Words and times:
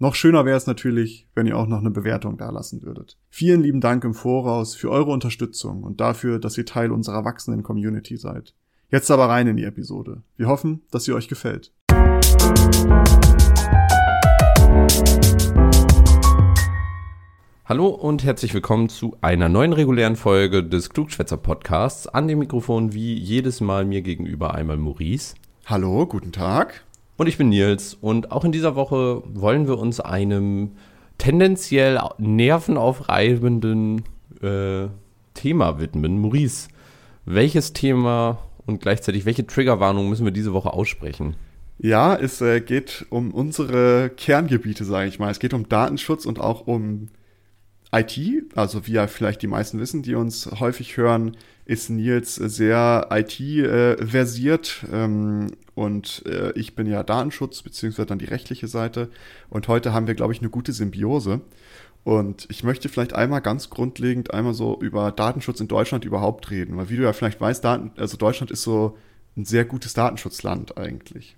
Noch 0.00 0.16
schöner 0.16 0.44
wäre 0.44 0.56
es 0.56 0.66
natürlich, 0.66 1.28
wenn 1.36 1.46
ihr 1.46 1.56
auch 1.56 1.68
noch 1.68 1.78
eine 1.78 1.92
Bewertung 1.92 2.36
dalassen 2.36 2.82
würdet. 2.82 3.16
Vielen 3.30 3.62
lieben 3.62 3.80
Dank 3.80 4.02
im 4.02 4.12
Voraus 4.12 4.74
für 4.74 4.90
eure 4.90 5.12
Unterstützung 5.12 5.84
und 5.84 6.00
dafür, 6.00 6.40
dass 6.40 6.58
ihr 6.58 6.66
Teil 6.66 6.90
unserer 6.90 7.24
wachsenden 7.24 7.62
Community 7.62 8.16
seid. 8.16 8.54
Jetzt 8.90 9.12
aber 9.12 9.28
rein 9.28 9.46
in 9.46 9.56
die 9.56 9.62
Episode. 9.62 10.24
Wir 10.36 10.48
hoffen, 10.48 10.82
dass 10.90 11.04
sie 11.04 11.12
euch 11.12 11.28
gefällt. 11.28 11.72
Hallo 17.64 17.86
und 17.86 18.24
herzlich 18.24 18.52
willkommen 18.52 18.88
zu 18.88 19.16
einer 19.20 19.48
neuen 19.48 19.72
regulären 19.72 20.16
Folge 20.16 20.64
des 20.64 20.90
Klugschwätzer 20.90 21.36
Podcasts. 21.36 22.08
An 22.08 22.26
dem 22.26 22.40
Mikrofon 22.40 22.94
wie 22.94 23.14
jedes 23.14 23.60
Mal 23.60 23.84
mir 23.84 24.02
gegenüber 24.02 24.54
einmal 24.54 24.76
Maurice. 24.76 25.36
Hallo, 25.66 26.04
guten 26.06 26.32
Tag. 26.32 26.83
Und 27.16 27.28
ich 27.28 27.38
bin 27.38 27.48
Nils 27.48 27.94
und 27.94 28.32
auch 28.32 28.44
in 28.44 28.52
dieser 28.52 28.74
Woche 28.74 29.22
wollen 29.26 29.68
wir 29.68 29.78
uns 29.78 30.00
einem 30.00 30.72
tendenziell 31.18 32.00
nervenaufreibenden 32.18 34.02
äh, 34.42 34.88
Thema 35.34 35.78
widmen. 35.78 36.18
Maurice, 36.18 36.68
welches 37.24 37.72
Thema 37.72 38.38
und 38.66 38.80
gleichzeitig 38.80 39.24
welche 39.26 39.46
Triggerwarnung 39.46 40.08
müssen 40.08 40.24
wir 40.24 40.32
diese 40.32 40.52
Woche 40.52 40.72
aussprechen? 40.72 41.36
Ja, 41.78 42.16
es 42.16 42.40
äh, 42.40 42.60
geht 42.60 43.06
um 43.10 43.32
unsere 43.32 44.10
Kerngebiete, 44.16 44.84
sage 44.84 45.08
ich 45.08 45.18
mal. 45.18 45.30
Es 45.30 45.40
geht 45.40 45.54
um 45.54 45.68
Datenschutz 45.68 46.26
und 46.26 46.40
auch 46.40 46.66
um 46.66 47.08
IT. 47.92 48.18
Also 48.54 48.86
wie 48.86 48.92
ja 48.92 49.06
vielleicht 49.06 49.42
die 49.42 49.48
meisten 49.48 49.78
wissen, 49.78 50.02
die 50.02 50.14
uns 50.14 50.50
häufig 50.58 50.96
hören, 50.96 51.36
ist 51.66 51.88
Nils 51.90 52.34
sehr 52.34 53.08
IT-versiert 53.10 54.84
äh, 54.90 55.04
ähm, 55.04 55.52
und 55.74 56.22
äh, 56.26 56.52
ich 56.52 56.74
bin 56.74 56.86
ja 56.86 57.02
Datenschutz, 57.02 57.62
beziehungsweise 57.62 58.06
dann 58.06 58.18
die 58.18 58.26
rechtliche 58.26 58.68
Seite. 58.68 59.10
Und 59.50 59.68
heute 59.68 59.92
haben 59.92 60.06
wir, 60.06 60.14
glaube 60.14 60.32
ich, 60.32 60.40
eine 60.40 60.50
gute 60.50 60.72
Symbiose. 60.72 61.40
Und 62.04 62.46
ich 62.50 62.62
möchte 62.62 62.88
vielleicht 62.88 63.14
einmal 63.14 63.40
ganz 63.40 63.70
grundlegend 63.70 64.32
einmal 64.34 64.52
so 64.52 64.78
über 64.80 65.10
Datenschutz 65.10 65.60
in 65.60 65.68
Deutschland 65.68 66.04
überhaupt 66.04 66.50
reden. 66.50 66.76
Weil 66.76 66.90
wie 66.90 66.96
du 66.96 67.02
ja 67.02 67.14
vielleicht 67.14 67.40
weißt, 67.40 67.64
Daten, 67.64 67.92
also 67.96 68.16
Deutschland 68.18 68.50
ist 68.50 68.62
so 68.62 68.98
ein 69.36 69.46
sehr 69.46 69.64
gutes 69.64 69.94
Datenschutzland 69.94 70.76
eigentlich. 70.76 71.36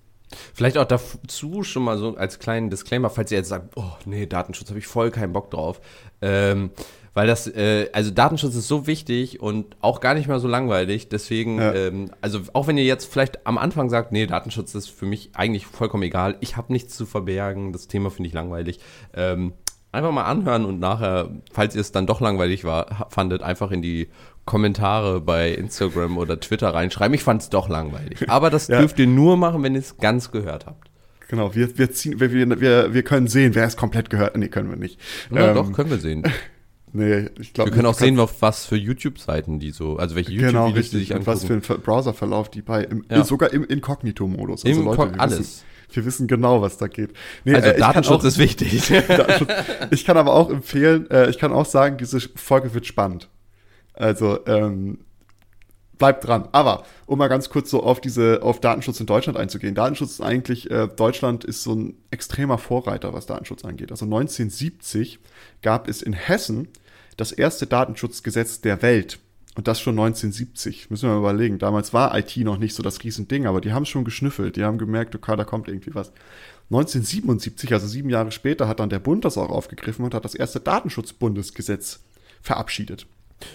Vielleicht 0.52 0.76
auch 0.76 0.84
dazu 0.84 1.62
schon 1.62 1.84
mal 1.84 1.98
so 1.98 2.16
als 2.16 2.40
kleinen 2.40 2.68
Disclaimer, 2.68 3.10
falls 3.10 3.30
ihr 3.30 3.38
jetzt 3.38 3.48
sagt, 3.48 3.76
oh 3.76 3.92
nee, 4.06 4.26
Datenschutz 4.26 4.68
habe 4.68 4.80
ich 4.80 4.88
voll 4.88 5.12
keinen 5.12 5.32
Bock 5.32 5.52
drauf. 5.52 5.80
Ähm, 6.20 6.70
weil 7.16 7.26
das, 7.26 7.46
äh, 7.46 7.88
also 7.94 8.10
Datenschutz 8.10 8.54
ist 8.56 8.68
so 8.68 8.86
wichtig 8.86 9.40
und 9.40 9.74
auch 9.80 10.00
gar 10.00 10.12
nicht 10.12 10.28
mal 10.28 10.38
so 10.38 10.48
langweilig. 10.48 11.08
Deswegen, 11.08 11.58
ja. 11.58 11.72
ähm, 11.72 12.10
also 12.20 12.40
auch 12.52 12.66
wenn 12.66 12.76
ihr 12.76 12.84
jetzt 12.84 13.10
vielleicht 13.10 13.46
am 13.46 13.56
Anfang 13.56 13.88
sagt, 13.88 14.12
nee, 14.12 14.26
Datenschutz 14.26 14.74
ist 14.74 14.90
für 14.90 15.06
mich 15.06 15.30
eigentlich 15.32 15.64
vollkommen 15.64 16.02
egal, 16.02 16.36
ich 16.40 16.58
habe 16.58 16.70
nichts 16.70 16.94
zu 16.94 17.06
verbergen, 17.06 17.72
das 17.72 17.88
Thema 17.88 18.10
finde 18.10 18.28
ich 18.28 18.34
langweilig. 18.34 18.80
Ähm, 19.14 19.54
einfach 19.92 20.12
mal 20.12 20.24
anhören 20.24 20.66
und 20.66 20.78
nachher, 20.78 21.30
falls 21.50 21.74
ihr 21.74 21.80
es 21.80 21.90
dann 21.90 22.06
doch 22.06 22.20
langweilig 22.20 22.64
war, 22.64 23.08
fandet, 23.08 23.40
einfach 23.40 23.70
in 23.70 23.80
die 23.80 24.08
Kommentare 24.44 25.22
bei 25.22 25.52
Instagram 25.52 26.18
oder 26.18 26.38
Twitter 26.38 26.74
reinschreiben. 26.74 27.14
Ich 27.14 27.22
fand 27.22 27.40
es 27.40 27.48
doch 27.48 27.70
langweilig. 27.70 28.28
Aber 28.28 28.50
das 28.50 28.68
ja. 28.68 28.78
dürft 28.78 28.98
ihr 28.98 29.06
nur 29.06 29.38
machen, 29.38 29.62
wenn 29.62 29.72
ihr 29.72 29.80
es 29.80 29.96
ganz 29.96 30.32
gehört 30.32 30.66
habt. 30.66 30.90
Genau, 31.28 31.54
wir, 31.54 31.78
wir, 31.78 31.90
ziehen, 31.92 32.20
wir, 32.20 32.30
wir, 32.30 32.92
wir 32.92 33.02
können 33.04 33.26
sehen, 33.26 33.54
wer 33.54 33.64
es 33.64 33.78
komplett 33.78 34.10
gehört. 34.10 34.36
Nee, 34.36 34.48
können 34.48 34.68
wir 34.68 34.76
nicht. 34.76 35.00
Ja, 35.30 35.48
ähm, 35.48 35.54
doch, 35.54 35.72
können 35.72 35.88
wir 35.88 35.96
sehen. 35.96 36.22
Nee, 36.96 37.28
ich 37.38 37.52
glaube. 37.52 37.70
Wir 37.70 37.74
können 37.74 37.86
auch 37.86 37.94
sehen, 37.94 38.18
auf 38.18 38.40
was 38.40 38.64
für 38.64 38.76
YouTube-Seiten 38.76 39.58
die 39.58 39.70
so, 39.70 39.98
also 39.98 40.16
welche 40.16 40.34
genau, 40.34 40.68
YouTube-Videos 40.68 40.90
die 40.90 40.98
sich 40.98 41.14
angucken. 41.14 41.26
was 41.26 41.44
für 41.44 41.52
ein 41.52 41.60
Browserverlauf 41.82 42.50
die 42.50 42.62
bei, 42.62 42.84
im, 42.84 43.04
ja. 43.10 43.22
sogar 43.22 43.52
im 43.52 43.64
Inkognito-Modus. 43.64 44.64
Also 44.64 44.82
Leute, 44.82 45.12
wir 45.12 45.20
alles. 45.20 45.38
Wissen, 45.38 45.64
wir 45.92 46.04
wissen 46.06 46.26
genau, 46.26 46.62
was 46.62 46.78
da 46.78 46.88
geht. 46.88 47.10
Nee, 47.44 47.54
also 47.54 47.68
äh, 47.68 47.78
Datenschutz 47.78 48.22
auch, 48.22 48.24
ist 48.24 48.38
wichtig. 48.38 48.90
Ich 49.90 50.06
kann 50.06 50.16
aber 50.16 50.32
auch 50.32 50.48
empfehlen, 50.48 51.10
äh, 51.10 51.28
ich 51.28 51.38
kann 51.38 51.52
auch 51.52 51.66
sagen, 51.66 51.98
diese 51.98 52.18
Folge 52.20 52.72
wird 52.72 52.86
spannend. 52.86 53.28
Also, 53.92 54.44
ähm, 54.46 54.98
bleibt 55.98 56.26
dran. 56.26 56.48
Aber 56.52 56.84
um 57.04 57.18
mal 57.18 57.28
ganz 57.28 57.50
kurz 57.50 57.70
so 57.70 57.82
auf 57.82 58.00
diese 58.00 58.42
auf 58.42 58.60
Datenschutz 58.60 59.00
in 59.00 59.06
Deutschland 59.06 59.38
einzugehen. 59.38 59.74
Datenschutz 59.74 60.12
ist 60.12 60.20
eigentlich 60.22 60.70
äh, 60.70 60.88
Deutschland 60.88 61.44
ist 61.44 61.62
so 61.62 61.74
ein 61.74 61.94
extremer 62.10 62.58
Vorreiter, 62.58 63.12
was 63.12 63.26
Datenschutz 63.26 63.64
angeht. 63.64 63.90
Also 63.90 64.06
1970 64.06 65.18
gab 65.62 65.88
es 65.88 66.02
in 66.02 66.14
Hessen 66.14 66.68
das 67.16 67.32
erste 67.32 67.66
Datenschutzgesetz 67.66 68.60
der 68.60 68.82
Welt. 68.82 69.18
Und 69.56 69.68
das 69.68 69.80
schon 69.80 69.94
1970. 69.94 70.90
Müssen 70.90 71.08
wir 71.08 71.14
mal 71.14 71.20
überlegen. 71.20 71.58
Damals 71.58 71.94
war 71.94 72.16
IT 72.16 72.36
noch 72.38 72.58
nicht 72.58 72.74
so 72.74 72.82
das 72.82 73.02
Riesending, 73.02 73.46
aber 73.46 73.62
die 73.62 73.72
haben 73.72 73.84
es 73.84 73.88
schon 73.88 74.04
geschnüffelt. 74.04 74.56
Die 74.56 74.64
haben 74.64 74.76
gemerkt, 74.76 75.14
okay, 75.14 75.34
da 75.34 75.44
kommt 75.44 75.68
irgendwie 75.68 75.94
was. 75.94 76.12
1977, 76.70 77.72
also 77.72 77.86
sieben 77.86 78.10
Jahre 78.10 78.32
später, 78.32 78.68
hat 78.68 78.80
dann 78.80 78.90
der 78.90 78.98
Bund 78.98 79.24
das 79.24 79.38
auch 79.38 79.48
aufgegriffen 79.48 80.04
und 80.04 80.14
hat 80.14 80.24
das 80.24 80.34
erste 80.34 80.60
Datenschutzbundesgesetz 80.60 82.00
verabschiedet. 82.42 83.06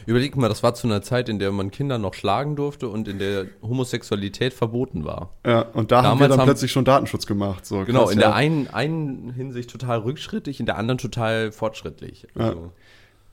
Überleg 0.06 0.36
mal, 0.38 0.48
das 0.48 0.64
war 0.64 0.74
zu 0.74 0.88
einer 0.88 1.02
Zeit, 1.02 1.28
in 1.28 1.40
der 1.40 1.52
man 1.52 1.72
Kinder 1.72 1.98
noch 1.98 2.14
schlagen 2.14 2.56
durfte 2.56 2.88
und 2.88 3.08
in 3.08 3.20
der 3.20 3.48
Homosexualität 3.62 4.54
verboten 4.54 5.06
war. 5.06 5.34
Ja, 5.46 5.62
und 5.62 5.92
da 5.92 5.98
Damals 5.98 6.12
haben 6.12 6.20
wir 6.20 6.28
dann 6.30 6.40
haben, 6.40 6.46
plötzlich 6.46 6.72
schon 6.72 6.86
Datenschutz 6.86 7.26
gemacht. 7.26 7.66
So, 7.66 7.84
genau, 7.84 8.04
krass, 8.04 8.12
in 8.12 8.20
ja. 8.20 8.28
der 8.28 8.36
einen, 8.36 8.68
einen 8.68 9.32
Hinsicht 9.32 9.70
total 9.70 10.00
rückschrittig, 10.00 10.60
in 10.60 10.66
der 10.66 10.78
anderen 10.78 10.98
total 10.98 11.52
fortschrittlich. 11.52 12.28
Also. 12.36 12.60
Ja. 12.60 12.70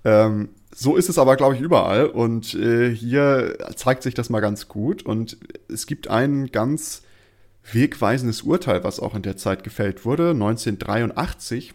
Ähm, 0.04 0.50
so 0.74 0.96
ist 0.96 1.08
es 1.08 1.18
aber, 1.18 1.36
glaube 1.36 1.54
ich, 1.54 1.60
überall. 1.60 2.06
Und 2.06 2.54
äh, 2.54 2.94
hier 2.94 3.58
zeigt 3.76 4.02
sich 4.02 4.14
das 4.14 4.30
mal 4.30 4.40
ganz 4.40 4.68
gut. 4.68 5.02
Und 5.02 5.38
es 5.68 5.86
gibt 5.86 6.08
ein 6.08 6.46
ganz 6.52 7.02
wegweisendes 7.72 8.42
Urteil, 8.42 8.84
was 8.84 9.00
auch 9.00 9.14
in 9.14 9.22
der 9.22 9.36
Zeit 9.36 9.64
gefällt 9.64 10.04
wurde. 10.04 10.30
1983 10.30 11.74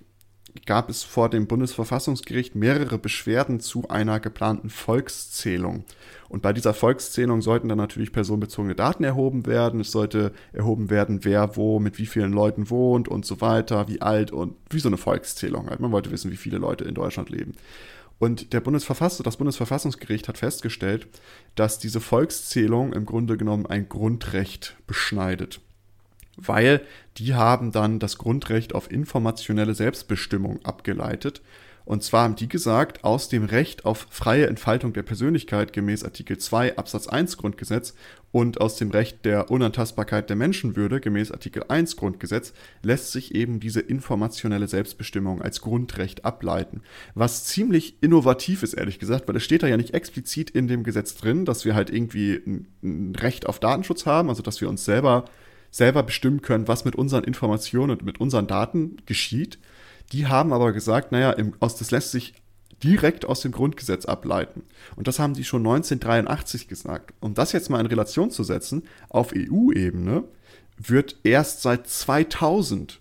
gab 0.66 0.90
es 0.90 1.04
vor 1.04 1.30
dem 1.30 1.48
Bundesverfassungsgericht 1.48 2.56
mehrere 2.56 2.98
Beschwerden 2.98 3.60
zu 3.60 3.90
einer 3.90 4.20
geplanten 4.20 4.70
Volkszählung. 4.70 5.84
Und 6.30 6.42
bei 6.42 6.54
dieser 6.54 6.74
Volkszählung 6.74 7.42
sollten 7.42 7.70
dann 7.70 7.78
natürlich 7.78 8.12
personenbezogene 8.12 8.76
Daten 8.76 9.04
erhoben 9.04 9.46
werden. 9.46 9.80
Es 9.80 9.92
sollte 9.92 10.32
erhoben 10.52 10.90
werden, 10.90 11.26
wer 11.26 11.58
wo 11.58 11.80
mit 11.80 11.98
wie 11.98 12.06
vielen 12.06 12.34
Leuten 12.34 12.70
wohnt 12.70 13.08
und 13.08 13.26
so 13.26 13.42
weiter, 13.42 13.88
wie 13.88 14.02
alt 14.02 14.32
und 14.32 14.56
wie 14.70 14.80
so 14.80 14.90
eine 14.90 14.98
Volkszählung 14.98 15.70
halt. 15.70 15.80
Man 15.80 15.92
wollte 15.92 16.12
wissen, 16.12 16.32
wie 16.32 16.38
viele 16.38 16.58
Leute 16.58 16.86
in 16.86 16.96
Deutschland 16.96 17.30
leben. 17.30 17.54
Und 18.20 18.54
der 18.54 18.62
Bundesverfass 18.62 19.18
das 19.18 19.38
Bundesverfassungsgericht 19.38 20.28
hat 20.28 20.38
festgestellt, 20.38 21.08
dass 21.56 21.80
diese 21.80 22.00
Volkszählung 22.00 22.94
im 22.94 23.06
Grunde 23.06 23.38
genommen 23.38 23.66
ein 23.66 23.90
Grundrecht 23.90 24.78
beschneidet 24.88 25.60
weil 26.36 26.82
die 27.18 27.36
haben 27.36 27.72
dann 27.72 28.00
das 28.00 28.18
Grundrecht 28.18 28.74
auf 28.74 28.92
informationelle 28.92 29.76
Selbstbestimmung 29.76 30.64
abgeleitet. 30.66 31.42
Und 31.86 32.04
zwar 32.04 32.24
haben 32.24 32.36
die 32.36 32.48
gesagt, 32.48 33.04
aus 33.04 33.28
dem 33.30 33.44
Recht 33.44 33.86
auf 33.86 34.08
freie 34.10 34.48
Entfaltung 34.48 34.94
der 34.94 35.04
Persönlichkeit 35.04 35.74
gemäß 35.74 36.04
Artikel 36.04 36.38
2 36.38 36.78
Absatz 36.78 37.08
1 37.08 37.38
Grundgesetz 37.38 37.94
und 38.32 38.62
aus 38.62 38.78
dem 38.78 38.90
Recht 38.90 39.26
der 39.26 39.52
Unantastbarkeit 39.52 40.30
der 40.30 40.36
Menschenwürde 40.36 41.00
gemäß 41.00 41.32
Artikel 41.32 41.66
1 41.68 41.98
Grundgesetz 41.98 42.54
lässt 42.82 43.12
sich 43.12 43.36
eben 43.36 43.60
diese 43.60 43.80
informationelle 43.82 44.68
Selbstbestimmung 44.68 45.42
als 45.42 45.62
Grundrecht 45.62 46.26
ableiten. 46.26 46.82
Was 47.16 47.46
ziemlich 47.46 48.02
innovativ 48.02 48.64
ist, 48.64 48.74
ehrlich 48.74 48.98
gesagt, 48.98 49.28
weil 49.28 49.36
es 49.36 49.44
steht 49.44 49.62
da 49.62 49.68
ja 49.68 49.78
nicht 49.78 49.94
explizit 49.94 50.50
in 50.50 50.68
dem 50.68 50.84
Gesetz 50.84 51.16
drin, 51.16 51.46
dass 51.46 51.66
wir 51.66 51.76
halt 51.76 51.90
irgendwie 51.90 52.42
ein 52.82 53.16
Recht 53.16 53.46
auf 53.46 53.60
Datenschutz 53.60 54.06
haben, 54.06 54.30
also 54.30 54.42
dass 54.42 54.62
wir 54.62 54.70
uns 54.70 54.86
selber 54.86 55.26
selber 55.70 56.04
bestimmen 56.04 56.44
können, 56.44 56.68
was 56.68 56.86
mit 56.86 56.96
unseren 56.96 57.24
Informationen 57.24 57.92
und 57.92 58.06
mit 58.06 58.22
unseren 58.22 58.46
Daten 58.46 58.98
geschieht. 59.08 59.58
Die 60.12 60.28
haben 60.28 60.54
aber 60.54 60.74
gesagt, 60.74 61.12
naja, 61.12 61.32
im, 61.32 61.54
aus, 61.60 61.76
das 61.76 61.92
lässt 61.92 62.12
sich 62.12 62.34
direkt 62.84 63.26
aus 63.26 63.42
dem 63.42 63.52
Grundgesetz 63.52 64.06
ableiten. 64.06 64.64
Und 64.96 65.08
das 65.08 65.20
haben 65.20 65.34
die 65.34 65.46
schon 65.46 65.62
1983 65.62 66.68
gesagt. 66.68 67.14
Um 67.22 67.34
das 67.34 67.54
jetzt 67.54 67.70
mal 67.70 67.80
in 67.80 67.86
Relation 67.86 68.30
zu 68.30 68.44
setzen, 68.44 68.84
auf 69.10 69.34
EU-Ebene 69.36 70.26
wird 70.78 71.18
erst 71.24 71.62
seit 71.62 71.88
2000 71.88 73.00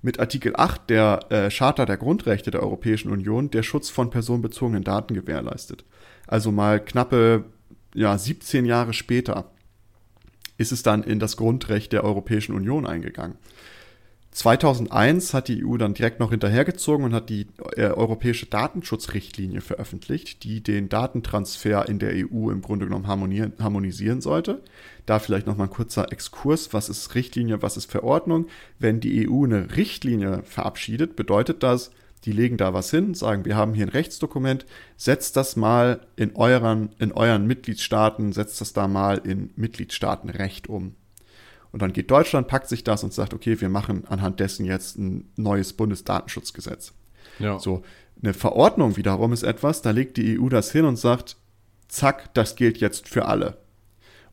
mit 0.00 0.20
Artikel 0.20 0.54
8 0.56 0.88
der 0.90 1.20
äh, 1.30 1.50
Charta 1.50 1.84
der 1.84 1.96
Grundrechte 1.96 2.50
der 2.50 2.62
Europäischen 2.62 3.10
Union 3.10 3.50
der 3.50 3.62
Schutz 3.62 3.90
von 3.90 4.10
personenbezogenen 4.10 4.84
Daten 4.84 5.14
gewährleistet. 5.14 5.84
Also 6.26 6.52
mal 6.52 6.82
knappe 6.82 7.44
ja, 7.94 8.16
17 8.16 8.64
Jahre 8.64 8.92
später 8.92 9.50
ist 10.56 10.72
es 10.72 10.82
dann 10.82 11.02
in 11.02 11.18
das 11.18 11.36
Grundrecht 11.36 11.92
der 11.92 12.04
Europäischen 12.04 12.54
Union 12.54 12.86
eingegangen. 12.86 13.38
2001 14.30 15.34
hat 15.34 15.48
die 15.48 15.64
EU 15.64 15.76
dann 15.78 15.94
direkt 15.94 16.20
noch 16.20 16.30
hinterhergezogen 16.30 17.04
und 17.04 17.14
hat 17.14 17.28
die 17.28 17.46
äh, 17.76 17.86
europäische 17.86 18.46
Datenschutzrichtlinie 18.46 19.60
veröffentlicht, 19.60 20.44
die 20.44 20.62
den 20.62 20.88
Datentransfer 20.88 21.88
in 21.88 21.98
der 21.98 22.12
EU 22.12 22.50
im 22.50 22.62
Grunde 22.62 22.86
genommen 22.86 23.06
harmonisieren 23.08 24.20
sollte. 24.20 24.62
Da 25.06 25.18
vielleicht 25.18 25.46
noch 25.46 25.56
mal 25.56 25.64
ein 25.64 25.70
kurzer 25.70 26.12
Exkurs, 26.12 26.72
was 26.72 26.88
ist 26.88 27.14
Richtlinie, 27.14 27.62
was 27.62 27.76
ist 27.76 27.90
Verordnung? 27.90 28.46
Wenn 28.78 29.00
die 29.00 29.28
EU 29.28 29.44
eine 29.44 29.74
Richtlinie 29.76 30.42
verabschiedet, 30.44 31.16
bedeutet 31.16 31.62
das, 31.62 31.90
die 32.24 32.32
legen 32.32 32.56
da 32.56 32.74
was 32.74 32.90
hin, 32.90 33.14
sagen, 33.14 33.44
wir 33.44 33.56
haben 33.56 33.74
hier 33.74 33.86
ein 33.86 33.90
Rechtsdokument, 33.90 34.66
setzt 34.96 35.36
das 35.36 35.56
mal 35.56 36.00
in 36.16 36.36
euren, 36.36 36.90
in 36.98 37.12
euren 37.12 37.46
Mitgliedstaaten, 37.46 38.32
setzt 38.32 38.60
das 38.60 38.72
da 38.72 38.88
mal 38.88 39.18
in 39.18 39.50
Mitgliedstaatenrecht 39.56 40.68
um. 40.68 40.94
Und 41.72 41.82
dann 41.82 41.92
geht 41.92 42.10
Deutschland, 42.10 42.48
packt 42.48 42.68
sich 42.68 42.84
das 42.84 43.04
und 43.04 43.12
sagt, 43.12 43.34
okay, 43.34 43.60
wir 43.60 43.68
machen 43.68 44.04
anhand 44.08 44.40
dessen 44.40 44.64
jetzt 44.64 44.98
ein 44.98 45.30
neues 45.36 45.72
Bundesdatenschutzgesetz. 45.72 46.92
Ja. 47.38 47.58
So, 47.58 47.82
eine 48.22 48.34
Verordnung 48.34 48.96
wiederum 48.96 49.32
ist 49.32 49.42
etwas, 49.42 49.82
da 49.82 49.90
legt 49.90 50.16
die 50.16 50.38
EU 50.38 50.48
das 50.48 50.72
hin 50.72 50.84
und 50.84 50.96
sagt, 50.96 51.36
zack, 51.88 52.32
das 52.34 52.56
gilt 52.56 52.78
jetzt 52.78 53.08
für 53.08 53.26
alle. 53.26 53.58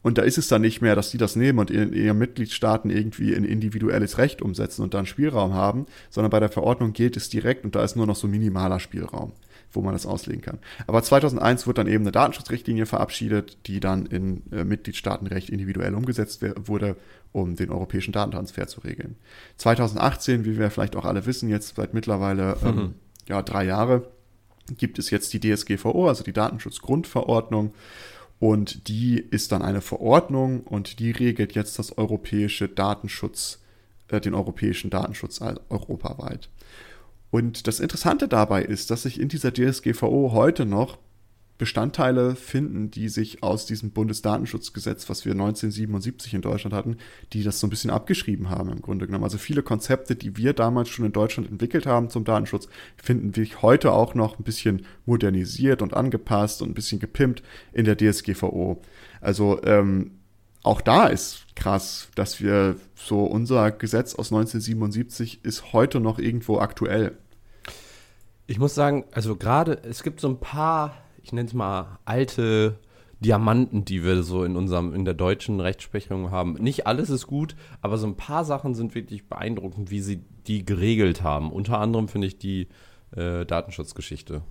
Und 0.01 0.19
da 0.19 0.21
ist 0.21 0.37
es 0.37 0.47
dann 0.47 0.61
nicht 0.61 0.81
mehr, 0.81 0.95
dass 0.95 1.09
die 1.09 1.17
das 1.17 1.35
nehmen 1.35 1.57
und 1.57 1.71
in 1.71 1.91
ihren 1.91 2.17
Mitgliedstaaten 2.19 2.91
irgendwie 2.91 3.35
ein 3.35 3.43
individuelles 3.43 4.19
Recht 4.19 4.41
umsetzen 4.41 4.83
und 4.83 4.93
dann 4.93 5.07
Spielraum 5.07 5.55
haben, 5.55 5.87
sondern 6.11 6.29
bei 6.29 6.39
der 6.39 6.49
Verordnung 6.49 6.93
gilt 6.93 7.17
es 7.17 7.27
direkt 7.27 7.65
und 7.65 7.75
da 7.75 7.83
ist 7.83 7.95
nur 7.95 8.05
noch 8.05 8.15
so 8.15 8.27
minimaler 8.27 8.79
Spielraum 8.79 9.33
wo 9.75 9.81
man 9.81 9.93
das 9.93 10.05
auslegen 10.05 10.41
kann. 10.41 10.59
Aber 10.87 11.03
2001 11.03 11.67
wurde 11.67 11.83
dann 11.83 11.91
eben 11.91 12.03
eine 12.03 12.11
Datenschutzrichtlinie 12.11 12.85
verabschiedet, 12.85 13.57
die 13.67 13.79
dann 13.79 14.05
in 14.05 14.43
äh, 14.51 14.63
Mitgliedstaatenrecht 14.63 15.49
individuell 15.49 15.93
umgesetzt 15.93 16.43
wurde, 16.67 16.95
um 17.31 17.55
den 17.55 17.69
europäischen 17.69 18.11
Datentransfer 18.11 18.67
zu 18.67 18.81
regeln. 18.81 19.15
2018, 19.57 20.45
wie 20.45 20.57
wir 20.57 20.71
vielleicht 20.71 20.95
auch 20.95 21.05
alle 21.05 21.25
wissen, 21.25 21.49
jetzt 21.49 21.75
seit 21.75 21.93
mittlerweile 21.93 22.57
ähm, 22.63 22.75
mhm. 22.75 22.93
ja, 23.27 23.41
drei 23.41 23.65
Jahre, 23.65 24.07
gibt 24.77 24.99
es 24.99 25.09
jetzt 25.09 25.33
die 25.33 25.39
DSGVO, 25.39 26.07
also 26.07 26.23
die 26.23 26.33
Datenschutzgrundverordnung. 26.33 27.73
Und 28.39 28.89
die 28.89 29.19
ist 29.19 29.51
dann 29.51 29.61
eine 29.61 29.81
Verordnung 29.81 30.61
und 30.61 30.99
die 30.99 31.11
regelt 31.11 31.55
jetzt 31.55 31.79
das 31.79 31.97
europäische 31.97 32.67
Datenschutz, 32.67 33.61
äh, 34.09 34.19
den 34.19 34.33
europäischen 34.33 34.89
Datenschutz 34.89 35.39
europaweit. 35.69 36.49
Und 37.35 37.67
das 37.67 37.81
Interessante 37.81 38.29
dabei 38.29 38.63
ist, 38.63 38.91
dass 38.91 39.03
sich 39.03 39.19
in 39.19 39.27
dieser 39.27 39.53
DSGVO 39.53 40.31
heute 40.31 40.65
noch 40.65 40.99
Bestandteile 41.57 42.33
finden, 42.33 42.91
die 42.91 43.09
sich 43.09 43.43
aus 43.43 43.65
diesem 43.65 43.91
Bundesdatenschutzgesetz, 43.91 45.09
was 45.09 45.25
wir 45.25 45.33
1977 45.33 46.33
in 46.33 46.41
Deutschland 46.41 46.73
hatten, 46.73 46.95
die 47.33 47.43
das 47.43 47.59
so 47.59 47.67
ein 47.67 47.69
bisschen 47.69 47.89
abgeschrieben 47.89 48.49
haben 48.49 48.71
im 48.71 48.81
Grunde 48.81 49.05
genommen. 49.05 49.25
Also 49.25 49.37
viele 49.37 49.63
Konzepte, 49.63 50.15
die 50.15 50.37
wir 50.37 50.53
damals 50.53 50.87
schon 50.87 51.03
in 51.03 51.11
Deutschland 51.11 51.51
entwickelt 51.51 51.85
haben 51.85 52.09
zum 52.09 52.23
Datenschutz, 52.23 52.69
finden 52.95 53.35
wir 53.35 53.45
heute 53.61 53.91
auch 53.91 54.15
noch 54.15 54.39
ein 54.39 54.45
bisschen 54.45 54.85
modernisiert 55.05 55.81
und 55.81 55.93
angepasst 55.93 56.61
und 56.61 56.69
ein 56.69 56.73
bisschen 56.73 57.01
gepimpt 57.01 57.43
in 57.73 57.83
der 57.83 57.97
DSGVO. 57.97 58.81
Also 59.19 59.61
ähm, 59.63 60.11
auch 60.63 60.79
da 60.79 61.07
ist 61.07 61.47
krass, 61.57 62.07
dass 62.15 62.39
wir 62.39 62.77
so 62.95 63.25
unser 63.25 63.71
Gesetz 63.71 64.15
aus 64.15 64.31
1977 64.31 65.43
ist 65.43 65.73
heute 65.73 65.99
noch 65.99 66.17
irgendwo 66.17 66.59
aktuell. 66.59 67.17
Ich 68.47 68.59
muss 68.59 68.75
sagen, 68.75 69.05
also 69.11 69.35
gerade, 69.35 69.81
es 69.83 70.03
gibt 70.03 70.19
so 70.19 70.27
ein 70.27 70.39
paar, 70.39 70.95
ich 71.23 71.33
nenne 71.33 71.47
es 71.47 71.53
mal, 71.53 71.97
alte 72.05 72.79
Diamanten, 73.19 73.85
die 73.85 74.03
wir 74.03 74.21
so 74.23 74.43
in 74.43 74.55
unserem, 74.55 74.93
in 74.93 75.05
der 75.05 75.15
deutschen 75.15 75.59
Rechtsprechung 75.59 76.31
haben. 76.31 76.53
Nicht 76.53 76.85
alles 76.85 77.09
ist 77.09 77.27
gut, 77.27 77.55
aber 77.81 77.97
so 77.97 78.05
ein 78.05 78.17
paar 78.17 78.45
Sachen 78.45 78.75
sind 78.75 78.93
wirklich 78.93 79.27
beeindruckend, 79.27 79.89
wie 79.89 80.01
sie 80.01 80.21
die 80.47 80.63
geregelt 80.65 81.23
haben. 81.23 81.51
Unter 81.51 81.79
anderem 81.79 82.07
finde 82.07 82.27
ich 82.27 82.37
die 82.37 82.67
äh, 83.15 83.45
Datenschutzgeschichte. 83.45 84.41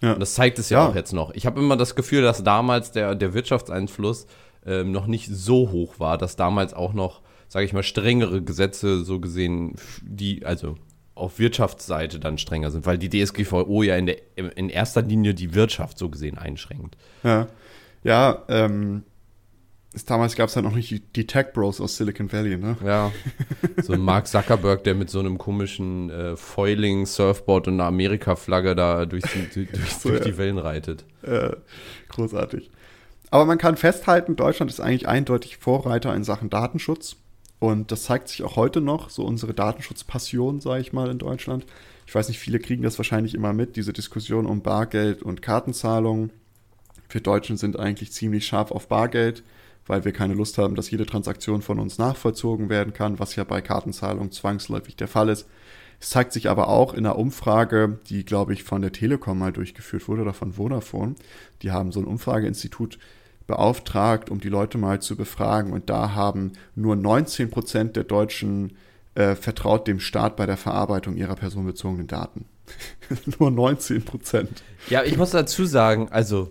Ja. 0.00 0.14
Und 0.14 0.20
das 0.20 0.34
zeigt 0.34 0.58
es 0.58 0.70
ja, 0.70 0.82
ja. 0.82 0.88
auch 0.88 0.94
jetzt 0.94 1.12
noch. 1.12 1.32
Ich 1.34 1.44
habe 1.44 1.60
immer 1.60 1.76
das 1.76 1.94
Gefühl, 1.94 2.22
dass 2.22 2.42
damals 2.42 2.92
der, 2.92 3.14
der 3.14 3.34
Wirtschaftseinfluss 3.34 4.26
äh, 4.64 4.84
noch 4.84 5.06
nicht 5.06 5.28
so 5.28 5.70
hoch 5.70 5.98
war, 5.98 6.16
dass 6.16 6.36
damals 6.36 6.72
auch 6.72 6.94
noch, 6.94 7.20
sage 7.48 7.66
ich 7.66 7.72
mal, 7.72 7.82
strengere 7.82 8.42
Gesetze 8.42 9.04
so 9.04 9.20
gesehen, 9.20 9.74
die, 10.02 10.46
also 10.46 10.76
auf 11.14 11.38
Wirtschaftsseite 11.38 12.18
dann 12.18 12.38
strenger 12.38 12.70
sind, 12.70 12.86
weil 12.86 12.98
die 12.98 13.08
DSGVO 13.08 13.82
ja 13.82 13.96
in, 13.96 14.06
der, 14.06 14.18
in 14.36 14.68
erster 14.68 15.02
Linie 15.02 15.34
die 15.34 15.54
Wirtschaft 15.54 15.98
so 15.98 16.08
gesehen 16.08 16.38
einschränkt. 16.38 16.96
Ja, 17.22 17.46
ja 18.02 18.42
ähm, 18.48 19.04
damals 20.06 20.34
gab 20.34 20.48
es 20.48 20.56
halt 20.56 20.64
noch 20.64 20.74
nicht 20.74 20.90
die, 20.90 21.00
die, 21.00 21.26
Tech 21.26 21.52
Bros 21.52 21.80
aus 21.80 21.96
Silicon 21.96 22.32
Valley, 22.32 22.56
ne? 22.56 22.76
Ja, 22.84 23.12
so 23.82 23.92
ein 23.92 24.00
Mark 24.00 24.26
Zuckerberg, 24.26 24.82
der 24.84 24.94
mit 24.94 25.08
so 25.08 25.20
einem 25.20 25.38
komischen 25.38 26.10
äh, 26.10 26.36
Foiling-Surfboard 26.36 27.68
und 27.68 27.74
einer 27.74 27.84
Amerika-Flagge 27.84 28.74
da 28.74 29.06
durch, 29.06 29.24
die, 29.54 29.66
durch, 29.66 29.90
so, 29.92 30.08
durch 30.08 30.20
ja. 30.20 30.26
die 30.26 30.36
Wellen 30.38 30.58
reitet. 30.58 31.04
Äh, 31.22 31.50
großartig. 32.08 32.70
Aber 33.30 33.44
man 33.46 33.58
kann 33.58 33.76
festhalten, 33.76 34.36
Deutschland 34.36 34.70
ist 34.70 34.80
eigentlich 34.80 35.08
eindeutig 35.08 35.56
Vorreiter 35.58 36.14
in 36.14 36.24
Sachen 36.24 36.50
Datenschutz. 36.50 37.16
Und 37.58 37.92
das 37.92 38.04
zeigt 38.04 38.28
sich 38.28 38.42
auch 38.42 38.56
heute 38.56 38.80
noch, 38.80 39.10
so 39.10 39.24
unsere 39.24 39.54
Datenschutzpassion, 39.54 40.60
sage 40.60 40.80
ich 40.82 40.92
mal, 40.92 41.10
in 41.10 41.18
Deutschland. 41.18 41.64
Ich 42.06 42.14
weiß 42.14 42.28
nicht, 42.28 42.38
viele 42.38 42.58
kriegen 42.58 42.82
das 42.82 42.98
wahrscheinlich 42.98 43.34
immer 43.34 43.52
mit, 43.52 43.76
diese 43.76 43.92
Diskussion 43.92 44.46
um 44.46 44.62
Bargeld 44.62 45.22
und 45.22 45.42
Kartenzahlung. 45.42 46.30
Wir 47.08 47.20
Deutschen 47.20 47.56
sind 47.56 47.78
eigentlich 47.78 48.12
ziemlich 48.12 48.46
scharf 48.46 48.70
auf 48.70 48.88
Bargeld, 48.88 49.42
weil 49.86 50.04
wir 50.04 50.12
keine 50.12 50.34
Lust 50.34 50.58
haben, 50.58 50.74
dass 50.74 50.90
jede 50.90 51.06
Transaktion 51.06 51.62
von 51.62 51.78
uns 51.78 51.98
nachvollzogen 51.98 52.68
werden 52.68 52.92
kann, 52.92 53.18
was 53.18 53.36
ja 53.36 53.44
bei 53.44 53.60
Kartenzahlung 53.60 54.32
zwangsläufig 54.32 54.96
der 54.96 55.08
Fall 55.08 55.28
ist. 55.28 55.46
Es 56.00 56.10
zeigt 56.10 56.32
sich 56.32 56.50
aber 56.50 56.68
auch 56.68 56.92
in 56.92 57.06
einer 57.06 57.16
Umfrage, 57.16 57.98
die, 58.08 58.24
glaube 58.24 58.52
ich, 58.52 58.64
von 58.64 58.82
der 58.82 58.92
Telekom 58.92 59.38
mal 59.38 59.52
durchgeführt 59.52 60.08
wurde 60.08 60.22
oder 60.22 60.34
von 60.34 60.52
Vodafone. 60.52 61.14
Die 61.62 61.70
haben 61.70 61.92
so 61.92 62.00
ein 62.00 62.06
Umfrageinstitut 62.06 62.98
beauftragt, 63.46 64.30
um 64.30 64.40
die 64.40 64.48
Leute 64.48 64.78
mal 64.78 65.00
zu 65.00 65.16
befragen. 65.16 65.72
Und 65.72 65.90
da 65.90 66.14
haben 66.14 66.52
nur 66.74 66.96
19 66.96 67.50
Prozent 67.50 67.96
der 67.96 68.04
Deutschen 68.04 68.76
äh, 69.14 69.34
vertraut 69.34 69.86
dem 69.86 70.00
Staat 70.00 70.36
bei 70.36 70.46
der 70.46 70.56
Verarbeitung 70.56 71.16
ihrer 71.16 71.36
personenbezogenen 71.36 72.06
Daten. 72.06 72.46
nur 73.38 73.50
19 73.50 74.04
Prozent. 74.04 74.62
Ja, 74.88 75.02
ich 75.04 75.16
muss 75.16 75.30
dazu 75.30 75.66
sagen, 75.66 76.08
also 76.10 76.50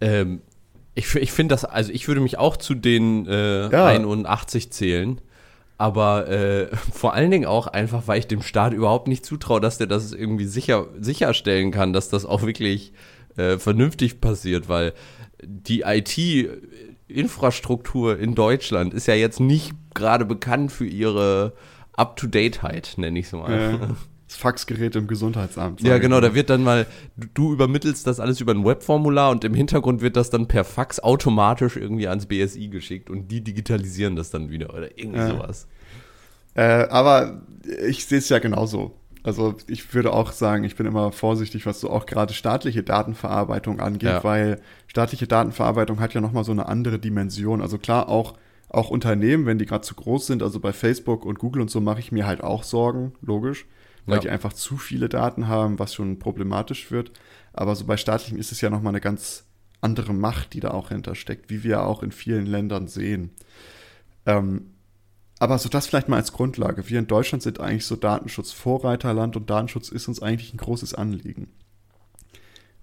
ähm, 0.00 0.40
ich, 0.94 1.14
ich 1.14 1.32
finde 1.32 1.54
das, 1.54 1.64
also 1.64 1.92
ich 1.92 2.08
würde 2.08 2.20
mich 2.20 2.38
auch 2.38 2.56
zu 2.56 2.74
den 2.74 3.26
äh, 3.26 3.70
ja. 3.70 3.86
81 3.86 4.72
zählen. 4.72 5.20
Aber 5.80 6.28
äh, 6.28 6.74
vor 6.92 7.14
allen 7.14 7.30
Dingen 7.30 7.46
auch 7.46 7.68
einfach, 7.68 8.08
weil 8.08 8.18
ich 8.18 8.26
dem 8.26 8.42
Staat 8.42 8.72
überhaupt 8.72 9.06
nicht 9.06 9.24
zutraue, 9.24 9.60
dass 9.60 9.78
der 9.78 9.86
das 9.86 10.12
irgendwie 10.12 10.46
sicher, 10.46 10.88
sicherstellen 10.98 11.70
kann, 11.70 11.92
dass 11.92 12.08
das 12.08 12.26
auch 12.26 12.42
wirklich 12.42 12.92
äh, 13.36 13.58
vernünftig 13.58 14.20
passiert, 14.20 14.68
weil 14.68 14.92
die 15.42 15.82
IT-Infrastruktur 15.82 18.18
in 18.18 18.34
Deutschland 18.34 18.94
ist 18.94 19.06
ja 19.06 19.12
jetzt 19.14 19.40
nicht 19.40 19.74
gerade 19.94 20.24
bekannt 20.24 20.72
für 20.72 20.86
ihre 20.86 21.52
Up-to-Date-Heit, 21.94 22.94
nenne 22.96 23.18
ich 23.18 23.26
es 23.26 23.32
mal. 23.32 23.50
Äh, 23.50 23.78
das 24.28 24.36
Faxgerät 24.36 24.94
im 24.94 25.06
Gesundheitsamt. 25.06 25.80
Ja, 25.80 25.98
genau, 25.98 26.20
da 26.20 26.34
wird 26.34 26.50
dann 26.50 26.62
mal, 26.62 26.86
du 27.34 27.52
übermittelst 27.52 28.06
das 28.06 28.20
alles 28.20 28.40
über 28.40 28.52
ein 28.52 28.64
Webformular 28.64 29.30
und 29.30 29.44
im 29.44 29.54
Hintergrund 29.54 30.02
wird 30.02 30.16
das 30.16 30.30
dann 30.30 30.48
per 30.48 30.64
Fax 30.64 31.00
automatisch 31.00 31.76
irgendwie 31.76 32.08
ans 32.08 32.26
BSI 32.26 32.68
geschickt 32.68 33.10
und 33.10 33.28
die 33.28 33.42
digitalisieren 33.42 34.16
das 34.16 34.30
dann 34.30 34.50
wieder 34.50 34.74
oder 34.74 34.98
irgendwie 34.98 35.20
äh. 35.20 35.28
sowas. 35.28 35.66
Äh, 36.54 36.88
aber 36.88 37.42
ich 37.86 38.04
sehe 38.04 38.18
es 38.18 38.28
ja 38.28 38.38
genauso. 38.38 38.92
Also 39.22 39.56
ich 39.66 39.94
würde 39.94 40.12
auch 40.12 40.32
sagen, 40.32 40.64
ich 40.64 40.76
bin 40.76 40.86
immer 40.86 41.12
vorsichtig, 41.12 41.66
was 41.66 41.80
so 41.80 41.90
auch 41.90 42.06
gerade 42.06 42.34
staatliche 42.34 42.82
Datenverarbeitung 42.82 43.80
angeht, 43.80 44.08
ja. 44.08 44.24
weil 44.24 44.60
staatliche 44.86 45.26
Datenverarbeitung 45.26 46.00
hat 46.00 46.14
ja 46.14 46.20
nochmal 46.20 46.44
so 46.44 46.52
eine 46.52 46.66
andere 46.66 46.98
Dimension. 46.98 47.60
Also 47.60 47.78
klar, 47.78 48.08
auch, 48.08 48.34
auch 48.68 48.90
Unternehmen, 48.90 49.46
wenn 49.46 49.58
die 49.58 49.66
gerade 49.66 49.82
zu 49.82 49.94
groß 49.94 50.26
sind, 50.26 50.42
also 50.42 50.60
bei 50.60 50.72
Facebook 50.72 51.24
und 51.24 51.38
Google 51.38 51.62
und 51.62 51.70
so 51.70 51.80
mache 51.80 52.00
ich 52.00 52.12
mir 52.12 52.26
halt 52.26 52.42
auch 52.42 52.62
Sorgen, 52.62 53.12
logisch, 53.20 53.66
weil 54.06 54.16
ja. 54.16 54.20
die 54.20 54.30
einfach 54.30 54.52
zu 54.52 54.76
viele 54.76 55.08
Daten 55.08 55.48
haben, 55.48 55.78
was 55.78 55.94
schon 55.94 56.18
problematisch 56.18 56.90
wird. 56.90 57.12
Aber 57.52 57.74
so 57.74 57.84
bei 57.84 57.96
staatlichen 57.96 58.38
ist 58.38 58.52
es 58.52 58.60
ja 58.60 58.70
nochmal 58.70 58.92
eine 58.92 59.00
ganz 59.00 59.44
andere 59.80 60.12
Macht, 60.14 60.54
die 60.54 60.60
da 60.60 60.70
auch 60.70 60.88
hintersteckt, 60.90 61.50
wie 61.50 61.62
wir 61.64 61.84
auch 61.84 62.02
in 62.02 62.12
vielen 62.12 62.46
Ländern 62.46 62.88
sehen. 62.88 63.30
Ähm, 64.26 64.74
aber 65.38 65.58
so 65.58 65.68
das 65.68 65.86
vielleicht 65.86 66.08
mal 66.08 66.16
als 66.16 66.32
Grundlage. 66.32 66.88
Wir 66.88 66.98
in 66.98 67.06
Deutschland 67.06 67.42
sind 67.42 67.60
eigentlich 67.60 67.86
so 67.86 67.96
Datenschutz-Vorreiterland 67.96 69.36
und 69.36 69.50
Datenschutz 69.50 69.88
ist 69.88 70.08
uns 70.08 70.22
eigentlich 70.22 70.52
ein 70.52 70.58
großes 70.58 70.94
Anliegen. 70.94 71.48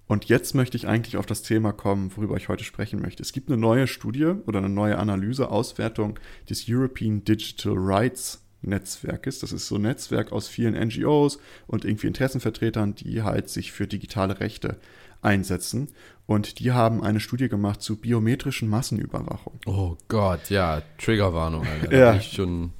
Und 0.08 0.26
jetzt 0.26 0.54
möchte 0.54 0.76
ich 0.76 0.86
eigentlich 0.86 1.16
auf 1.16 1.26
das 1.26 1.42
Thema 1.42 1.72
kommen, 1.72 2.12
worüber 2.16 2.36
ich 2.36 2.48
heute 2.48 2.62
sprechen 2.62 3.02
möchte. 3.02 3.22
Es 3.22 3.32
gibt 3.32 3.48
eine 3.48 3.56
neue 3.56 3.88
Studie 3.88 4.34
oder 4.46 4.58
eine 4.58 4.68
neue 4.68 4.98
Analyse, 4.98 5.50
Auswertung 5.50 6.18
des 6.48 6.66
European 6.68 7.24
Digital 7.24 7.74
Rights 7.76 8.42
Netzwerkes. 8.62 9.40
Das 9.40 9.52
ist 9.52 9.66
so 9.66 9.76
ein 9.76 9.82
Netzwerk 9.82 10.32
aus 10.32 10.48
vielen 10.48 10.74
NGOs 10.74 11.38
und 11.66 11.84
irgendwie 11.84 12.06
Interessenvertretern, 12.06 12.94
die 12.94 13.22
halt 13.22 13.48
sich 13.48 13.72
für 13.72 13.86
digitale 13.86 14.40
Rechte 14.40 14.78
einsetzen. 15.22 15.88
Und 16.26 16.58
die 16.58 16.72
haben 16.72 17.02
eine 17.02 17.20
Studie 17.20 17.48
gemacht 17.48 17.82
zu 17.82 17.96
biometrischen 17.96 18.68
Massenüberwachung. 18.68 19.60
Oh 19.66 19.96
Gott, 20.08 20.50
ja, 20.50 20.82
Triggerwarnung, 20.98 21.64
Alter. 21.66 21.96
ja. 21.96 22.14
Ich 22.16 22.32
schon 22.32 22.72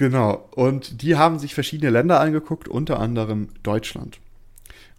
Genau. 0.00 0.48
Und 0.52 1.02
die 1.02 1.16
haben 1.16 1.38
sich 1.38 1.52
verschiedene 1.52 1.90
Länder 1.90 2.20
angeguckt, 2.20 2.68
unter 2.68 2.98
anderem 2.98 3.48
Deutschland. 3.62 4.18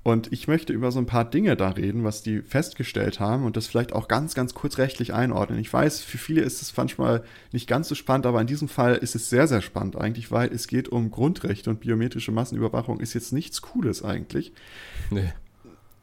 Und 0.04 0.32
ich 0.32 0.48
möchte 0.48 0.74
über 0.74 0.92
so 0.92 1.00
ein 1.00 1.08
paar 1.08 1.26
Dinge 1.26 1.56
da 1.56 1.70
reden, 1.70 2.04
was 2.04 2.22
die 2.22 2.44
festgestellt 2.44 3.20
haben 3.20 3.44
und 3.44 3.58
das 3.58 3.66
vielleicht 3.66 3.94
auch 3.94 4.08
ganz, 4.08 4.36
ganz 4.36 4.54
kurz 4.54 4.78
rechtlich 4.78 5.12
einordnen. 5.12 5.58
Ich 5.58 5.74
weiß, 5.74 6.02
für 6.02 6.20
viele 6.20 6.42
ist 6.42 6.62
es 6.62 6.78
manchmal 6.78 7.24
nicht 7.52 7.68
ganz 7.68 7.88
so 7.88 7.96
spannend, 7.96 8.28
aber 8.28 8.42
in 8.42 8.48
diesem 8.48 8.68
Fall 8.68 8.96
ist 8.96 9.16
es 9.16 9.32
sehr, 9.32 9.48
sehr 9.48 9.62
spannend 9.62 9.96
eigentlich, 9.96 10.30
weil 10.30 10.54
es 10.54 10.68
geht 10.68 10.88
um 10.88 11.10
Grundrechte 11.10 11.72
und 11.72 11.80
biometrische 11.80 12.32
Massenüberwachung 12.32 13.00
ist 13.00 13.16
jetzt 13.16 13.34
nichts 13.34 13.64
Cooles 13.64 14.04
eigentlich. 14.04 14.54
Nee. 15.10 15.34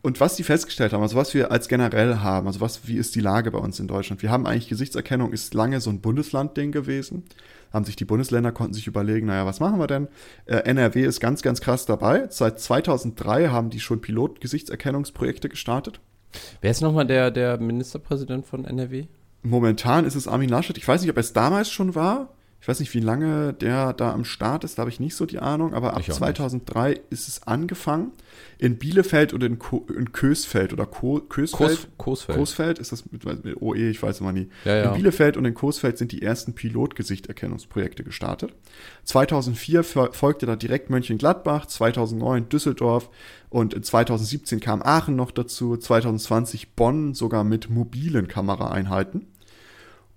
Und 0.01 0.21
was 0.21 0.37
die 0.37 0.45
festgestellt 0.45 0.93
haben, 0.93 1.03
also 1.03 1.17
was 1.17 1.35
wir 1.35 1.51
als 1.51 1.69
generell 1.69 2.17
haben, 2.19 2.47
also 2.47 2.61
was, 2.61 2.87
wie 2.87 2.97
ist 2.97 3.15
die 3.15 3.21
Lage 3.21 3.51
bei 3.51 3.59
uns 3.59 3.81
in 3.81 3.89
Deutschland? 3.89 4.23
Wir 4.23 4.31
haben 4.31 4.47
eigentlich 4.47 4.69
Gesichtserkennung, 4.69 5.33
ist 5.33 5.55
lange 5.55 5.81
so 5.81 5.91
ein 5.91 6.01
Bundesland-Ding 6.01 6.73
gewesen 6.73 7.25
haben 7.73 7.85
sich 7.85 7.97
die 7.97 8.05
Bundesländer, 8.05 8.53
konnten 8.53 8.75
sich 8.75 8.87
überlegen, 8.87 9.27
naja, 9.27 9.47
was 9.47 9.61
machen 9.61 9.79
wir 9.79 9.87
denn? 9.87 10.09
Äh, 10.47 10.57
NRW 10.59 11.05
ist 11.05 11.21
ganz, 11.21 11.43
ganz 11.43 11.61
krass 11.61 11.87
dabei. 11.87 12.27
Seit 12.31 12.61
2003 12.61 13.49
haben 13.49 13.71
die 13.71 13.81
schon 13.81 14.01
Pilotgesichtserkennungsprojekte 14.01 15.49
gestartet. 15.49 16.01
Wer 16.61 16.71
ist 16.71 16.81
nochmal 16.81 17.07
der, 17.07 17.31
der 17.31 17.59
Ministerpräsident 17.59 18.47
von 18.47 18.65
NRW? 18.65 19.07
Momentan 19.43 20.05
ist 20.05 20.15
es 20.15 20.29
Armin 20.29 20.49
Laschet. 20.49 20.77
Ich 20.77 20.87
weiß 20.87 21.01
nicht, 21.01 21.11
ob 21.11 21.19
es 21.19 21.33
damals 21.33 21.71
schon 21.71 21.95
war. 21.95 22.35
Ich 22.61 22.67
weiß 22.67 22.81
nicht, 22.81 22.93
wie 22.93 23.01
lange 23.01 23.53
der 23.53 23.93
da 23.93 24.13
am 24.13 24.25
Start 24.25 24.65
ist, 24.65 24.79
da 24.79 24.81
habe 24.81 24.91
ich 24.91 24.99
nicht 24.99 25.15
so 25.15 25.27
die 25.27 25.39
Ahnung, 25.39 25.75
aber 25.75 25.95
ab 25.95 26.03
2003 26.03 26.89
nicht. 26.89 27.03
ist 27.11 27.29
es 27.29 27.45
angefangen. 27.45 28.13
In 28.59 28.79
Bielefeld 28.79 29.33
und 29.33 29.45
in, 29.45 29.61
Ko 29.61 29.87
in 29.97 30.11
Kösfeld 30.11 30.73
oder 30.73 30.85
Ko 30.85 31.21
Kösfeld. 31.21 31.71
Kos 31.71 31.89
Coesfeld. 31.97 32.39
Coesfeld 32.39 32.79
ist 32.81 32.91
das 32.91 33.05
mit, 33.13 33.25
mit 33.45 33.63
OE, 33.63 33.89
ich 33.89 34.03
weiß 34.03 34.21
immer 34.21 34.33
nie. 34.33 34.49
Ja, 34.65 34.77
ja. 34.77 34.91
In 34.91 34.97
Bielefeld 34.97 35.37
und 35.37 35.45
in 35.45 35.55
Coesfeld 35.55 35.99
sind 35.99 36.11
die 36.11 36.21
ersten 36.21 36.55
Pilotgesichterkennungsprojekte 36.55 38.03
gestartet. 38.03 38.53
2004 39.05 39.85
folgte 39.85 40.47
da 40.47 40.57
direkt 40.57 40.91
Mönchengladbach, 40.91 41.67
2009 41.67 42.49
Düsseldorf 42.49 43.09
und 43.51 43.85
2017 43.85 44.59
kam 44.59 44.83
Aachen 44.83 45.15
noch 45.15 45.31
dazu, 45.31 45.77
2020 45.77 46.75
Bonn 46.75 47.15
sogar 47.15 47.45
mit 47.45 47.71
mobilen 47.71 48.27
Kameraeinheiten. 48.27 49.27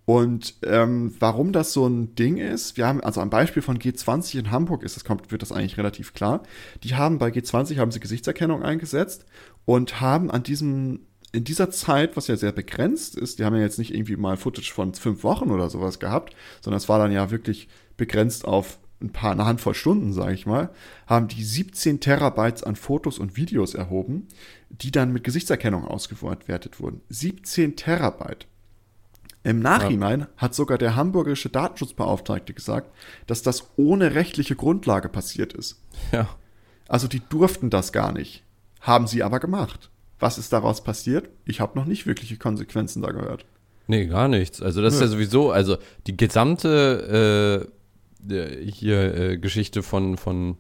Und 0.06 0.56
ähm, 0.64 1.14
warum 1.20 1.54
das 1.54 1.74
so 1.74 1.88
ein 1.88 2.16
Ding 2.16 2.38
ist, 2.38 2.76
wir 2.76 2.88
haben, 2.88 3.02
also 3.02 3.22
am 3.22 3.30
Beispiel 3.30 3.62
von 3.62 3.78
G20 3.78 4.40
in 4.40 4.52
Hamburg 4.52 4.84
ist 4.84 4.96
das, 4.96 5.04
kommt, 5.04 5.32
wird 5.32 5.42
das 5.42 5.52
eigentlich 5.52 5.78
relativ 5.78 6.14
klar. 6.14 6.44
Die 6.84 6.96
haben 6.96 7.18
bei 7.18 7.30
G20 7.30 7.78
haben 7.78 7.92
sie 7.92 8.00
Gesichtserkennung 8.00 8.64
eingesetzt 8.64 9.26
und 9.66 10.02
haben 10.02 10.32
an 10.32 10.44
diesem, 10.44 11.02
in 11.32 11.44
dieser 11.44 11.70
Zeit, 11.70 12.18
was 12.18 12.28
ja 12.28 12.36
sehr 12.36 12.52
begrenzt 12.52 13.16
ist, 13.16 13.40
die 13.40 13.46
haben 13.46 13.56
ja 13.56 13.62
jetzt 13.62 13.78
nicht 13.80 13.94
irgendwie 13.94 14.18
mal 14.18 14.38
Footage 14.38 14.74
von 14.74 14.94
fünf 14.94 15.24
Wochen 15.24 15.52
oder 15.52 15.70
sowas 15.70 16.00
gehabt, 16.00 16.36
sondern 16.62 16.78
es 16.78 16.90
war 16.90 17.00
dann 17.00 17.12
ja 17.12 17.30
wirklich 17.30 17.70
begrenzt 17.96 18.46
auf 18.46 18.80
ein 19.02 19.12
paar, 19.12 19.32
eine 19.32 19.46
Handvoll 19.46 19.74
Stunden, 19.74 20.14
sage 20.14 20.34
ich 20.34 20.46
mal, 20.46 20.70
haben 21.08 21.28
die 21.28 21.44
17 21.44 22.00
Terabytes 22.00 22.64
an 22.64 22.76
Fotos 22.76 23.20
und 23.20 23.36
Videos 23.36 23.74
erhoben, 23.74 24.28
die 24.70 24.92
dann 24.92 25.12
mit 25.12 25.24
Gesichtserkennung 25.24 25.86
ausgewertet 25.86 26.80
wurden. 26.80 27.02
17 27.10 27.76
Terabyte. 27.76 28.48
Im 29.44 29.60
Nachhinein 29.60 30.22
ja. 30.22 30.28
hat 30.38 30.54
sogar 30.54 30.78
der 30.78 30.96
hamburgische 30.96 31.50
Datenschutzbeauftragte 31.50 32.54
gesagt, 32.54 32.92
dass 33.26 33.42
das 33.42 33.72
ohne 33.76 34.14
rechtliche 34.14 34.56
Grundlage 34.56 35.10
passiert 35.10 35.54
ist. 35.54 35.82
Ja. 36.12 36.30
Also 36.88 37.08
die 37.08 37.22
durften 37.30 37.70
das 37.70 37.92
gar 37.92 38.12
nicht. 38.12 38.44
Haben 38.82 39.08
sie 39.08 39.24
aber 39.24 39.40
gemacht. 39.40 39.90
Was 40.20 40.38
ist 40.38 40.54
daraus 40.54 40.84
passiert? 40.84 41.30
Ich 41.46 41.60
habe 41.60 41.78
noch 41.80 41.86
nicht 41.86 42.06
wirkliche 42.06 42.38
Konsequenzen 42.38 43.02
da 43.02 43.12
gehört. 43.12 43.46
Nee, 43.88 44.06
gar 44.06 44.28
nichts. 44.28 44.62
Also 44.62 44.82
das 44.82 44.94
Nö. 44.94 44.98
ist 44.98 45.02
ja 45.02 45.08
sowieso, 45.08 45.52
also 45.52 45.78
die 46.06 46.16
gesamte 46.16 47.70
äh, 48.30 48.62
hier 48.70 49.16
äh, 49.16 49.38
Geschichte 49.38 49.82
von, 49.82 50.18
von 50.18 50.58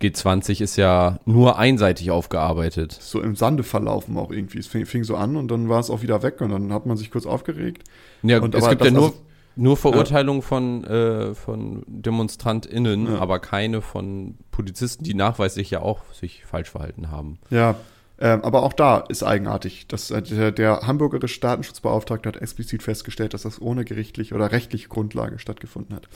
G20 0.00 0.60
ist 0.62 0.76
ja 0.76 1.18
nur 1.24 1.58
einseitig 1.58 2.10
aufgearbeitet. 2.10 2.92
So 2.92 3.20
im 3.20 3.36
Sande 3.36 3.62
verlaufen 3.62 4.16
auch 4.16 4.30
irgendwie. 4.30 4.58
Es 4.58 4.66
fing, 4.66 4.86
fing 4.86 5.04
so 5.04 5.16
an 5.16 5.36
und 5.36 5.48
dann 5.50 5.68
war 5.68 5.80
es 5.80 5.90
auch 5.90 6.02
wieder 6.02 6.22
weg 6.22 6.40
und 6.40 6.50
dann 6.50 6.72
hat 6.72 6.86
man 6.86 6.96
sich 6.96 7.10
kurz 7.10 7.26
aufgeregt. 7.26 7.84
Ja, 8.22 8.40
und 8.40 8.54
es 8.54 8.68
gibt 8.68 8.84
ja 8.84 8.90
nur, 8.90 9.06
also, 9.06 9.20
nur 9.54 9.76
Verurteilungen 9.76 10.40
ja. 10.40 10.46
von, 10.46 10.84
äh, 10.84 11.34
von 11.34 11.84
DemonstrantInnen, 11.86 13.06
ja. 13.06 13.18
aber 13.18 13.38
keine 13.38 13.80
von 13.80 14.36
Polizisten, 14.50 15.04
die 15.04 15.14
nachweislich 15.14 15.70
ja 15.70 15.82
auch 15.82 16.00
sich 16.12 16.44
falsch 16.44 16.70
verhalten 16.70 17.10
haben. 17.10 17.38
Ja, 17.50 17.76
ähm, 18.22 18.44
aber 18.44 18.62
auch 18.62 18.72
da 18.72 18.98
ist 18.98 19.24
eigenartig. 19.24 19.88
Dass, 19.88 20.10
äh, 20.12 20.22
der, 20.22 20.52
der 20.52 20.86
hamburgerische 20.86 21.40
Datenschutzbeauftragte 21.40 22.28
hat 22.28 22.36
explizit 22.36 22.82
festgestellt, 22.82 23.34
dass 23.34 23.42
das 23.42 23.60
ohne 23.60 23.84
gerichtliche 23.84 24.34
oder 24.34 24.52
rechtliche 24.52 24.88
Grundlage 24.88 25.38
stattgefunden 25.40 25.96
hat. 25.96 26.08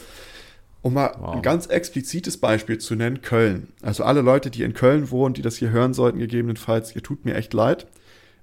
Um 0.87 0.95
mal 0.95 1.17
wow. 1.19 1.35
ein 1.35 1.43
ganz 1.43 1.67
explizites 1.67 2.37
Beispiel 2.37 2.79
zu 2.79 2.95
nennen, 2.95 3.21
Köln. 3.21 3.73
Also 3.83 4.05
alle 4.05 4.21
Leute, 4.21 4.53
die 4.53 4.63
in 4.63 4.73
Köln 4.73 5.11
wohnen, 5.11 5.35
die 5.35 5.43
das 5.43 5.57
hier 5.57 5.71
hören 5.71 5.95
sollten, 5.95 6.21
gegebenenfalls, 6.21 6.95
ihr 6.95 7.03
tut 7.03 7.25
mir 7.25 7.35
echt 7.35 7.53
leid, 7.55 7.89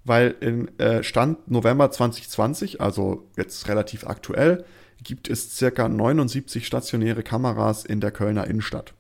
weil 0.04 0.36
in 0.42 0.78
äh, 0.78 1.04
Stand 1.04 1.50
November 1.50 1.90
2020, 1.90 2.82
also 2.82 3.30
jetzt 3.38 3.70
relativ 3.70 4.06
aktuell, 4.06 4.66
gibt 5.02 5.30
es 5.30 5.56
circa 5.56 5.88
79 5.88 6.68
stationäre 6.68 7.24
Kameras 7.24 7.86
in 7.86 8.02
der 8.02 8.12
Kölner 8.12 8.46
Innenstadt. 8.46 8.94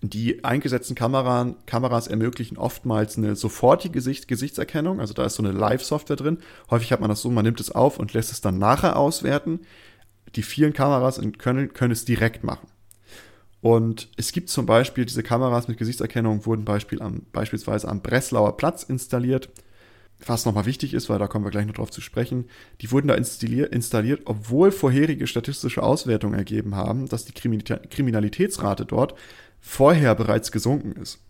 Die 0.00 0.42
eingesetzten 0.42 0.94
Kameran, 0.94 1.56
Kameras 1.66 2.06
ermöglichen 2.06 2.56
oftmals 2.56 3.18
eine 3.18 3.36
sofortige 3.36 3.92
Gesicht, 3.92 4.26
Gesichtserkennung, 4.26 5.00
also 5.00 5.12
da 5.12 5.26
ist 5.26 5.34
so 5.34 5.42
eine 5.42 5.52
Live-Software 5.52 6.16
drin. 6.16 6.38
Häufig 6.70 6.92
hat 6.92 7.00
man 7.00 7.10
das 7.10 7.20
so, 7.20 7.30
man 7.30 7.44
nimmt 7.44 7.60
es 7.60 7.70
auf 7.70 7.98
und 7.98 8.14
lässt 8.14 8.32
es 8.32 8.40
dann 8.40 8.56
nachher 8.58 8.96
auswerten 8.96 9.60
die 10.36 10.42
vielen 10.42 10.72
Kameras 10.72 11.20
können, 11.38 11.72
können 11.72 11.92
es 11.92 12.04
direkt 12.04 12.44
machen. 12.44 12.68
Und 13.60 14.08
es 14.16 14.32
gibt 14.32 14.50
zum 14.50 14.66
Beispiel 14.66 15.04
diese 15.04 15.22
Kameras 15.22 15.68
mit 15.68 15.78
Gesichtserkennung, 15.78 16.46
wurden 16.46 16.64
Beispiel 16.64 17.02
am, 17.02 17.22
beispielsweise 17.32 17.88
am 17.88 18.02
Breslauer 18.02 18.56
Platz 18.56 18.82
installiert. 18.84 19.50
Was 20.26 20.44
nochmal 20.44 20.66
wichtig 20.66 20.94
ist, 20.94 21.08
weil 21.08 21.18
da 21.18 21.28
kommen 21.28 21.44
wir 21.44 21.50
gleich 21.50 21.66
noch 21.66 21.74
drauf 21.74 21.90
zu 21.90 22.00
sprechen, 22.00 22.48
die 22.80 22.90
wurden 22.90 23.06
da 23.06 23.14
installiert, 23.14 24.22
obwohl 24.24 24.72
vorherige 24.72 25.28
statistische 25.28 25.82
Auswertungen 25.82 26.34
ergeben 26.34 26.74
haben, 26.74 27.08
dass 27.08 27.24
die 27.24 27.32
Kriminalitätsrate 27.32 28.84
dort 28.84 29.14
vorher 29.60 30.14
bereits 30.16 30.50
gesunken 30.50 31.00
ist. 31.00 31.20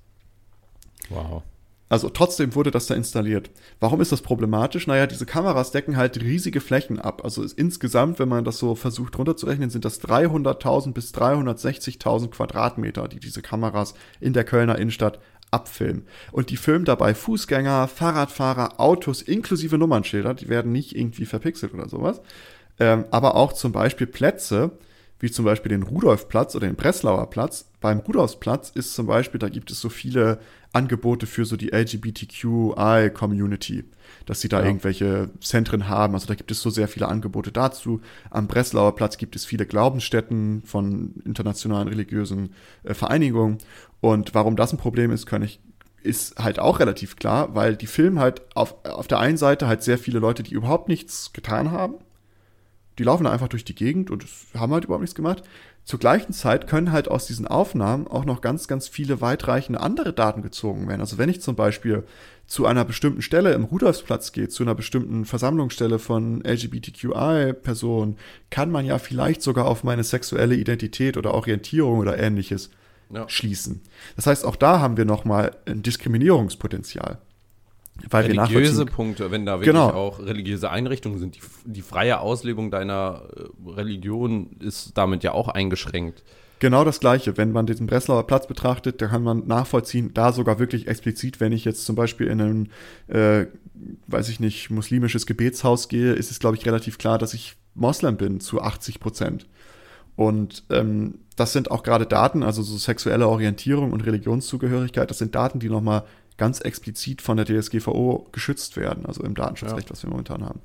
Wow. 1.10 1.42
Also 1.88 2.10
trotzdem 2.10 2.54
wurde 2.54 2.70
das 2.70 2.86
da 2.86 2.94
installiert. 2.94 3.50
Warum 3.80 4.00
ist 4.00 4.12
das 4.12 4.20
problematisch? 4.20 4.86
Naja, 4.86 5.06
diese 5.06 5.26
Kameras 5.26 5.70
decken 5.70 5.96
halt 5.96 6.20
riesige 6.20 6.60
Flächen 6.60 6.98
ab. 6.98 7.22
Also 7.24 7.44
insgesamt, 7.56 8.18
wenn 8.18 8.28
man 8.28 8.44
das 8.44 8.58
so 8.58 8.74
versucht 8.74 9.18
runterzurechnen, 9.18 9.70
sind 9.70 9.84
das 9.84 10.02
300.000 10.02 10.92
bis 10.92 11.14
360.000 11.14 12.28
Quadratmeter, 12.28 13.08
die 13.08 13.20
diese 13.20 13.42
Kameras 13.42 13.94
in 14.20 14.34
der 14.34 14.44
Kölner 14.44 14.78
Innenstadt 14.78 15.18
abfilmen. 15.50 16.06
Und 16.30 16.50
die 16.50 16.58
filmen 16.58 16.84
dabei 16.84 17.14
Fußgänger, 17.14 17.88
Fahrradfahrer, 17.88 18.78
Autos 18.78 19.22
inklusive 19.22 19.78
Nummernschilder. 19.78 20.34
Die 20.34 20.48
werden 20.48 20.72
nicht 20.72 20.94
irgendwie 20.94 21.24
verpixelt 21.24 21.72
oder 21.72 21.88
sowas. 21.88 22.20
Ähm, 22.78 23.06
aber 23.10 23.34
auch 23.34 23.52
zum 23.54 23.72
Beispiel 23.72 24.06
Plätze, 24.06 24.72
wie 25.20 25.30
zum 25.30 25.44
Beispiel 25.44 25.70
den 25.70 25.82
Rudolfplatz 25.82 26.54
oder 26.54 26.66
den 26.66 26.76
Breslauer 26.76 27.28
Platz. 27.30 27.70
Beim 27.80 27.98
Rudolfsplatz 27.98 28.70
ist 28.70 28.94
zum 28.94 29.06
Beispiel, 29.06 29.38
da 29.38 29.48
gibt 29.48 29.70
es 29.70 29.80
so 29.80 29.88
viele 29.88 30.38
Angebote 30.72 31.26
für 31.26 31.44
so 31.44 31.56
die 31.56 31.72
LGBTQI-Community, 31.72 33.84
dass 34.26 34.40
sie 34.40 34.48
da 34.48 34.60
ja. 34.60 34.66
irgendwelche 34.66 35.30
Zentren 35.40 35.88
haben. 35.88 36.14
Also 36.14 36.26
da 36.26 36.34
gibt 36.34 36.50
es 36.50 36.60
so 36.60 36.70
sehr 36.70 36.88
viele 36.88 37.08
Angebote 37.08 37.52
dazu. 37.52 38.00
Am 38.30 38.46
Breslauer 38.46 38.94
Platz 38.94 39.16
gibt 39.16 39.34
es 39.34 39.44
viele 39.44 39.66
Glaubensstätten 39.66 40.62
von 40.64 41.14
internationalen 41.24 41.88
religiösen 41.88 42.54
äh, 42.84 42.94
Vereinigungen. 42.94 43.58
Und 44.00 44.34
warum 44.34 44.56
das 44.56 44.72
ein 44.72 44.78
Problem 44.78 45.10
ist, 45.10 45.26
kann 45.26 45.42
ich 45.42 45.60
ist 46.00 46.38
halt 46.38 46.60
auch 46.60 46.78
relativ 46.78 47.16
klar, 47.16 47.56
weil 47.56 47.76
die 47.76 47.88
filmen 47.88 48.20
halt 48.20 48.42
auf, 48.54 48.76
auf 48.84 49.08
der 49.08 49.18
einen 49.18 49.36
Seite 49.36 49.66
halt 49.66 49.82
sehr 49.82 49.98
viele 49.98 50.20
Leute, 50.20 50.44
die 50.44 50.54
überhaupt 50.54 50.88
nichts 50.88 51.32
getan 51.32 51.72
haben 51.72 51.94
die 52.98 53.04
laufen 53.04 53.24
da 53.24 53.30
einfach 53.30 53.48
durch 53.48 53.64
die 53.64 53.74
Gegend 53.74 54.10
und 54.10 54.26
haben 54.54 54.72
halt 54.72 54.84
überhaupt 54.84 55.02
nichts 55.02 55.14
gemacht. 55.14 55.42
Zur 55.84 55.98
gleichen 55.98 56.32
Zeit 56.32 56.66
können 56.66 56.92
halt 56.92 57.08
aus 57.08 57.26
diesen 57.26 57.46
Aufnahmen 57.46 58.06
auch 58.06 58.24
noch 58.24 58.40
ganz, 58.42 58.68
ganz 58.68 58.88
viele 58.88 59.20
weitreichende 59.20 59.80
andere 59.80 60.12
Daten 60.12 60.42
gezogen 60.42 60.86
werden. 60.88 61.00
Also 61.00 61.16
wenn 61.16 61.30
ich 61.30 61.40
zum 61.40 61.56
Beispiel 61.56 62.04
zu 62.46 62.66
einer 62.66 62.84
bestimmten 62.84 63.22
Stelle 63.22 63.52
im 63.52 63.64
Rudolfsplatz 63.64 64.32
gehe, 64.32 64.48
zu 64.48 64.62
einer 64.62 64.74
bestimmten 64.74 65.24
Versammlungsstelle 65.24 65.98
von 65.98 66.42
LGBTQI-Personen, 66.44 68.16
kann 68.50 68.70
man 68.70 68.84
ja 68.84 68.98
vielleicht 68.98 69.42
sogar 69.42 69.66
auf 69.66 69.84
meine 69.84 70.04
sexuelle 70.04 70.56
Identität 70.56 71.16
oder 71.16 71.34
Orientierung 71.34 71.98
oder 71.98 72.18
ähnliches 72.18 72.70
ja. 73.10 73.28
schließen. 73.28 73.80
Das 74.16 74.26
heißt, 74.26 74.44
auch 74.44 74.56
da 74.56 74.80
haben 74.80 74.96
wir 74.96 75.04
nochmal 75.04 75.56
ein 75.66 75.82
Diskriminierungspotenzial. 75.82 77.18
Weil 78.08 78.26
religiöse 78.26 78.86
Punkte, 78.86 79.30
wenn 79.30 79.44
da 79.44 79.54
wirklich 79.54 79.74
genau. 79.74 79.90
auch 79.90 80.20
religiöse 80.20 80.70
Einrichtungen 80.70 81.18
sind, 81.18 81.36
die, 81.36 81.40
die 81.64 81.82
freie 81.82 82.20
Auslebung 82.20 82.70
deiner 82.70 83.22
äh, 83.36 83.70
Religion 83.70 84.56
ist 84.60 84.96
damit 84.96 85.24
ja 85.24 85.32
auch 85.32 85.48
eingeschränkt. 85.48 86.22
Genau 86.60 86.84
das 86.84 87.00
Gleiche. 87.00 87.36
Wenn 87.36 87.52
man 87.52 87.66
diesen 87.66 87.86
Breslauer 87.86 88.26
Platz 88.26 88.46
betrachtet, 88.46 89.00
da 89.00 89.08
kann 89.08 89.22
man 89.22 89.46
nachvollziehen, 89.46 90.12
da 90.14 90.32
sogar 90.32 90.58
wirklich 90.58 90.88
explizit, 90.88 91.40
wenn 91.40 91.52
ich 91.52 91.64
jetzt 91.64 91.84
zum 91.84 91.94
Beispiel 91.94 92.26
in 92.26 92.40
ein, 92.40 92.68
äh, 93.08 93.46
weiß 94.08 94.28
ich 94.28 94.40
nicht, 94.40 94.70
muslimisches 94.70 95.26
Gebetshaus 95.26 95.88
gehe, 95.88 96.12
ist 96.12 96.30
es, 96.30 96.40
glaube 96.40 96.56
ich, 96.56 96.66
relativ 96.66 96.98
klar, 96.98 97.18
dass 97.18 97.34
ich 97.34 97.56
Moslem 97.74 98.16
bin 98.16 98.40
zu 98.40 98.60
80 98.60 98.98
Prozent. 98.98 99.46
Und 100.16 100.64
ähm, 100.70 101.20
das 101.36 101.52
sind 101.52 101.70
auch 101.70 101.84
gerade 101.84 102.06
Daten, 102.06 102.42
also 102.42 102.62
so 102.62 102.76
sexuelle 102.76 103.28
Orientierung 103.28 103.92
und 103.92 104.00
Religionszugehörigkeit, 104.00 105.08
das 105.08 105.18
sind 105.18 105.36
Daten, 105.36 105.60
die 105.60 105.68
nochmal 105.68 106.02
ganz 106.38 106.60
explizit 106.60 107.20
von 107.20 107.36
der 107.36 107.46
DSGVO 107.46 108.28
geschützt 108.32 108.76
werden, 108.76 109.04
also 109.04 109.22
im 109.22 109.34
Datenschutzrecht, 109.34 109.88
ja. 109.88 109.92
was 109.92 110.02
wir 110.02 110.10
momentan 110.10 110.44
haben. 110.44 110.60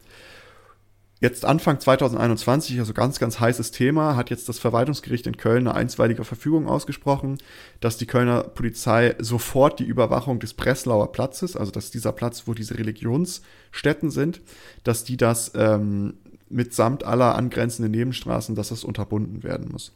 Jetzt 1.24 1.46
Anfang 1.46 1.80
2021, 1.80 2.80
also 2.80 2.94
ganz, 2.94 3.18
ganz 3.18 3.40
heißes 3.40 3.72
Thema, 3.72 4.18
hat 4.18 4.30
jetzt 4.30 4.50
das 4.50 4.60
Verwaltungsgericht 4.60 5.26
in 5.26 5.38
Köln 5.38 5.70
eine 5.70 5.74
einstweilige 5.74 6.26
Verfügung 6.26 6.68
ausgesprochen, 6.68 7.38
dass 7.80 7.96
die 7.96 8.06
Kölner 8.06 8.44
Polizei 8.44 9.16
sofort 9.20 9.80
die 9.80 9.86
Überwachung 9.86 10.40
des 10.40 10.54
Breslauer 10.54 11.14
Platzes, 11.14 11.56
also 11.56 11.72
dass 11.72 11.92
dieser 11.92 12.12
Platz, 12.12 12.44
wo 12.46 12.54
diese 12.54 12.78
Religionsstätten 12.78 14.12
sind, 14.12 14.42
dass 14.84 15.06
die 15.06 15.16
das 15.16 15.54
ähm, 15.56 16.16
mitsamt 16.50 17.06
aller 17.06 17.36
angrenzenden 17.36 17.92
Nebenstraßen, 17.92 18.54
dass 18.54 18.68
das 18.68 18.84
unterbunden 18.84 19.44
werden 19.44 19.70
muss. 19.72 19.94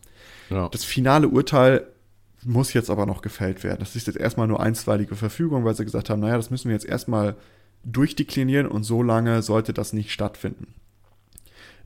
Ja. 0.49 0.69
Das 0.69 0.85
finale 0.85 1.27
Urteil 1.27 1.87
muss 2.43 2.73
jetzt 2.73 2.89
aber 2.89 3.05
noch 3.05 3.21
gefällt 3.21 3.63
werden. 3.63 3.79
Das 3.79 3.95
ist 3.95 4.07
jetzt 4.07 4.19
erstmal 4.19 4.47
nur 4.47 4.59
einstweilige 4.59 5.15
Verfügung, 5.15 5.65
weil 5.65 5.75
sie 5.75 5.85
gesagt 5.85 6.09
haben, 6.09 6.19
naja, 6.19 6.37
das 6.37 6.49
müssen 6.49 6.69
wir 6.69 6.75
jetzt 6.75 6.85
erstmal 6.85 7.35
durchdeklinieren 7.83 8.67
und 8.67 8.83
so 8.83 9.01
lange 9.01 9.41
sollte 9.41 9.73
das 9.73 9.93
nicht 9.93 10.11
stattfinden. 10.11 10.73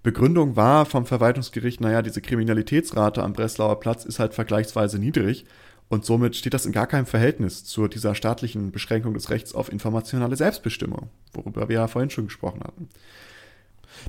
Begründung 0.03 0.55
war 0.55 0.86
vom 0.86 1.05
Verwaltungsgericht, 1.05 1.79
naja, 1.79 2.01
diese 2.01 2.22
Kriminalitätsrate 2.22 3.24
am 3.24 3.34
Breslauer 3.34 3.79
Platz 3.79 4.03
ist 4.03 4.20
halt 4.20 4.34
vergleichsweise 4.34 4.98
niedrig 4.98 5.46
und 5.89 6.05
somit 6.05 6.36
steht 6.36 6.55
das 6.55 6.65
in 6.65 6.72
gar 6.72 6.88
keinem 6.88 7.05
Verhältnis 7.05 7.65
zu 7.65 7.88
dieser 7.88 8.15
staatlichen 8.15 8.72
Beschränkung 8.72 9.13
des 9.13 9.29
Rechts 9.29 9.53
auf 9.53 9.72
informationale 9.72 10.36
Selbstbestimmung, 10.36 11.10
worüber 11.34 11.70
wir 11.70 11.75
ja 11.75 11.88
vorhin 11.88 12.10
schon 12.10 12.25
gesprochen 12.25 12.62
hatten. 12.63 12.89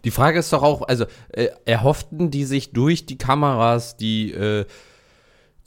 Die 0.05 0.11
Frage 0.11 0.39
ist 0.39 0.53
doch 0.53 0.63
auch, 0.63 0.83
also 0.83 1.05
äh, 1.31 1.49
erhofften 1.65 2.31
die 2.31 2.45
sich 2.45 2.73
durch 2.73 3.05
die 3.05 3.19
Kameras 3.19 3.97
die, 3.97 4.33
äh, 4.33 4.65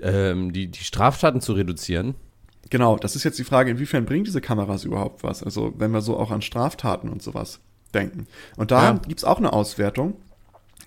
ähm, 0.01 0.53
die, 0.53 0.67
die 0.67 0.83
Straftaten 0.83 1.41
zu 1.41 1.53
reduzieren? 1.53 2.15
Genau, 2.69 2.97
das 2.97 3.15
ist 3.15 3.23
jetzt 3.23 3.37
die 3.37 3.43
Frage, 3.43 3.71
inwiefern 3.71 4.05
bringen 4.05 4.23
diese 4.23 4.41
Kameras 4.41 4.83
überhaupt 4.83 5.23
was? 5.23 5.43
Also 5.43 5.73
wenn 5.77 5.91
wir 5.91 6.01
so 6.01 6.17
auch 6.17 6.31
an 6.31 6.41
Straftaten 6.41 7.09
und 7.09 7.21
sowas 7.21 7.59
denken. 7.93 8.27
Und 8.57 8.71
da 8.71 8.83
ja. 8.83 8.93
gibt 8.93 9.19
es 9.19 9.23
auch 9.23 9.37
eine 9.37 9.53
Auswertung. 9.53 10.15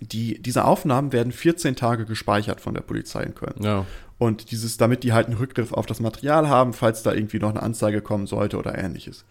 Die, 0.00 0.40
diese 0.40 0.64
Aufnahmen 0.64 1.12
werden 1.12 1.32
14 1.32 1.74
Tage 1.74 2.04
gespeichert 2.04 2.60
von 2.60 2.74
der 2.74 2.82
Polizei 2.82 3.22
in 3.22 3.34
Köln. 3.34 3.56
Ja. 3.60 3.86
Und 4.18 4.50
dieses, 4.50 4.76
damit 4.76 5.04
die 5.04 5.12
halt 5.12 5.26
einen 5.26 5.36
Rückgriff 5.36 5.72
auf 5.72 5.86
das 5.86 6.00
Material 6.00 6.48
haben, 6.48 6.72
falls 6.72 7.02
da 7.02 7.12
irgendwie 7.12 7.38
noch 7.38 7.50
eine 7.50 7.62
Anzeige 7.62 8.00
kommen 8.00 8.26
sollte 8.26 8.58
oder 8.58 8.76
ähnliches. 8.76 9.24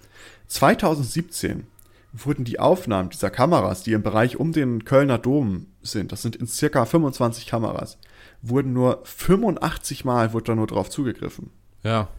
2017 0.47 1.67
wurden 2.13 2.45
die 2.45 2.59
Aufnahmen 2.59 3.09
dieser 3.09 3.29
Kameras, 3.29 3.83
die 3.83 3.93
im 3.93 4.01
Bereich 4.01 4.37
um 4.37 4.53
den 4.53 4.85
Kölner 4.85 5.17
Dom 5.17 5.67
sind, 5.81 6.11
das 6.11 6.21
sind 6.21 6.35
in 6.35 6.47
circa 6.47 6.85
25 6.85 7.47
Kameras, 7.47 7.97
wurden 8.41 8.73
nur 8.73 9.01
85 9.03 10.05
Mal 10.05 10.33
wurde 10.33 10.45
da 10.45 10.55
nur 10.55 10.67
drauf 10.67 10.89
zugegriffen. 10.89 11.51
Ja. 11.83 12.09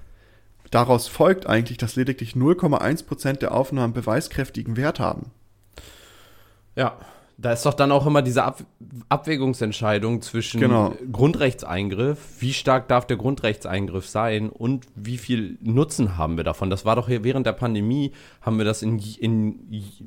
Daraus 0.70 1.08
folgt 1.08 1.46
eigentlich, 1.46 1.78
dass 1.78 1.96
lediglich 1.96 2.32
0,1% 2.34 3.38
der 3.38 3.52
Aufnahmen 3.52 3.94
beweiskräftigen 3.94 4.76
Wert 4.76 5.00
haben. 5.00 5.30
Ja. 6.76 6.98
Da 7.40 7.52
ist 7.52 7.64
doch 7.64 7.74
dann 7.74 7.92
auch 7.92 8.04
immer 8.04 8.20
diese 8.20 8.42
Ab 8.42 8.64
Abwägungsentscheidung 9.08 10.22
zwischen 10.22 10.60
genau. 10.60 10.92
Grundrechtseingriff, 11.12 12.18
wie 12.40 12.52
stark 12.52 12.88
darf 12.88 13.06
der 13.06 13.16
Grundrechtseingriff 13.16 14.08
sein 14.08 14.50
und 14.50 14.86
wie 14.96 15.18
viel 15.18 15.56
Nutzen 15.62 16.18
haben 16.18 16.36
wir 16.36 16.42
davon. 16.42 16.68
Das 16.68 16.84
war 16.84 16.96
doch 16.96 17.06
hier 17.06 17.22
während 17.22 17.46
der 17.46 17.52
Pandemie, 17.52 18.12
haben 18.42 18.58
wir 18.58 18.64
das 18.64 18.82
in, 18.82 18.98
in 18.98 19.54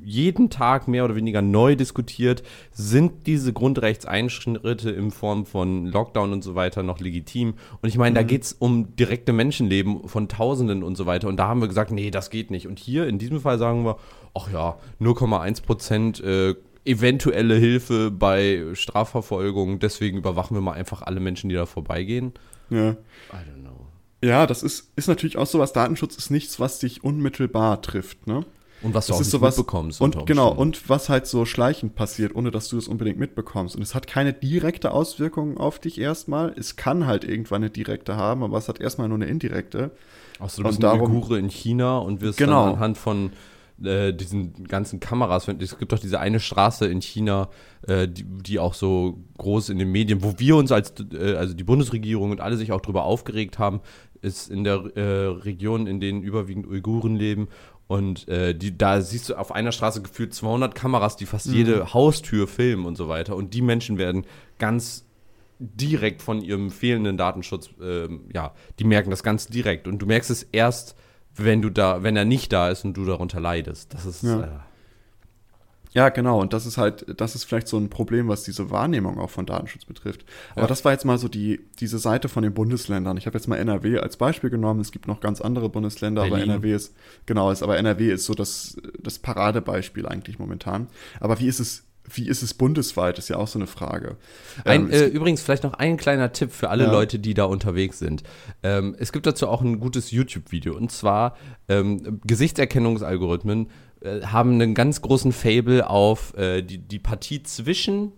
jeden 0.04 0.50
Tag 0.50 0.90
mehr 0.90 1.06
oder 1.06 1.16
weniger 1.16 1.42
neu 1.42 1.78
diskutiert. 1.78 2.44
Sind 2.74 3.28
diese 3.28 3.54
Grundrechtseinschritte 3.54 4.92
in 4.92 5.12
Form 5.12 5.46
von 5.46 5.86
Lockdown 5.86 6.34
und 6.34 6.44
so 6.44 6.56
weiter 6.56 6.84
noch 6.84 7.00
legitim? 7.00 7.54
Und 7.82 7.88
ich 7.88 7.98
meine, 7.98 8.12
mhm. 8.12 8.16
da 8.16 8.24
geht 8.24 8.44
es 8.44 8.54
um 8.54 8.96
direkte 8.98 9.32
Menschenleben 9.32 10.08
von 10.10 10.28
Tausenden 10.28 10.84
und 10.84 10.98
so 10.98 11.06
weiter. 11.06 11.30
Und 11.30 11.38
da 11.38 11.48
haben 11.48 11.62
wir 11.62 11.70
gesagt, 11.70 11.92
nee, 11.92 12.12
das 12.12 12.30
geht 12.30 12.52
nicht. 12.52 12.68
Und 12.68 12.78
hier 12.78 13.08
in 13.08 13.20
diesem 13.20 13.40
Fall 13.40 13.58
sagen 13.58 13.86
wir, 13.86 13.96
ach 14.34 14.52
ja, 14.52 14.78
0,1 15.00 15.64
Prozent 15.64 16.20
äh, 16.22 16.56
eventuelle 16.86 17.56
Hilfe 17.56 18.12
bei 18.12 18.64
Strafverfolgung. 18.74 19.80
Deswegen 19.80 20.18
überwachen 20.18 20.56
wir 20.56 20.62
mal 20.62 20.74
einfach 20.74 21.02
alle 21.02 21.20
Menschen, 21.20 21.50
die 21.50 21.56
da 21.56 21.66
vorbeigehen. 21.66 22.34
Ja. 22.70 22.92
I 22.92 22.96
don't 23.34 23.62
know. 23.62 23.88
Ja, 24.24 24.46
das 24.46 24.64
ist, 24.64 24.92
ist 24.96 25.08
natürlich 25.08 25.38
auch 25.38 25.48
sowas. 25.48 25.74
Datenschutz 25.74 26.16
ist 26.16 26.30
nichts, 26.30 26.60
was 26.60 26.80
dich 26.80 27.04
unmittelbar 27.04 27.82
trifft, 27.82 28.28
ne? 28.28 28.46
Und 28.84 28.96
was 28.96 29.08
du 29.08 29.12
das 29.12 29.18
auch 29.18 29.22
ist 29.22 29.32
sowas, 29.32 29.58
mitbekommst. 29.58 30.02
Und 30.02 30.26
genau, 30.26 30.52
und 30.52 30.90
was 30.90 31.08
halt 31.08 31.28
so 31.28 31.46
schleichend 31.46 31.96
passiert, 31.96 32.36
ohne 32.36 32.50
dass 32.50 32.68
du 32.68 32.78
es 32.78 32.88
unbedingt 32.88 33.20
mitbekommst. 33.20 33.76
Und 33.76 33.84
es 33.84 33.94
hat 33.94 34.08
keine 34.08 34.34
direkte 34.34 34.92
Auswirkung 34.92 35.58
auf 35.58 35.78
dich 35.78 36.00
erstmal. 36.00 36.54
Es 36.58 36.78
kann 36.78 37.06
halt 37.06 37.24
irgendwann 37.24 37.62
eine 37.62 37.70
direkte 37.70 38.16
haben, 38.16 38.44
aber 38.44 38.58
es 38.58 38.68
hat 38.70 38.82
erstmal 38.82 39.08
nur 39.08 39.18
eine 39.18 39.28
indirekte. 39.28 39.92
Achso, 40.40 40.64
du 40.64 40.68
bist 40.68 40.82
darum, 40.82 41.16
Uigure 41.16 41.38
in 41.38 41.50
China 41.50 42.00
und 42.00 42.22
wirst 42.22 42.40
genau. 42.40 42.66
dann 42.66 42.76
anhand 42.76 42.98
von 42.98 43.32
äh, 43.86 44.14
diesen 44.14 44.66
ganzen 44.66 45.00
Kameras. 45.00 45.48
Es 45.48 45.78
gibt 45.78 45.92
doch 45.92 46.00
diese 46.00 46.20
eine 46.20 46.40
Straße 46.40 46.88
in 46.88 47.02
China, 47.02 47.50
äh, 47.88 48.08
die, 48.08 48.24
die, 48.24 48.60
auch 48.60 48.74
so 48.74 49.24
groß 49.38 49.70
in 49.70 49.80
den 49.80 49.92
Medien, 49.92 50.24
wo 50.24 50.36
wir 50.38 50.56
uns 50.56 50.72
als, 50.72 50.94
äh, 51.14 51.36
also 51.36 51.54
die 51.54 51.64
Bundesregierung 51.64 52.32
und 52.32 52.42
alle 52.42 52.58
sich 52.58 52.72
auch 52.72 52.82
darüber 52.82 53.04
aufgeregt 53.04 53.60
haben, 53.60 53.82
ist 54.22 54.50
in 54.50 54.64
der 54.64 54.96
äh, 54.96 55.28
Region, 55.28 55.88
in 55.88 56.00
denen 56.00 56.22
überwiegend 56.22 56.68
Uiguren 56.68 57.16
leben. 57.16 57.48
Und 57.88 58.28
äh, 58.30 58.56
die, 58.56 58.78
da 58.78 59.02
siehst 59.02 59.30
du 59.30 59.36
auf 59.36 59.52
einer 59.52 59.72
Straße 59.72 60.02
gefühlt 60.02 60.34
200 60.34 60.76
Kameras, 60.76 61.18
die 61.18 61.26
fast 61.26 61.48
mhm. 61.48 61.54
jede 61.56 61.94
Haustür 61.94 62.48
filmen 62.48 62.86
und 62.86 62.96
so 62.96 63.10
weiter. 63.10 63.36
Und 63.36 63.54
die 63.54 63.62
Menschen 63.62 63.98
werden 63.98 64.26
ganz 64.60 65.06
direkt 65.60 66.22
von 66.22 66.42
ihrem 66.42 66.72
fehlenden 66.72 67.18
Datenschutz, 67.18 67.70
ähm, 67.82 68.22
ja, 68.34 68.54
die 68.80 68.84
merken 68.84 69.12
das 69.12 69.24
ganz 69.24 69.48
direkt. 69.48 69.88
Und 69.88 70.00
du 70.00 70.06
merkst 70.06 70.32
es 70.32 70.44
erst, 70.44 70.96
wenn 71.36 71.62
du 71.62 71.70
da, 71.70 72.04
wenn 72.04 72.16
er 72.16 72.26
nicht 72.26 72.52
da 72.54 72.70
ist 72.70 72.86
und 72.86 72.96
du 72.96 73.06
darunter 73.06 73.40
leidest. 73.40 73.94
Das 73.94 74.06
ist. 74.06 74.24
Ja. 74.24 74.42
Äh, 74.42 74.50
ja, 75.94 76.08
genau. 76.08 76.40
Und 76.40 76.54
das 76.54 76.66
ist 76.66 76.78
halt, 76.78 77.06
das 77.20 77.36
ist 77.36 77.44
vielleicht 77.44 77.68
so 77.68 77.78
ein 77.78 77.90
Problem, 77.90 78.30
was 78.30 78.44
diese 78.44 78.70
Wahrnehmung 78.70 79.20
auch 79.20 79.30
von 79.30 79.46
Datenschutz 79.46 79.84
betrifft. 79.84 80.24
Aber 80.52 80.62
ja. 80.62 80.68
das 80.68 80.86
war 80.86 80.94
jetzt 80.94 81.04
mal 81.04 81.18
so 81.18 81.28
die, 81.28 81.60
diese 81.80 82.00
Seite 82.00 82.30
von 82.30 82.44
den 82.44 82.54
Bundesländern. 82.54 83.18
Ich 83.18 83.26
habe 83.26 83.38
jetzt 83.38 83.48
mal 83.48 83.58
NRW 83.58 84.00
als 84.00 84.16
Beispiel 84.16 84.50
genommen. 84.50 84.80
Es 84.80 84.92
gibt 84.94 85.08
noch 85.08 85.20
ganz 85.20 85.42
andere 85.42 85.68
Bundesländer, 85.68 86.22
Berlin. 86.22 86.44
aber 86.44 86.44
NRW 86.44 86.74
ist, 86.74 86.96
genau, 87.26 87.52
ist, 87.52 87.62
aber 87.62 87.78
NRW 87.78 88.12
ist 88.12 88.26
so 88.26 88.34
das, 88.34 88.78
das 89.00 89.20
Paradebeispiel 89.20 90.08
eigentlich 90.08 90.40
momentan. 90.40 90.88
Aber 91.20 91.40
wie 91.40 91.48
ist 91.48 91.60
es 91.60 91.84
wie 92.10 92.28
ist 92.28 92.42
es 92.42 92.54
bundesweit, 92.54 93.18
ist 93.18 93.30
ja 93.30 93.38
auch 93.38 93.48
so 93.48 93.60
eine 93.60 93.68
Frage. 93.68 94.18
Ein, 94.66 94.86
ähm, 94.86 94.92
äh, 94.92 95.06
übrigens, 95.06 95.42
vielleicht 95.42 95.64
noch 95.64 95.74
ein 95.74 95.98
kleiner 95.98 96.32
Tipp 96.32 96.52
für 96.52 96.70
alle 96.70 96.86
ja. 96.86 96.92
Leute, 96.92 97.20
die 97.20 97.34
da 97.34 97.46
unterwegs 97.46 98.00
sind. 98.00 98.24
Ähm, 98.64 98.96
es 99.00 99.12
gibt 99.12 99.26
dazu 99.26 99.48
auch 99.48 99.62
ein 99.62 99.80
gutes 99.80 100.12
YouTube-Video 100.12 100.76
und 100.76 100.92
zwar 100.92 101.36
ähm, 101.70 102.20
Gesichtserkennungsalgorithmen 102.26 103.70
äh, 104.02 104.22
haben 104.22 104.54
einen 104.54 104.74
ganz 104.74 105.02
großen 105.02 105.32
Fable 105.32 105.90
auf 105.90 106.36
äh, 106.38 106.62
die, 106.62 106.80
die 106.80 107.00
Partie 107.00 107.44
zwischen 107.44 108.12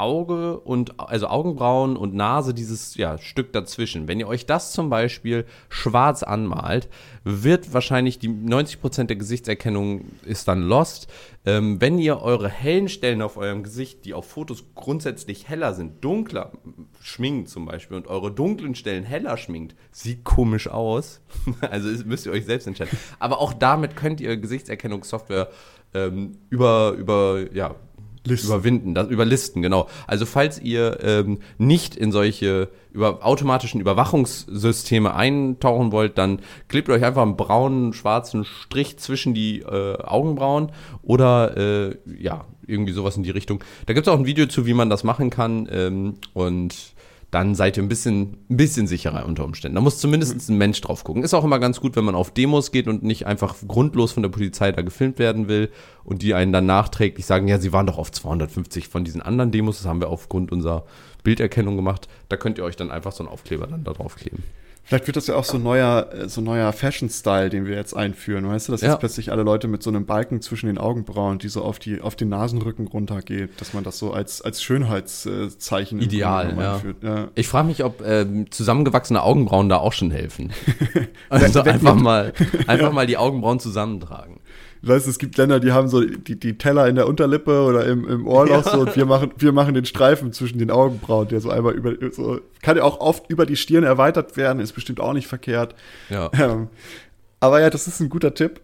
Auge 0.00 0.58
und 0.58 0.98
also 0.98 1.28
Augenbrauen 1.28 1.96
und 1.96 2.14
Nase, 2.14 2.54
dieses 2.54 2.96
ja, 2.96 3.18
Stück 3.18 3.52
dazwischen. 3.52 4.08
Wenn 4.08 4.18
ihr 4.18 4.28
euch 4.28 4.46
das 4.46 4.72
zum 4.72 4.90
Beispiel 4.90 5.44
schwarz 5.68 6.22
anmalt, 6.22 6.88
wird 7.24 7.72
wahrscheinlich 7.74 8.18
die 8.18 8.28
90% 8.28 9.04
der 9.04 9.16
Gesichtserkennung 9.16 10.06
ist 10.24 10.48
dann 10.48 10.62
lost. 10.62 11.08
Ähm, 11.44 11.80
wenn 11.80 11.98
ihr 11.98 12.20
eure 12.20 12.48
hellen 12.48 12.88
Stellen 12.88 13.22
auf 13.22 13.36
eurem 13.36 13.62
Gesicht, 13.62 14.04
die 14.04 14.14
auf 14.14 14.26
Fotos 14.26 14.64
grundsätzlich 14.74 15.48
heller 15.48 15.74
sind, 15.74 16.04
dunkler 16.04 16.52
schminkt 17.00 17.48
zum 17.48 17.66
Beispiel 17.66 17.96
und 17.96 18.06
eure 18.06 18.30
dunklen 18.30 18.74
Stellen 18.74 19.04
heller 19.04 19.36
schminkt, 19.36 19.74
sieht 19.90 20.24
komisch 20.24 20.68
aus. 20.68 21.20
also 21.60 21.88
müsst 22.04 22.26
ihr 22.26 22.32
euch 22.32 22.44
selbst 22.44 22.66
entscheiden. 22.66 22.98
Aber 23.18 23.40
auch 23.40 23.52
damit 23.52 23.96
könnt 23.96 24.20
ihr 24.20 24.36
Gesichtserkennungssoftware 24.36 25.48
ähm, 25.94 26.38
über, 26.50 26.92
über 26.92 27.46
ja, 27.52 27.74
Listen. 28.24 28.48
Überwinden, 28.48 28.94
das, 28.94 29.08
über 29.08 29.24
Listen, 29.24 29.62
genau. 29.62 29.88
Also 30.06 30.26
falls 30.26 30.60
ihr 30.60 30.98
ähm, 31.02 31.38
nicht 31.58 31.96
in 31.96 32.12
solche 32.12 32.68
über 32.92 33.24
automatischen 33.24 33.80
Überwachungssysteme 33.80 35.14
eintauchen 35.14 35.92
wollt, 35.92 36.18
dann 36.18 36.40
klebt 36.68 36.88
euch 36.90 37.04
einfach 37.04 37.22
einen 37.22 37.36
braunen, 37.36 37.92
schwarzen 37.92 38.44
Strich 38.44 38.98
zwischen 38.98 39.32
die 39.32 39.60
äh, 39.60 39.96
Augenbrauen 40.02 40.72
oder 41.02 41.56
äh, 41.56 41.96
ja, 42.20 42.44
irgendwie 42.66 42.92
sowas 42.92 43.16
in 43.16 43.22
die 43.22 43.30
Richtung. 43.30 43.62
Da 43.86 43.94
gibt 43.94 44.06
es 44.06 44.12
auch 44.12 44.18
ein 44.18 44.26
Video 44.26 44.46
zu, 44.46 44.66
wie 44.66 44.74
man 44.74 44.90
das 44.90 45.04
machen 45.04 45.30
kann. 45.30 45.68
Ähm, 45.70 46.14
und 46.34 46.94
dann 47.30 47.54
seid 47.54 47.76
ihr 47.76 47.82
ein 47.82 47.88
bisschen, 47.88 48.38
ein 48.50 48.56
bisschen 48.56 48.86
sicherer 48.86 49.24
unter 49.26 49.44
Umständen. 49.44 49.76
Da 49.76 49.80
muss 49.80 49.98
zumindest 49.98 50.48
ein 50.48 50.58
Mensch 50.58 50.80
drauf 50.80 51.04
gucken. 51.04 51.22
Ist 51.22 51.34
auch 51.34 51.44
immer 51.44 51.60
ganz 51.60 51.80
gut, 51.80 51.94
wenn 51.94 52.04
man 52.04 52.14
auf 52.16 52.32
Demos 52.32 52.72
geht 52.72 52.88
und 52.88 53.02
nicht 53.02 53.26
einfach 53.26 53.54
grundlos 53.66 54.12
von 54.12 54.22
der 54.22 54.30
Polizei 54.30 54.72
da 54.72 54.82
gefilmt 54.82 55.18
werden 55.18 55.46
will 55.46 55.70
und 56.02 56.22
die 56.22 56.34
einen 56.34 56.52
dann 56.52 56.66
nachträglich 56.66 57.26
sagen, 57.26 57.46
ja, 57.46 57.58
sie 57.58 57.72
waren 57.72 57.86
doch 57.86 57.98
auf 57.98 58.10
250 58.10 58.88
von 58.88 59.04
diesen 59.04 59.22
anderen 59.22 59.52
Demos, 59.52 59.78
das 59.78 59.86
haben 59.86 60.00
wir 60.00 60.08
aufgrund 60.08 60.50
unserer 60.50 60.84
Bilderkennung 61.22 61.76
gemacht. 61.76 62.08
Da 62.28 62.36
könnt 62.36 62.58
ihr 62.58 62.64
euch 62.64 62.76
dann 62.76 62.90
einfach 62.90 63.12
so 63.12 63.22
einen 63.22 63.32
Aufkleber 63.32 63.66
dann 63.66 63.84
da 63.84 63.92
drauf 63.92 64.16
kleben. 64.16 64.42
Vielleicht 64.82 65.06
wird 65.06 65.16
das 65.16 65.28
ja 65.28 65.36
auch 65.36 65.44
so 65.44 65.56
ein 65.56 65.62
neuer, 65.62 66.08
äh, 66.12 66.28
so 66.28 66.40
neuer 66.40 66.72
Fashion-Style, 66.72 67.48
den 67.48 67.64
wir 67.66 67.76
jetzt 67.76 67.94
einführen. 67.94 68.48
Weißt 68.48 68.66
du, 68.68 68.72
dass 68.72 68.80
Ja. 68.80 68.90
jetzt 68.90 68.98
plötzlich 69.00 69.30
alle 69.30 69.42
Leute 69.44 69.68
mit 69.68 69.82
so 69.82 69.90
einem 69.90 70.04
Balken 70.04 70.40
zwischen 70.42 70.66
den 70.66 70.78
Augenbrauen, 70.78 71.38
die 71.38 71.48
so 71.48 71.62
auf, 71.62 71.78
die, 71.78 72.00
auf 72.00 72.16
den 72.16 72.28
Nasenrücken 72.28 72.88
runtergeht, 72.88 73.60
dass 73.60 73.72
man 73.72 73.84
das 73.84 73.98
so 73.98 74.12
als, 74.12 74.42
als 74.42 74.62
Schönheitszeichen 74.62 76.00
Ideal, 76.00 76.56
ja. 76.58 76.80
ja. 77.02 77.28
Ich 77.34 77.46
frage 77.48 77.68
mich, 77.68 77.84
ob 77.84 78.02
ähm, 78.04 78.50
zusammengewachsene 78.50 79.22
Augenbrauen 79.22 79.68
da 79.68 79.76
auch 79.76 79.92
schon 79.92 80.10
helfen. 80.10 80.52
Also 81.28 81.60
einfach 81.62 81.94
mal, 81.94 82.32
einfach 82.66 82.92
mal 82.92 83.06
die 83.06 83.16
Augenbrauen 83.16 83.60
zusammentragen. 83.60 84.40
Weißt 84.82 85.06
du, 85.06 85.10
es 85.10 85.18
gibt 85.18 85.36
Länder, 85.36 85.60
die 85.60 85.72
haben 85.72 85.88
so 85.88 86.02
die, 86.02 86.38
die 86.40 86.56
Teller 86.56 86.88
in 86.88 86.94
der 86.94 87.06
Unterlippe 87.06 87.62
oder 87.64 87.84
im, 87.86 88.08
im 88.08 88.26
Ohrloch 88.26 88.64
Ja. 88.64 88.72
so 88.72 88.80
und 88.80 88.96
wir 88.96 89.04
machen, 89.04 89.30
wir 89.36 89.52
machen 89.52 89.74
den 89.74 89.84
Streifen 89.84 90.32
zwischen 90.32 90.58
den 90.58 90.70
Augenbrauen, 90.70 91.28
der 91.28 91.40
so 91.40 91.50
einmal 91.50 91.74
über, 91.74 91.94
so, 92.12 92.40
kann 92.62 92.78
ja 92.78 92.84
auch 92.84 93.00
oft 93.00 93.28
über 93.30 93.44
die 93.44 93.56
Stirn 93.56 93.84
erweitert 93.84 94.36
werden, 94.38 94.60
ist 94.60 94.72
bestimmt 94.72 95.00
auch 95.00 95.12
nicht 95.12 95.26
verkehrt. 95.26 95.74
Ja. 96.08 96.30
Ähm, 96.40 96.68
aber 97.40 97.60
ja, 97.60 97.68
das 97.68 97.86
ist 97.86 98.00
ein 98.00 98.08
guter 98.08 98.34
Tipp. 98.34 98.60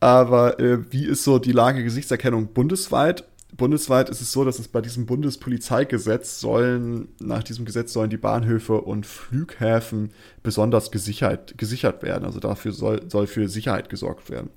Aber 0.00 0.58
äh, 0.58 0.78
wie 0.90 1.06
ist 1.06 1.22
so 1.22 1.38
die 1.38 1.52
Lage 1.52 1.84
Gesichtserkennung 1.84 2.48
bundesweit? 2.48 3.24
Bundesweit 3.56 4.08
ist 4.08 4.20
es 4.20 4.32
so, 4.32 4.44
dass 4.44 4.58
es 4.58 4.66
bei 4.66 4.80
diesem 4.80 5.06
Bundespolizeigesetz 5.06 6.40
sollen, 6.40 7.08
nach 7.20 7.44
diesem 7.44 7.64
Gesetz 7.64 7.92
sollen 7.92 8.10
die 8.10 8.16
Bahnhöfe 8.16 8.80
und 8.80 9.06
Flughäfen 9.06 10.10
besonders 10.42 10.90
gesichert, 10.90 11.56
gesichert 11.58 12.02
werden. 12.02 12.24
Also 12.24 12.40
dafür 12.40 12.72
soll, 12.72 13.08
soll 13.08 13.26
für 13.26 13.48
Sicherheit 13.48 13.90
gesorgt 13.90 14.30
werden. 14.30 14.50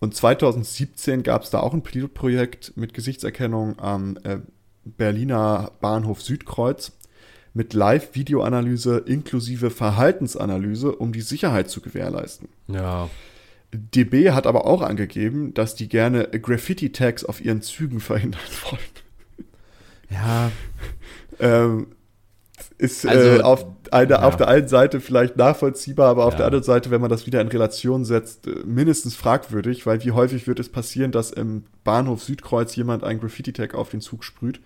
Und 0.00 0.14
2017 0.14 1.22
gab 1.22 1.42
es 1.42 1.50
da 1.50 1.60
auch 1.60 1.74
ein 1.74 1.82
Pilotprojekt 1.82 2.76
mit 2.76 2.94
Gesichtserkennung 2.94 3.78
am 3.78 4.18
äh, 4.24 4.38
Berliner 4.84 5.72
Bahnhof 5.80 6.22
Südkreuz 6.22 6.92
mit 7.52 7.74
Live-Videoanalyse 7.74 8.98
inklusive 9.06 9.70
Verhaltensanalyse, 9.70 10.92
um 10.92 11.12
die 11.12 11.20
Sicherheit 11.20 11.68
zu 11.68 11.80
gewährleisten. 11.80 12.48
Ja. 12.68 13.10
DB 13.72 14.30
hat 14.30 14.46
aber 14.46 14.66
auch 14.66 14.82
angegeben, 14.82 15.54
dass 15.54 15.74
die 15.74 15.88
gerne 15.88 16.24
Graffiti-Tags 16.28 17.24
auf 17.24 17.44
ihren 17.44 17.62
Zügen 17.62 18.00
verhindern 18.00 18.40
wollen. 18.64 19.46
Ja. 20.08 20.50
Ähm, 21.38 21.88
ist 22.78 23.06
Also, 23.06 23.28
äh, 23.28 23.40
auf, 23.42 23.66
eine, 23.90 24.12
ja. 24.12 24.22
auf 24.22 24.36
der 24.36 24.48
einen 24.48 24.68
Seite 24.68 25.00
vielleicht 25.00 25.36
nachvollziehbar, 25.36 26.08
aber 26.08 26.24
auf 26.24 26.32
Ja. 26.34 26.38
der 26.38 26.46
anderen 26.46 26.64
Seite, 26.64 26.90
wenn 26.90 27.00
man 27.00 27.10
das 27.10 27.26
wieder 27.26 27.40
in 27.40 27.48
Relation 27.48 28.04
setzt, 28.04 28.46
äh, 28.46 28.50
mindestens 28.64 29.14
fragwürdig, 29.14 29.86
weil 29.86 30.04
wie 30.04 30.12
häufig 30.12 30.46
wird 30.46 30.60
es 30.60 30.68
passieren, 30.68 31.12
dass 31.12 31.30
im 31.30 31.64
Bahnhof 31.84 32.22
Südkreuz 32.22 32.76
jemand 32.76 33.04
einen 33.04 33.20
Graffiti-Tag 33.20 33.74
auf 33.74 33.90
den 33.90 34.00
Zug 34.00 34.24
sprüht? 34.24 34.60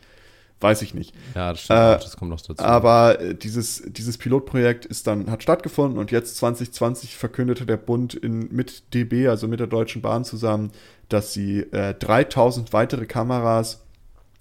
Weiß 0.61 0.83
ich 0.83 0.95
nicht. 0.95 1.15
Ja, 1.35 1.51
das 1.51 1.63
stimmt. 1.63 1.79
Äh, 1.79 1.99
das 1.99 2.17
kommt 2.17 2.31
noch 2.31 2.41
dazu. 2.41 2.63
Aber 2.63 3.21
äh, 3.21 3.35
dieses, 3.35 3.83
dieses 3.87 4.17
Pilotprojekt 4.19 4.87
ist 4.87 5.07
dann, 5.07 5.31
hat 5.31 5.43
stattgefunden 5.43 5.99
und 5.99 6.11
jetzt 6.11 6.37
2020 6.37 7.17
verkündete 7.17 7.67
der 7.67 7.77
Bund 7.77 8.15
in, 8.15 8.49
mit 8.55 8.95
DB, 8.95 9.29
also 9.29 9.49
mit 9.49 9.61
der 9.61 9.67
Deutschen 9.67 10.01
Bahn 10.01 10.25
zusammen, 10.25 10.71
dass 11.09 11.33
sie 11.33 11.61
äh, 11.73 11.95
3000 11.95 12.73
weitere 12.73 13.05
Kameras, 13.05 13.83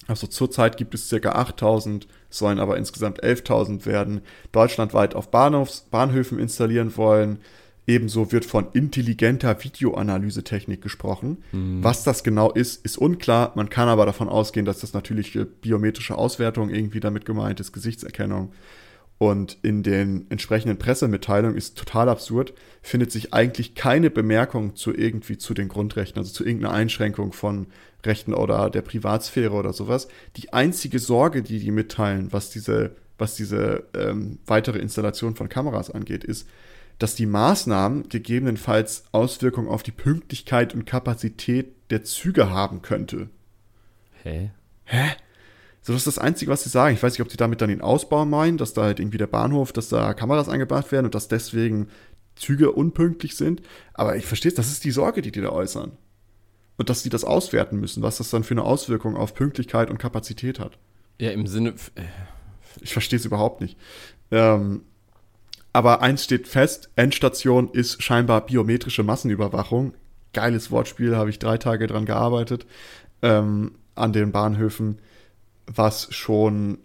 also 0.07 0.27
zurzeit 0.27 0.77
gibt 0.77 0.93
es 0.93 1.09
circa 1.09 1.31
8000, 1.33 2.07
sollen 2.33 2.59
aber 2.59 2.77
insgesamt 2.77 3.23
11.000 3.23 3.85
werden, 3.85 4.21
deutschlandweit 4.51 5.15
auf 5.15 5.29
Bahnhofs, 5.29 5.87
Bahnhöfen 5.91 6.39
installieren 6.39 6.95
wollen. 6.97 7.39
Ebenso 7.85 8.31
wird 8.31 8.45
von 8.45 8.67
intelligenter 8.71 9.61
Videoanalysetechnik 9.61 10.81
gesprochen. 10.81 11.43
Was 11.83 12.05
das 12.05 12.23
genau 12.23 12.49
ist, 12.49 12.85
ist 12.85 12.97
unklar. 12.97 13.51
Man 13.55 13.69
kann 13.69 13.89
aber 13.89 14.05
davon 14.05 14.29
ausgehen, 14.29 14.65
dass 14.65 14.79
das 14.79 14.93
natürlich 14.93 15.35
äh, 15.35 15.45
biometrische 15.45 16.17
Auswertung 16.17 16.69
irgendwie 16.69 17.01
damit 17.01 17.25
gemeint 17.25 17.59
ist, 17.59 17.73
Gesichtserkennung. 17.73 18.53
Und 19.17 19.57
in 19.61 19.83
den 19.83 20.29
entsprechenden 20.29 20.77
Pressemitteilungen 20.77 21.55
ist 21.55 21.77
total 21.77 22.09
absurd, 22.09 22.53
findet 22.81 23.11
sich 23.11 23.33
eigentlich 23.33 23.75
keine 23.75 24.09
Bemerkung 24.09 24.75
zu 24.75 24.93
irgendwie 24.93 25.37
zu 25.37 25.53
den 25.53 25.69
Grundrechten, 25.69 26.19
also 26.19 26.33
zu 26.33 26.43
irgendeiner 26.43 26.73
Einschränkung 26.73 27.31
von 27.31 27.67
Rechten 28.05 28.33
oder 28.33 28.69
der 28.69 28.81
Privatsphäre 28.81 29.53
oder 29.53 29.71
sowas. 29.71 30.07
Die 30.35 30.51
einzige 30.51 30.99
Sorge, 30.99 31.41
die 31.41 31.59
die 31.59 31.71
mitteilen, 31.71 32.33
was 32.33 32.49
diese, 32.49 32.95
was 33.17 33.35
diese 33.35 33.85
ähm, 33.93 34.39
weitere 34.45 34.79
Installation 34.79 35.35
von 35.35 35.47
Kameras 35.47 35.89
angeht, 35.89 36.23
ist, 36.23 36.47
dass 36.99 37.15
die 37.15 37.25
Maßnahmen 37.25 38.09
gegebenenfalls 38.09 39.05
Auswirkungen 39.11 39.67
auf 39.67 39.83
die 39.83 39.91
Pünktlichkeit 39.91 40.73
und 40.73 40.85
Kapazität 40.85 41.73
der 41.89 42.03
Züge 42.03 42.49
haben 42.49 42.81
könnte. 42.81 43.29
Hä? 44.85 45.11
So, 45.83 45.91
das 45.93 46.01
ist 46.07 46.17
das 46.17 46.17
Einzige, 46.17 46.49
was 46.49 46.63
sie 46.63 46.69
sagen. 46.69 46.95
Ich 46.95 47.03
weiß 47.03 47.13
nicht, 47.13 47.21
ob 47.21 47.29
sie 47.29 47.37
damit 47.37 47.61
dann 47.61 47.69
den 47.69 47.81
Ausbau 47.81 48.25
meinen, 48.25 48.57
dass 48.57 48.73
da 48.73 48.83
halt 48.83 48.99
irgendwie 48.99 49.17
der 49.17 49.27
Bahnhof, 49.27 49.73
dass 49.73 49.89
da 49.89 50.13
Kameras 50.13 50.49
eingebaut 50.49 50.91
werden 50.91 51.05
und 51.05 51.13
dass 51.15 51.27
deswegen 51.27 51.89
Züge 52.35 52.71
unpünktlich 52.71 53.35
sind. 53.35 53.61
Aber 53.93 54.15
ich 54.15 54.25
verstehe 54.25 54.49
es, 54.49 54.55
das 54.55 54.71
ist 54.71 54.85
die 54.85 54.91
Sorge, 54.91 55.21
die 55.21 55.31
die 55.31 55.41
da 55.41 55.49
äußern. 55.49 55.91
Und 56.77 56.89
dass 56.89 57.03
sie 57.03 57.09
das 57.09 57.23
auswerten 57.23 57.79
müssen, 57.79 58.01
was 58.01 58.17
das 58.17 58.29
dann 58.29 58.43
für 58.43 58.53
eine 58.53 58.63
Auswirkung 58.63 59.15
auf 59.15 59.35
Pünktlichkeit 59.35 59.89
und 59.89 59.99
Kapazität 59.99 60.59
hat. 60.59 60.79
Ja, 61.19 61.31
im 61.31 61.45
Sinne. 61.47 61.75
äh, 61.95 62.01
Ich 62.81 62.93
verstehe 62.93 63.19
es 63.19 63.25
überhaupt 63.25 63.61
nicht. 63.61 63.77
Ähm, 64.31 64.83
aber 65.73 66.01
eins 66.01 66.23
steht 66.23 66.47
fest, 66.47 66.89
Endstation 66.95 67.69
ist 67.71 68.01
scheinbar 68.01 68.45
biometrische 68.45 69.03
Massenüberwachung. 69.03 69.93
Geiles 70.33 70.71
Wortspiel, 70.71 71.15
habe 71.15 71.29
ich 71.29 71.39
drei 71.39 71.57
Tage 71.57 71.87
dran 71.87 72.05
gearbeitet 72.05 72.65
ähm, 73.21 73.73
an 73.95 74.13
den 74.13 74.31
Bahnhöfen, 74.31 74.99
was 75.67 76.13
schon 76.13 76.77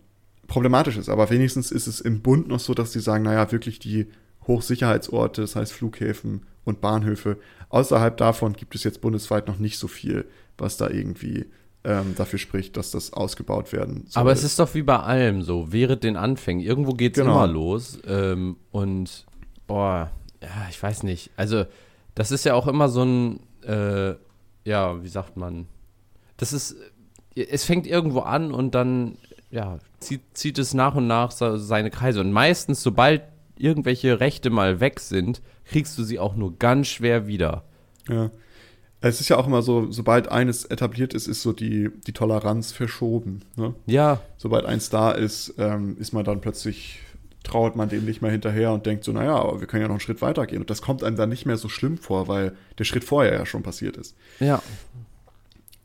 problematisch 0.47 0.97
ist. 0.97 1.09
Aber 1.09 1.29
wenigstens 1.31 1.71
ist 1.71 1.87
es 1.87 2.01
im 2.01 2.23
Bund 2.23 2.49
noch 2.49 2.61
so, 2.61 2.75
dass 2.75 2.93
sie 2.93 3.01
sagen, 3.01 3.25
naja, 3.25 3.51
wirklich 3.53 3.79
die 3.79 4.07
Hochsicherheitsorte, 4.47 5.43
das 5.43 5.57
heißt 5.57 5.73
Flughäfen 5.73 6.43
und 6.65 6.81
Bahnhöfe. 6.81 7.39
Außerhalb 7.69 8.17
davon 8.17 8.55
gibt 8.55 8.75
es 8.75 8.85
jetzt 8.85 9.01
bundesweit 9.01 9.47
noch 9.47 9.59
nicht 9.59 9.79
so 9.79 9.89
viel, 9.89 10.27
was 10.57 10.77
da 10.79 10.89
irgendwie 10.89 11.47
ähm, 11.85 12.15
dafür 12.17 12.39
spricht, 12.39 12.77
dass 12.77 12.91
das 12.91 13.13
ausgebaut 13.13 13.73
werden 13.73 14.05
soll. 14.09 14.21
Aber 14.21 14.33
es 14.33 14.43
ist 14.43 14.59
doch 14.59 14.75
wie 14.75 14.83
bei 14.83 14.99
allem 14.99 15.43
so, 15.43 15.71
während 15.71 16.03
den 16.03 16.17
Anfängen. 16.17 16.65
Irgendwo 16.65 16.93
geht 16.93 17.17
es 17.17 17.23
Genau. 17.23 17.37
immer 17.45 17.47
los. 17.53 17.99
Ähm, 18.07 18.57
und, 18.71 19.27
boah, 19.67 20.11
ja, 20.43 20.67
ich 20.71 20.83
weiß 20.83 21.03
nicht. 21.03 21.31
Also, 21.37 21.67
das 22.15 22.31
ist 22.33 22.45
ja 22.45 22.55
auch 22.55 22.67
immer 22.67 22.89
so 22.89 23.05
ein, 23.05 23.41
äh, 23.63 24.15
ja, 24.65 25.03
wie 25.03 25.09
sagt 25.09 25.37
man? 25.37 25.67
Das 26.37 26.53
ist, 26.53 26.77
es 27.43 27.65
fängt 27.65 27.87
irgendwo 27.87 28.21
an 28.21 28.53
und 28.53 28.75
dann, 28.75 29.19
ja, 29.51 29.79
zieht, 30.01 30.23
zieht 30.35 30.59
es 30.59 30.75
nach 30.75 30.95
und 30.95 31.07
nach 31.07 31.31
seine 31.31 31.91
Kreise. 31.91 32.21
Und 32.21 32.33
meistens, 32.33 32.83
sobald 32.83 33.23
irgendwelche 33.57 34.21
Rechte 34.21 34.51
mal 34.51 34.81
weg 34.81 35.01
sind, 35.01 35.43
kriegst 35.65 35.99
du 35.99 36.05
sie 36.05 36.19
auch 36.19 36.37
nur 36.37 36.57
ganz 36.59 36.89
schwer 36.89 37.27
wieder. 37.27 37.65
Ja. 38.09 38.31
Es 39.01 39.21
ist 39.21 39.29
ja 39.29 39.37
auch 39.37 39.47
immer 39.47 39.63
so, 39.63 39.93
sobald 39.93 40.29
eines 40.29 40.65
etabliert 40.65 41.15
ist, 41.15 41.29
ist 41.29 41.43
so 41.43 41.53
die, 41.53 41.89
die 42.07 42.13
Toleranz 42.13 42.73
verschoben. 42.73 43.43
Ne? 43.55 43.75
Ja, 43.87 44.21
Sobald 44.39 44.65
eins 44.65 44.91
da 44.91 45.13
ist, 45.13 45.55
ähm, 45.59 45.97
ist 45.99 46.13
man 46.13 46.25
dann 46.25 46.41
plötzlich, 46.41 47.01
trauert 47.45 47.77
man 47.77 47.89
dem 47.89 48.05
nicht 48.05 48.23
mehr 48.23 48.33
hinterher 48.33 48.73
und 48.73 48.87
denkt 48.87 49.05
so, 49.05 49.13
naja, 49.13 49.37
aber 49.37 49.61
wir 49.61 49.69
können 49.69 49.83
ja 49.83 49.89
noch 49.89 49.95
einen 49.95 50.01
Schritt 50.01 50.21
weitergehen. 50.21 50.61
Und 50.61 50.71
das 50.71 50.83
kommt 50.83 51.05
einem 51.05 51.15
dann 51.15 51.29
nicht 51.29 51.47
mehr 51.47 51.57
so 51.57 51.69
schlimm 51.69 51.97
vor, 51.97 52.27
weil 52.27 52.57
der 52.77 52.85
Schritt 52.85 53.05
vorher 53.05 53.35
ja 53.35 53.47
schon 53.47 53.63
passiert 53.63 53.97
ist. 53.97 54.17
ja, 54.41 54.61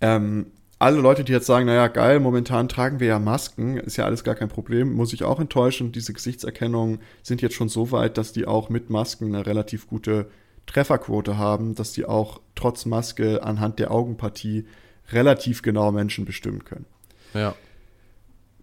Ähm, 0.01 0.47
alle 0.79 0.99
Leute, 0.99 1.23
die 1.23 1.31
jetzt 1.31 1.45
sagen, 1.45 1.65
naja, 1.65 1.87
geil, 1.87 2.19
momentan 2.19 2.67
tragen 2.67 2.99
wir 2.99 3.07
ja 3.07 3.19
Masken, 3.19 3.77
ist 3.77 3.97
ja 3.97 4.05
alles 4.05 4.23
gar 4.23 4.35
kein 4.35 4.49
Problem, 4.49 4.93
muss 4.93 5.13
ich 5.13 5.23
auch 5.23 5.39
enttäuschen. 5.39 5.91
Diese 5.91 6.13
Gesichtserkennungen 6.13 6.99
sind 7.21 7.41
jetzt 7.41 7.55
schon 7.55 7.69
so 7.69 7.91
weit, 7.91 8.17
dass 8.17 8.33
die 8.33 8.45
auch 8.45 8.69
mit 8.69 8.89
Masken 8.89 9.33
eine 9.33 9.45
relativ 9.45 9.87
gute 9.87 10.29
Trefferquote 10.65 11.37
haben, 11.37 11.75
dass 11.75 11.93
die 11.93 12.05
auch 12.05 12.41
trotz 12.55 12.85
Maske 12.85 13.43
anhand 13.43 13.79
der 13.79 13.91
Augenpartie 13.91 14.65
relativ 15.11 15.61
genau 15.61 15.91
Menschen 15.91 16.25
bestimmen 16.25 16.63
können. 16.63 16.85
ja. 17.33 17.55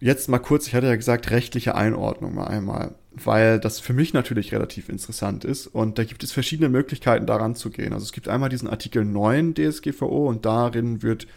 Jetzt 0.03 0.29
mal 0.29 0.39
kurz, 0.39 0.65
ich 0.65 0.73
hatte 0.73 0.87
ja 0.87 0.95
gesagt, 0.95 1.29
rechtliche 1.29 1.75
Einordnung 1.75 2.33
mal 2.33 2.47
einmal, 2.47 2.95
weil 3.11 3.59
das 3.59 3.79
für 3.79 3.93
mich 3.93 4.13
natürlich 4.13 4.51
relativ 4.51 4.89
interessant 4.89 5.45
ist 5.45 5.67
und 5.67 5.99
da 5.99 6.03
gibt 6.03 6.23
es 6.23 6.31
verschiedene 6.31 6.69
Möglichkeiten 6.69 7.27
daran 7.27 7.53
zu 7.53 7.69
gehen. 7.69 7.93
Also 7.93 8.05
es 8.05 8.11
gibt 8.11 8.27
einmal 8.27 8.49
diesen 8.49 8.67
Artikel 8.67 9.05
9 9.05 9.53
DSGVO 9.53 10.27
und 10.27 10.43
darin 10.43 11.03
wird 11.03 11.27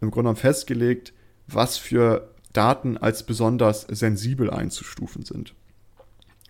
im 0.00 0.10
Grunde 0.10 0.28
genommen 0.28 0.36
festgelegt, 0.36 1.12
was 1.46 1.76
für 1.78 2.30
Daten 2.52 2.96
als 2.96 3.24
besonders 3.24 3.82
sensibel 3.82 4.50
einzustufen 4.50 5.24
sind. 5.24 5.54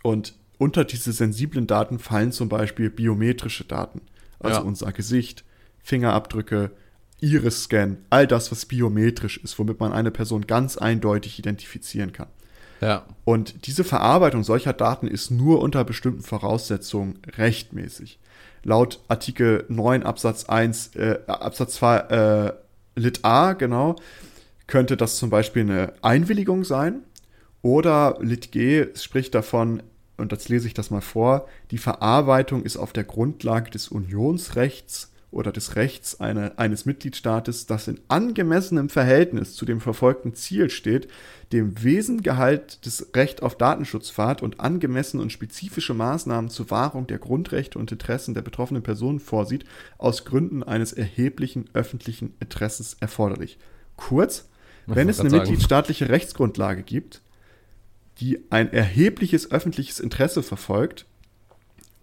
Und 0.03 0.35
unter 0.59 0.85
diese 0.85 1.13
sensiblen 1.13 1.67
Daten 1.67 1.99
fallen 1.99 2.33
zum 2.33 2.49
Beispiel 2.49 2.91
biometrische 2.91 3.65
Daten, 3.65 4.01
also 4.39 4.61
Ja. 4.61 4.65
unser 4.67 4.93
Gesicht, 4.93 5.45
Fingerabdrücke, 5.83 6.71
Iris-Scan, 7.21 7.97
all 8.11 8.27
das, 8.27 8.51
was 8.53 8.67
biometrisch 8.67 9.39
ist, 9.39 9.59
womit 9.59 9.81
man 9.81 9.93
eine 9.93 10.11
Person 10.11 10.47
ganz 10.47 10.77
eindeutig 10.77 11.39
identifizieren 11.39 12.13
kann. 12.13 12.29
Ja, 12.81 13.07
Und 13.25 13.67
diese 13.67 13.85
Verarbeitung 13.85 14.45
solcher 14.45 14.75
Daten 14.75 15.09
ist 15.09 15.31
nur 15.31 15.61
unter 15.63 15.83
bestimmten 15.85 16.21
Voraussetzungen 16.23 17.19
rechtmäßig. 17.39 18.19
Laut 18.65 19.01
Artikel 19.09 19.65
9 19.69 20.03
Absatz 20.03 20.45
1, 20.45 20.95
äh, 20.97 21.21
Absatz 21.27 21.75
2 21.77 21.97
äh, 21.99 22.53
Lit 22.97 23.25
A, 23.25 23.53
genau, 23.53 23.97
könnte 24.67 24.97
das 24.97 25.17
zum 25.17 25.31
Beispiel 25.31 25.63
eine 25.63 25.93
Einwilligung 26.03 26.65
sein. 26.65 27.03
Oder 27.63 28.19
Lit 28.21 28.53
G 28.53 28.87
spricht 28.95 29.35
davon, 29.35 29.83
und 30.17 30.33
jetzt 30.33 30.49
lese 30.49 30.67
ich 30.67 30.75
das 30.75 30.91
mal 30.91 31.03
vor, 31.03 31.47
die 31.71 31.79
Verarbeitung 31.79 32.63
ist 32.63 32.77
auf 32.77 32.93
der 32.93 33.05
Grundlage 33.05 33.71
des 33.71 33.89
Unionsrechts 33.89 35.13
oder 35.31 35.53
des 35.53 35.77
Rechts 35.77 36.21
eine, 36.21 36.59
eines 36.59 36.87
Mitgliedstaates, 36.87 37.67
das 37.67 37.89
in 37.89 38.01
angemessenem 38.09 38.89
Verhältnis 38.89 39.55
zu 39.55 39.65
dem 39.65 39.81
verfolgten 39.81 40.35
Ziel 40.35 40.71
steht, 40.71 41.09
dem 41.53 41.83
Wesengehalt 41.83 42.85
des 42.87 43.11
Recht 43.15 43.43
auf 43.43 43.57
Datenschutzfahrt 43.57 44.43
und 44.43 44.61
angemessene 44.61 45.23
und 45.23 45.33
spezifische 45.33 45.95
Maßnahmen 45.95 46.51
zur 46.51 46.71
Wahrung 46.71 47.07
der 47.07 47.19
Grundrechte 47.19 47.79
und 47.79 47.93
Interessen 47.93 48.35
der 48.35 48.43
betroffenen 48.43 48.83
Personen 48.83 49.21
vorsieht, 49.21 49.65
aus 49.99 50.25
Gründen 50.25 50.63
eines 50.63 50.93
erheblichen 50.93 51.67
öffentlichen 51.75 52.35
Interesses 52.41 52.97
erforderlich. 53.01 53.59
Kurz, 53.97 54.49
wenn 54.87 55.09
es 55.09 55.21
eine 55.21 55.31
sagen. 55.31 55.43
mitgliedstaatliche 55.43 56.09
Rechtsgrundlage 56.09 56.83
gibt, 56.83 57.21
die 58.21 58.41
ein 58.51 58.73
erhebliches 58.73 59.51
öffentliches 59.51 60.01
Interesse 60.01 60.43
verfolgt 60.43 61.07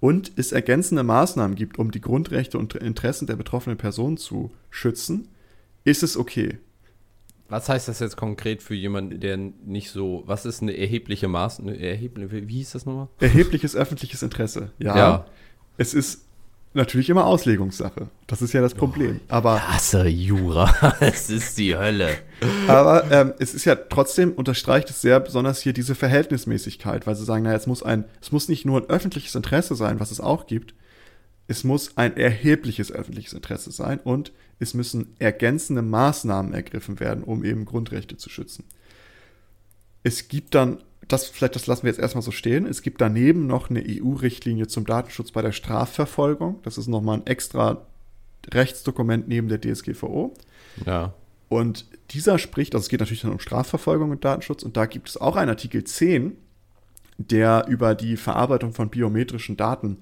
und 0.03 0.33
es 0.35 0.51
ergänzende 0.51 1.01
Maßnahmen 1.01 1.55
gibt, 1.55 1.79
um 1.79 1.91
die 1.91 2.01
Grundrechte 2.01 2.57
und 2.57 2.75
Interessen 2.75 3.25
der 3.25 3.37
betroffenen 3.37 3.77
Person 3.77 4.17
zu 4.17 4.51
schützen, 4.69 5.29
ist 5.85 6.03
es 6.03 6.17
okay. 6.17 6.57
Was 7.47 7.69
heißt 7.69 7.87
das 7.87 7.99
jetzt 7.99 8.17
konkret 8.17 8.61
für 8.61 8.75
jemanden, 8.75 9.21
der 9.21 9.37
nicht 9.37 9.91
so, 9.91 10.23
was 10.25 10.45
ist 10.45 10.61
eine 10.61 10.75
erhebliche 10.75 11.29
Maßnahme, 11.29 11.79
erhebliche, 11.79 12.49
wie 12.49 12.55
hieß 12.55 12.73
das 12.73 12.85
nochmal? 12.85 13.07
Erhebliches 13.21 13.77
öffentliches 13.77 14.21
Interesse, 14.23 14.73
ja. 14.77 14.97
ja. 14.97 15.25
Es 15.77 15.93
ist 15.93 16.25
natürlich 16.73 17.09
immer 17.09 17.25
Auslegungssache. 17.25 18.07
Das 18.27 18.41
ist 18.41 18.53
ja 18.53 18.61
das 18.61 18.73
Problem. 18.73 19.19
Oh, 19.23 19.33
aber 19.33 19.57
ich 19.57 19.67
hasse 19.75 20.07
Jura. 20.07 20.95
es 20.99 21.29
ist 21.29 21.57
die 21.57 21.75
Hölle. 21.75 22.09
Aber 22.67 23.09
ähm, 23.11 23.33
es 23.39 23.53
ist 23.53 23.65
ja 23.65 23.75
trotzdem 23.75 24.33
unterstreicht 24.33 24.89
es 24.89 25.01
sehr 25.01 25.19
besonders 25.19 25.61
hier 25.61 25.73
diese 25.73 25.95
Verhältnismäßigkeit, 25.95 27.07
weil 27.07 27.15
sie 27.15 27.25
sagen, 27.25 27.43
naja, 27.43 27.57
es 27.57 27.67
muss 27.67 27.83
ein, 27.83 28.05
es 28.21 28.31
muss 28.31 28.49
nicht 28.49 28.65
nur 28.65 28.81
ein 28.81 28.89
öffentliches 28.89 29.35
Interesse 29.35 29.75
sein, 29.75 29.99
was 29.99 30.11
es 30.11 30.19
auch 30.19 30.47
gibt. 30.47 30.73
Es 31.47 31.63
muss 31.63 31.97
ein 31.97 32.15
erhebliches 32.15 32.91
öffentliches 32.91 33.33
Interesse 33.33 33.71
sein 33.71 33.99
und 33.99 34.31
es 34.59 34.73
müssen 34.73 35.15
ergänzende 35.19 35.81
Maßnahmen 35.81 36.53
ergriffen 36.53 36.99
werden, 36.99 37.23
um 37.23 37.43
eben 37.43 37.65
Grundrechte 37.65 38.17
zu 38.17 38.29
schützen. 38.29 38.63
Es 40.03 40.27
gibt 40.27 40.55
dann 40.55 40.79
das 41.07 41.27
vielleicht, 41.27 41.55
das 41.55 41.67
lassen 41.67 41.83
wir 41.83 41.89
jetzt 41.89 41.99
erstmal 41.99 42.21
so 42.21 42.31
stehen. 42.31 42.65
Es 42.65 42.81
gibt 42.81 43.01
daneben 43.01 43.47
noch 43.47 43.69
eine 43.69 43.83
EU-Richtlinie 43.85 44.67
zum 44.67 44.85
Datenschutz 44.85 45.31
bei 45.31 45.41
der 45.41 45.51
Strafverfolgung. 45.51 46.59
Das 46.63 46.77
ist 46.77 46.87
nochmal 46.87 47.17
ein 47.17 47.27
extra 47.27 47.85
Rechtsdokument 48.51 49.27
neben 49.27 49.47
der 49.47 49.59
DSGVO. 49.59 50.33
Ja. 50.85 51.13
Und 51.49 51.85
dieser 52.11 52.39
spricht, 52.39 52.73
also 52.73 52.83
es 52.83 52.89
geht 52.89 52.99
natürlich 52.99 53.21
dann 53.21 53.31
um 53.31 53.39
Strafverfolgung 53.39 54.11
und 54.11 54.25
Datenschutz, 54.25 54.63
und 54.63 54.75
da 54.75 54.85
gibt 54.85 55.09
es 55.09 55.17
auch 55.17 55.35
einen 55.35 55.49
Artikel 55.49 55.83
10, 55.83 56.35
der 57.17 57.65
über 57.67 57.95
die 57.95 58.17
Verarbeitung 58.17 58.73
von 58.73 58.89
biometrischen 58.89 59.55
Daten, 59.55 59.97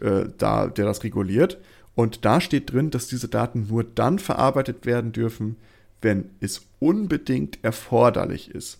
äh, 0.00 0.24
da, 0.36 0.66
der 0.66 0.84
das 0.84 1.04
reguliert. 1.04 1.58
Und 1.94 2.24
da 2.24 2.40
steht 2.40 2.72
drin, 2.72 2.90
dass 2.90 3.08
diese 3.08 3.28
Daten 3.28 3.66
nur 3.68 3.84
dann 3.84 4.18
verarbeitet 4.18 4.84
werden 4.84 5.12
dürfen, 5.12 5.56
wenn 6.00 6.30
es 6.40 6.66
unbedingt 6.80 7.62
erforderlich 7.62 8.50
ist 8.50 8.78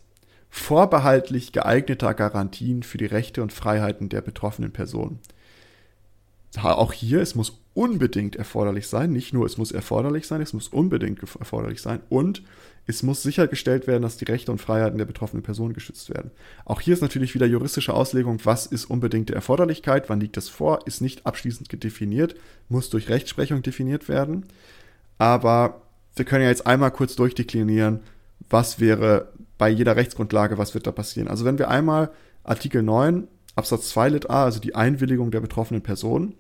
vorbehaltlich 0.50 1.52
geeigneter 1.52 2.14
Garantien 2.14 2.82
für 2.82 2.98
die 2.98 3.06
Rechte 3.06 3.42
und 3.42 3.52
Freiheiten 3.52 4.08
der 4.08 4.22
betroffenen 4.22 4.72
Person. 4.72 5.18
Auch 6.62 6.92
hier, 6.92 7.20
es 7.20 7.34
muss 7.34 7.60
unbedingt 7.74 8.36
erforderlich 8.36 8.88
sein, 8.88 9.12
nicht 9.12 9.32
nur 9.32 9.46
es 9.46 9.58
muss 9.58 9.70
erforderlich 9.70 10.26
sein, 10.26 10.40
es 10.40 10.52
muss 10.54 10.68
unbedingt 10.68 11.22
erforderlich 11.22 11.82
sein 11.82 12.00
und 12.08 12.42
es 12.86 13.02
muss 13.02 13.22
sichergestellt 13.22 13.86
werden, 13.86 14.02
dass 14.02 14.16
die 14.16 14.24
Rechte 14.24 14.50
und 14.50 14.60
Freiheiten 14.60 14.96
der 14.96 15.04
betroffenen 15.04 15.42
Person 15.42 15.74
geschützt 15.74 16.08
werden. 16.08 16.30
Auch 16.64 16.80
hier 16.80 16.94
ist 16.94 17.02
natürlich 17.02 17.34
wieder 17.34 17.44
juristische 17.44 17.92
Auslegung, 17.92 18.40
was 18.44 18.64
ist 18.64 18.86
unbedingte 18.86 19.34
Erforderlichkeit, 19.34 20.08
wann 20.08 20.20
liegt 20.20 20.38
das 20.38 20.48
vor, 20.48 20.86
ist 20.86 21.02
nicht 21.02 21.26
abschließend 21.26 21.70
definiert, 21.84 22.34
muss 22.70 22.88
durch 22.88 23.10
Rechtsprechung 23.10 23.62
definiert 23.62 24.08
werden. 24.08 24.46
Aber 25.18 25.82
wir 26.16 26.24
können 26.24 26.44
ja 26.44 26.48
jetzt 26.48 26.66
einmal 26.66 26.90
kurz 26.90 27.14
durchdeklinieren, 27.14 28.00
was 28.48 28.80
wäre 28.80 29.28
bei 29.58 29.68
jeder 29.68 29.96
Rechtsgrundlage, 29.96 30.56
was 30.56 30.74
wird 30.74 30.86
da 30.86 30.92
passieren. 30.92 31.28
Also 31.28 31.44
wenn 31.44 31.58
wir 31.58 31.68
einmal 31.68 32.10
Artikel 32.44 32.82
9 32.82 33.26
Absatz 33.56 33.88
2 33.90 34.08
Lit 34.10 34.30
A, 34.30 34.44
also 34.44 34.60
die 34.60 34.76
Einwilligung 34.76 35.32
der 35.32 35.40
betroffenen 35.40 35.82
Person, 35.82 36.34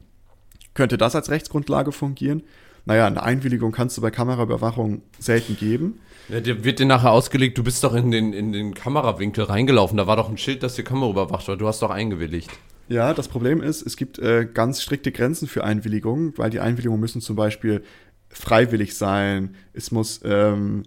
könnte 0.74 0.96
das 0.96 1.16
als 1.16 1.30
Rechtsgrundlage 1.30 1.90
fungieren? 1.90 2.44
Naja, 2.84 3.06
eine 3.06 3.22
Einwilligung 3.22 3.72
kannst 3.72 3.96
du 3.98 4.00
bei 4.00 4.10
Kameraüberwachung 4.10 5.02
selten 5.18 5.56
geben. 5.56 6.00
Ja, 6.28 6.40
dir 6.40 6.64
wird 6.64 6.78
dir 6.78 6.86
nachher 6.86 7.10
ausgelegt, 7.10 7.58
du 7.58 7.64
bist 7.64 7.82
doch 7.84 7.94
in 7.94 8.10
den, 8.10 8.32
in 8.32 8.52
den 8.52 8.72
Kamerawinkel 8.72 9.44
reingelaufen. 9.44 9.98
Da 9.98 10.06
war 10.06 10.16
doch 10.16 10.30
ein 10.30 10.38
Schild, 10.38 10.62
dass 10.62 10.76
die 10.76 10.84
Kamera 10.84 11.10
überwacht 11.10 11.48
war. 11.48 11.56
Du 11.56 11.66
hast 11.66 11.82
doch 11.82 11.90
eingewilligt. 11.90 12.50
Ja, 12.88 13.12
das 13.12 13.28
Problem 13.28 13.60
ist, 13.60 13.82
es 13.82 13.96
gibt 13.96 14.18
äh, 14.18 14.46
ganz 14.46 14.80
strikte 14.80 15.12
Grenzen 15.12 15.48
für 15.48 15.64
Einwilligungen, 15.64 16.32
weil 16.36 16.50
die 16.50 16.60
Einwilligungen 16.60 17.00
müssen 17.00 17.20
zum 17.20 17.36
Beispiel 17.36 17.82
freiwillig 18.30 18.96
sein. 18.96 19.56
Es 19.74 19.90
muss 19.90 20.20
ähm, 20.24 20.84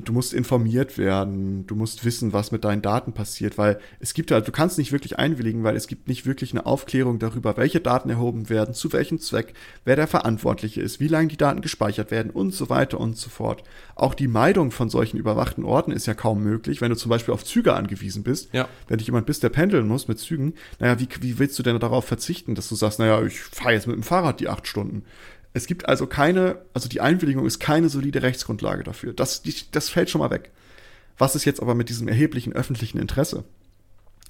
du 0.00 0.12
musst 0.12 0.34
informiert 0.34 0.98
werden, 0.98 1.66
du 1.66 1.74
musst 1.74 2.04
wissen, 2.04 2.32
was 2.32 2.52
mit 2.52 2.64
deinen 2.64 2.82
Daten 2.82 3.12
passiert, 3.12 3.58
weil 3.58 3.78
es 4.00 4.14
gibt 4.14 4.30
halt, 4.30 4.46
du 4.46 4.52
kannst 4.52 4.78
nicht 4.78 4.92
wirklich 4.92 5.18
einwilligen, 5.18 5.64
weil 5.64 5.76
es 5.76 5.86
gibt 5.86 6.08
nicht 6.08 6.26
wirklich 6.26 6.52
eine 6.52 6.66
Aufklärung 6.66 7.18
darüber, 7.18 7.56
welche 7.56 7.80
Daten 7.80 8.10
erhoben 8.10 8.48
werden, 8.48 8.74
zu 8.74 8.92
welchem 8.92 9.18
Zweck, 9.18 9.54
wer 9.84 9.96
der 9.96 10.06
Verantwortliche 10.06 10.80
ist, 10.80 11.00
wie 11.00 11.08
lange 11.08 11.28
die 11.28 11.36
Daten 11.36 11.60
gespeichert 11.60 12.10
werden 12.10 12.30
und 12.30 12.52
so 12.52 12.68
weiter 12.68 13.00
und 13.00 13.16
so 13.16 13.30
fort. 13.30 13.62
Auch 13.94 14.14
die 14.14 14.28
Meidung 14.28 14.70
von 14.70 14.90
solchen 14.90 15.16
überwachten 15.16 15.64
Orten 15.64 15.92
ist 15.92 16.06
ja 16.06 16.14
kaum 16.14 16.42
möglich, 16.42 16.80
wenn 16.80 16.90
du 16.90 16.96
zum 16.96 17.08
Beispiel 17.08 17.32
auf 17.34 17.44
Züge 17.44 17.74
angewiesen 17.74 18.22
bist. 18.22 18.52
Ja. 18.52 18.68
Wenn 18.88 18.98
du 18.98 19.04
jemand 19.04 19.26
bist, 19.26 19.42
der 19.42 19.48
pendeln 19.48 19.88
muss 19.88 20.08
mit 20.08 20.18
Zügen, 20.18 20.54
naja, 20.78 21.00
wie, 21.00 21.08
wie 21.20 21.38
willst 21.38 21.58
du 21.58 21.62
denn 21.62 21.78
darauf 21.78 22.04
verzichten, 22.04 22.54
dass 22.54 22.68
du 22.68 22.74
sagst, 22.74 22.98
naja, 22.98 23.22
ich 23.22 23.40
fahre 23.40 23.72
jetzt 23.72 23.86
mit 23.86 23.96
dem 23.96 24.02
Fahrrad 24.02 24.40
die 24.40 24.48
acht 24.48 24.66
Stunden? 24.66 25.04
Es 25.56 25.66
gibt 25.66 25.88
also 25.88 26.06
keine, 26.06 26.58
also 26.74 26.86
die 26.86 27.00
Einwilligung 27.00 27.46
ist 27.46 27.60
keine 27.60 27.88
solide 27.88 28.22
Rechtsgrundlage 28.22 28.84
dafür. 28.84 29.14
Das, 29.14 29.42
das 29.72 29.88
fällt 29.88 30.10
schon 30.10 30.18
mal 30.18 30.30
weg. 30.30 30.50
Was 31.16 31.34
ist 31.34 31.46
jetzt 31.46 31.62
aber 31.62 31.74
mit 31.74 31.88
diesem 31.88 32.08
erheblichen 32.08 32.52
öffentlichen 32.52 32.98
Interesse? 32.98 33.42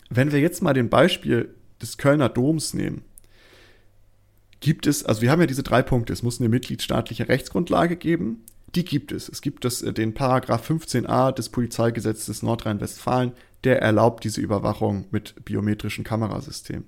Wenn 0.08 0.30
wir 0.30 0.38
jetzt 0.38 0.62
mal 0.62 0.72
den 0.72 0.88
Beispiel 0.88 1.52
des 1.82 1.98
Kölner 1.98 2.28
Doms 2.28 2.74
nehmen, 2.74 3.02
gibt 4.60 4.86
es, 4.86 5.04
also 5.04 5.20
wir 5.20 5.32
haben 5.32 5.40
ja 5.40 5.48
diese 5.48 5.64
drei 5.64 5.82
Punkte. 5.82 6.12
Es 6.12 6.22
muss 6.22 6.38
eine 6.38 6.48
mitgliedstaatliche 6.48 7.28
Rechtsgrundlage 7.28 7.96
geben. 7.96 8.44
Die 8.76 8.84
gibt 8.84 9.10
es. 9.10 9.28
Es 9.28 9.42
gibt 9.42 9.64
das, 9.64 9.82
äh, 9.82 9.92
den 9.92 10.14
Paragraph 10.14 10.70
15a 10.70 11.32
des 11.32 11.48
Polizeigesetzes 11.48 12.44
Nordrhein-Westfalen, 12.44 13.32
der 13.64 13.82
erlaubt 13.82 14.22
diese 14.22 14.40
Überwachung 14.40 15.06
mit 15.10 15.44
biometrischen 15.44 16.04
Kamerasystemen. 16.04 16.86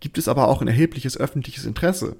Gibt 0.00 0.18
es 0.18 0.28
aber 0.28 0.48
auch 0.48 0.60
ein 0.60 0.68
erhebliches 0.68 1.16
öffentliches 1.16 1.64
Interesse? 1.64 2.16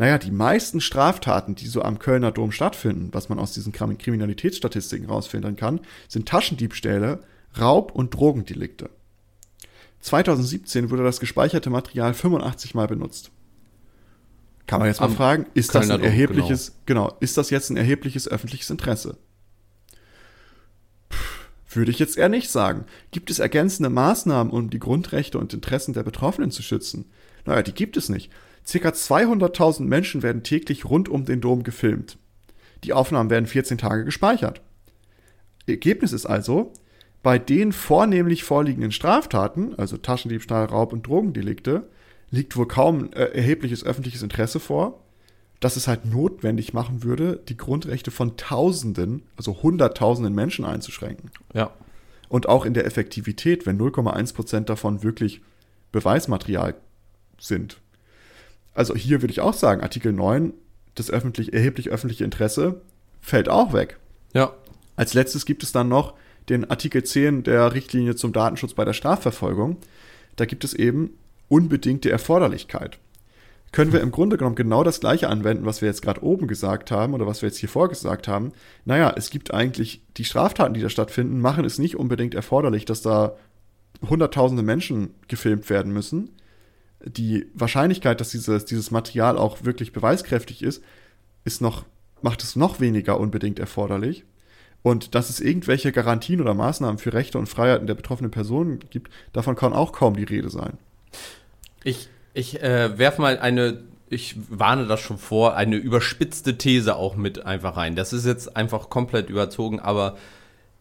Naja, 0.00 0.16
die 0.16 0.30
meisten 0.30 0.80
Straftaten, 0.80 1.56
die 1.56 1.66
so 1.66 1.82
am 1.82 1.98
Kölner 1.98 2.32
Dom 2.32 2.52
stattfinden, 2.52 3.10
was 3.12 3.28
man 3.28 3.38
aus 3.38 3.52
diesen 3.52 3.70
Kriminalitätsstatistiken 3.74 5.06
rausfinden 5.06 5.56
kann, 5.56 5.80
sind 6.08 6.26
Taschendiebstähle, 6.26 7.22
Raub- 7.60 7.92
und 7.92 8.14
Drogendelikte. 8.14 8.88
2017 10.00 10.88
wurde 10.88 11.04
das 11.04 11.20
gespeicherte 11.20 11.68
Material 11.68 12.14
85 12.14 12.74
Mal 12.74 12.86
benutzt. 12.86 13.30
Kann 14.66 14.80
man 14.80 14.88
jetzt 14.88 15.00
mal 15.00 15.08
am 15.08 15.16
fragen, 15.16 15.46
ist 15.52 15.72
Kölner 15.72 15.88
das 15.88 15.98
ein 15.98 16.04
erhebliches, 16.04 16.72
genau. 16.86 17.08
genau, 17.08 17.18
ist 17.20 17.36
das 17.36 17.50
jetzt 17.50 17.68
ein 17.68 17.76
erhebliches 17.76 18.26
öffentliches 18.26 18.70
Interesse? 18.70 19.18
würde 21.72 21.90
ich 21.90 21.98
jetzt 21.98 22.16
eher 22.16 22.30
nicht 22.30 22.50
sagen. 22.50 22.86
Gibt 23.10 23.30
es 23.30 23.38
ergänzende 23.38 23.90
Maßnahmen, 23.90 24.50
um 24.50 24.70
die 24.70 24.80
Grundrechte 24.80 25.38
und 25.38 25.52
Interessen 25.54 25.92
der 25.92 26.02
Betroffenen 26.02 26.50
zu 26.50 26.62
schützen? 26.62 27.04
Naja, 27.44 27.62
die 27.62 27.74
gibt 27.74 27.96
es 27.96 28.08
nicht. 28.08 28.32
Circa 28.70 28.90
200.000 28.90 29.82
Menschen 29.82 30.22
werden 30.22 30.44
täglich 30.44 30.84
rund 30.84 31.08
um 31.08 31.24
den 31.24 31.40
Dom 31.40 31.64
gefilmt. 31.64 32.18
Die 32.84 32.92
Aufnahmen 32.92 33.28
werden 33.28 33.46
14 33.46 33.78
Tage 33.78 34.04
gespeichert. 34.04 34.60
Ergebnis 35.66 36.12
ist 36.12 36.26
also, 36.26 36.72
bei 37.24 37.40
den 37.40 37.72
vornehmlich 37.72 38.44
vorliegenden 38.44 38.92
Straftaten, 38.92 39.74
also 39.74 39.96
Taschendiebstahl, 39.96 40.66
Raub 40.66 40.92
und 40.92 41.04
Drogendelikte, 41.04 41.88
liegt 42.30 42.56
wohl 42.56 42.68
kaum 42.68 43.12
äh, 43.12 43.24
erhebliches 43.24 43.84
öffentliches 43.84 44.22
Interesse 44.22 44.60
vor, 44.60 45.02
das 45.58 45.74
es 45.74 45.88
halt 45.88 46.06
notwendig 46.06 46.72
machen 46.72 47.02
würde, 47.02 47.40
die 47.48 47.56
Grundrechte 47.56 48.12
von 48.12 48.36
Tausenden, 48.36 49.24
also 49.36 49.64
Hunderttausenden 49.64 50.32
Menschen 50.32 50.64
einzuschränken. 50.64 51.32
Ja. 51.52 51.72
Und 52.28 52.48
auch 52.48 52.64
in 52.64 52.74
der 52.74 52.86
Effektivität, 52.86 53.66
wenn 53.66 53.80
0,1 53.80 54.32
Prozent 54.32 54.68
davon 54.68 55.02
wirklich 55.02 55.42
Beweismaterial 55.90 56.76
sind. 57.40 57.80
Also 58.74 58.94
hier 58.94 59.22
würde 59.22 59.32
ich 59.32 59.40
auch 59.40 59.54
sagen, 59.54 59.82
Artikel 59.82 60.12
9, 60.12 60.52
das 60.94 61.10
öffentlich, 61.10 61.52
erheblich 61.52 61.90
öffentliche 61.90 62.24
Interesse, 62.24 62.80
fällt 63.20 63.48
auch 63.48 63.72
weg. 63.72 63.98
Ja. 64.34 64.54
Als 64.96 65.14
letztes 65.14 65.46
gibt 65.46 65.62
es 65.62 65.72
dann 65.72 65.88
noch 65.88 66.14
den 66.48 66.70
Artikel 66.70 67.02
10 67.02 67.42
der 67.42 67.74
Richtlinie 67.74 68.16
zum 68.16 68.32
Datenschutz 68.32 68.74
bei 68.74 68.84
der 68.84 68.92
Strafverfolgung. 68.92 69.78
Da 70.36 70.44
gibt 70.46 70.64
es 70.64 70.74
eben 70.74 71.10
unbedingte 71.48 72.10
Erforderlichkeit. 72.10 72.98
Können 73.72 73.92
wir 73.92 74.00
im 74.00 74.10
Grunde 74.10 74.36
genommen 74.36 74.56
genau 74.56 74.82
das 74.82 74.98
gleiche 74.98 75.28
anwenden, 75.28 75.64
was 75.64 75.80
wir 75.80 75.88
jetzt 75.88 76.02
gerade 76.02 76.24
oben 76.24 76.48
gesagt 76.48 76.90
haben 76.90 77.14
oder 77.14 77.26
was 77.26 77.40
wir 77.40 77.48
jetzt 77.48 77.58
hier 77.58 77.68
vorgesagt 77.68 78.26
haben? 78.26 78.52
Naja, 78.84 79.14
es 79.16 79.30
gibt 79.30 79.54
eigentlich 79.54 80.02
die 80.16 80.24
Straftaten, 80.24 80.74
die 80.74 80.80
da 80.80 80.88
stattfinden, 80.88 81.40
machen 81.40 81.64
es 81.64 81.78
nicht 81.78 81.96
unbedingt 81.96 82.34
erforderlich, 82.34 82.84
dass 82.84 83.00
da 83.00 83.36
hunderttausende 84.08 84.64
Menschen 84.64 85.14
gefilmt 85.28 85.70
werden 85.70 85.92
müssen. 85.92 86.30
Die 87.04 87.46
Wahrscheinlichkeit, 87.54 88.20
dass 88.20 88.30
dieses, 88.30 88.64
dieses 88.64 88.90
Material 88.90 89.38
auch 89.38 89.64
wirklich 89.64 89.92
beweiskräftig 89.92 90.62
ist, 90.62 90.82
ist 91.44 91.60
noch, 91.60 91.84
macht 92.22 92.42
es 92.42 92.56
noch 92.56 92.80
weniger 92.80 93.18
unbedingt 93.18 93.58
erforderlich. 93.58 94.24
Und 94.82 95.14
dass 95.14 95.28
es 95.28 95.40
irgendwelche 95.40 95.92
Garantien 95.92 96.40
oder 96.40 96.54
Maßnahmen 96.54 96.98
für 96.98 97.12
Rechte 97.12 97.38
und 97.38 97.48
Freiheiten 97.48 97.86
der 97.86 97.94
betroffenen 97.94 98.30
Personen 98.30 98.80
gibt, 98.90 99.10
davon 99.32 99.56
kann 99.56 99.72
auch 99.72 99.92
kaum 99.92 100.16
die 100.16 100.24
Rede 100.24 100.48
sein. 100.48 100.78
Ich, 101.84 102.08
ich 102.32 102.62
äh, 102.62 102.98
werfe 102.98 103.20
mal 103.20 103.38
eine, 103.38 103.82
ich 104.08 104.36
warne 104.48 104.86
das 104.86 105.00
schon 105.00 105.18
vor, 105.18 105.54
eine 105.56 105.76
überspitzte 105.76 106.56
These 106.56 106.96
auch 106.96 107.16
mit 107.16 107.44
einfach 107.44 107.76
rein. 107.76 107.94
Das 107.94 108.12
ist 108.12 108.24
jetzt 108.24 108.56
einfach 108.56 108.88
komplett 108.88 109.28
überzogen, 109.28 109.80
aber 109.80 110.16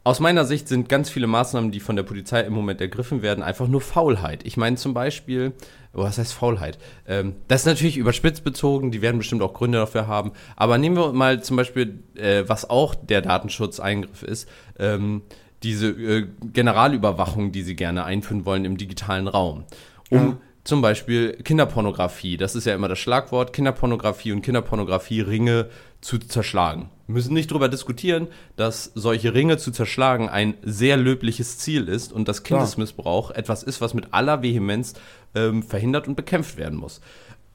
aus 0.10 0.20
meiner 0.20 0.44
Sicht 0.44 0.68
sind 0.68 0.90
ganz 0.90 1.12
viele 1.12 1.28
Maßnahmen, 1.28 1.70
die 1.70 1.80
von 1.80 1.96
der 1.96 2.02
Polizei 2.02 2.42
im 2.42 2.52
Moment 2.54 2.82
ergriffen 2.82 3.22
werden, 3.22 3.44
einfach 3.44 3.68
nur 3.68 3.80
Faulheit. 3.80 4.44
Ich 4.44 4.58
meine 4.58 4.76
zum 4.76 4.96
Beispiel, 4.96 5.54
oh, 5.94 6.02
was 6.02 6.18
heißt 6.18 6.34
Faulheit? 6.34 6.80
Ähm, 7.08 7.36
das 7.48 7.62
ist 7.62 7.68
natürlich 7.68 7.96
überspitzt 7.96 8.44
bezogen, 8.44 8.90
die 8.90 9.04
werden 9.04 9.20
bestimmt 9.20 9.44
auch 9.44 9.54
Gründe 9.54 9.78
dafür 9.78 10.08
haben. 10.08 10.32
Aber 10.56 10.80
nehmen 10.80 10.98
wir 10.98 11.14
mal 11.14 11.44
zum 11.44 11.58
Beispiel, 11.58 12.00
äh, 12.16 12.44
was 12.48 12.68
auch 12.68 12.96
der 12.96 13.22
Datenschutzeingriff 13.22 14.24
ist, 14.24 14.50
ähm, 14.80 15.22
diese 15.62 15.90
äh, 15.90 16.26
Generalüberwachung, 16.54 17.52
die 17.52 17.62
sie 17.62 17.76
gerne 17.76 18.04
einführen 18.04 18.46
wollen 18.48 18.66
im 18.66 18.78
digitalen 18.78 19.28
Raum. 19.28 19.66
Um 20.10 20.18
ja. 20.18 20.38
zum 20.64 20.82
Beispiel 20.82 21.34
Kinderpornografie, 21.34 22.36
das 22.36 22.56
ist 22.56 22.66
ja 22.66 22.74
immer 22.74 22.88
das 22.88 22.98
Schlagwort, 22.98 23.54
Kinderpornografie 23.54 24.32
und 24.32 24.42
Kinderpornografie-Ringe 24.42 25.70
zu 26.02 26.18
zerschlagen. 26.18 26.90
Wir 27.08 27.14
müssen 27.14 27.34
nicht 27.34 27.52
darüber 27.52 27.70
diskutieren, 27.70 28.28
dass 28.56 28.92
solche 28.96 29.34
Ringe 29.34 29.58
zu 29.58 29.72
zerschlagen 29.72 30.30
ein 30.30 30.54
sehr 30.62 30.96
löbliches 30.96 31.58
Ziel 31.58 31.88
ist 31.88 32.14
und 32.14 32.28
dass 32.28 32.44
Kindesmissbrauch 32.44 33.32
etwas 33.32 33.64
ist, 33.64 33.82
was 33.82 33.94
mit 33.94 34.14
aller 34.14 34.44
Vehemenz 34.44 34.94
ähm, 35.36 35.64
verhindert 35.64 36.08
und 36.08 36.16
bekämpft 36.16 36.58
werden 36.58 36.78
muss. 36.78 37.02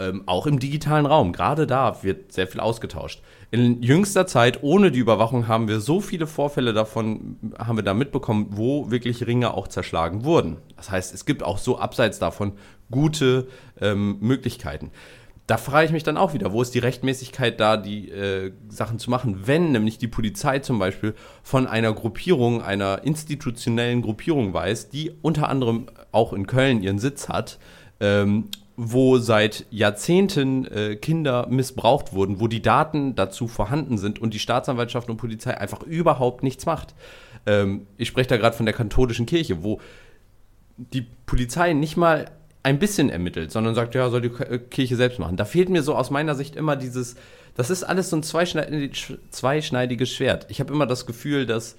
Ähm, 0.01 0.25
auch 0.27 0.49
im 0.49 0.59
digitalen 0.59 1.07
Raum, 1.07 1.33
gerade 1.33 1.69
da 1.69 2.03
wird 2.03 2.33
sehr 2.33 2.49
viel 2.49 2.61
ausgetauscht. 2.61 3.23
In 3.53 3.81
jüngster 3.81 4.27
Zeit, 4.27 4.65
ohne 4.65 4.91
die 4.91 4.99
Überwachung, 4.99 5.47
haben 5.47 5.69
wir 5.69 5.79
so 5.79 6.01
viele 6.01 6.27
Vorfälle 6.27 6.73
davon, 6.73 7.37
haben 7.57 7.79
wir 7.79 7.85
da 7.85 7.95
mitbekommen, 7.95 8.49
wo 8.51 8.91
wirklich 8.91 9.25
Ringe 9.25 9.55
auch 9.55 9.69
zerschlagen 9.69 10.25
wurden. 10.25 10.57
Das 10.77 10.91
heißt, 10.91 11.15
es 11.15 11.27
gibt 11.27 11.45
auch 11.45 11.59
so 11.59 11.79
abseits 11.79 12.19
davon 12.19 12.55
gute 12.91 13.47
ähm, 13.81 14.17
Möglichkeiten 14.19 14.91
da 15.47 15.59
frage 15.59 15.87
ich 15.87 15.93
mich 15.93 16.03
dann 16.03 16.17
auch 16.17 16.33
wieder, 16.33 16.53
wo 16.53 16.63
ist 16.63 16.75
die 16.75 16.79
Rechtmäßigkeit 16.79 17.61
da, 17.61 17.77
die 17.77 18.09
äh, 18.11 18.53
Sachen 18.69 18.99
zu 18.99 19.11
machen, 19.11 19.47
wenn 19.47 19.73
nämlich 19.73 19.99
die 19.99 20.09
Polizei 20.09 20.61
zum 20.61 20.79
Beispiel 20.79 21.15
von 21.43 21.67
einer 21.67 21.93
Gruppierung, 21.93 22.63
einer 22.63 23.05
institutionellen 23.05 24.01
Gruppierung 24.01 24.55
weiß, 24.55 24.89
die 24.89 25.13
unter 25.21 25.51
anderem 25.51 25.87
auch 26.13 26.33
in 26.33 26.47
Köln 26.47 26.83
ihren 26.83 26.99
Sitz 26.99 27.29
hat, 27.29 27.59
ähm, 28.01 28.49
wo 28.77 29.19
seit 29.19 29.67
Jahrzehnten 29.71 30.65
äh, 30.65 30.97
Kinder 30.97 31.47
missbraucht 31.49 32.15
wurden, 32.15 32.41
wo 32.41 32.49
die 32.49 32.63
Daten 32.63 33.15
dazu 33.15 33.47
vorhanden 33.47 33.99
sind 33.99 34.19
und 34.19 34.33
die 34.33 34.39
Staatsanwaltschaft 34.39 35.11
und 35.11 35.19
Polizei 35.19 35.57
einfach 35.57 35.83
überhaupt 35.83 36.43
nichts 36.43 36.65
macht. 36.65 36.95
Ähm, 37.45 37.87
ich 37.99 38.09
spreche 38.09 38.31
da 38.31 38.37
gerade 38.39 38.57
von 38.57 38.67
der 38.67 38.75
katholischen 38.75 39.27
Kirche, 39.27 39.63
wo 39.63 39.79
die 40.77 41.03
Polizei 41.27 41.75
nicht 41.75 41.99
mal 41.99 42.31
ein 42.65 42.79
bisschen 42.79 43.11
ermittelt, 43.11 43.53
sondern 43.53 43.75
sagt, 43.75 43.95
ja, 43.95 44.11
soll 44.11 44.23
die 44.23 44.43
äh, 44.43 44.59
Kirche 44.59 44.97
selbst 44.97 45.21
machen. 45.21 45.37
Da 45.37 45.45
fehlt 45.45 45.69
mir 45.69 45.83
so 45.83 45.95
aus 45.95 46.11
meiner 46.11 46.35
Sicht 46.35 46.57
immer 46.57 46.75
dieses, 46.75 47.15
das 47.55 47.71
ist 47.71 47.85
alles 47.85 48.11
so 48.11 48.17
ein 48.17 48.23
zweischneidiges 48.23 50.11
Schwert. 50.13 50.47
Ich 50.49 50.59
habe 50.61 50.73
immer 50.73 50.87
das 50.87 51.07
Gefühl, 51.07 51.47
dass 51.47 51.77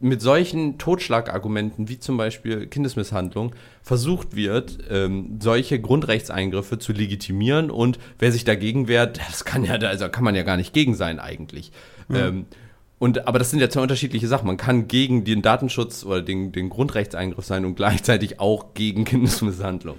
mit 0.00 0.20
solchen 0.20 0.76
Totschlagargumenten 0.76 1.88
wie 1.88 1.98
zum 1.98 2.16
Beispiel 2.16 2.66
Kindesmisshandlung 2.66 3.54
versucht 3.82 4.36
wird, 4.36 4.78
ähm, 4.90 5.38
solche 5.40 5.80
Grundrechtseingriffe 5.80 6.78
zu 6.78 6.92
legitimieren 6.92 7.70
und 7.70 7.98
wer 8.18 8.32
sich 8.32 8.44
dagegen 8.44 8.88
wehrt, 8.88 9.18
das 9.28 9.44
kann 9.44 9.64
ja, 9.64 9.74
also 9.76 10.08
kann 10.08 10.24
man 10.24 10.34
ja 10.34 10.42
gar 10.42 10.56
nicht 10.56 10.72
gegen 10.74 10.94
sein 10.94 11.18
eigentlich. 11.18 11.72
Ja. 12.08 12.28
Ähm, 12.28 12.46
und, 12.98 13.28
aber 13.28 13.38
das 13.38 13.50
sind 13.50 13.60
ja 13.60 13.70
zwei 13.70 13.82
unterschiedliche 13.82 14.26
Sachen. 14.26 14.46
Man 14.46 14.56
kann 14.56 14.88
gegen 14.88 15.24
den 15.24 15.42
Datenschutz 15.42 16.04
oder 16.04 16.20
den, 16.20 16.52
den 16.52 16.68
Grundrechtseingriff 16.68 17.44
sein 17.44 17.64
und 17.64 17.76
gleichzeitig 17.76 18.40
auch 18.40 18.74
gegen 18.74 19.04
Kindesmisshandlung. 19.04 19.96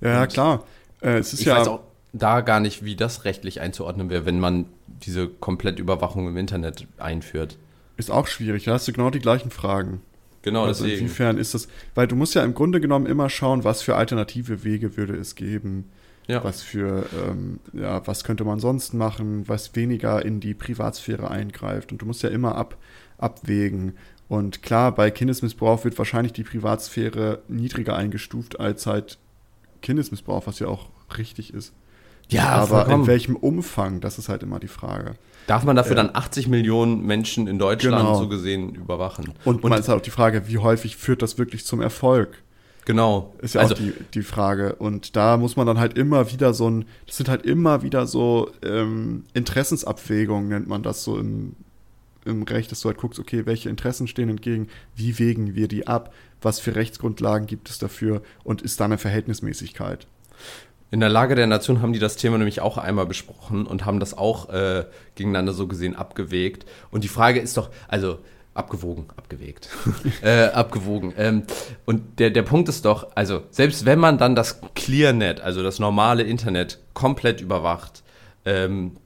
Ja, 0.00 0.22
und 0.22 0.32
klar. 0.32 0.64
Äh, 1.00 1.18
es 1.18 1.32
ist 1.32 1.40
ich 1.40 1.46
ja 1.46 1.58
weiß 1.58 1.68
auch 1.68 1.80
da 2.12 2.40
gar 2.40 2.60
nicht, 2.60 2.84
wie 2.84 2.96
das 2.96 3.24
rechtlich 3.24 3.60
einzuordnen 3.60 4.08
wäre, 4.08 4.24
wenn 4.24 4.40
man 4.40 4.66
diese 4.86 5.28
Komplettüberwachung 5.28 6.26
im 6.26 6.36
Internet 6.36 6.86
einführt. 6.96 7.58
Ist 7.96 8.10
auch 8.10 8.26
schwierig. 8.26 8.64
Da 8.64 8.72
hast 8.72 8.88
du 8.88 8.92
genau 8.92 9.10
die 9.10 9.18
gleichen 9.18 9.50
Fragen. 9.50 10.00
Genau, 10.42 10.64
also 10.64 10.84
deswegen. 10.84 11.02
Inwiefern 11.02 11.36
ist 11.36 11.54
das, 11.54 11.68
weil 11.94 12.06
du 12.06 12.16
musst 12.16 12.34
ja 12.34 12.44
im 12.44 12.54
Grunde 12.54 12.80
genommen 12.80 13.06
immer 13.06 13.28
schauen, 13.28 13.64
was 13.64 13.82
für 13.82 13.96
alternative 13.96 14.64
Wege 14.64 14.96
würde 14.96 15.14
es 15.16 15.34
geben. 15.34 15.90
Ja. 16.28 16.44
Was 16.44 16.62
für, 16.62 17.06
ähm, 17.26 17.58
ja, 17.72 18.06
was 18.06 18.22
könnte 18.22 18.44
man 18.44 18.60
sonst 18.60 18.92
machen, 18.92 19.48
was 19.48 19.74
weniger 19.74 20.24
in 20.24 20.40
die 20.40 20.54
Privatsphäre 20.54 21.30
eingreift. 21.30 21.90
Und 21.90 22.02
du 22.02 22.06
musst 22.06 22.22
ja 22.22 22.28
immer 22.28 22.54
ab, 22.54 22.76
abwägen. 23.16 23.94
Und 24.28 24.62
klar, 24.62 24.94
bei 24.94 25.10
Kindesmissbrauch 25.10 25.84
wird 25.84 25.96
wahrscheinlich 25.96 26.34
die 26.34 26.44
Privatsphäre 26.44 27.40
niedriger 27.48 27.96
eingestuft 27.96 28.60
als 28.60 28.84
halt 28.86 29.18
Kindesmissbrauch, 29.80 30.46
was 30.46 30.58
ja 30.58 30.68
auch 30.68 30.90
richtig 31.16 31.54
ist. 31.54 31.72
Ja, 32.28 32.48
aber 32.50 32.66
vollkommen. 32.66 33.02
in 33.02 33.06
welchem 33.06 33.36
Umfang, 33.36 34.00
das 34.00 34.18
ist 34.18 34.28
halt 34.28 34.42
immer 34.42 34.58
die 34.58 34.68
Frage. 34.68 35.14
Darf 35.46 35.64
man 35.64 35.76
dafür 35.76 35.92
äh, 35.92 35.96
dann 35.96 36.10
80 36.14 36.48
Millionen 36.48 37.06
Menschen 37.06 37.46
in 37.46 37.58
Deutschland 37.58 37.96
genau. 37.96 38.18
so 38.18 38.28
gesehen 38.28 38.74
überwachen? 38.74 39.32
Und, 39.46 39.64
und 39.64 39.70
man 39.70 39.80
ist 39.80 39.88
halt 39.88 39.98
auch 39.98 40.02
die 40.02 40.10
Frage, 40.10 40.46
wie 40.46 40.58
häufig 40.58 40.98
führt 40.98 41.22
das 41.22 41.38
wirklich 41.38 41.64
zum 41.64 41.80
Erfolg? 41.80 42.42
Genau. 42.88 43.34
Ist 43.42 43.54
ja 43.54 43.60
also, 43.60 43.74
auch 43.74 43.78
die, 43.78 43.92
die 44.14 44.22
Frage. 44.22 44.76
Und 44.76 45.14
da 45.14 45.36
muss 45.36 45.56
man 45.56 45.66
dann 45.66 45.78
halt 45.78 45.98
immer 45.98 46.32
wieder 46.32 46.54
so 46.54 46.70
ein, 46.70 46.86
das 47.06 47.18
sind 47.18 47.28
halt 47.28 47.44
immer 47.44 47.82
wieder 47.82 48.06
so 48.06 48.50
ähm, 48.62 49.24
Interessensabwägungen, 49.34 50.48
nennt 50.48 50.68
man 50.68 50.82
das 50.82 51.04
so 51.04 51.18
im, 51.18 51.54
im 52.24 52.44
Recht, 52.44 52.72
dass 52.72 52.80
du 52.80 52.88
halt 52.88 52.96
guckst, 52.96 53.20
okay, 53.20 53.44
welche 53.44 53.68
Interessen 53.68 54.06
stehen 54.06 54.30
entgegen, 54.30 54.68
wie 54.96 55.18
wägen 55.18 55.54
wir 55.54 55.68
die 55.68 55.86
ab, 55.86 56.14
was 56.40 56.60
für 56.60 56.76
Rechtsgrundlagen 56.76 57.46
gibt 57.46 57.68
es 57.68 57.76
dafür 57.76 58.22
und 58.42 58.62
ist 58.62 58.80
da 58.80 58.86
eine 58.86 58.96
Verhältnismäßigkeit. 58.96 60.06
In 60.90 61.00
der 61.00 61.10
Lage 61.10 61.34
der 61.34 61.46
Nation 61.46 61.82
haben 61.82 61.92
die 61.92 61.98
das 61.98 62.16
Thema 62.16 62.38
nämlich 62.38 62.62
auch 62.62 62.78
einmal 62.78 63.04
besprochen 63.04 63.66
und 63.66 63.84
haben 63.84 64.00
das 64.00 64.16
auch 64.16 64.48
äh, 64.48 64.86
gegeneinander 65.14 65.52
so 65.52 65.66
gesehen 65.66 65.94
abgewägt. 65.94 66.64
Und 66.90 67.04
die 67.04 67.08
Frage 67.08 67.38
ist 67.38 67.58
doch, 67.58 67.68
also 67.86 68.20
abgewogen, 68.58 69.06
abgewegt, 69.16 69.68
äh, 70.22 70.46
abgewogen. 70.46 71.14
Ähm, 71.16 71.44
und 71.86 72.18
der, 72.18 72.30
der 72.30 72.42
Punkt 72.42 72.68
ist 72.68 72.84
doch, 72.84 73.08
also 73.14 73.42
selbst 73.50 73.86
wenn 73.86 73.98
man 73.98 74.18
dann 74.18 74.34
das 74.34 74.60
ClearNet, 74.74 75.40
also 75.40 75.62
das 75.62 75.78
normale 75.78 76.24
Internet, 76.24 76.78
komplett 76.92 77.40
überwacht, 77.40 78.02
ähm, 78.44 78.96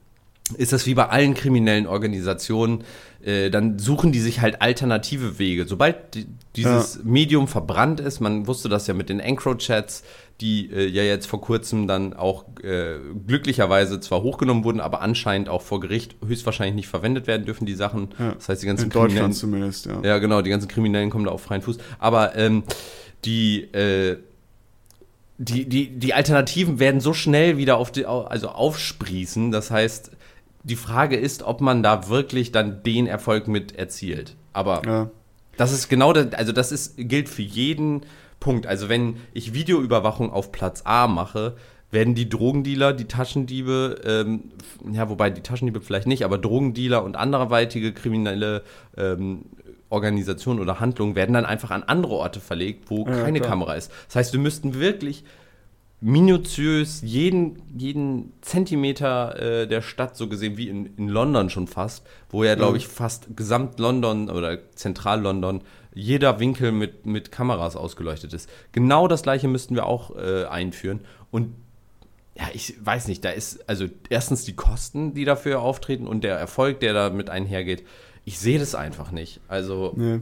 ist 0.57 0.73
das 0.73 0.87
wie 0.87 0.95
bei 0.95 1.09
allen 1.09 1.35
kriminellen 1.35 1.87
Organisationen, 1.87 2.85
äh, 3.23 3.51
dann 3.51 3.79
suchen 3.79 4.13
die 4.13 4.21
sich 4.21 4.41
halt 4.41 4.61
alternative 4.61 5.39
Wege. 5.39 5.67
Sobald 5.67 6.15
die, 6.15 6.27
dieses 6.57 6.97
ja. 6.97 7.01
Medium 7.05 7.47
verbrannt 7.47 8.01
ist, 8.01 8.21
man 8.21 8.47
wusste 8.47 8.69
das 8.69 8.87
ja 8.87 8.95
mit 8.95 9.09
den 9.09 9.21
Encro-Chats, 9.21 10.03
die 10.43 10.71
äh, 10.71 10.87
ja 10.89 11.03
jetzt 11.05 11.27
vor 11.27 11.41
kurzem 11.41 11.87
dann 11.87 12.13
auch 12.13 12.45
äh, 12.63 12.97
glücklicherweise 13.27 14.01
zwar 14.01 14.23
hochgenommen 14.23 14.65
wurden, 14.65 14.81
aber 14.81 15.01
anscheinend 15.01 15.49
auch 15.49 15.63
vor 15.63 15.81
Gericht 15.81 16.17
höchstwahrscheinlich 16.27 16.75
nicht 16.75 16.89
verwendet 16.89 17.27
werden 17.27 17.47
dürfen, 17.47 17.65
die 17.65 17.75
Sachen. 17.75 18.09
Ja. 18.19 18.33
Das 18.33 18.49
heißt, 18.49 18.63
die 18.63 18.67
ganzen 18.67 18.85
In 18.85 18.91
Deutschland 18.91 19.35
zumindest, 19.37 19.87
ja. 19.87 20.01
Ja, 20.03 20.19
genau, 20.19 20.43
die 20.43 20.51
ganzen 20.51 20.69
Kriminellen 20.69 21.11
kommen 21.11 21.25
da 21.25 21.31
auf 21.31 21.43
freien 21.43 21.63
Fuß. 21.63 21.79
Aber 22.01 22.37
ähm, 22.37 22.65
die, 23.25 23.63
äh, 23.73 24.19
die, 25.39 25.69
die, 25.69 25.89
die 25.91 26.13
Alternativen 26.13 26.81
werden 26.81 27.01
so 27.01 27.15
schnell 27.15 27.57
wieder 27.57 27.77
auf 27.77 27.93
die, 27.93 28.05
also 28.05 28.49
aufsprießen. 28.49 29.53
Das 29.53 29.71
heißt, 29.71 30.11
die 30.65 30.77
Frage 30.77 31.17
ist, 31.17 31.45
ob 31.45 31.61
man 31.61 31.83
da 31.83 32.09
wirklich 32.09 32.51
dann 32.51 32.83
den 32.83 33.07
Erfolg 33.07 33.47
mit 33.47 33.77
erzielt. 33.77 34.35
Aber 34.53 34.83
ja. 34.85 35.11
das 35.57 35.73
ist 35.73 35.89
genau 35.89 36.13
das, 36.13 36.33
also 36.35 36.53
das 36.53 36.73
ist, 36.73 36.95
gilt 36.97 37.29
für 37.29 37.43
jeden 37.43 38.03
Punkt. 38.43 38.67
Also 38.67 38.89
wenn 38.89 39.19
ich 39.33 39.55
Videoüberwachung 39.55 40.33
auf 40.33 40.51
Platz 40.51 40.83
A 40.85 41.07
mache, 41.07 41.55
werden 41.93 42.17
die 42.17 42.29
Drogendealer, 42.29 42.93
die 42.93 43.05
Taschendiebe, 43.05 44.01
ähm, 44.05 44.51
ja, 44.93 45.09
wobei 45.09 45.31
die 45.31 45.43
Taschendiebe 45.43 45.81
vielleicht 45.81 46.09
nicht, 46.09 46.25
aber 46.25 46.39
Drogendealer 46.39 47.05
und 47.05 47.15
anderweitige 47.15 47.93
kriminelle 47.93 48.65
ähm, 48.97 49.43
Organisationen 49.91 50.59
oder 50.59 50.81
Handlungen 50.81 51.15
werden 51.15 51.35
dann 51.35 51.47
einfach 51.47 51.71
an 51.71 51.85
andere 51.85 52.15
Orte 52.15 52.41
verlegt, 52.41 52.91
wo 52.91 53.07
ja, 53.07 53.23
keine 53.23 53.39
klar. 53.39 53.51
Kamera 53.51 53.75
ist. 53.75 53.93
Das 54.09 54.17
heißt, 54.17 54.33
wir 54.33 54.41
müssten 54.41 54.75
wirklich 54.75 55.23
minutiös 56.01 57.01
jeden, 57.03 57.63
jeden 57.79 58.33
Zentimeter 58.41 59.41
äh, 59.63 59.69
der 59.69 59.83
Stadt, 59.83 60.17
so 60.17 60.29
gesehen 60.29 60.57
wie 60.57 60.69
in, 60.69 60.87
in 60.97 61.07
London 61.07 61.49
schon 61.49 61.69
fast, 61.69 62.05
wo 62.29 62.43
ja, 62.43 62.57
glaube 62.57 62.77
ich, 62.77 62.89
fast 62.89 63.37
gesamt 63.37 63.79
London 63.79 64.29
oder 64.29 64.59
Zentral-London 64.75 65.61
jeder 65.95 66.41
Winkel 66.41 66.73
mit, 66.73 67.07
mit 67.07 67.33
Kameras 67.33 67.77
ausgeleuchtet 67.77 68.33
ist. 68.33 68.49
Genau 68.73 69.09
das 69.09 69.23
gleiche 69.23 69.49
müssten 69.49 69.75
wir 69.75 69.87
auch 69.87 70.17
äh, 70.17 70.45
einführen. 70.45 71.01
Und 71.31 71.55
ja, 72.35 72.45
ich 72.55 72.75
weiß 72.85 73.09
nicht, 73.09 73.25
da 73.25 73.31
ist 73.31 73.69
also 73.69 73.87
erstens 74.09 74.45
die 74.45 74.55
Kosten, 74.55 75.15
die 75.15 75.25
dafür 75.25 75.61
auftreten 75.61 76.07
und 76.07 76.25
der 76.25 76.37
Erfolg, 76.37 76.81
der 76.81 76.95
damit 76.95 77.29
einhergeht. 77.29 77.85
Ich 78.25 78.39
sehe 78.39 78.59
das 78.59 78.75
einfach 78.75 79.11
nicht. 79.11 79.41
Also. 79.49 79.93
Nee. 79.97 80.21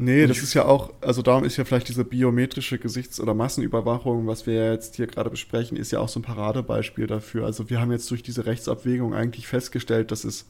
Nee, 0.00 0.28
das 0.28 0.38
ist 0.38 0.54
ja 0.54 0.64
auch, 0.64 0.92
also 1.00 1.22
darum 1.22 1.42
ist 1.42 1.56
ja 1.56 1.64
vielleicht 1.64 1.88
diese 1.88 2.04
biometrische 2.04 2.78
Gesichts- 2.78 3.20
oder 3.20 3.34
Massenüberwachung, 3.34 4.28
was 4.28 4.46
wir 4.46 4.70
jetzt 4.70 4.94
hier 4.94 5.08
gerade 5.08 5.28
besprechen, 5.28 5.76
ist 5.76 5.90
ja 5.90 5.98
auch 5.98 6.08
so 6.08 6.20
ein 6.20 6.22
Paradebeispiel 6.22 7.08
dafür. 7.08 7.44
Also 7.44 7.68
wir 7.68 7.80
haben 7.80 7.90
jetzt 7.90 8.08
durch 8.12 8.22
diese 8.22 8.46
Rechtsabwägung 8.46 9.12
eigentlich 9.12 9.48
festgestellt, 9.48 10.12
dass 10.12 10.22
es, 10.22 10.48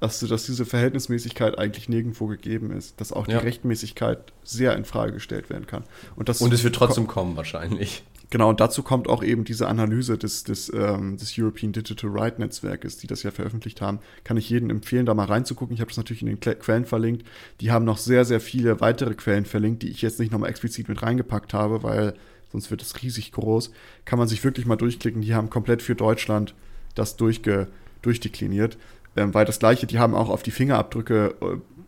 dass, 0.00 0.20
dass 0.20 0.46
diese 0.46 0.64
Verhältnismäßigkeit 0.64 1.58
eigentlich 1.58 1.88
nirgendwo 1.88 2.26
gegeben 2.26 2.70
ist, 2.72 3.00
dass 3.00 3.12
auch 3.12 3.26
die 3.26 3.32
Ja. 3.32 3.38
Rechtmäßigkeit 3.40 4.32
sehr 4.42 4.74
in 4.76 4.84
Frage 4.84 5.12
gestellt 5.12 5.50
werden 5.50 5.66
kann. 5.66 5.84
Und, 6.16 6.28
das 6.28 6.40
Und 6.40 6.52
es 6.52 6.64
wird 6.64 6.74
trotzdem 6.74 7.06
kommen, 7.06 7.36
wahrscheinlich. 7.36 8.02
Genau, 8.30 8.48
und 8.48 8.60
dazu 8.60 8.84
kommt 8.84 9.08
auch 9.08 9.24
eben 9.24 9.44
diese 9.44 9.66
Analyse 9.66 10.16
des, 10.16 10.44
des, 10.44 10.72
ähm, 10.72 11.16
des 11.16 11.34
European 11.36 11.72
Digital 11.72 12.10
Right 12.10 12.38
Netzwerkes, 12.38 12.96
die 12.96 13.08
das 13.08 13.24
ja 13.24 13.32
veröffentlicht 13.32 13.80
haben. 13.80 13.98
Kann 14.22 14.36
ich 14.36 14.48
jedem 14.48 14.70
empfehlen, 14.70 15.04
da 15.04 15.14
mal 15.14 15.24
reinzugucken. 15.26 15.74
Ich 15.74 15.80
habe 15.80 15.90
das 15.90 15.96
natürlich 15.96 16.22
in 16.22 16.28
den 16.28 16.38
Kle- 16.38 16.54
Quellen 16.54 16.84
verlinkt. 16.86 17.26
Die 17.60 17.72
haben 17.72 17.84
noch 17.84 17.98
sehr, 17.98 18.24
sehr 18.24 18.40
viele 18.40 18.80
weitere 18.80 19.14
Quellen 19.14 19.44
verlinkt, 19.46 19.82
die 19.82 19.88
ich 19.90 20.00
jetzt 20.00 20.20
nicht 20.20 20.30
nochmal 20.30 20.48
explizit 20.50 20.88
mit 20.88 21.02
reingepackt 21.02 21.52
habe, 21.54 21.82
weil 21.82 22.14
sonst 22.52 22.70
wird 22.70 22.82
es 22.82 23.02
riesig 23.02 23.32
groß. 23.32 23.72
Kann 24.04 24.20
man 24.20 24.28
sich 24.28 24.44
wirklich 24.44 24.64
mal 24.64 24.76
durchklicken. 24.76 25.22
Die 25.22 25.34
haben 25.34 25.50
komplett 25.50 25.82
für 25.82 25.96
Deutschland 25.96 26.54
das 26.94 27.16
durchge, 27.16 27.66
durchdekliniert. 28.02 28.78
Ähm, 29.16 29.34
weil 29.34 29.44
das 29.44 29.58
gleiche, 29.58 29.86
die 29.86 29.98
haben 29.98 30.14
auch 30.14 30.28
auf 30.28 30.42
die 30.42 30.50
Fingerabdrücke 30.52 31.34
äh, 31.40 31.44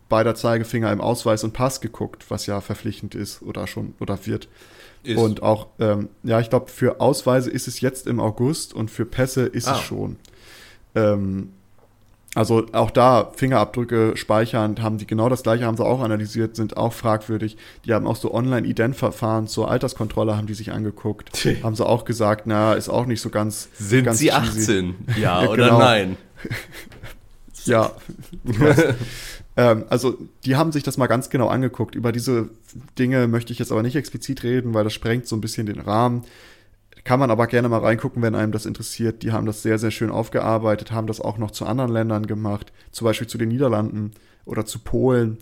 beider 0.09 0.35
Zeigefinger 0.35 0.91
im 0.91 1.01
Ausweis 1.01 1.43
und 1.43 1.53
Pass 1.53 1.81
geguckt, 1.81 2.25
was 2.29 2.45
ja 2.45 2.59
verpflichtend 2.61 3.15
ist 3.15 3.41
oder 3.41 3.65
schon 3.67 3.93
oder 3.99 4.25
wird. 4.25 4.47
Ist. 5.03 5.17
Und 5.17 5.41
auch, 5.43 5.67
ähm, 5.79 6.09
ja, 6.23 6.39
ich 6.39 6.49
glaube, 6.49 6.69
für 6.69 7.01
Ausweise 7.01 7.49
ist 7.49 7.67
es 7.67 7.81
jetzt 7.81 8.07
im 8.07 8.19
August 8.19 8.73
und 8.73 8.91
für 8.91 9.05
Pässe 9.05 9.45
ist 9.45 9.67
Ah. 9.67 9.73
es 9.75 9.81
schon. 9.81 10.17
Ähm, 10.95 11.49
also 12.35 12.65
auch 12.71 12.89
da 12.89 13.31
Fingerabdrücke 13.35 14.17
speichern, 14.17 14.81
haben 14.81 14.97
die 14.97 15.05
genau 15.05 15.29
das 15.29 15.43
gleiche, 15.43 15.65
haben 15.65 15.77
sie 15.77 15.85
auch 15.85 16.01
analysiert, 16.01 16.55
sind 16.55 16.77
auch 16.77 16.91
fragwürdig. 16.93 17.57
Die 17.85 17.93
haben 17.93 18.07
auch 18.07 18.15
so 18.15 18.33
Online-Ident-Verfahren 18.33 19.47
zur 19.47 19.69
Alterskontrolle, 19.69 20.35
haben 20.35 20.47
die 20.47 20.55
sich 20.55 20.71
angeguckt. 20.71 21.29
Haben 21.61 21.75
sie 21.75 21.85
auch 21.85 22.05
gesagt, 22.05 22.47
na, 22.47 22.73
ist 22.73 22.89
auch 22.89 23.05
nicht 23.05 23.21
so 23.21 23.29
ganz. 23.29 23.69
Sind 23.73 24.05
ganz 24.05 24.17
sie 24.17 24.29
cheesy. 24.29 24.59
18? 24.61 24.95
Ja, 25.17 25.43
Ja, 25.43 25.49
oder 25.49 25.65
genau. 25.65 25.79
nein? 25.79 26.17
Ja. 27.65 27.91
Ähm, 29.55 29.85
also, 29.87 30.17
die 30.45 30.55
haben 30.55 30.71
sich 30.71 30.81
das 30.81 30.97
mal 30.97 31.05
ganz 31.05 31.29
genau 31.29 31.47
angeguckt. 31.47 31.93
Über 31.93 32.11
diese 32.11 32.49
Dinge 32.97 33.27
möchte 33.27 33.53
ich 33.53 33.59
jetzt 33.59 33.71
aber 33.71 33.83
nicht 33.83 33.95
explizit 33.95 34.41
reden, 34.41 34.73
weil 34.73 34.83
das 34.83 34.93
sprengt 34.93 35.27
so 35.27 35.35
ein 35.35 35.41
bisschen 35.41 35.67
den 35.67 35.79
Rahmen. 35.79 36.23
Kann 37.03 37.19
man 37.19 37.29
aber 37.29 37.45
gerne 37.45 37.69
mal 37.69 37.77
reingucken, 37.77 38.23
wenn 38.23 38.33
einem 38.33 38.51
das 38.51 38.65
interessiert. 38.65 39.21
Die 39.21 39.31
haben 39.31 39.45
das 39.45 39.61
sehr, 39.61 39.77
sehr 39.77 39.91
schön 39.91 40.09
aufgearbeitet, 40.09 40.91
haben 40.91 41.05
das 41.05 41.21
auch 41.21 41.37
noch 41.37 41.51
zu 41.51 41.67
anderen 41.67 41.91
Ländern 41.91 42.25
gemacht, 42.25 42.73
zum 42.91 43.05
Beispiel 43.05 43.27
zu 43.27 43.37
den 43.37 43.49
Niederlanden 43.49 44.13
oder 44.45 44.65
zu 44.65 44.79
Polen 44.79 45.37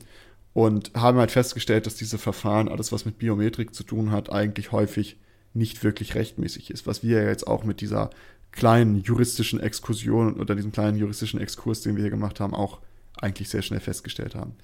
und 0.53 0.91
haben 0.95 1.17
halt 1.17 1.31
festgestellt, 1.31 1.85
dass 1.85 1.95
diese 1.95 2.17
Verfahren, 2.17 2.67
alles 2.67 2.91
was 2.91 3.05
mit 3.05 3.17
Biometrik 3.17 3.73
zu 3.73 3.83
tun 3.83 4.11
hat, 4.11 4.29
eigentlich 4.29 4.71
häufig 4.73 5.17
nicht 5.53 5.83
wirklich 5.83 6.15
rechtmäßig 6.15 6.71
ist. 6.71 6.87
Was 6.87 7.03
wir 7.03 7.23
jetzt 7.23 7.47
auch 7.47 7.63
mit 7.63 7.79
dieser 7.79 8.09
kleinen 8.51 9.01
juristischen 9.01 9.59
Exkursion 9.59 10.39
oder 10.39 10.55
diesem 10.55 10.71
kleinen 10.71 10.97
juristischen 10.97 11.39
Exkurs, 11.39 11.81
den 11.81 11.95
wir 11.95 12.03
hier 12.03 12.11
gemacht 12.11 12.39
haben, 12.39 12.53
auch 12.53 12.79
eigentlich 13.19 13.49
sehr 13.49 13.61
schnell 13.61 13.79
festgestellt 13.79 14.35
haben. 14.35 14.55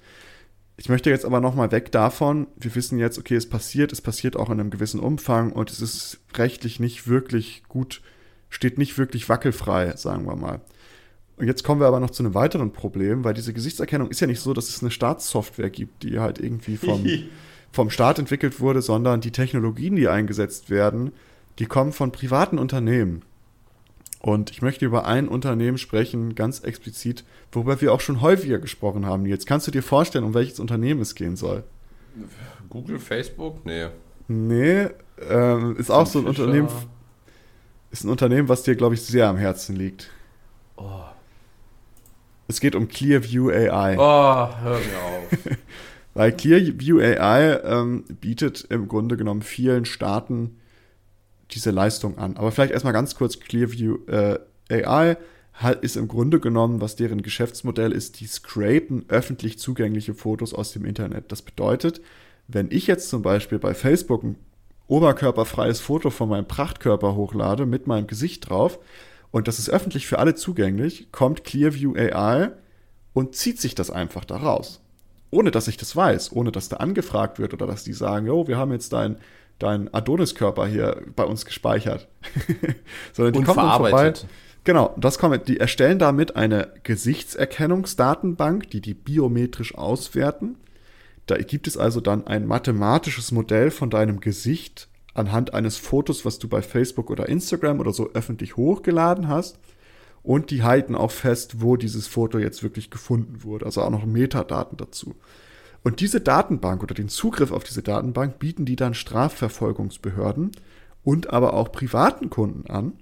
Ich 0.76 0.88
möchte 0.88 1.10
jetzt 1.10 1.24
aber 1.24 1.40
nochmal 1.40 1.72
weg 1.72 1.90
davon. 1.90 2.46
Wir 2.56 2.74
wissen 2.74 2.98
jetzt, 2.98 3.18
okay, 3.18 3.34
es 3.34 3.48
passiert, 3.48 3.92
es 3.92 4.00
passiert 4.00 4.36
auch 4.36 4.48
in 4.48 4.60
einem 4.60 4.70
gewissen 4.70 5.00
Umfang 5.00 5.52
und 5.52 5.70
es 5.70 5.80
ist 5.80 6.20
rechtlich 6.34 6.78
nicht 6.78 7.08
wirklich 7.08 7.64
gut, 7.68 8.00
steht 8.48 8.78
nicht 8.78 8.96
wirklich 8.96 9.28
wackelfrei, 9.28 9.96
sagen 9.96 10.26
wir 10.26 10.36
mal. 10.36 10.60
Und 11.36 11.46
jetzt 11.46 11.64
kommen 11.64 11.80
wir 11.80 11.86
aber 11.86 12.00
noch 12.00 12.10
zu 12.10 12.22
einem 12.22 12.34
weiteren 12.34 12.72
Problem, 12.72 13.24
weil 13.24 13.34
diese 13.34 13.52
Gesichtserkennung 13.52 14.08
ist 14.08 14.20
ja 14.20 14.26
nicht 14.26 14.40
so, 14.40 14.54
dass 14.54 14.68
es 14.68 14.80
eine 14.80 14.90
Staatssoftware 14.90 15.70
gibt, 15.70 16.02
die 16.02 16.20
halt 16.20 16.38
irgendwie 16.38 16.76
vom, 16.76 17.04
vom 17.72 17.90
Staat 17.90 18.18
entwickelt 18.18 18.60
wurde, 18.60 18.82
sondern 18.82 19.20
die 19.20 19.32
Technologien, 19.32 19.96
die 19.96 20.08
eingesetzt 20.08 20.70
werden, 20.70 21.12
die 21.58 21.66
kommen 21.66 21.92
von 21.92 22.12
privaten 22.12 22.58
Unternehmen. 22.58 23.22
Und 24.20 24.50
ich 24.50 24.62
möchte 24.62 24.84
über 24.84 25.06
ein 25.06 25.28
Unternehmen 25.28 25.78
sprechen, 25.78 26.34
ganz 26.34 26.60
explizit, 26.60 27.24
worüber 27.52 27.80
wir 27.80 27.92
auch 27.92 28.00
schon 28.00 28.20
häufiger 28.20 28.58
gesprochen 28.58 29.06
haben. 29.06 29.26
Jetzt 29.26 29.46
kannst 29.46 29.66
du 29.66 29.70
dir 29.70 29.82
vorstellen, 29.82 30.24
um 30.24 30.34
welches 30.34 30.58
Unternehmen 30.58 31.00
es 31.00 31.14
gehen 31.14 31.36
soll. 31.36 31.62
Google, 32.68 32.98
Facebook? 32.98 33.64
Nee. 33.64 33.86
Nee, 34.26 34.88
ähm, 35.28 35.76
ist 35.76 35.90
auch 35.90 36.06
so 36.06 36.18
ein 36.18 36.26
Fischer. 36.26 36.42
Unternehmen, 36.42 36.68
ist 37.90 38.04
ein 38.04 38.10
Unternehmen, 38.10 38.48
was 38.48 38.64
dir, 38.64 38.74
glaube 38.74 38.94
ich, 38.94 39.02
sehr 39.02 39.28
am 39.28 39.36
Herzen 39.36 39.76
liegt. 39.76 40.10
Oh. 40.76 41.04
Es 42.48 42.60
geht 42.60 42.74
um 42.74 42.88
Clearview 42.88 43.50
AI. 43.50 43.96
oh, 43.98 44.62
hör 44.62 44.78
mir 44.78 45.02
auf. 45.02 45.56
Weil 46.14 46.32
Clearview 46.32 46.98
AI 46.98 47.60
ähm, 47.62 48.04
bietet 48.20 48.66
im 48.70 48.88
Grunde 48.88 49.16
genommen 49.16 49.42
vielen 49.42 49.84
Staaten 49.84 50.58
diese 51.50 51.70
Leistung 51.70 52.18
an. 52.18 52.36
Aber 52.36 52.52
vielleicht 52.52 52.72
erstmal 52.72 52.92
ganz 52.92 53.14
kurz, 53.14 53.40
Clearview 53.40 53.98
äh, 54.06 54.38
AI 54.70 55.16
ist 55.80 55.96
im 55.96 56.06
Grunde 56.06 56.38
genommen, 56.38 56.80
was 56.80 56.96
deren 56.96 57.22
Geschäftsmodell 57.22 57.92
ist, 57.92 58.20
die 58.20 58.26
scrapen 58.26 59.04
öffentlich 59.08 59.58
zugängliche 59.58 60.14
Fotos 60.14 60.54
aus 60.54 60.72
dem 60.72 60.84
Internet. 60.84 61.32
Das 61.32 61.42
bedeutet, 61.42 62.00
wenn 62.46 62.70
ich 62.70 62.86
jetzt 62.86 63.08
zum 63.08 63.22
Beispiel 63.22 63.58
bei 63.58 63.74
Facebook 63.74 64.22
ein 64.22 64.36
oberkörperfreies 64.86 65.80
Foto 65.80 66.10
von 66.10 66.28
meinem 66.28 66.46
Prachtkörper 66.46 67.16
hochlade 67.16 67.66
mit 67.66 67.86
meinem 67.86 68.06
Gesicht 68.06 68.48
drauf 68.48 68.78
und 69.30 69.48
das 69.48 69.58
ist 69.58 69.68
öffentlich 69.68 70.06
für 70.06 70.18
alle 70.18 70.34
zugänglich, 70.34 71.10
kommt 71.12 71.44
Clearview 71.44 71.94
AI 71.94 72.52
und 73.12 73.34
zieht 73.34 73.60
sich 73.60 73.74
das 73.74 73.90
einfach 73.90 74.24
da 74.24 74.36
raus 74.36 74.80
ohne 75.30 75.50
dass 75.50 75.68
ich 75.68 75.76
das 75.76 75.94
weiß, 75.94 76.32
ohne 76.32 76.52
dass 76.52 76.68
da 76.68 76.78
angefragt 76.78 77.38
wird 77.38 77.52
oder 77.52 77.66
dass 77.66 77.84
die 77.84 77.92
sagen, 77.92 78.26
jo, 78.26 78.46
wir 78.48 78.56
haben 78.56 78.72
jetzt 78.72 78.92
dein, 78.92 79.16
dein 79.58 79.92
Adoniskörper 79.92 80.66
hier 80.66 81.02
bei 81.16 81.24
uns 81.24 81.44
gespeichert. 81.44 82.08
Sondern 83.12 83.32
die 83.32 83.38
Und 83.40 83.44
kommen 83.44 83.58
dann 83.58 83.70
vorbei. 83.70 83.90
verarbeitet. 83.90 84.26
Genau, 84.64 84.94
das 84.98 85.18
kommt, 85.18 85.48
die 85.48 85.58
erstellen 85.58 85.98
damit 85.98 86.36
eine 86.36 86.68
Gesichtserkennungsdatenbank, 86.82 88.70
die 88.70 88.80
die 88.80 88.94
biometrisch 88.94 89.74
auswerten. 89.74 90.56
Da 91.26 91.36
gibt 91.38 91.66
es 91.66 91.76
also 91.76 92.00
dann 92.00 92.26
ein 92.26 92.46
mathematisches 92.46 93.32
Modell 93.32 93.70
von 93.70 93.90
deinem 93.90 94.20
Gesicht 94.20 94.88
anhand 95.14 95.54
eines 95.54 95.76
Fotos, 95.76 96.24
was 96.24 96.38
du 96.38 96.48
bei 96.48 96.62
Facebook 96.62 97.10
oder 97.10 97.28
Instagram 97.28 97.80
oder 97.80 97.92
so 97.92 98.10
öffentlich 98.12 98.56
hochgeladen 98.56 99.28
hast. 99.28 99.58
Und 100.22 100.50
die 100.50 100.62
halten 100.62 100.94
auch 100.94 101.10
fest, 101.10 101.62
wo 101.62 101.76
dieses 101.76 102.06
Foto 102.06 102.38
jetzt 102.38 102.62
wirklich 102.62 102.90
gefunden 102.90 103.42
wurde. 103.42 103.66
Also 103.66 103.82
auch 103.82 103.90
noch 103.90 104.04
Metadaten 104.04 104.76
dazu. 104.76 105.16
Und 105.82 106.00
diese 106.00 106.20
Datenbank 106.20 106.82
oder 106.82 106.94
den 106.94 107.08
Zugriff 107.08 107.52
auf 107.52 107.64
diese 107.64 107.82
Datenbank 107.82 108.38
bieten 108.38 108.64
die 108.64 108.76
dann 108.76 108.94
Strafverfolgungsbehörden 108.94 110.52
und 111.04 111.30
aber 111.30 111.54
auch 111.54 111.72
privaten 111.72 112.30
Kunden 112.30 112.68
an. 112.70 112.94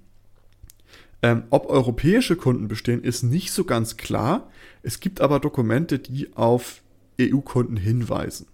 Ähm, 1.23 1.43
ob 1.49 1.69
europäische 1.69 2.35
Kunden 2.35 2.67
bestehen, 2.67 3.03
ist 3.03 3.23
nicht 3.23 3.51
so 3.51 3.63
ganz 3.63 3.97
klar. 3.97 4.49
Es 4.83 4.99
gibt 4.99 5.19
aber 5.19 5.39
Dokumente, 5.39 5.99
die 5.99 6.35
auf 6.35 6.81
EU-Kunden 7.19 7.77
hinweisen. 7.77 8.47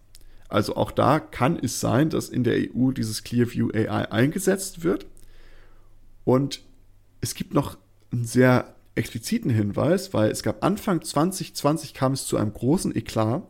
Also 0.47 0.75
auch 0.75 0.91
da 0.91 1.19
kann 1.19 1.57
es 1.61 1.79
sein, 1.79 2.09
dass 2.09 2.29
in 2.29 2.43
der 2.43 2.55
EU 2.55 2.91
dieses 2.91 3.23
Clearview 3.23 3.69
AI 3.73 4.11
eingesetzt 4.11 4.83
wird. 4.83 5.07
Und 6.23 6.61
es 7.21 7.35
gibt 7.35 7.53
noch 7.53 7.77
einen 8.11 8.25
sehr 8.25 8.75
expliziten 8.95 9.49
Hinweis, 9.49 10.13
weil 10.13 10.29
es 10.29 10.43
gab 10.43 10.63
Anfang 10.63 11.01
2020 11.03 11.93
kam 11.93 12.13
es 12.13 12.25
zu 12.25 12.37
einem 12.37 12.53
großen 12.53 12.95
Eklat, 12.95 13.43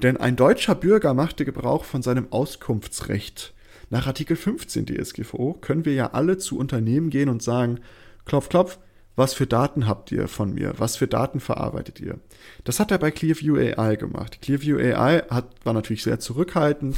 denn 0.00 0.16
ein 0.16 0.36
deutscher 0.36 0.74
Bürger 0.74 1.14
machte 1.14 1.44
Gebrauch 1.44 1.84
von 1.84 2.02
seinem 2.02 2.32
Auskunftsrecht. 2.32 3.54
Nach 3.90 4.06
Artikel 4.06 4.36
15 4.36 4.86
DSGVO 4.86 5.54
können 5.60 5.84
wir 5.84 5.94
ja 5.94 6.12
alle 6.12 6.38
zu 6.38 6.58
Unternehmen 6.58 7.10
gehen 7.10 7.28
und 7.28 7.42
sagen, 7.42 7.80
klopf, 8.24 8.48
klopf, 8.48 8.78
was 9.16 9.34
für 9.34 9.46
Daten 9.46 9.86
habt 9.86 10.12
ihr 10.12 10.28
von 10.28 10.54
mir? 10.54 10.74
Was 10.78 10.96
für 10.96 11.06
Daten 11.06 11.40
verarbeitet 11.40 12.00
ihr? 12.00 12.18
Das 12.64 12.80
hat 12.80 12.90
er 12.90 12.98
bei 12.98 13.10
Clearview 13.10 13.56
AI 13.56 13.96
gemacht. 13.96 14.40
Clearview 14.40 14.78
AI 14.78 15.24
hat, 15.28 15.46
war 15.64 15.72
natürlich 15.72 16.04
sehr 16.04 16.20
zurückhaltend, 16.20 16.96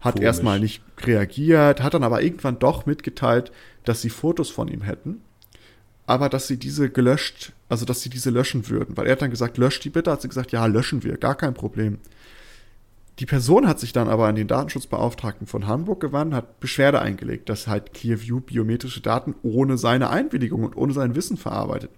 hat 0.00 0.14
Komisch. 0.14 0.26
erstmal 0.26 0.60
nicht 0.60 0.82
reagiert, 1.02 1.82
hat 1.82 1.94
dann 1.94 2.02
aber 2.02 2.22
irgendwann 2.22 2.58
doch 2.58 2.86
mitgeteilt, 2.86 3.52
dass 3.84 4.02
sie 4.02 4.10
Fotos 4.10 4.50
von 4.50 4.68
ihm 4.68 4.82
hätten 4.82 5.22
aber 6.06 6.28
dass 6.28 6.46
sie 6.46 6.58
diese 6.58 6.90
gelöscht, 6.90 7.52
also 7.68 7.84
dass 7.84 8.02
sie 8.02 8.10
diese 8.10 8.30
löschen 8.30 8.68
würden. 8.68 8.96
Weil 8.96 9.06
er 9.06 9.12
hat 9.12 9.22
dann 9.22 9.30
gesagt, 9.30 9.56
löscht 9.56 9.84
die 9.84 9.90
bitte, 9.90 10.10
hat 10.10 10.22
sie 10.22 10.28
gesagt, 10.28 10.52
ja, 10.52 10.66
löschen 10.66 11.02
wir, 11.02 11.16
gar 11.16 11.34
kein 11.34 11.54
Problem. 11.54 11.98
Die 13.20 13.26
Person 13.26 13.68
hat 13.68 13.78
sich 13.78 13.92
dann 13.92 14.08
aber 14.08 14.26
an 14.26 14.34
den 14.34 14.48
Datenschutzbeauftragten 14.48 15.46
von 15.46 15.66
Hamburg 15.66 16.00
gewandt, 16.00 16.34
hat 16.34 16.58
Beschwerde 16.60 17.00
eingelegt, 17.00 17.48
dass 17.48 17.68
halt 17.68 17.94
Clearview 17.94 18.40
biometrische 18.40 19.00
Daten 19.00 19.36
ohne 19.42 19.78
seine 19.78 20.10
Einwilligung 20.10 20.64
und 20.64 20.76
ohne 20.76 20.92
sein 20.92 21.14
Wissen 21.14 21.36
verarbeitet 21.36 21.90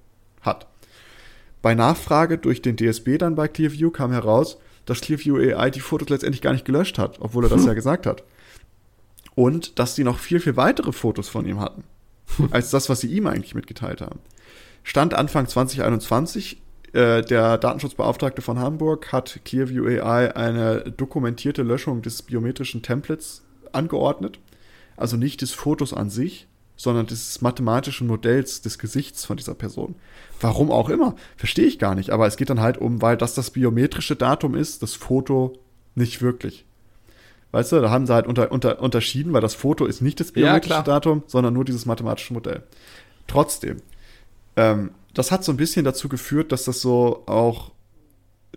hat. 0.42 0.66
Bei 1.62 1.74
Nachfrage 1.74 2.38
durch 2.38 2.60
den 2.60 2.76
DSB 2.76 3.16
dann 3.18 3.34
bei 3.34 3.48
Clearview 3.48 3.90
kam 3.90 4.12
heraus, 4.12 4.58
dass 4.84 5.00
Clearview 5.00 5.36
AI 5.38 5.70
die 5.70 5.80
Fotos 5.80 6.10
letztendlich 6.10 6.42
gar 6.42 6.52
nicht 6.52 6.66
gelöscht 6.66 6.98
hat, 6.98 7.16
obwohl 7.20 7.46
er 7.46 7.50
das 7.50 7.64
ja 7.66 7.74
gesagt 7.74 8.06
hat. 8.06 8.22
Und 9.34 9.78
dass 9.78 9.96
sie 9.96 10.04
noch 10.04 10.18
viel, 10.18 10.38
viel 10.38 10.56
weitere 10.56 10.92
Fotos 10.92 11.28
von 11.28 11.46
ihm 11.46 11.60
hatten 11.60 11.82
als 12.50 12.70
das, 12.70 12.88
was 12.88 13.00
sie 13.00 13.08
ihm 13.08 13.26
eigentlich 13.26 13.54
mitgeteilt 13.54 14.00
haben. 14.00 14.20
Stand 14.82 15.14
Anfang 15.14 15.46
2021 15.46 16.62
äh, 16.92 17.22
der 17.22 17.58
Datenschutzbeauftragte 17.58 18.42
von 18.42 18.58
Hamburg 18.58 19.12
hat 19.12 19.40
Clearview 19.44 19.86
AI 19.86 20.34
eine 20.34 20.80
dokumentierte 20.96 21.62
Löschung 21.62 22.02
des 22.02 22.22
biometrischen 22.22 22.82
Templates 22.82 23.42
angeordnet. 23.72 24.38
Also 24.96 25.16
nicht 25.16 25.42
des 25.42 25.52
Fotos 25.52 25.92
an 25.92 26.08
sich, 26.08 26.48
sondern 26.76 27.06
des 27.06 27.40
mathematischen 27.42 28.06
Modells 28.06 28.62
des 28.62 28.78
Gesichts 28.78 29.24
von 29.24 29.36
dieser 29.36 29.54
Person. 29.54 29.96
Warum 30.40 30.70
auch 30.70 30.88
immer, 30.88 31.16
verstehe 31.36 31.66
ich 31.66 31.78
gar 31.78 31.94
nicht. 31.94 32.10
Aber 32.10 32.26
es 32.26 32.36
geht 32.36 32.50
dann 32.50 32.60
halt 32.60 32.78
um, 32.78 33.02
weil 33.02 33.16
das 33.16 33.34
das 33.34 33.50
biometrische 33.50 34.16
Datum 34.16 34.54
ist, 34.54 34.82
das 34.82 34.94
Foto 34.94 35.58
nicht 35.94 36.22
wirklich. 36.22 36.64
Weißt 37.56 37.72
du, 37.72 37.80
da 37.80 37.88
haben 37.88 38.06
sie 38.06 38.12
halt 38.12 38.26
unter, 38.26 38.52
unter, 38.52 38.82
unterschieden, 38.82 39.32
weil 39.32 39.40
das 39.40 39.54
Foto 39.54 39.86
ist 39.86 40.02
nicht 40.02 40.20
das 40.20 40.30
biometrische 40.30 40.74
ja, 40.74 40.82
Datum, 40.82 41.22
sondern 41.26 41.54
nur 41.54 41.64
dieses 41.64 41.86
mathematische 41.86 42.34
Modell. 42.34 42.64
Trotzdem, 43.28 43.78
ähm, 44.56 44.90
das 45.14 45.32
hat 45.32 45.42
so 45.42 45.52
ein 45.52 45.56
bisschen 45.56 45.82
dazu 45.82 46.10
geführt, 46.10 46.52
dass 46.52 46.64
das 46.64 46.82
so 46.82 47.22
auch, 47.24 47.72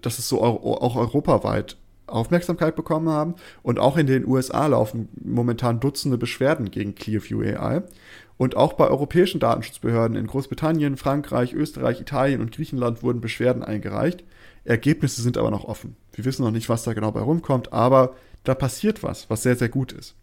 dass 0.02 0.20
es 0.20 0.28
so 0.28 0.42
auch 0.44 0.98
europaweit 0.98 1.78
Aufmerksamkeit 2.08 2.76
bekommen 2.76 3.08
haben. 3.08 3.36
Und 3.64 3.80
auch 3.80 3.96
in 3.96 4.06
den 4.06 4.28
USA 4.28 4.68
laufen 4.68 5.08
momentan 5.24 5.80
Dutzende 5.80 6.18
Beschwerden 6.18 6.70
gegen 6.70 6.94
Clearview 6.94 7.40
AI. 7.40 7.84
Und 8.36 8.58
auch 8.58 8.74
bei 8.74 8.90
europäischen 8.90 9.40
Datenschutzbehörden 9.40 10.18
in 10.18 10.28
Großbritannien, 10.28 10.98
Frankreich, 10.98 11.54
Österreich, 11.54 12.02
Italien 12.02 12.42
und 12.42 12.52
Griechenland 12.52 13.02
wurden 13.02 13.22
Beschwerden 13.22 13.64
eingereicht. 13.64 14.26
Ergebnisse 14.66 15.22
sind 15.22 15.38
aber 15.38 15.52
noch 15.52 15.64
offen. 15.64 15.96
Wir 16.12 16.26
wissen 16.26 16.44
noch 16.44 16.52
nicht, 16.52 16.68
was 16.68 16.84
da 16.84 16.92
genau 16.92 17.14
bei 17.14 17.22
rumkommt, 17.22 17.72
aber 17.72 18.16
da 18.44 18.56
passiert 18.56 19.04
was, 19.04 19.30
was 19.30 19.44
sehr, 19.44 19.56
sehr 19.56 19.70
gut 19.70 19.92
ist. 19.92 20.16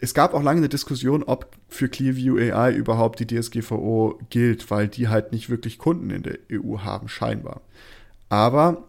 Es 0.00 0.14
gab 0.14 0.32
auch 0.32 0.42
lange 0.42 0.58
eine 0.58 0.68
Diskussion, 0.68 1.24
ob 1.24 1.50
für 1.68 1.88
Clearview 1.88 2.36
AI 2.38 2.72
überhaupt 2.72 3.18
die 3.18 3.26
DSGVO 3.26 4.20
gilt, 4.30 4.70
weil 4.70 4.86
die 4.86 5.08
halt 5.08 5.32
nicht 5.32 5.50
wirklich 5.50 5.78
Kunden 5.78 6.10
in 6.10 6.22
der 6.22 6.38
EU 6.52 6.78
haben, 6.78 7.08
scheinbar. 7.08 7.62
Aber 8.28 8.84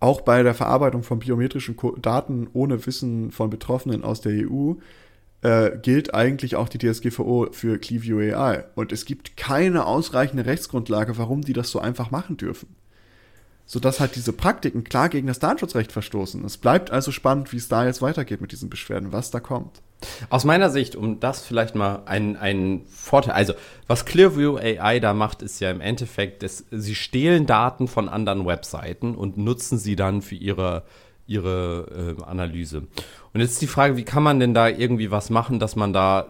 auch 0.00 0.20
bei 0.20 0.42
der 0.42 0.54
Verarbeitung 0.54 1.04
von 1.04 1.20
biometrischen 1.20 1.76
Daten 2.02 2.48
ohne 2.52 2.84
Wissen 2.86 3.30
von 3.30 3.50
Betroffenen 3.50 4.02
aus 4.02 4.20
der 4.20 4.48
EU 4.48 4.74
äh, 5.42 5.78
gilt 5.82 6.14
eigentlich 6.14 6.56
auch 6.56 6.68
die 6.68 6.78
DSGVO 6.78 7.48
für 7.52 7.78
Clearview 7.78 8.18
AI. 8.18 8.64
Und 8.74 8.92
es 8.92 9.04
gibt 9.04 9.36
keine 9.36 9.86
ausreichende 9.86 10.46
Rechtsgrundlage, 10.46 11.16
warum 11.16 11.42
die 11.42 11.52
das 11.52 11.70
so 11.70 11.78
einfach 11.78 12.10
machen 12.10 12.36
dürfen. 12.36 12.74
Sodass 13.70 14.00
halt 14.00 14.16
diese 14.16 14.32
Praktiken 14.32 14.82
klar 14.82 15.08
gegen 15.10 15.28
das 15.28 15.38
Datenschutzrecht 15.38 15.92
verstoßen. 15.92 16.44
Es 16.44 16.56
bleibt 16.56 16.90
also 16.90 17.12
spannend, 17.12 17.52
wie 17.52 17.58
es 17.58 17.68
da 17.68 17.84
jetzt 17.84 18.02
weitergeht 18.02 18.40
mit 18.40 18.50
diesen 18.50 18.70
Beschwerden, 18.70 19.12
was 19.12 19.30
da 19.30 19.38
kommt. 19.38 19.82
Aus 20.30 20.44
meiner 20.44 20.70
Sicht, 20.70 20.96
um 20.96 21.20
das 21.20 21.44
vielleicht 21.44 21.74
mal 21.74 22.02
einen 22.06 22.86
Vorteil, 22.86 23.34
also 23.34 23.52
was 23.86 24.04
Clearview 24.04 24.56
AI 24.56 25.00
da 25.00 25.12
macht, 25.12 25.42
ist 25.42 25.60
ja 25.60 25.70
im 25.70 25.80
Endeffekt, 25.80 26.42
dass 26.42 26.64
sie 26.70 26.94
stehlen 26.94 27.46
Daten 27.46 27.88
von 27.88 28.08
anderen 28.08 28.46
Webseiten 28.46 29.14
und 29.14 29.36
nutzen 29.36 29.76
sie 29.78 29.96
dann 29.96 30.22
für 30.22 30.36
ihre, 30.36 30.84
ihre 31.26 32.16
äh, 32.18 32.22
Analyse. 32.24 32.86
Und 33.34 33.40
jetzt 33.40 33.52
ist 33.52 33.62
die 33.62 33.66
Frage, 33.66 33.96
wie 33.96 34.04
kann 34.04 34.22
man 34.22 34.40
denn 34.40 34.54
da 34.54 34.68
irgendwie 34.68 35.10
was 35.10 35.30
machen, 35.30 35.58
dass 35.58 35.76
man 35.76 35.92
da 35.92 36.28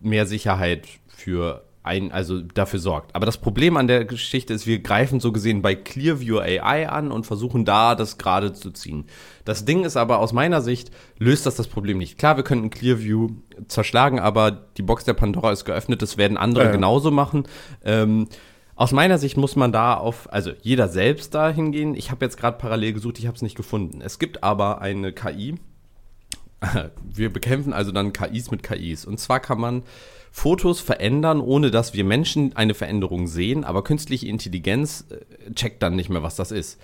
mehr 0.00 0.26
Sicherheit 0.26 0.88
für 1.06 1.62
ein, 1.84 2.12
also 2.12 2.40
dafür 2.40 2.78
sorgt. 2.78 3.14
Aber 3.14 3.26
das 3.26 3.38
Problem 3.38 3.76
an 3.76 3.88
der 3.88 4.04
Geschichte 4.04 4.54
ist, 4.54 4.66
wir 4.66 4.78
greifen 4.78 5.18
so 5.18 5.32
gesehen 5.32 5.62
bei 5.62 5.74
Clearview 5.74 6.38
AI 6.38 6.88
an 6.88 7.10
und 7.10 7.26
versuchen 7.26 7.64
da 7.64 7.94
das 7.96 8.18
gerade 8.18 8.52
zu 8.52 8.70
ziehen. 8.70 9.06
Das 9.44 9.64
Ding 9.64 9.84
ist 9.84 9.96
aber 9.96 10.18
aus 10.18 10.32
meiner 10.32 10.60
Sicht 10.60 10.92
löst 11.18 11.44
das 11.44 11.56
das 11.56 11.66
Problem 11.66 11.98
nicht. 11.98 12.18
Klar, 12.18 12.36
wir 12.36 12.44
könnten 12.44 12.70
Clearview 12.70 13.30
zerschlagen, 13.66 14.20
aber 14.20 14.52
die 14.52 14.82
Box 14.82 15.04
der 15.04 15.14
Pandora 15.14 15.50
ist 15.50 15.64
geöffnet, 15.64 16.02
das 16.02 16.16
werden 16.16 16.36
andere 16.36 16.64
ja. 16.64 16.70
genauso 16.70 17.10
machen. 17.10 17.48
Ähm, 17.84 18.28
aus 18.76 18.92
meiner 18.92 19.18
Sicht 19.18 19.36
muss 19.36 19.56
man 19.56 19.72
da 19.72 19.94
auf, 19.94 20.32
also 20.32 20.52
jeder 20.62 20.88
selbst 20.88 21.34
da 21.34 21.50
hingehen. 21.50 21.94
Ich 21.94 22.10
habe 22.10 22.24
jetzt 22.24 22.36
gerade 22.36 22.58
parallel 22.58 22.92
gesucht, 22.92 23.18
ich 23.18 23.26
habe 23.26 23.34
es 23.36 23.42
nicht 23.42 23.56
gefunden. 23.56 24.00
Es 24.00 24.18
gibt 24.20 24.44
aber 24.44 24.80
eine 24.80 25.12
KI. 25.12 25.56
Wir 27.02 27.32
bekämpfen 27.32 27.72
also 27.72 27.90
dann 27.90 28.12
KIs 28.12 28.52
mit 28.52 28.62
KIs. 28.62 29.04
Und 29.04 29.18
zwar 29.18 29.40
kann 29.40 29.60
man 29.60 29.82
Fotos 30.32 30.80
verändern, 30.80 31.40
ohne 31.40 31.70
dass 31.70 31.92
wir 31.92 32.04
Menschen 32.04 32.56
eine 32.56 32.74
Veränderung 32.74 33.26
sehen, 33.26 33.64
aber 33.64 33.84
künstliche 33.84 34.26
Intelligenz 34.26 35.04
äh, 35.10 35.52
checkt 35.52 35.82
dann 35.82 35.94
nicht 35.94 36.08
mehr, 36.08 36.22
was 36.22 36.36
das 36.36 36.50
ist. 36.50 36.80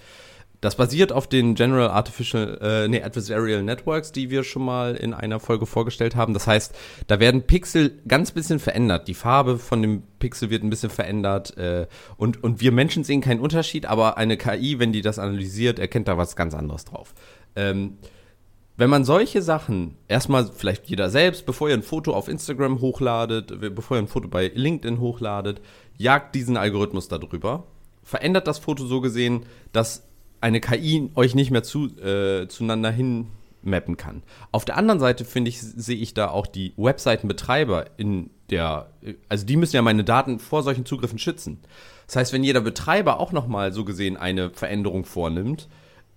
Das 0.61 0.74
basiert 0.74 1.12
auf 1.12 1.28
den 1.28 1.55
General 1.55 1.88
Artificial, 1.88 2.59
äh, 2.61 2.88
nee, 2.88 3.01
Adversarial 3.01 3.62
Networks, 3.62 4.11
die 4.11 4.28
wir 4.28 4.42
schon 4.42 4.64
mal 4.64 4.96
in 4.96 5.14
einer 5.14 5.38
Folge 5.38 5.66
vorgestellt 5.66 6.16
haben. 6.16 6.34
Das 6.34 6.49
heißt, 6.49 6.74
da 7.07 7.20
werden 7.20 7.42
Pixel 7.42 8.01
ganz 8.09 8.32
bisschen 8.32 8.59
verändert. 8.59 9.07
Die 9.07 9.14
Farbe 9.14 9.59
von 9.59 9.80
dem 9.82 10.03
Pixel 10.18 10.51
wird 10.51 10.64
ein 10.64 10.70
bisschen 10.70 10.90
verändert 10.90 11.57
äh, 11.57 11.86
und, 12.16 12.42
und 12.42 12.61
wir 12.61 12.72
Menschen 12.72 13.05
sehen 13.05 13.20
keinen 13.20 13.40
Unterschied, 13.40 13.86
aber 13.86 14.18
eine 14.18 14.36
KI, 14.36 14.80
wenn 14.80 14.92
die 14.92 15.01
das 15.03 15.20
analysiert, 15.20 15.78
erkennt 15.78 16.09
da 16.09 16.18
was 16.18 16.34
ganz 16.34 16.55
anderes 16.55 16.84
drauf. 16.84 17.14
Ähm, 17.55 17.99
wenn 18.79 18.91
man 18.91 19.05
solche 19.05 19.43
Sachen 19.43 19.97
erstmal 20.07 20.47
vielleicht 20.47 20.87
jeder 20.87 21.11
selbst, 21.11 21.45
bevor 21.45 21.68
ihr 21.68 21.74
ein 21.74 21.83
Foto 21.83 22.14
auf 22.14 22.29
Instagram 22.29 22.81
hochladet, 22.81 23.74
bevor 23.74 23.97
ihr 23.97 24.03
ein 24.03 24.09
Foto 24.09 24.29
bei 24.29 24.53
LinkedIn 24.55 25.01
hochladet, 25.01 25.61
jagt 25.97 26.37
diesen 26.37 26.57
Algorithmus 26.57 27.09
darüber, 27.09 27.64
verändert 28.05 28.47
das 28.47 28.61
Foto 28.61 28.87
so 28.87 29.01
gesehen, 29.01 29.47
dass 29.72 30.05
eine 30.41 30.61
KI 30.61 31.11
euch 31.16 31.35
nicht 31.35 31.51
mehr 31.51 31.64
zu, 31.64 31.87
äh, 31.99 32.47
zueinander 32.47 32.93
hin 32.93 33.26
mappen 33.62 33.97
kann. 33.97 34.22
Auf 34.53 34.64
der 34.64 34.76
anderen 34.76 35.01
Seite 35.01 35.24
finde 35.24 35.49
ich, 35.49 35.61
sehe 35.61 35.97
ich 35.97 36.14
da 36.14 36.31
auch 36.31 36.47
die 36.47 36.72
Webseitenbetreiber 36.76 37.87
in 37.97 38.31
der, 38.49 38.93
also 39.29 39.45
die 39.45 39.57
müssen 39.57 39.74
ja 39.74 39.83
meine 39.83 40.05
Daten 40.05 40.39
vor 40.39 40.62
solchen 40.62 40.87
Zugriffen 40.87 41.18
schützen. 41.18 41.59
Das 42.07 42.14
heißt, 42.14 42.33
wenn 42.33 42.45
jeder 42.45 42.61
Betreiber 42.61 43.18
auch 43.18 43.33
nochmal 43.33 43.72
so 43.72 43.85
gesehen 43.85 44.16
eine 44.16 44.51
Veränderung 44.51 45.05
vornimmt, 45.05 45.68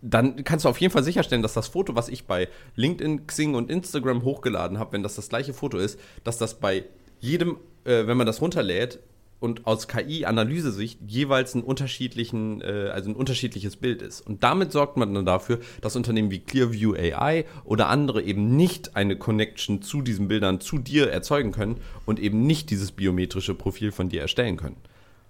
dann 0.01 0.43
kannst 0.43 0.65
du 0.65 0.69
auf 0.69 0.79
jeden 0.79 0.91
Fall 0.91 1.03
sicherstellen, 1.03 1.41
dass 1.41 1.53
das 1.53 1.67
Foto, 1.67 1.95
was 1.95 2.09
ich 2.09 2.25
bei 2.25 2.49
LinkedIn, 2.75 3.27
Xing 3.27 3.55
und 3.55 3.69
Instagram 3.69 4.23
hochgeladen 4.23 4.79
habe, 4.79 4.93
wenn 4.93 5.03
das 5.03 5.15
das 5.15 5.29
gleiche 5.29 5.53
Foto 5.53 5.77
ist, 5.77 5.99
dass 6.23 6.37
das 6.37 6.59
bei 6.59 6.85
jedem, 7.19 7.57
äh, 7.83 8.07
wenn 8.07 8.17
man 8.17 8.27
das 8.27 8.41
runterlädt 8.41 8.99
und 9.39 9.65
aus 9.65 9.87
KI-Analysesicht 9.87 10.99
jeweils 11.07 11.55
einen 11.55 11.63
unterschiedlichen, 11.63 12.61
äh, 12.61 12.89
also 12.93 13.09
ein 13.09 13.15
unterschiedliches 13.15 13.75
Bild 13.75 14.01
ist. 14.01 14.21
Und 14.21 14.43
damit 14.43 14.71
sorgt 14.71 14.97
man 14.97 15.13
dann 15.13 15.25
dafür, 15.25 15.59
dass 15.81 15.95
Unternehmen 15.95 16.31
wie 16.31 16.39
Clearview 16.39 16.93
AI 16.93 17.45
oder 17.63 17.89
andere 17.89 18.21
eben 18.21 18.55
nicht 18.55 18.95
eine 18.95 19.17
Connection 19.17 19.81
zu 19.81 20.01
diesen 20.01 20.27
Bildern 20.27 20.61
zu 20.61 20.77
dir 20.77 21.09
erzeugen 21.09 21.51
können 21.51 21.77
und 22.05 22.19
eben 22.19 22.45
nicht 22.45 22.69
dieses 22.69 22.91
biometrische 22.91 23.55
Profil 23.55 23.91
von 23.91 24.09
dir 24.09 24.21
erstellen 24.21 24.57
können. 24.57 24.77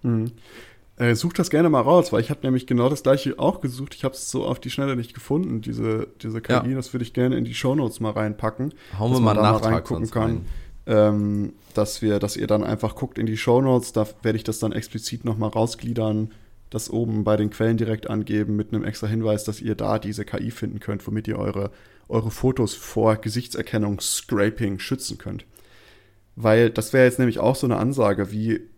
Mhm. 0.02 0.32
Äh, 0.96 1.14
such 1.14 1.32
das 1.32 1.48
gerne 1.48 1.70
mal 1.70 1.80
raus, 1.80 2.12
weil 2.12 2.20
ich 2.20 2.30
habe 2.30 2.40
nämlich 2.42 2.66
genau 2.66 2.88
das 2.88 3.02
gleiche 3.02 3.38
auch 3.38 3.60
gesucht. 3.60 3.94
Ich 3.94 4.04
habe 4.04 4.14
es 4.14 4.30
so 4.30 4.44
auf 4.44 4.60
die 4.60 4.70
Schnelle 4.70 4.94
nicht 4.94 5.14
gefunden, 5.14 5.62
diese, 5.62 6.08
diese 6.20 6.40
KI. 6.40 6.52
Ja. 6.52 6.62
Das 6.62 6.92
würde 6.92 7.04
ich 7.04 7.14
gerne 7.14 7.36
in 7.36 7.44
die 7.44 7.54
Shownotes 7.54 8.00
mal 8.00 8.10
reinpacken. 8.10 8.74
Hauen 8.98 9.12
wir 9.12 9.20
mal 9.20 9.34
da 9.34 9.40
mal 9.40 9.56
reingucken 9.56 10.10
kann. 10.10 10.30
Rein. 10.30 10.46
Ähm, 10.84 11.52
dass 11.74 12.02
wir, 12.02 12.18
dass 12.18 12.36
ihr 12.36 12.46
dann 12.46 12.64
einfach 12.64 12.94
guckt 12.94 13.16
in 13.16 13.26
die 13.26 13.36
Shownotes, 13.36 13.92
da 13.92 14.06
werde 14.22 14.36
ich 14.36 14.44
das 14.44 14.58
dann 14.58 14.72
explizit 14.72 15.24
nochmal 15.24 15.50
rausgliedern, 15.50 16.32
das 16.70 16.90
oben 16.90 17.24
bei 17.24 17.36
den 17.36 17.50
Quellen 17.50 17.76
direkt 17.76 18.10
angeben 18.10 18.56
mit 18.56 18.72
einem 18.72 18.84
extra 18.84 19.06
Hinweis, 19.06 19.44
dass 19.44 19.60
ihr 19.60 19.74
da 19.74 19.98
diese 19.98 20.24
KI 20.24 20.50
finden 20.50 20.80
könnt, 20.80 21.06
womit 21.06 21.28
ihr 21.28 21.38
eure, 21.38 21.70
eure 22.08 22.30
Fotos 22.30 22.74
vor 22.74 23.16
Gesichtserkennungs-Scraping 23.16 24.78
schützen 24.78 25.18
könnt. 25.18 25.46
Weil 26.34 26.70
das 26.70 26.92
wäre 26.92 27.04
jetzt 27.04 27.18
nämlich 27.18 27.38
auch 27.38 27.56
so 27.56 27.66
eine 27.66 27.76
Ansage, 27.76 28.32
wie 28.32 28.68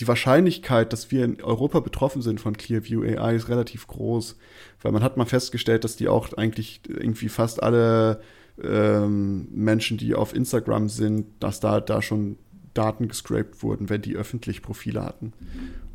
die 0.00 0.08
Wahrscheinlichkeit, 0.08 0.92
dass 0.92 1.10
wir 1.10 1.24
in 1.24 1.42
Europa 1.42 1.80
betroffen 1.80 2.22
sind 2.22 2.40
von 2.40 2.56
Clearview 2.56 3.02
AI 3.02 3.36
ist 3.36 3.48
relativ 3.48 3.86
groß, 3.86 4.36
weil 4.82 4.92
man 4.92 5.02
hat 5.02 5.16
mal 5.16 5.26
festgestellt, 5.26 5.84
dass 5.84 5.96
die 5.96 6.08
auch 6.08 6.32
eigentlich 6.32 6.80
irgendwie 6.88 7.28
fast 7.28 7.62
alle 7.62 8.20
ähm, 8.62 9.48
Menschen, 9.52 9.96
die 9.96 10.14
auf 10.14 10.34
Instagram 10.34 10.88
sind, 10.88 11.26
dass 11.40 11.60
da, 11.60 11.80
da 11.80 12.02
schon 12.02 12.36
Daten 12.74 13.08
gescraped 13.08 13.62
wurden, 13.62 13.88
wenn 13.88 14.02
die 14.02 14.16
öffentlich 14.16 14.62
Profile 14.62 15.04
hatten. 15.04 15.32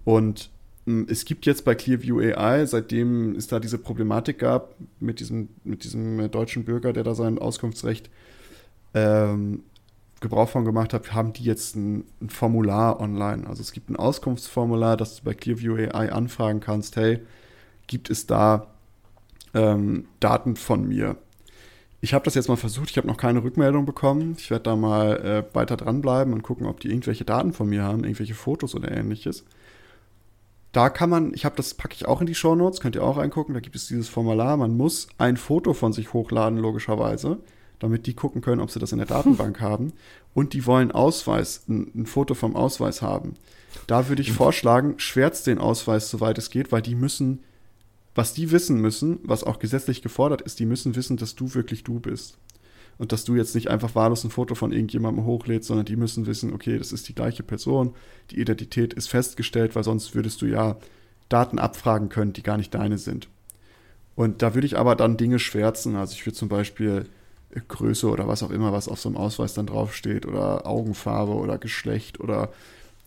Und 0.05 0.49
ähm, 0.87 1.05
es 1.09 1.25
gibt 1.25 1.45
jetzt 1.45 1.65
bei 1.65 1.75
Clearview 1.75 2.19
AI, 2.19 2.65
seitdem 2.65 3.35
es 3.35 3.47
da 3.47 3.59
diese 3.59 3.77
Problematik 3.77 4.39
gab 4.39 4.75
mit 4.99 5.19
diesem, 5.19 5.49
mit 5.65 5.83
diesem 5.83 6.31
deutschen 6.31 6.63
Bürger, 6.63 6.93
der 6.93 7.03
da 7.03 7.13
sein 7.13 7.37
Auskunftsrecht 7.39 8.09
ähm, 8.93 9.63
Gebrauch 10.21 10.49
von 10.49 10.65
gemacht 10.65 10.93
habe, 10.93 11.13
haben 11.13 11.33
die 11.33 11.43
jetzt 11.43 11.75
ein, 11.75 12.03
ein, 12.21 12.29
Formular 12.29 12.99
online. 12.99 13.47
Also 13.47 13.61
es 13.61 13.71
gibt 13.71 13.89
ein 13.89 13.95
Auskunftsformular, 13.95 14.97
das 14.97 15.17
du 15.17 15.23
bei 15.23 15.33
Clearview 15.33 15.75
AI 15.75 16.11
anfragen 16.11 16.59
kannst, 16.59 16.95
hey, 16.95 17.19
gibt 17.87 18.09
es 18.09 18.27
da 18.27 18.67
ähm, 19.53 20.05
Daten 20.19 20.55
von 20.55 20.87
mir? 20.87 21.15
Ich 22.01 22.13
habe 22.13 22.23
das 22.23 22.35
jetzt 22.35 22.47
mal 22.47 22.55
versucht, 22.55 22.89
ich 22.89 22.97
habe 22.97 23.07
noch 23.07 23.17
keine 23.17 23.43
Rückmeldung 23.43 23.85
bekommen. 23.85 24.35
Ich 24.37 24.49
werde 24.51 24.63
da 24.63 24.75
mal 24.75 25.17
äh, 25.17 25.55
weiter 25.55 25.75
dranbleiben 25.75 26.33
und 26.33 26.43
gucken, 26.43 26.65
ob 26.65 26.79
die 26.79 26.89
irgendwelche 26.89 27.25
Daten 27.25 27.51
von 27.51 27.67
mir 27.67 27.83
haben, 27.83 28.03
irgendwelche 28.03 28.35
Fotos 28.35 28.73
oder 28.73 28.91
ähnliches. 28.91 29.43
Da 30.71 30.89
kann 30.89 31.09
man, 31.09 31.33
ich 31.33 31.45
habe 31.45 31.55
das, 31.55 31.73
packe 31.73 31.95
ich 31.95 32.07
auch 32.07 32.21
in 32.21 32.27
die 32.27 32.35
Show 32.35 32.55
Notes, 32.55 32.79
könnt 32.79 32.95
ihr 32.95 33.03
auch 33.03 33.17
reingucken, 33.17 33.53
da 33.53 33.59
gibt 33.59 33.75
es 33.75 33.87
dieses 33.87 34.07
Formular. 34.07 34.55
Man 34.55 34.77
muss 34.77 35.07
ein 35.17 35.35
Foto 35.35 35.73
von 35.73 35.91
sich 35.91 36.13
hochladen, 36.13 36.59
logischerweise 36.59 37.39
damit 37.79 38.05
die 38.05 38.13
gucken 38.13 38.41
können, 38.41 38.61
ob 38.61 38.71
sie 38.71 38.79
das 38.79 38.91
in 38.91 38.97
der 38.97 39.07
Datenbank 39.07 39.59
haben. 39.59 39.93
Und 40.33 40.53
die 40.53 40.65
wollen 40.65 40.91
Ausweis, 40.91 41.63
ein, 41.67 41.91
ein 41.95 42.05
Foto 42.05 42.33
vom 42.33 42.55
Ausweis 42.55 43.01
haben. 43.01 43.35
Da 43.87 44.09
würde 44.09 44.21
ich 44.21 44.31
vorschlagen, 44.31 44.95
schwärzt 44.97 45.47
den 45.47 45.59
Ausweis, 45.59 46.09
soweit 46.09 46.37
es 46.37 46.49
geht, 46.49 46.71
weil 46.71 46.81
die 46.81 46.95
müssen, 46.95 47.39
was 48.15 48.33
die 48.33 48.51
wissen 48.51 48.81
müssen, 48.81 49.19
was 49.23 49.43
auch 49.43 49.59
gesetzlich 49.59 50.01
gefordert 50.01 50.41
ist, 50.41 50.59
die 50.59 50.65
müssen 50.65 50.95
wissen, 50.95 51.17
dass 51.17 51.35
du 51.35 51.53
wirklich 51.53 51.83
du 51.83 51.99
bist. 51.99 52.37
Und 52.97 53.13
dass 53.13 53.23
du 53.23 53.35
jetzt 53.35 53.55
nicht 53.55 53.69
einfach 53.69 53.95
wahllos 53.95 54.25
ein 54.25 54.29
Foto 54.29 54.55
von 54.55 54.73
irgendjemandem 54.73 55.23
hochlädst, 55.23 55.67
sondern 55.67 55.85
die 55.85 55.95
müssen 55.95 56.25
wissen, 56.25 56.53
okay, 56.53 56.77
das 56.77 56.91
ist 56.91 57.07
die 57.07 57.15
gleiche 57.15 57.43
Person, 57.43 57.93
die 58.31 58.41
Identität 58.41 58.93
ist 58.93 59.07
festgestellt, 59.07 59.73
weil 59.75 59.85
sonst 59.85 60.15
würdest 60.15 60.41
du 60.41 60.47
ja 60.47 60.75
Daten 61.29 61.59
abfragen 61.59 62.09
können, 62.09 62.33
die 62.33 62.43
gar 62.43 62.57
nicht 62.57 62.73
deine 62.73 62.97
sind. 62.97 63.29
Und 64.15 64.41
da 64.41 64.53
würde 64.53 64.67
ich 64.67 64.77
aber 64.77 64.95
dann 64.97 65.15
Dinge 65.15 65.39
schwärzen. 65.39 65.95
Also 65.95 66.13
ich 66.13 66.25
würde 66.25 66.35
zum 66.35 66.49
Beispiel 66.49 67.05
Größe 67.51 68.09
oder 68.09 68.27
was 68.27 68.43
auch 68.43 68.51
immer, 68.51 68.71
was 68.71 68.87
auf 68.87 68.99
so 68.99 69.09
einem 69.09 69.17
Ausweis 69.17 69.53
dann 69.53 69.65
draufsteht, 69.65 70.25
oder 70.25 70.67
Augenfarbe 70.67 71.33
oder 71.33 71.57
Geschlecht 71.57 72.19
oder 72.19 72.49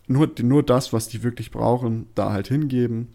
nur, 0.08 0.30
nur 0.42 0.62
das, 0.62 0.92
was 0.92 1.08
die 1.08 1.22
wirklich 1.22 1.50
brauchen, 1.50 2.08
da 2.14 2.32
halt 2.32 2.48
hingeben. 2.48 3.08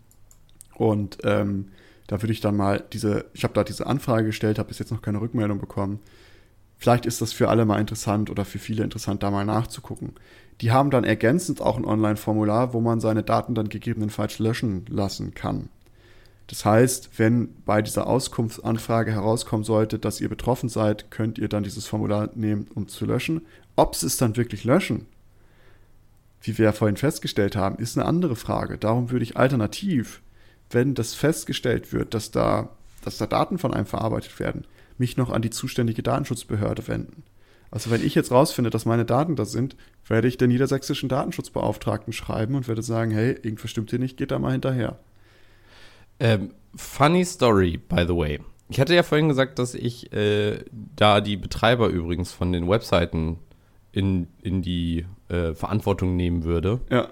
Und 0.75 1.17
ähm, 1.23 1.69
da 2.07 2.21
würde 2.21 2.31
ich 2.31 2.39
dann 2.39 2.55
mal 2.55 2.83
diese, 2.93 3.25
ich 3.33 3.43
habe 3.43 3.53
da 3.53 3.63
diese 3.63 3.87
Anfrage 3.87 4.27
gestellt, 4.27 4.57
habe 4.57 4.69
bis 4.69 4.79
jetzt 4.79 4.91
noch 4.91 5.01
keine 5.01 5.19
Rückmeldung 5.19 5.59
bekommen. 5.59 5.99
Vielleicht 6.77 7.05
ist 7.05 7.21
das 7.21 7.33
für 7.33 7.49
alle 7.49 7.65
mal 7.65 7.79
interessant 7.79 8.29
oder 8.29 8.45
für 8.45 8.59
viele 8.59 8.83
interessant, 8.83 9.23
da 9.23 9.31
mal 9.31 9.45
nachzugucken. 9.45 10.13
Die 10.61 10.71
haben 10.71 10.91
dann 10.91 11.03
ergänzend 11.03 11.61
auch 11.61 11.77
ein 11.77 11.85
Online-Formular, 11.85 12.73
wo 12.73 12.81
man 12.81 12.99
seine 12.99 13.23
Daten 13.23 13.55
dann 13.55 13.69
gegebenenfalls 13.69 14.39
löschen 14.39 14.85
lassen 14.87 15.33
kann. 15.33 15.69
Das 16.47 16.63
heißt, 16.63 17.11
wenn 17.17 17.53
bei 17.65 17.81
dieser 17.81 18.07
Auskunftsanfrage 18.07 19.11
herauskommen 19.11 19.65
sollte, 19.65 19.99
dass 19.99 20.21
ihr 20.21 20.29
betroffen 20.29 20.69
seid, 20.69 21.11
könnt 21.11 21.37
ihr 21.37 21.49
dann 21.49 21.63
dieses 21.63 21.87
Formular 21.87 22.29
nehmen, 22.35 22.67
um 22.73 22.87
zu 22.87 23.05
löschen. 23.05 23.41
Ob 23.75 23.95
sie 23.95 24.07
es 24.07 24.17
dann 24.17 24.37
wirklich 24.37 24.63
löschen, 24.63 25.05
wie 26.41 26.57
wir 26.57 26.65
ja 26.65 26.71
vorhin 26.71 26.97
festgestellt 26.97 27.55
haben, 27.57 27.77
ist 27.77 27.97
eine 27.97 28.07
andere 28.07 28.37
Frage. 28.37 28.77
Darum 28.77 29.11
würde 29.11 29.23
ich 29.23 29.35
alternativ, 29.35 30.21
wenn 30.69 30.95
das 30.95 31.13
festgestellt 31.13 31.91
wird, 31.91 32.13
dass 32.13 32.31
da, 32.31 32.69
dass 33.03 33.17
da 33.17 33.25
Daten 33.27 33.57
von 33.57 33.73
einem 33.73 33.85
verarbeitet 33.85 34.39
werden, 34.39 34.65
mich 34.97 35.17
noch 35.17 35.29
an 35.29 35.41
die 35.41 35.49
zuständige 35.49 36.01
Datenschutzbehörde 36.01 36.87
wenden. 36.87 37.23
Also 37.69 37.91
wenn 37.91 38.05
ich 38.05 38.15
jetzt 38.15 38.31
rausfinde, 38.31 38.69
dass 38.69 38.85
meine 38.85 39.03
Daten 39.03 39.35
da 39.35 39.43
sind, 39.43 39.75
werde 40.07 40.29
ich 40.29 40.37
den 40.37 40.49
niedersächsischen 40.49 41.09
Datenschutzbeauftragten 41.09 42.13
schreiben 42.13 42.55
und 42.55 42.69
werde 42.69 42.81
sagen, 42.81 43.11
hey, 43.11 43.33
irgendwas 43.33 43.71
stimmt 43.71 43.89
hier 43.89 43.99
nicht, 43.99 44.15
geht 44.15 44.31
da 44.31 44.39
mal 44.39 44.53
hinterher. 44.53 44.97
Ähm, 46.19 46.53
funny 46.75 47.25
story, 47.25 47.77
by 47.77 48.05
the 48.07 48.15
way. 48.15 48.39
Ich 48.69 48.79
hatte 48.79 48.93
ja 48.93 49.03
vorhin 49.03 49.29
gesagt, 49.29 49.59
dass 49.59 49.75
ich 49.75 50.11
äh, 50.13 50.59
da 50.95 51.21
die 51.21 51.37
Betreiber 51.37 51.87
übrigens 51.87 52.31
von 52.31 52.51
den 52.51 52.69
Webseiten 52.69 53.39
in, 53.91 54.27
in 54.41 54.61
die 54.61 55.05
äh, 55.29 55.53
Verantwortung 55.53 56.15
nehmen 56.15 56.43
würde. 56.43 56.81
Ja. 56.91 57.09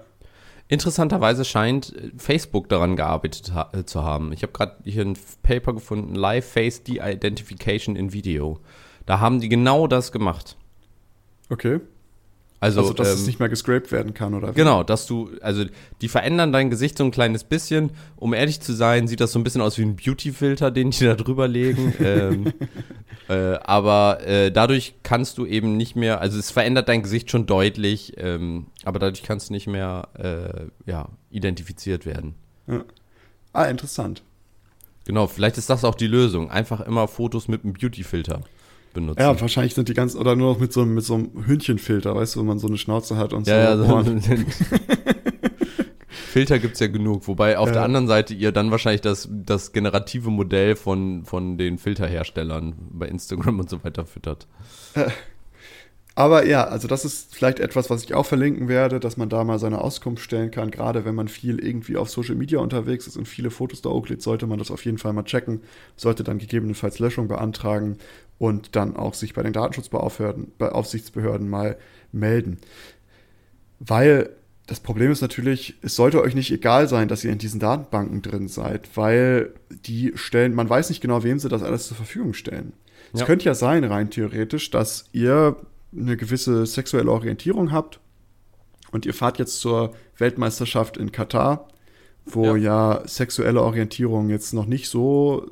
Interessanterweise 0.68 1.44
scheint 1.44 1.94
äh, 1.94 2.10
Facebook 2.16 2.68
daran 2.68 2.96
gearbeitet 2.96 3.54
ha 3.54 3.70
äh, 3.72 3.84
zu 3.84 4.02
haben. 4.02 4.32
Ich 4.32 4.42
habe 4.42 4.52
gerade 4.52 4.76
hier 4.84 5.04
ein 5.04 5.16
Paper 5.42 5.72
gefunden, 5.72 6.14
Live 6.14 6.46
Face 6.46 6.82
De-Identification 6.82 7.96
in 7.96 8.12
Video. 8.12 8.60
Da 9.06 9.20
haben 9.20 9.40
die 9.40 9.48
genau 9.48 9.86
das 9.86 10.12
gemacht. 10.12 10.56
Okay. 11.48 11.80
Also, 12.58 12.80
Also, 12.80 12.94
dass 12.94 13.08
ähm, 13.08 13.14
es 13.14 13.26
nicht 13.26 13.38
mehr 13.38 13.48
gescraped 13.48 13.92
werden 13.92 14.14
kann, 14.14 14.34
oder? 14.34 14.50
wie? 14.50 14.54
Genau, 14.54 14.82
dass 14.82 15.06
du, 15.06 15.30
also 15.42 15.64
die 16.00 16.08
verändern 16.08 16.52
dein 16.52 16.70
Gesicht 16.70 16.96
so 16.96 17.04
ein 17.04 17.10
kleines 17.10 17.44
bisschen. 17.44 17.90
Um 18.16 18.32
ehrlich 18.32 18.60
zu 18.60 18.72
sein, 18.72 19.08
sieht 19.08 19.20
das 19.20 19.32
so 19.32 19.38
ein 19.38 19.44
bisschen 19.44 19.60
aus 19.60 19.76
wie 19.78 19.82
ein 19.82 19.96
Beauty-Filter, 19.96 20.70
den 20.70 20.90
die 20.90 21.04
da 21.04 21.14
drüber 21.14 21.48
legen. 21.48 21.94
ähm, 22.00 22.52
äh, 23.28 23.58
aber 23.62 24.26
äh, 24.26 24.50
dadurch 24.50 24.94
kannst 25.02 25.36
du 25.38 25.44
eben 25.44 25.76
nicht 25.76 25.96
mehr, 25.96 26.20
also 26.20 26.38
es 26.38 26.50
verändert 26.50 26.88
dein 26.88 27.02
Gesicht 27.02 27.30
schon 27.30 27.46
deutlich, 27.46 28.14
ähm, 28.16 28.66
aber 28.84 28.98
dadurch 28.98 29.22
kannst 29.22 29.50
du 29.50 29.52
nicht 29.52 29.66
mehr 29.66 30.08
äh, 30.14 30.90
ja, 30.90 31.10
identifiziert 31.30 32.06
werden. 32.06 32.34
Ah, 33.52 33.64
interessant. 33.64 34.22
Genau, 35.04 35.26
vielleicht 35.26 35.58
ist 35.58 35.70
das 35.70 35.84
auch 35.84 35.94
die 35.94 36.08
Lösung. 36.08 36.50
Einfach 36.50 36.80
immer 36.80 37.06
Fotos 37.06 37.48
mit 37.48 37.64
einem 37.64 37.74
Beauty-Filter 37.74 38.40
benutzen. 38.96 39.20
Ja, 39.22 39.40
wahrscheinlich 39.40 39.74
sind 39.74 39.88
die 39.88 39.94
ganz, 39.94 40.16
oder 40.16 40.34
nur 40.34 40.54
noch 40.54 40.60
mit 40.60 40.72
so, 40.72 40.82
einem- 40.82 40.94
mit 40.94 41.04
so 41.04 41.14
einem 41.14 41.46
Hündchenfilter, 41.46 42.16
weißt 42.16 42.34
du, 42.34 42.40
wenn 42.40 42.46
man 42.46 42.58
so 42.58 42.66
eine 42.66 42.76
Schnauze 42.78 43.16
hat 43.16 43.32
und 43.32 43.46
Ja, 43.46 43.76
so. 43.76 43.82
ja, 43.84 43.88
so 43.88 43.94
Ohren. 43.94 44.22
Filter 46.08 46.58
gibt 46.58 46.74
es 46.74 46.80
ja 46.80 46.86
genug. 46.88 47.26
Wobei 47.28 47.56
auf 47.58 47.68
Ja. 47.68 47.74
der 47.74 47.82
anderen 47.84 48.08
Seite 48.08 48.34
ihr 48.34 48.52
dann 48.52 48.70
wahrscheinlich 48.70 49.00
das, 49.00 49.28
das 49.30 49.72
generative 49.72 50.30
Modell 50.30 50.76
von, 50.76 51.24
von 51.24 51.56
den 51.56 51.78
Filterherstellern 51.78 52.74
bei 52.90 53.06
Instagram 53.08 53.60
und 53.60 53.70
so 53.70 53.82
weiter 53.84 54.04
füttert. 54.04 54.46
Aber 56.14 56.46
ja, 56.46 56.64
also 56.64 56.88
das 56.88 57.04
ist 57.04 57.34
vielleicht 57.34 57.60
etwas, 57.60 57.90
was 57.90 58.02
ich 58.02 58.14
auch 58.14 58.24
verlinken 58.24 58.68
werde, 58.68 59.00
dass 59.00 59.18
man 59.18 59.28
da 59.28 59.44
mal 59.44 59.58
seine 59.58 59.80
Auskunft 59.82 60.22
stellen 60.22 60.50
kann. 60.50 60.70
Gerade 60.70 61.04
wenn 61.04 61.14
man 61.14 61.28
viel 61.28 61.58
irgendwie 61.58 61.96
auf 61.96 62.08
Social 62.08 62.34
Media 62.36 62.58
unterwegs 62.58 63.06
ist 63.06 63.16
und 63.18 63.28
viele 63.28 63.50
Fotos 63.50 63.82
da 63.82 63.90
hochlädt, 63.90 64.22
sollte 64.22 64.46
man 64.46 64.58
das 64.58 64.70
auf 64.70 64.84
jeden 64.86 64.96
Fall 64.96 65.12
mal 65.12 65.24
checken. 65.24 65.60
Sollte 65.94 66.24
dann 66.24 66.38
gegebenenfalls 66.38 66.98
Löschung 67.00 67.28
beantragen 67.28 67.98
und 68.38 68.76
dann 68.76 68.96
auch 68.96 69.14
sich 69.14 69.34
bei 69.34 69.42
den 69.42 69.52
Datenschutzbeaufsichtsbehörden 69.52 70.52
bei 70.58 70.68
Aufsichtsbehörden 70.70 71.48
mal 71.48 71.76
melden. 72.12 72.58
Weil 73.78 74.30
das 74.66 74.80
Problem 74.80 75.10
ist 75.12 75.20
natürlich, 75.20 75.76
es 75.82 75.94
sollte 75.94 76.20
euch 76.20 76.34
nicht 76.34 76.50
egal 76.50 76.88
sein, 76.88 77.08
dass 77.08 77.22
ihr 77.24 77.30
in 77.32 77.38
diesen 77.38 77.60
Datenbanken 77.60 78.22
drin 78.22 78.48
seid, 78.48 78.96
weil 78.96 79.54
die 79.70 80.12
stellen, 80.16 80.54
man 80.54 80.68
weiß 80.68 80.88
nicht 80.88 81.00
genau, 81.00 81.22
wem 81.22 81.38
sie 81.38 81.48
das 81.48 81.62
alles 81.62 81.86
zur 81.86 81.96
Verfügung 81.96 82.34
stellen. 82.34 82.72
Es 83.12 83.20
Ja. 83.20 83.26
könnte 83.26 83.44
ja 83.44 83.54
sein, 83.54 83.84
rein 83.84 84.10
theoretisch, 84.10 84.70
dass 84.70 85.04
ihr 85.12 85.56
eine 85.96 86.16
gewisse 86.16 86.66
sexuelle 86.66 87.12
Orientierung 87.12 87.70
habt 87.70 88.00
und 88.90 89.06
ihr 89.06 89.14
fahrt 89.14 89.38
jetzt 89.38 89.60
zur 89.60 89.94
Weltmeisterschaft 90.18 90.96
in 90.96 91.12
Katar, 91.12 91.68
wo 92.24 92.56
ja, 92.56 93.02
sexuelle 93.06 93.62
Orientierung 93.62 94.30
jetzt 94.30 94.52
noch 94.52 94.66
nicht 94.66 94.88
so 94.88 95.46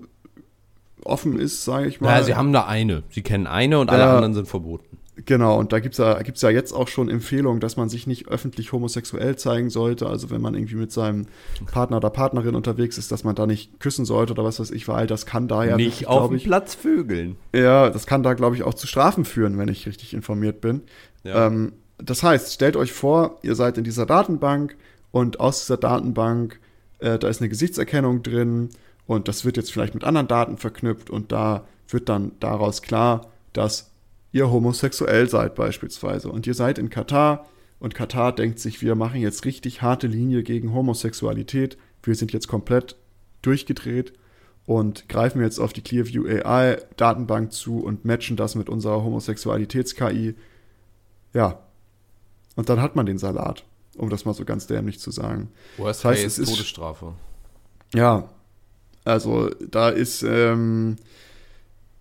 offen 1.04 1.38
ist, 1.38 1.64
sage 1.64 1.86
ich 1.86 2.00
mal. 2.00 2.08
Naja, 2.10 2.24
sie 2.24 2.34
haben 2.34 2.52
da 2.52 2.66
eine. 2.66 3.02
Sie 3.10 3.22
kennen 3.22 3.46
eine 3.46 3.78
und 3.78 3.90
alle 3.90 4.00
Ja. 4.02 4.14
anderen 4.14 4.34
sind 4.34 4.48
verboten. 4.48 4.98
Genau, 5.26 5.56
und 5.60 5.72
da 5.72 5.78
gibt's 5.78 5.98
ja, 5.98 6.20
gibt's 6.22 6.42
ja 6.42 6.50
jetzt 6.50 6.72
auch 6.72 6.88
schon 6.88 7.08
Empfehlungen, 7.08 7.60
dass 7.60 7.76
man 7.76 7.88
sich 7.88 8.08
nicht 8.08 8.26
öffentlich 8.26 8.72
homosexuell 8.72 9.36
zeigen 9.36 9.70
sollte. 9.70 10.08
Also 10.08 10.28
wenn 10.30 10.40
man 10.40 10.54
irgendwie 10.54 10.74
mit 10.74 10.90
seinem 10.90 11.26
Partner 11.70 11.98
oder 11.98 12.10
Partnerin 12.10 12.56
unterwegs 12.56 12.98
ist, 12.98 13.12
dass 13.12 13.22
man 13.22 13.36
da 13.36 13.46
nicht 13.46 13.78
küssen 13.78 14.04
sollte 14.04 14.32
oder 14.32 14.42
was 14.42 14.58
weiß 14.58 14.72
ich, 14.72 14.88
weil 14.88 15.06
das 15.06 15.24
kann 15.24 15.46
da 15.46 15.62
ja 15.64 15.76
Nicht 15.76 16.08
auf 16.08 16.30
dem 16.30 16.40
Platz 16.40 16.74
vögeln. 16.74 17.36
ja, 17.54 17.90
das 17.90 18.06
kann 18.06 18.24
da, 18.24 18.34
glaube 18.34 18.56
ich, 18.56 18.64
auch 18.64 18.74
zu 18.74 18.88
Strafen 18.88 19.24
führen, 19.24 19.56
wenn 19.56 19.68
ich 19.68 19.86
richtig 19.86 20.14
informiert 20.14 20.60
bin. 20.60 20.82
Ja. 21.22 21.46
Ähm, 21.46 21.74
das 21.98 22.24
heißt, 22.24 22.52
stellt 22.52 22.74
euch 22.76 22.92
vor, 22.92 23.38
ihr 23.42 23.54
seid 23.54 23.78
in 23.78 23.84
dieser 23.84 24.06
Datenbank 24.06 24.74
und 25.12 25.38
aus 25.38 25.60
dieser 25.60 25.76
Datenbank, 25.76 26.58
äh, 26.98 27.20
da 27.20 27.28
ist 27.28 27.40
eine 27.40 27.48
Gesichtserkennung 27.48 28.24
drin 28.24 28.70
und 29.06 29.28
das 29.28 29.44
wird 29.44 29.56
jetzt 29.56 29.72
vielleicht 29.72 29.94
mit 29.94 30.04
anderen 30.04 30.28
Daten 30.28 30.56
verknüpft 30.56 31.10
und 31.10 31.32
da 31.32 31.66
wird 31.88 32.08
dann 32.08 32.32
daraus 32.40 32.82
klar, 32.82 33.30
dass 33.52 33.90
ihr 34.32 34.50
homosexuell 34.50 35.28
seid 35.28 35.54
beispielsweise 35.54 36.28
und 36.30 36.46
ihr 36.46 36.54
seid 36.54 36.78
in 36.78 36.90
Katar 36.90 37.46
und 37.78 37.94
Katar 37.94 38.34
denkt 38.34 38.58
sich, 38.58 38.80
wir 38.82 38.94
machen 38.94 39.20
jetzt 39.20 39.44
richtig 39.44 39.82
harte 39.82 40.06
Linie 40.06 40.42
gegen 40.42 40.72
Homosexualität, 40.74 41.76
wir 42.02 42.14
sind 42.14 42.32
jetzt 42.32 42.48
komplett 42.48 42.96
durchgedreht 43.42 44.12
und 44.66 45.08
greifen 45.10 45.42
jetzt 45.42 45.58
auf 45.58 45.72
die 45.74 45.82
Clearview 45.82 46.24
AI 46.26 46.78
Datenbank 46.96 47.52
zu 47.52 47.80
und 47.84 48.04
matchen 48.06 48.36
das 48.36 48.54
mit 48.54 48.68
unserer 48.70 49.04
Homosexualitäts-KI. 49.04 50.34
Ja. 51.34 51.58
Und 52.56 52.68
dann 52.70 52.80
hat 52.80 52.96
man 52.96 53.04
den 53.04 53.18
Salat, 53.18 53.64
um 53.98 54.08
das 54.08 54.24
mal 54.24 54.32
so 54.32 54.44
ganz 54.46 54.66
dämlich 54.66 55.00
zu 55.00 55.10
sagen. 55.10 55.50
Worst 55.76 56.04
Das 56.04 56.12
heißt, 56.12 56.22
case 56.22 56.42
es 56.42 56.48
ist- 56.48 56.54
Todesstrafe. 56.56 57.12
Ja. 57.94 58.30
Also 59.04 59.50
da 59.60 59.90
ist, 59.90 60.22
ähm, 60.22 60.96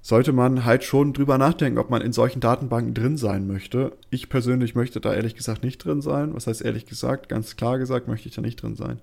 sollte 0.01 0.33
man 0.33 0.65
halt 0.65 0.83
schon 0.83 1.13
drüber 1.13 1.37
nachdenken, 1.37 1.79
ob 1.79 1.89
man 1.89 2.01
in 2.01 2.11
solchen 2.11 2.41
Datenbanken 2.41 2.93
drin 2.93 3.17
sein 3.17 3.47
möchte. 3.47 3.93
Ich 4.09 4.29
persönlich 4.29 4.75
möchte 4.75 4.99
da 4.99 5.13
ehrlich 5.13 5.35
gesagt 5.35 5.63
nicht 5.63 5.77
drin 5.77 6.01
sein. 6.01 6.33
Was 6.33 6.47
heißt 6.47 6.61
ehrlich 6.61 6.85
gesagt? 6.85 7.29
Ganz 7.29 7.55
klar 7.55 7.77
gesagt 7.77 8.07
möchte 8.07 8.27
ich 8.27 8.35
da 8.35 8.41
nicht 8.41 8.61
drin 8.61 8.75
sein. 8.75 8.99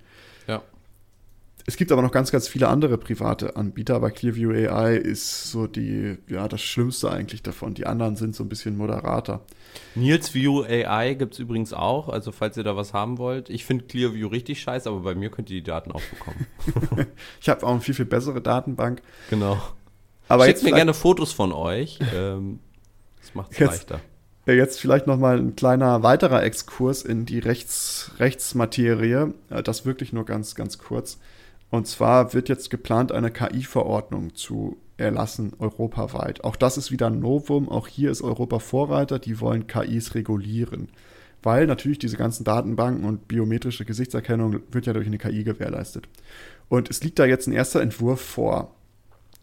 Ja. 0.46 0.62
Es 1.70 1.76
gibt 1.76 1.92
aber 1.92 2.02
noch 2.02 2.10
ganz, 2.10 2.32
ganz 2.32 2.48
viele 2.48 2.66
andere 2.66 2.98
private 2.98 3.54
Anbieter, 3.54 3.94
aber 3.94 4.10
Clearview 4.10 4.50
AI 4.50 4.96
ist 4.96 5.52
so 5.52 5.68
die, 5.68 6.18
ja, 6.26 6.48
das 6.48 6.62
Schlimmste 6.62 7.12
eigentlich 7.12 7.44
davon. 7.44 7.74
Die 7.74 7.86
anderen 7.86 8.16
sind 8.16 8.34
so 8.34 8.42
ein 8.42 8.48
bisschen 8.48 8.76
moderater. 8.76 9.42
Nils 9.94 10.34
View 10.34 10.64
AI 10.64 11.14
gibt 11.14 11.34
es 11.34 11.38
übrigens 11.38 11.72
auch, 11.72 12.08
also 12.08 12.32
falls 12.32 12.56
ihr 12.56 12.64
da 12.64 12.74
was 12.74 12.92
haben 12.92 13.18
wollt. 13.18 13.50
Ich 13.50 13.64
finde 13.64 13.84
Clearview 13.84 14.26
richtig 14.26 14.60
scheiße, 14.60 14.88
aber 14.88 14.98
bei 14.98 15.14
mir 15.14 15.30
könnt 15.30 15.48
ihr 15.48 15.58
die 15.58 15.62
Daten 15.62 15.92
auch 15.92 16.02
bekommen. 16.02 17.06
Ich 17.40 17.48
habe 17.48 17.64
auch 17.64 17.70
eine 17.70 17.80
viel, 17.80 17.94
viel 17.94 18.04
bessere 18.04 18.40
Datenbank. 18.40 19.00
genau. 19.30 19.62
Aber 20.26 20.46
Schickt 20.46 20.58
jetzt 20.58 20.64
mir 20.64 20.74
gerne 20.74 20.92
Fotos 20.92 21.32
von 21.32 21.52
euch. 21.52 22.00
ähm, 22.16 22.58
das 23.20 23.32
macht 23.36 23.52
es 23.52 23.60
leichter. 23.60 24.00
Jetzt 24.44 24.80
vielleicht 24.80 25.06
noch 25.06 25.18
mal 25.18 25.38
ein 25.38 25.54
kleiner 25.54 26.02
weiterer 26.02 26.42
Exkurs 26.42 27.02
in 27.02 27.26
die 27.26 27.38
Rechts 27.38 28.10
Rechtsmaterie. 28.18 29.34
Äh, 29.50 29.62
Das 29.62 29.86
wirklich 29.86 30.12
nur 30.12 30.24
ganz, 30.24 30.56
ganz 30.56 30.76
kurz. 30.78 31.20
Und 31.70 31.86
zwar 31.86 32.34
wird 32.34 32.48
jetzt 32.48 32.70
geplant, 32.70 33.12
eine 33.12 33.30
KI-Verordnung 33.30 34.34
zu 34.34 34.76
erlassen, 34.96 35.52
europaweit. 35.58 36.44
Auch 36.44 36.56
das 36.56 36.76
ist 36.76 36.90
wieder 36.90 37.06
ein 37.06 37.20
Novum. 37.20 37.68
Auch 37.68 37.86
hier 37.88 38.10
ist 38.10 38.22
Europa 38.22 38.58
Vorreiter. 38.58 39.18
Die 39.18 39.40
wollen 39.40 39.66
KIs 39.66 40.14
regulieren. 40.14 40.88
Weil 41.42 41.66
natürlich 41.66 41.98
diese 41.98 42.16
ganzen 42.16 42.44
Datenbanken 42.44 43.04
und 43.04 43.28
biometrische 43.28 43.84
Gesichtserkennung 43.84 44.60
wird 44.70 44.86
ja 44.86 44.92
durch 44.92 45.06
eine 45.06 45.18
KI 45.18 45.42
gewährleistet. 45.44 46.08
Und 46.68 46.90
es 46.90 47.02
liegt 47.02 47.18
da 47.18 47.24
jetzt 47.24 47.46
ein 47.46 47.52
erster 47.52 47.80
Entwurf 47.80 48.20
vor. 48.20 48.74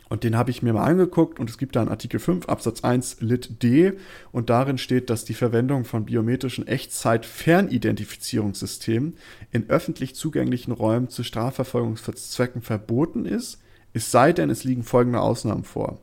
Und 0.10 0.24
den 0.24 0.38
habe 0.38 0.52
ich 0.52 0.62
mir 0.62 0.72
mal 0.74 0.86
angeguckt 0.86 1.40
und 1.40 1.50
es 1.50 1.58
gibt 1.58 1.76
da 1.76 1.82
einen 1.82 1.90
Artikel 1.90 2.20
5 2.20 2.48
Absatz 2.48 2.84
1 2.84 3.18
Lit 3.20 3.62
D 3.62 3.94
und 4.32 4.50
darin 4.50 4.78
steht, 4.78 5.10
dass 5.10 5.26
die 5.26 5.34
Verwendung 5.34 5.84
von 5.84 6.06
biometrischen 6.06 6.66
Echtzeit-Fernidentifizierungssystemen 6.68 9.18
in 9.52 9.70
öffentlich 9.70 10.16
zugänglichen 10.16 10.72
Räumen 10.72 11.10
zu 11.10 11.24
Strafverfolgungszwecken 11.24 12.62
verboten 12.62 13.26
ist, 13.26 13.60
es 13.94 14.12
sei 14.12 14.32
denn, 14.32 14.50
es 14.50 14.64
liegen 14.64 14.84
folgende 14.84 15.20
Ausnahmen 15.20 15.64
vor. 15.64 16.00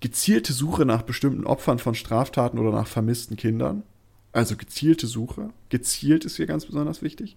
Gezielte 0.00 0.52
Suche 0.52 0.84
nach 0.84 1.02
bestimmten 1.02 1.46
Opfern 1.46 1.78
von 1.78 1.94
Straftaten 1.94 2.58
oder 2.58 2.72
nach 2.72 2.88
vermissten 2.88 3.36
Kindern. 3.36 3.84
Also 4.32 4.56
gezielte 4.56 5.06
Suche. 5.06 5.50
Gezielt 5.68 6.24
ist 6.24 6.36
hier 6.36 6.46
ganz 6.46 6.66
besonders 6.66 7.02
wichtig. 7.02 7.36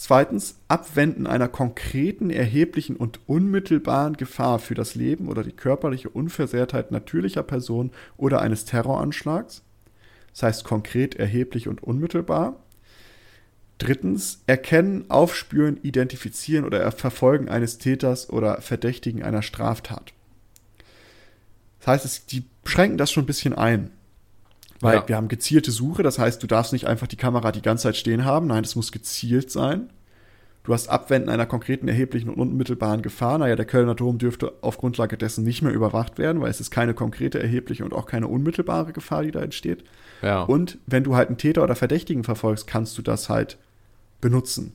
Zweitens, 0.00 0.60
Abwenden 0.68 1.26
einer 1.26 1.48
konkreten, 1.48 2.30
erheblichen 2.30 2.94
und 2.94 3.18
unmittelbaren 3.26 4.16
Gefahr 4.16 4.60
für 4.60 4.76
das 4.76 4.94
Leben 4.94 5.26
oder 5.26 5.42
die 5.42 5.50
körperliche 5.50 6.08
Unversehrtheit 6.08 6.92
natürlicher 6.92 7.42
Personen 7.42 7.90
oder 8.16 8.40
eines 8.40 8.64
Terroranschlags. 8.64 9.64
Das 10.30 10.44
heißt 10.44 10.64
konkret, 10.64 11.16
erheblich 11.16 11.66
und 11.66 11.82
unmittelbar. 11.82 12.62
Drittens, 13.78 14.44
Erkennen, 14.46 15.10
Aufspüren, 15.10 15.80
Identifizieren 15.82 16.64
oder 16.64 16.92
Verfolgen 16.92 17.48
eines 17.48 17.78
Täters 17.78 18.30
oder 18.30 18.60
Verdächtigen 18.60 19.24
einer 19.24 19.42
Straftat. 19.42 20.12
Das 21.80 22.04
heißt, 22.04 22.30
die 22.30 22.44
schränken 22.64 22.98
das 22.98 23.10
schon 23.10 23.24
ein 23.24 23.26
bisschen 23.26 23.54
ein. 23.54 23.90
Weil 24.80 24.96
ja. 24.96 25.08
wir 25.08 25.16
haben 25.16 25.28
gezielte 25.28 25.70
Suche, 25.70 26.02
das 26.02 26.18
heißt, 26.18 26.42
du 26.42 26.46
darfst 26.46 26.72
nicht 26.72 26.86
einfach 26.86 27.06
die 27.06 27.16
Kamera 27.16 27.50
die 27.52 27.62
ganze 27.62 27.84
Zeit 27.84 27.96
stehen 27.96 28.24
haben. 28.24 28.46
Nein, 28.46 28.64
es 28.64 28.76
muss 28.76 28.92
gezielt 28.92 29.50
sein. 29.50 29.90
Du 30.62 30.74
hast 30.74 30.88
Abwenden 30.88 31.30
einer 31.30 31.46
konkreten, 31.46 31.88
erheblichen 31.88 32.28
und 32.28 32.38
unmittelbaren 32.38 33.00
Gefahr. 33.00 33.38
Naja, 33.38 33.56
der 33.56 33.64
Kölner 33.64 33.94
Dom 33.94 34.18
dürfte 34.18 34.52
auf 34.60 34.76
Grundlage 34.76 35.16
dessen 35.16 35.42
nicht 35.42 35.62
mehr 35.62 35.72
überwacht 35.72 36.18
werden, 36.18 36.42
weil 36.42 36.50
es 36.50 36.60
ist 36.60 36.70
keine 36.70 36.92
konkrete, 36.92 37.40
erhebliche 37.40 37.84
und 37.84 37.94
auch 37.94 38.04
keine 38.04 38.28
unmittelbare 38.28 38.92
Gefahr, 38.92 39.22
die 39.22 39.30
da 39.30 39.40
entsteht. 39.40 39.82
Ja. 40.20 40.42
Und 40.42 40.78
wenn 40.86 41.04
du 41.04 41.16
halt 41.16 41.28
einen 41.28 41.38
Täter 41.38 41.64
oder 41.64 41.74
Verdächtigen 41.74 42.22
verfolgst, 42.22 42.66
kannst 42.66 42.98
du 42.98 43.02
das 43.02 43.30
halt 43.30 43.56
benutzen. 44.20 44.74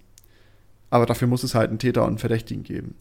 Aber 0.89 1.05
dafür 1.05 1.27
muss 1.27 1.43
es 1.43 1.53
halt 1.53 1.69
einen 1.69 1.79
Täter 1.79 2.01
und 2.01 2.09
einen 2.09 2.17
Verdächtigen 2.17 2.63
geben. 2.63 2.95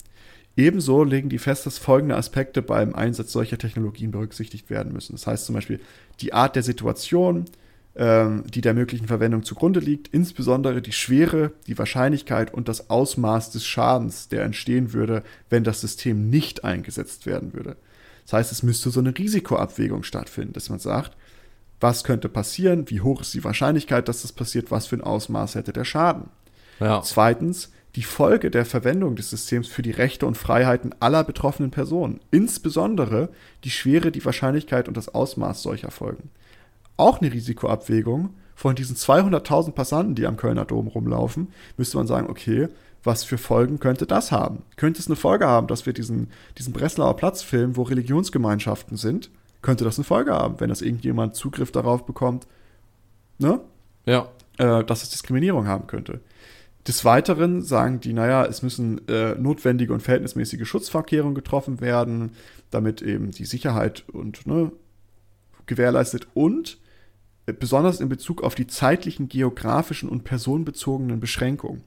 Ebenso 0.55 1.03
legen 1.03 1.29
die 1.29 1.39
fest, 1.39 1.65
dass 1.65 1.77
folgende 1.79 2.15
Aspekte 2.15 2.61
beim 2.61 2.93
Einsatz 2.93 3.31
solcher 3.31 3.57
Technologien 3.57 4.11
berücksichtigt 4.11 4.69
werden 4.69 4.93
müssen. 4.93 5.13
Das 5.13 5.25
heißt 5.25 5.45
zum 5.45 5.55
Beispiel 5.55 5.79
die 6.21 6.33
Art 6.33 6.55
der 6.55 6.63
Situation, 6.63 7.45
ähm, 7.95 8.43
die 8.47 8.61
der 8.61 8.73
möglichen 8.73 9.07
Verwendung 9.07 9.43
zugrunde 9.43 9.79
liegt, 9.79 10.07
insbesondere 10.09 10.81
die 10.81 10.91
Schwere, 10.91 11.51
die 11.67 11.77
Wahrscheinlichkeit 11.77 12.53
und 12.53 12.67
das 12.67 12.89
Ausmaß 12.89 13.51
des 13.51 13.65
Schadens, 13.65 14.29
der 14.29 14.43
entstehen 14.43 14.93
würde, 14.93 15.23
wenn 15.49 15.63
das 15.63 15.81
System 15.81 16.29
nicht 16.29 16.63
eingesetzt 16.63 17.25
werden 17.25 17.53
würde. 17.53 17.75
Das 18.25 18.33
heißt, 18.33 18.51
es 18.51 18.63
müsste 18.63 18.89
so 18.89 18.99
eine 18.99 19.17
Risikoabwägung 19.17 20.03
stattfinden, 20.03 20.53
dass 20.53 20.69
man 20.69 20.79
sagt, 20.79 21.17
was 21.79 22.03
könnte 22.03 22.29
passieren, 22.29 22.89
wie 22.89 23.01
hoch 23.01 23.21
ist 23.21 23.33
die 23.33 23.43
Wahrscheinlichkeit, 23.43 24.07
dass 24.07 24.21
das 24.21 24.31
passiert, 24.31 24.71
was 24.71 24.87
für 24.87 24.95
ein 24.95 25.01
Ausmaß 25.01 25.55
hätte 25.55 25.73
der 25.73 25.83
Schaden. 25.83 26.29
Ja. 26.79 27.01
Zweitens, 27.01 27.71
die 27.95 28.03
Folge 28.03 28.49
der 28.49 28.65
Verwendung 28.65 29.15
des 29.15 29.29
Systems 29.29 29.67
für 29.67 29.83
die 29.83 29.91
Rechte 29.91 30.25
und 30.25 30.37
Freiheiten 30.37 30.95
aller 30.99 31.23
betroffenen 31.23 31.71
Personen, 31.71 32.19
insbesondere 32.31 33.29
die 33.63 33.69
Schwere, 33.69 34.11
die 34.11 34.25
Wahrscheinlichkeit 34.25 34.87
und 34.87 34.97
das 34.97 35.09
Ausmaß 35.09 35.61
solcher 35.61 35.91
Folgen. 35.91 36.29
Auch 36.97 37.21
eine 37.21 37.31
Risikoabwägung 37.31 38.31
von 38.55 38.75
diesen 38.75 38.95
200.000 38.95 39.71
Passanten, 39.71 40.15
die 40.15 40.25
am 40.25 40.37
Kölner 40.37 40.65
Dom 40.65 40.87
rumlaufen, 40.87 41.49
müsste 41.77 41.97
man 41.97 42.07
sagen, 42.07 42.29
okay, 42.29 42.69
was 43.03 43.23
für 43.23 43.37
Folgen 43.37 43.79
könnte 43.79 44.07
das 44.07 44.31
haben? 44.31 44.63
Könnte 44.75 44.99
es 44.99 45.07
eine 45.07 45.15
Folge 45.15 45.45
haben, 45.45 45.67
dass 45.67 45.85
wir 45.85 45.93
diesen, 45.93 46.31
diesen 46.57 46.73
Breslauer 46.73 47.15
Platz 47.17 47.43
filmen, 47.43 47.75
wo 47.75 47.83
Religionsgemeinschaften 47.83 48.97
sind? 48.97 49.29
Könnte 49.61 49.83
das 49.83 49.97
eine 49.97 50.05
Folge 50.05 50.33
haben, 50.33 50.59
wenn 50.59 50.69
das 50.69 50.81
irgendjemand 50.81 51.35
Zugriff 51.35 51.71
darauf 51.71 52.05
bekommt, 52.05 52.47
ne? 53.39 53.59
Ja. 54.05 54.29
Äh, 54.57 54.83
dass 54.83 55.03
es 55.03 55.09
Diskriminierung 55.09 55.67
haben 55.67 55.87
könnte. 55.87 56.21
Des 56.87 57.05
Weiteren 57.05 57.61
sagen 57.61 58.01
die, 58.01 58.11
naja, 58.11 58.45
es 58.45 58.61
müssen 58.61 59.07
äh, 59.07 59.35
notwendige 59.35 59.93
und 59.93 60.01
verhältnismäßige 60.01 60.67
Schutzvorkehrungen 60.67 61.35
getroffen 61.35 61.79
werden, 61.79 62.31
damit 62.71 63.01
eben 63.01 63.31
die 63.31 63.45
Sicherheit 63.45 64.03
und 64.11 64.45
ne, 64.45 64.71
gewährleistet 65.65 66.27
und 66.33 66.77
äh, 67.45 67.53
besonders 67.53 68.01
in 68.01 68.09
Bezug 68.09 68.43
auf 68.43 68.55
die 68.55 68.67
zeitlichen, 68.67 69.29
geografischen 69.29 70.09
und 70.09 70.25
personenbezogenen 70.25 71.21
Beschränkungen. 71.21 71.83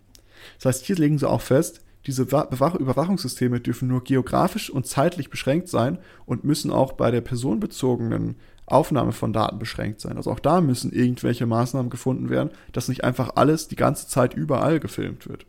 Das 0.56 0.66
heißt, 0.66 0.86
hier 0.86 0.96
legen 0.96 1.18
sie 1.18 1.28
auch 1.28 1.42
fest, 1.42 1.82
diese 2.06 2.22
Überwachungssysteme 2.22 3.60
dürfen 3.60 3.88
nur 3.88 4.04
geografisch 4.04 4.70
und 4.70 4.86
zeitlich 4.86 5.28
beschränkt 5.28 5.68
sein 5.68 5.98
und 6.24 6.44
müssen 6.44 6.70
auch 6.70 6.92
bei 6.92 7.10
der 7.10 7.20
personenbezogenen 7.20 8.36
Aufnahme 8.66 9.12
von 9.12 9.32
Daten 9.32 9.58
beschränkt 9.58 10.00
sein. 10.00 10.16
Also 10.16 10.30
auch 10.30 10.40
da 10.40 10.60
müssen 10.60 10.92
irgendwelche 10.92 11.46
Maßnahmen 11.46 11.90
gefunden 11.90 12.28
werden, 12.28 12.50
dass 12.72 12.88
nicht 12.88 13.04
einfach 13.04 13.32
alles 13.36 13.68
die 13.68 13.76
ganze 13.76 14.08
Zeit 14.08 14.34
überall 14.34 14.80
gefilmt 14.80 15.28
wird. 15.28 15.46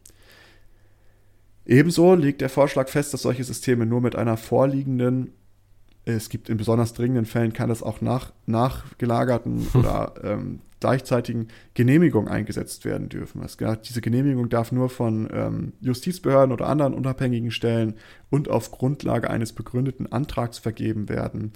Ebenso 1.66 2.16
legt 2.16 2.42
der 2.42 2.50
Vorschlag 2.50 2.88
fest, 2.88 3.14
dass 3.14 3.24
solche 3.24 3.44
Systeme 3.44 3.86
nur 3.86 4.00
mit 4.00 4.16
einer 4.16 4.38
vorliegenden, 4.38 5.34
es 6.06 6.30
gibt 6.30 6.48
in 6.48 6.58
besonders 6.58 6.94
dringenden 6.94 7.26
Fällen, 7.26 7.52
kann 7.52 7.70
das 7.70 7.84
auch 7.84 8.00
nach, 8.00 8.32
nachgelagerten 8.46 9.68
oder 9.74 10.14
ähm, 10.24 10.62
gleichzeitigen 10.80 11.48
Genehmigung 11.74 12.28
eingesetzt 12.28 12.86
werden 12.86 13.10
dürfen. 13.10 13.42
diese 13.84 14.02
Genehmigung 14.02 14.48
darf 14.48 14.72
nur 14.72 14.90
von 14.90 15.28
ähm, 15.34 15.74
Justizbehörden 15.82 16.54
oder 16.54 16.68
anderen 16.68 16.94
unabhängigen 16.94 17.52
Stellen 17.52 17.96
und 18.30 18.48
auf 18.48 18.72
Grundlage 18.72 19.30
eines 19.30 19.54
begründeten 19.54 20.12
Antrags 20.12 20.60
vergeben 20.60 21.10
werden. 21.10 21.52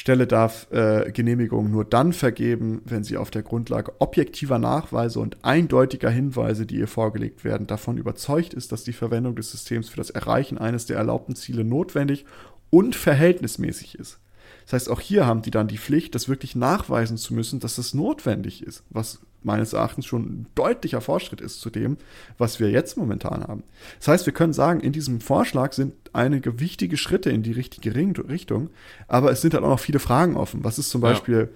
Stelle 0.00 0.26
darf 0.26 0.66
äh, 0.70 1.12
Genehmigung 1.12 1.70
nur 1.70 1.84
dann 1.84 2.14
vergeben, 2.14 2.80
wenn 2.86 3.04
sie 3.04 3.18
auf 3.18 3.30
der 3.30 3.42
Grundlage 3.42 3.92
objektiver 3.98 4.58
Nachweise 4.58 5.20
und 5.20 5.36
eindeutiger 5.44 6.08
Hinweise, 6.08 6.64
die 6.64 6.76
ihr 6.76 6.88
vorgelegt 6.88 7.44
werden, 7.44 7.66
davon 7.66 7.98
überzeugt 7.98 8.54
ist, 8.54 8.72
dass 8.72 8.82
die 8.82 8.94
Verwendung 8.94 9.36
des 9.36 9.50
Systems 9.50 9.90
für 9.90 9.98
das 9.98 10.08
Erreichen 10.08 10.56
eines 10.56 10.86
der 10.86 10.96
erlaubten 10.96 11.36
Ziele 11.36 11.64
notwendig 11.64 12.24
und 12.70 12.96
verhältnismäßig 12.96 13.98
ist. 13.98 14.20
Das 14.64 14.72
heißt, 14.72 14.88
auch 14.88 15.00
hier 15.00 15.26
haben 15.26 15.42
die 15.42 15.50
dann 15.50 15.68
die 15.68 15.76
Pflicht, 15.76 16.14
das 16.14 16.30
wirklich 16.30 16.56
nachweisen 16.56 17.18
zu 17.18 17.34
müssen, 17.34 17.60
dass 17.60 17.76
das 17.76 17.92
notwendig 17.92 18.62
ist, 18.62 18.84
was 18.88 19.20
meines 19.42 19.72
Erachtens 19.72 20.06
schon 20.06 20.22
ein 20.22 20.46
deutlicher 20.54 21.00
Fortschritt 21.00 21.40
ist 21.40 21.60
zu 21.60 21.70
dem, 21.70 21.96
was 22.38 22.60
wir 22.60 22.70
jetzt 22.70 22.96
momentan 22.96 23.42
haben. 23.42 23.62
Das 23.98 24.08
heißt, 24.08 24.26
wir 24.26 24.32
können 24.32 24.52
sagen, 24.52 24.80
in 24.80 24.92
diesem 24.92 25.20
Vorschlag 25.20 25.72
sind 25.72 25.94
einige 26.12 26.60
wichtige 26.60 26.96
Schritte 26.96 27.30
in 27.30 27.42
die 27.42 27.52
richtige 27.52 27.94
Richtung, 27.94 28.70
aber 29.08 29.30
es 29.30 29.40
sind 29.40 29.54
halt 29.54 29.64
auch 29.64 29.70
noch 29.70 29.80
viele 29.80 29.98
Fragen 29.98 30.36
offen. 30.36 30.64
Was 30.64 30.78
ist 30.78 30.90
zum 30.90 31.00
Beispiel, 31.00 31.38
ja. 31.38 31.48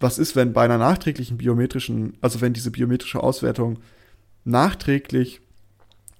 was 0.00 0.18
ist, 0.18 0.36
wenn 0.36 0.52
bei 0.52 0.64
einer 0.64 0.78
nachträglichen 0.78 1.38
biometrischen, 1.38 2.16
also 2.20 2.40
wenn 2.40 2.52
diese 2.52 2.70
biometrische 2.70 3.22
Auswertung 3.22 3.78
nachträglich, 4.44 5.40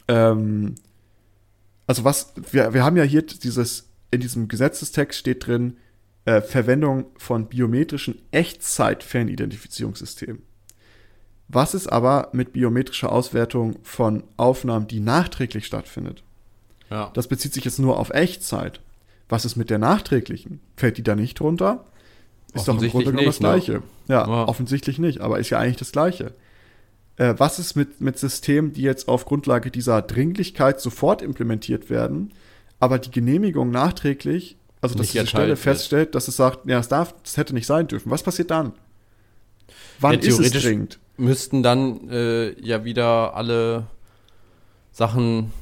ähm, 0.08 0.74
also 1.86 2.04
was, 2.04 2.34
wir, 2.50 2.74
wir 2.74 2.84
haben 2.84 2.96
ja 2.96 3.04
hier 3.04 3.22
dieses, 3.22 3.88
in 4.10 4.20
diesem 4.20 4.48
Gesetzestext 4.48 5.18
steht 5.18 5.46
drin, 5.46 5.76
äh, 6.24 6.40
Verwendung 6.40 7.06
von 7.16 7.48
biometrischen 7.48 8.20
Echtzeit-Fernidentifizierungssystemen. 8.30 10.42
Was 11.49 11.74
ist 11.74 11.88
aber 11.88 12.28
mit 12.32 12.53
biometrischer 12.53 13.12
Auswertung 13.12 13.76
von 13.82 14.24
Aufnahmen, 14.36 14.86
die 14.86 15.01
nachträglich 15.01 15.66
stattfindet? 15.66 16.22
Ja. 16.90 17.11
Das 17.14 17.28
bezieht 17.28 17.53
sich 17.55 17.64
jetzt 17.64 17.78
nur 17.78 17.99
auf 17.99 18.11
Echtzeit. 18.11 18.80
Was 19.28 19.45
ist 19.45 19.57
mit 19.57 19.70
der 19.70 19.78
nachträglichen? 19.78 20.61
Fällt 20.76 20.99
die 20.99 21.03
da 21.03 21.14
nicht 21.14 21.40
drunter? 21.40 21.84
Ist 22.55 22.68
doch 22.68 22.80
im 22.80 22.90
Grunde 22.90 23.12
genommen 23.12 23.26
das 23.26 23.40
ne? 23.40 23.49
Gleiche. 23.49 23.72
Ne? 23.72 23.82
Ja, 24.09 24.26
ja, 24.26 24.49
offensichtlich 24.49 24.99
nicht, 24.99 25.20
aber 25.20 25.38
ist 25.38 25.51
ja 25.51 25.59
eigentlich 25.59 25.78
das 25.78 25.93
Gleiche. 25.93 26.32
Äh, 27.16 27.34
was 27.38 27.59
ist 27.59 27.76
mit, 27.76 28.01
mit 28.01 28.18
Systemen, 28.18 28.72
die 28.72 28.82
jetzt 28.82 29.09
auf 29.09 29.24
Grundlage 29.24 29.70
dieser 29.70 30.03
Dringlichkeit 30.03 30.80
sofort 30.80 31.22
implementiert 31.22 31.88
werden, 31.88 32.32
aber 32.78 32.99
die 32.99 33.11
Genehmigung 33.11 33.70
nachträglich 33.70 34.57
also, 34.82 34.97
dass 34.97 35.12
diese 35.12 35.26
Stelle 35.28 35.57
feststellt, 35.57 36.16
dass 36.16 36.26
es 36.26 36.36
sagt, 36.36 36.68
ja, 36.68 36.80
es 36.80 36.88
darf, 36.88 37.14
es 37.24 37.36
hätte 37.36 37.55
nicht 37.55 37.66
sein 37.66 37.86
dürfen. 37.86 38.11
Was 38.11 38.24
passiert 38.24 38.51
dann? 38.51 38.72
Wann 40.01 40.20
ja, 40.20 40.28
ist 40.28 40.40
es 40.40 40.51
dringend? 40.51 40.99
Müssten 41.16 41.62
dann 41.62 42.08
äh, 42.10 42.60
ja 42.60 42.84
wieder 42.84 43.34
alle 43.34 43.86
Sachen, 44.92 45.52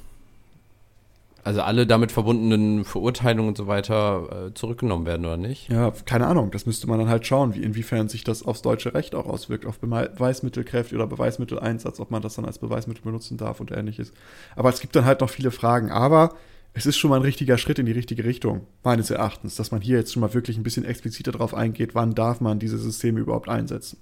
also 1.42 1.62
alle 1.62 1.86
damit 1.86 2.12
verbundenen 2.12 2.84
Verurteilungen 2.84 3.48
und 3.48 3.56
so 3.56 3.66
weiter 3.66 4.48
äh, 4.48 4.54
zurückgenommen 4.54 5.06
werden, 5.06 5.26
oder 5.26 5.36
nicht? 5.36 5.68
Ja, 5.68 5.92
keine 6.04 6.26
Ahnung. 6.26 6.50
Das 6.50 6.66
müsste 6.66 6.86
man 6.86 6.98
dann 6.98 7.08
halt 7.08 7.26
schauen, 7.26 7.54
wie, 7.54 7.62
inwiefern 7.62 8.08
sich 8.08 8.24
das 8.24 8.42
aufs 8.42 8.62
deutsche 8.62 8.94
Recht 8.94 9.14
auch 9.14 9.26
auswirkt, 9.26 9.66
auf 9.66 9.78
Beweismittelkräfte 9.80 10.94
oder 10.94 11.06
Beweismitteleinsatz, 11.06 12.00
ob 12.00 12.10
man 12.10 12.22
das 12.22 12.34
dann 12.34 12.44
als 12.44 12.58
Beweismittel 12.58 13.02
benutzen 13.02 13.36
darf 13.36 13.60
und 13.60 13.70
ähnliches. 13.70 14.12
Aber 14.56 14.68
es 14.68 14.80
gibt 14.80 14.94
dann 14.96 15.04
halt 15.04 15.20
noch 15.20 15.30
viele 15.30 15.50
Fragen. 15.50 15.90
Aber 15.90 16.34
es 16.72 16.86
ist 16.86 16.98
schon 16.98 17.10
mal 17.10 17.16
ein 17.16 17.22
richtiger 17.22 17.58
Schritt 17.58 17.78
in 17.78 17.86
die 17.86 17.92
richtige 17.92 18.24
Richtung, 18.24 18.66
meines 18.84 19.10
Erachtens, 19.10 19.56
dass 19.56 19.72
man 19.72 19.80
hier 19.80 19.98
jetzt 19.98 20.12
schon 20.12 20.20
mal 20.20 20.34
wirklich 20.34 20.56
ein 20.56 20.62
bisschen 20.62 20.84
expliziter 20.84 21.32
darauf 21.32 21.54
eingeht, 21.54 21.94
wann 21.94 22.14
darf 22.14 22.40
man 22.40 22.58
diese 22.58 22.78
Systeme 22.78 23.20
überhaupt 23.20 23.48
einsetzen. 23.48 23.98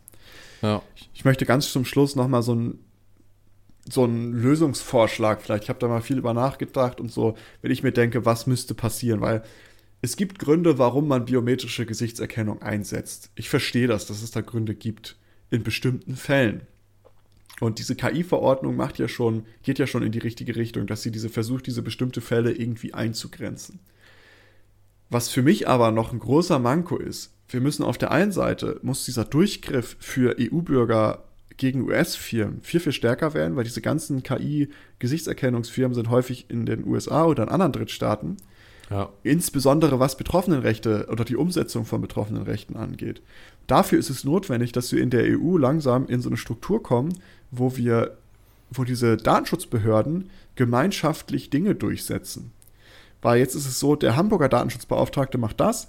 Ja. 0.62 0.82
Ich 1.14 1.24
möchte 1.24 1.46
ganz 1.46 1.72
zum 1.72 1.84
Schluss 1.84 2.16
nochmal 2.16 2.42
so 2.42 2.54
ein 2.54 2.78
so 3.90 4.04
einen 4.04 4.34
Lösungsvorschlag 4.34 5.40
vielleicht. 5.40 5.64
Ich 5.64 5.68
habe 5.70 5.78
da 5.78 5.88
mal 5.88 6.02
viel 6.02 6.18
über 6.18 6.34
nachgedacht 6.34 7.00
und 7.00 7.10
so, 7.10 7.36
wenn 7.62 7.70
ich 7.70 7.82
mir 7.82 7.92
denke, 7.92 8.26
was 8.26 8.46
müsste 8.46 8.74
passieren, 8.74 9.22
weil 9.22 9.42
es 10.00 10.16
gibt 10.16 10.38
Gründe, 10.38 10.78
warum 10.78 11.08
man 11.08 11.24
biometrische 11.24 11.86
Gesichtserkennung 11.86 12.62
einsetzt. 12.62 13.30
Ich 13.34 13.48
verstehe 13.48 13.88
das, 13.88 14.06
dass 14.06 14.22
es 14.22 14.30
da 14.30 14.42
Gründe 14.42 14.74
gibt 14.74 15.16
in 15.50 15.62
bestimmten 15.62 16.16
Fällen. 16.16 16.62
Und 17.60 17.80
diese 17.80 17.96
KI-Verordnung 17.96 18.76
macht 18.76 18.98
ja 18.98 19.08
schon, 19.08 19.46
geht 19.62 19.80
ja 19.80 19.88
schon 19.88 20.04
in 20.04 20.12
die 20.12 20.20
richtige 20.20 20.54
Richtung, 20.54 20.86
dass 20.86 21.02
sie 21.02 21.10
diese 21.10 21.28
versucht, 21.28 21.66
diese 21.66 21.82
bestimmte 21.82 22.20
Fälle 22.20 22.52
irgendwie 22.52 22.94
einzugrenzen. 22.94 23.80
Was 25.10 25.28
für 25.28 25.42
mich 25.42 25.68
aber 25.68 25.90
noch 25.90 26.12
ein 26.12 26.18
großer 26.18 26.58
Manko 26.58 26.96
ist, 26.96 27.32
wir 27.48 27.60
müssen 27.60 27.82
auf 27.82 27.96
der 27.96 28.10
einen 28.10 28.32
Seite, 28.32 28.78
muss 28.82 29.04
dieser 29.04 29.24
Durchgriff 29.24 29.96
für 29.98 30.36
EU-Bürger 30.38 31.24
gegen 31.56 31.82
US-Firmen 31.82 32.60
viel, 32.62 32.80
viel 32.80 32.92
stärker 32.92 33.34
werden, 33.34 33.56
weil 33.56 33.64
diese 33.64 33.80
ganzen 33.80 34.22
KI-Gesichtserkennungsfirmen 34.22 35.94
sind 35.94 36.10
häufig 36.10 36.46
in 36.48 36.66
den 36.66 36.86
USA 36.86 37.24
oder 37.24 37.44
in 37.44 37.48
anderen 37.48 37.72
Drittstaaten. 37.72 38.36
Ja. 38.90 39.10
Insbesondere 39.22 39.98
was 39.98 40.16
Betroffenenrechte 40.16 41.08
oder 41.10 41.24
die 41.24 41.36
Umsetzung 41.36 41.84
von 41.84 42.00
Betroffenenrechten 42.00 42.76
angeht. 42.76 43.20
Dafür 43.66 43.98
ist 43.98 44.08
es 44.08 44.24
notwendig, 44.24 44.72
dass 44.72 44.92
wir 44.92 45.02
in 45.02 45.10
der 45.10 45.24
EU 45.38 45.58
langsam 45.58 46.06
in 46.06 46.22
so 46.22 46.30
eine 46.30 46.38
Struktur 46.38 46.82
kommen, 46.82 47.12
wo 47.50 47.76
wir, 47.76 48.16
wo 48.70 48.84
diese 48.84 49.16
Datenschutzbehörden 49.16 50.30
gemeinschaftlich 50.54 51.50
Dinge 51.50 51.74
durchsetzen. 51.74 52.52
Weil 53.22 53.38
jetzt 53.38 53.54
ist 53.54 53.66
es 53.66 53.80
so, 53.80 53.96
der 53.96 54.16
Hamburger 54.16 54.48
Datenschutzbeauftragte 54.48 55.38
macht 55.38 55.60
das, 55.60 55.88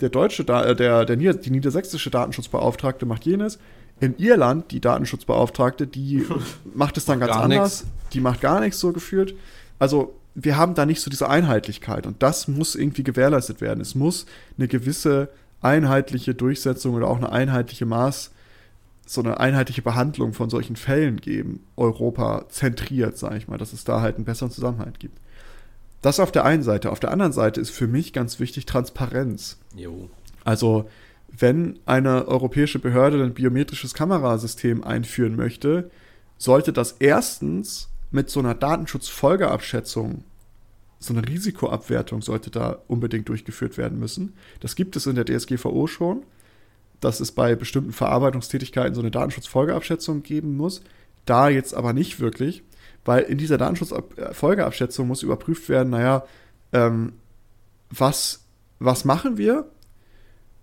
der 0.00 0.08
deutsche, 0.08 0.42
äh, 0.42 0.74
der, 0.74 1.04
der, 1.04 1.16
die 1.34 1.50
niedersächsische 1.50 2.10
Datenschutzbeauftragte 2.10 3.06
macht 3.06 3.26
jenes. 3.26 3.58
In 4.00 4.16
Irland, 4.18 4.70
die 4.72 4.80
Datenschutzbeauftragte, 4.80 5.86
die 5.86 6.26
macht 6.74 6.96
es 6.96 7.04
dann 7.04 7.20
ganz 7.20 7.32
anders. 7.32 7.84
Nix. 7.84 7.92
Die 8.12 8.20
macht 8.20 8.40
gar 8.40 8.60
nichts 8.60 8.80
so 8.80 8.92
gefühlt. 8.92 9.34
Also 9.78 10.14
wir 10.34 10.56
haben 10.56 10.74
da 10.74 10.84
nicht 10.84 11.00
so 11.00 11.10
diese 11.10 11.28
Einheitlichkeit 11.28 12.06
und 12.06 12.22
das 12.22 12.48
muss 12.48 12.74
irgendwie 12.74 13.04
gewährleistet 13.04 13.60
werden. 13.60 13.80
Es 13.80 13.94
muss 13.94 14.26
eine 14.58 14.66
gewisse 14.66 15.28
einheitliche 15.60 16.34
Durchsetzung 16.34 16.94
oder 16.94 17.08
auch 17.08 17.18
eine 17.18 17.30
einheitliche 17.30 17.86
Maß, 17.86 18.32
so 19.06 19.22
eine 19.22 19.38
einheitliche 19.38 19.82
Behandlung 19.82 20.32
von 20.32 20.50
solchen 20.50 20.76
Fällen 20.76 21.18
geben, 21.20 21.64
Europa 21.76 22.46
zentriert, 22.48 23.16
sage 23.16 23.36
ich 23.36 23.48
mal, 23.48 23.58
dass 23.58 23.72
es 23.72 23.84
da 23.84 24.00
halt 24.00 24.16
einen 24.16 24.24
besseren 24.24 24.50
Zusammenhalt 24.50 24.98
gibt. 24.98 25.18
Das 26.04 26.20
auf 26.20 26.30
der 26.30 26.44
einen 26.44 26.62
Seite. 26.62 26.92
Auf 26.92 27.00
der 27.00 27.10
anderen 27.10 27.32
Seite 27.32 27.62
ist 27.62 27.70
für 27.70 27.86
mich 27.86 28.12
ganz 28.12 28.38
wichtig 28.38 28.66
Transparenz. 28.66 29.56
Jo. 29.74 30.10
Also, 30.44 30.90
wenn 31.30 31.78
eine 31.86 32.28
europäische 32.28 32.78
Behörde 32.78 33.24
ein 33.24 33.32
biometrisches 33.32 33.94
Kamerasystem 33.94 34.84
einführen 34.84 35.34
möchte, 35.34 35.90
sollte 36.36 36.74
das 36.74 36.96
erstens 36.98 37.88
mit 38.10 38.28
so 38.28 38.40
einer 38.40 38.54
Datenschutzfolgeabschätzung 38.54 40.24
so 40.98 41.14
eine 41.14 41.26
Risikoabwertung 41.26 42.20
sollte 42.20 42.50
da 42.50 42.82
unbedingt 42.86 43.30
durchgeführt 43.30 43.78
werden 43.78 43.98
müssen. 43.98 44.34
Das 44.60 44.76
gibt 44.76 44.96
es 44.96 45.06
in 45.06 45.14
der 45.14 45.24
DSGVO 45.24 45.86
schon, 45.86 46.22
dass 47.00 47.20
es 47.20 47.32
bei 47.32 47.54
bestimmten 47.54 47.92
Verarbeitungstätigkeiten 47.92 48.94
so 48.94 49.00
eine 49.00 49.10
Datenschutzfolgeabschätzung 49.10 50.22
geben 50.22 50.54
muss. 50.54 50.82
Da 51.24 51.48
jetzt 51.48 51.74
aber 51.74 51.94
nicht 51.94 52.20
wirklich, 52.20 52.62
weil 53.04 53.24
in 53.24 53.38
dieser 53.38 53.58
Datenschutzfolgeabschätzung 53.58 55.06
muss 55.06 55.22
überprüft 55.22 55.68
werden, 55.68 55.90
naja, 55.90 56.24
ähm, 56.72 57.12
was, 57.90 58.44
was 58.78 59.04
machen 59.04 59.36
wir? 59.36 59.66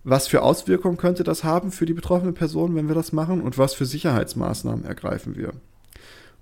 Was 0.04 0.26
für 0.26 0.42
Auswirkungen 0.42 0.96
könnte 0.96 1.22
das 1.22 1.44
haben 1.44 1.70
für 1.70 1.86
die 1.86 1.94
betroffene 1.94 2.32
Person, 2.32 2.74
wenn 2.74 2.88
wir 2.88 2.94
das 2.94 3.12
machen? 3.12 3.40
Und 3.40 3.56
was 3.58 3.74
für 3.74 3.86
Sicherheitsmaßnahmen 3.86 4.84
ergreifen 4.84 5.36
wir? 5.36 5.52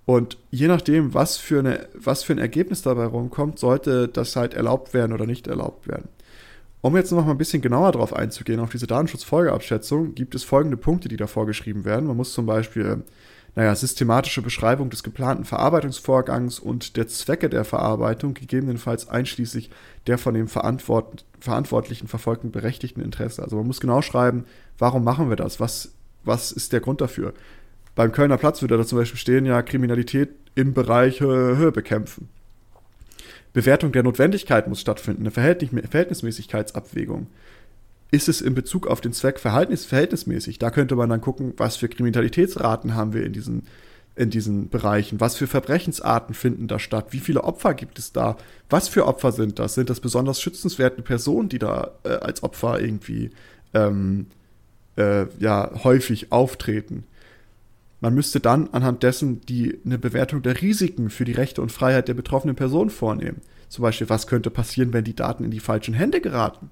Und 0.07 0.39
je 0.51 0.67
nachdem, 0.67 1.15
was 1.15 1.37
für, 1.37 1.59
eine, 1.59 1.89
was 1.95 2.25
für 2.25 2.33
ein 2.33 2.39
Ergebnis 2.39 2.83
dabei 2.83 3.05
rumkommt, 3.05 3.59
sollte 3.59 4.09
das 4.09 4.35
halt 4.35 4.55
erlaubt 4.55 4.95
werden 4.95 5.13
oder 5.13 5.27
nicht 5.27 5.47
erlaubt 5.47 5.87
werden. 5.87 6.09
Um 6.83 6.97
jetzt 6.97 7.13
noch 7.13 7.25
mal 7.25 7.33
ein 7.33 7.39
bisschen 7.39 7.63
genauer 7.63 7.93
darauf 7.93 8.15
einzugehen, 8.15 8.61
auf 8.61 8.71
diese 8.71 8.87
Datenschutzfolgeabschätzung, 8.87 10.15
gibt 10.15 10.35
es 10.35 10.45
folgende 10.45 10.77
Punkte, 10.77 11.09
die 11.09 11.17
da 11.17 11.27
vorgeschrieben 11.27 11.85
werden. 11.85 12.07
Man 12.07 12.17
muss 12.17 12.33
zum 12.33 12.47
Beispiel, 12.47 13.03
naja, 13.55 13.75
systematische 13.75 14.41
Beschreibung 14.41 14.89
des 14.89 15.03
geplanten 15.03 15.45
Verarbeitungsvorgangs 15.45 16.59
und 16.59 16.97
der 16.97 17.07
Zwecke 17.09 17.51
der 17.51 17.65
Verarbeitung, 17.65 18.33
gegebenenfalls 18.33 19.09
einschließlich 19.09 19.71
der 20.07 20.17
von 20.17 20.35
dem 20.35 20.49
Verantwort 20.49 21.25
Verantwortlichen 21.39 22.07
verfolgten 22.07 22.51
berechtigten 22.51 23.01
Interesse. 23.01 23.43
Also 23.43 23.57
man 23.57 23.67
muss 23.67 23.81
genau 23.81 24.03
schreiben, 24.03 24.45
warum 24.79 25.05
machen 25.05 25.31
wir 25.31 25.37
das? 25.37 25.59
Was, 25.59 25.93
was 26.23 26.53
ist 26.53 26.75
der 26.75 26.81
Grund 26.81 27.01
dafür? 27.01 27.33
beim 28.01 28.13
Kölner 28.13 28.39
Platz 28.39 28.63
würde 28.63 28.79
da 28.79 28.85
zum 28.87 28.99
Beispiel 28.99 29.19
stehen, 29.19 29.45
ja, 29.45 29.63
Kriminalität 29.63 30.31
im 30.55 30.73
Bereich 30.73 31.21
Höhe 31.21 31.71
bekämpfen. 31.71 32.29
Bewertung 33.53 33.93
der 33.93 34.03
Notwendigkeit 34.03 34.69
muss 34.69 34.81
stattfinden, 34.81 35.23
eine 35.23 35.31
Verhältnismäßigkeitsabwägung. 35.31 37.27
Ist 38.13 38.29
es 38.29 38.41
in 38.41 38.55
Bezug 38.55 38.87
auf 38.87 39.01
den 39.01 39.13
Zweck 39.13 39.39
verhältnis 39.39 39.85
verhältnismäßig? 39.85 40.59
Da 40.59 40.71
könnte 40.71 40.97
man 40.97 41.11
dann 41.11 41.21
gucken, 41.21 41.55
was 41.57 41.77
für 41.77 41.89
Kriminalitätsraten 41.89 42.95
haben 42.95 43.13
wir 43.13 43.25
in 43.25 43.33
diesen, 43.33 43.67
in 44.17 44.31
diesen 44.31 44.69
Bereichen, 44.69 45.21
was 45.21 45.37
für 45.37 45.47
Verbrechensarten 45.47 46.35
finden 46.35 46.67
da 46.67 46.79
statt, 46.79 47.09
wie 47.11 47.21
viele 47.21 47.45
Opfer 47.45 47.75
gibt 47.75 47.99
es 47.99 48.13
da, 48.13 48.37
was 48.69 48.89
für 48.89 49.07
Opfer 49.07 49.31
sind 49.33 49.59
das? 49.59 49.75
Sind 49.75 49.91
das 49.91 50.01
besonders 50.01 50.41
schützenswerte 50.41 51.03
Personen, 51.03 51.49
die 51.49 51.61
da 51.61 51.93
äh, 52.05 52.11
als 52.11 52.43
Opfer 52.43 52.81
irgendwie 52.81 53.31
ähm, 53.75 54.27
äh, 54.97 55.27
ja, 55.39 55.71
häufig 55.85 56.33
auftreten? 56.33 57.05
Man 58.01 58.15
müsste 58.15 58.41
dann 58.41 58.69
anhand 58.69 59.03
dessen 59.03 59.43
die, 59.43 59.79
eine 59.85 59.99
Bewertung 59.99 60.43
der 60.43 60.61
Risiken 60.61 61.11
für 61.11 61.25
die 61.25 61.33
Rechte 61.33 61.61
und 61.61 61.71
Freiheit 61.71 62.09
der 62.09 62.15
betroffenen 62.15 62.57
Person 62.57 62.89
vornehmen. 62.89 63.43
Zum 63.69 63.83
Beispiel, 63.83 64.09
was 64.09 64.27
könnte 64.27 64.51
passieren, 64.51 64.93
wenn 64.93 65.05
die 65.05 65.15
Daten 65.15 65.45
in 65.45 65.51
die 65.51 65.61
falschen 65.61 65.95
Hände 65.95 66.21
geraten? 66.21 66.71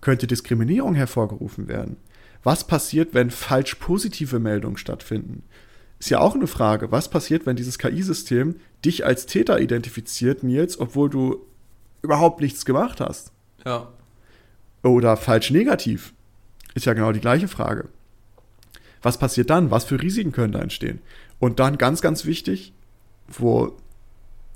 Könnte 0.00 0.26
Diskriminierung 0.26 0.94
hervorgerufen 0.94 1.68
werden? 1.68 1.96
Was 2.42 2.66
passiert, 2.66 3.14
wenn 3.14 3.30
falsch 3.30 3.76
positive 3.76 4.38
Meldungen 4.38 4.76
stattfinden? 4.76 5.44
Ist 5.98 6.10
ja 6.10 6.18
auch 6.18 6.34
eine 6.34 6.46
Frage. 6.46 6.92
Was 6.92 7.08
passiert, 7.08 7.46
wenn 7.46 7.56
dieses 7.56 7.78
KI-System 7.78 8.56
dich 8.84 9.06
als 9.06 9.26
Täter 9.26 9.60
identifiziert, 9.60 10.42
Nils, 10.42 10.78
obwohl 10.78 11.08
du 11.08 11.46
überhaupt 12.02 12.40
nichts 12.40 12.64
gemacht 12.64 13.00
hast? 13.00 13.32
Ja. 13.64 13.88
Oder 14.82 15.16
falsch 15.16 15.50
negativ? 15.50 16.12
Ist 16.74 16.86
ja 16.86 16.92
genau 16.92 17.12
die 17.12 17.20
gleiche 17.20 17.48
Frage. 17.48 17.88
Was 19.02 19.18
passiert 19.18 19.50
dann? 19.50 19.70
Was 19.70 19.84
für 19.84 20.00
Risiken 20.00 20.32
können 20.32 20.52
da 20.52 20.60
entstehen? 20.60 21.00
Und 21.38 21.60
dann 21.60 21.78
ganz, 21.78 22.00
ganz 22.00 22.24
wichtig, 22.24 22.72
wo, 23.28 23.76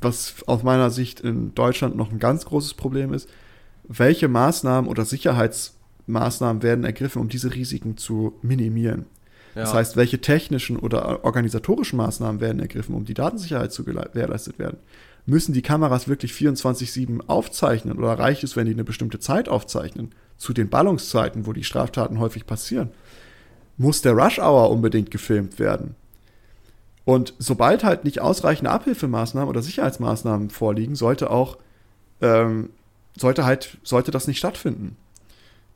was 0.01 0.37
aus 0.47 0.63
meiner 0.63 0.91
Sicht 0.91 1.21
in 1.21 1.55
Deutschland 1.55 1.97
noch 1.97 2.11
ein 2.11 2.19
ganz 2.19 2.45
großes 2.47 2.75
Problem 2.75 3.13
ist, 3.13 3.29
welche 3.85 4.29
Maßnahmen 4.29 4.89
oder 4.89 5.05
Sicherheitsmaßnahmen 5.05 6.63
werden 6.63 6.85
ergriffen, 6.85 7.21
um 7.21 7.29
diese 7.29 7.55
Risiken 7.55 7.97
zu 7.97 8.35
minimieren? 8.43 9.07
Ja. 9.55 9.63
Das 9.63 9.75
heißt, 9.75 9.97
welche 9.97 10.21
technischen 10.21 10.77
oder 10.77 11.25
organisatorischen 11.25 11.97
Maßnahmen 11.97 12.41
werden 12.41 12.61
ergriffen, 12.61 12.95
um 12.95 13.05
die 13.05 13.15
Datensicherheit 13.15 13.73
zu 13.73 13.85
gewährleistet 13.85 14.59
werden? 14.59 14.79
Müssen 15.27 15.53
die 15.53 15.63
Kameras 15.63 16.09
wirklich 16.09 16.33
24-7 16.33 17.27
aufzeichnen 17.27 17.99
oder 17.99 18.13
reicht 18.19 18.43
es, 18.45 18.57
wenn 18.57 18.67
die 18.67 18.73
eine 18.73 18.85
bestimmte 18.85 19.19
Zeit 19.19 19.49
aufzeichnen? 19.49 20.15
Zu 20.39 20.55
den 20.55 20.71
Ballungszeiten, 20.71 21.47
wo 21.47 21.53
die 21.53 21.65
Straftaten 21.65 22.19
häufig 22.19 22.47
passieren 22.47 22.91
muss 23.81 24.03
der 24.03 24.13
Rush 24.13 24.39
Hour 24.39 24.71
unbedingt 24.71 25.11
gefilmt 25.11 25.59
werden. 25.59 25.95
Und 27.07 27.33
sobald 27.39 27.83
halt 27.83 28.05
nicht 28.05 28.21
ausreichende 28.21 28.71
Abhilfemaßnahmen 28.71 29.49
oder 29.49 29.63
Sicherheitsmaßnahmen 29.63 30.51
vorliegen, 30.51 30.97
sollte 30.97 31.31
auch, 31.31 31.57
ähm, 32.21 32.69
sollte 33.17 33.47
halt, 33.47 33.79
sollte 33.83 34.11
das 34.11 34.27
nicht 34.27 34.39
stattfinden. 34.39 34.97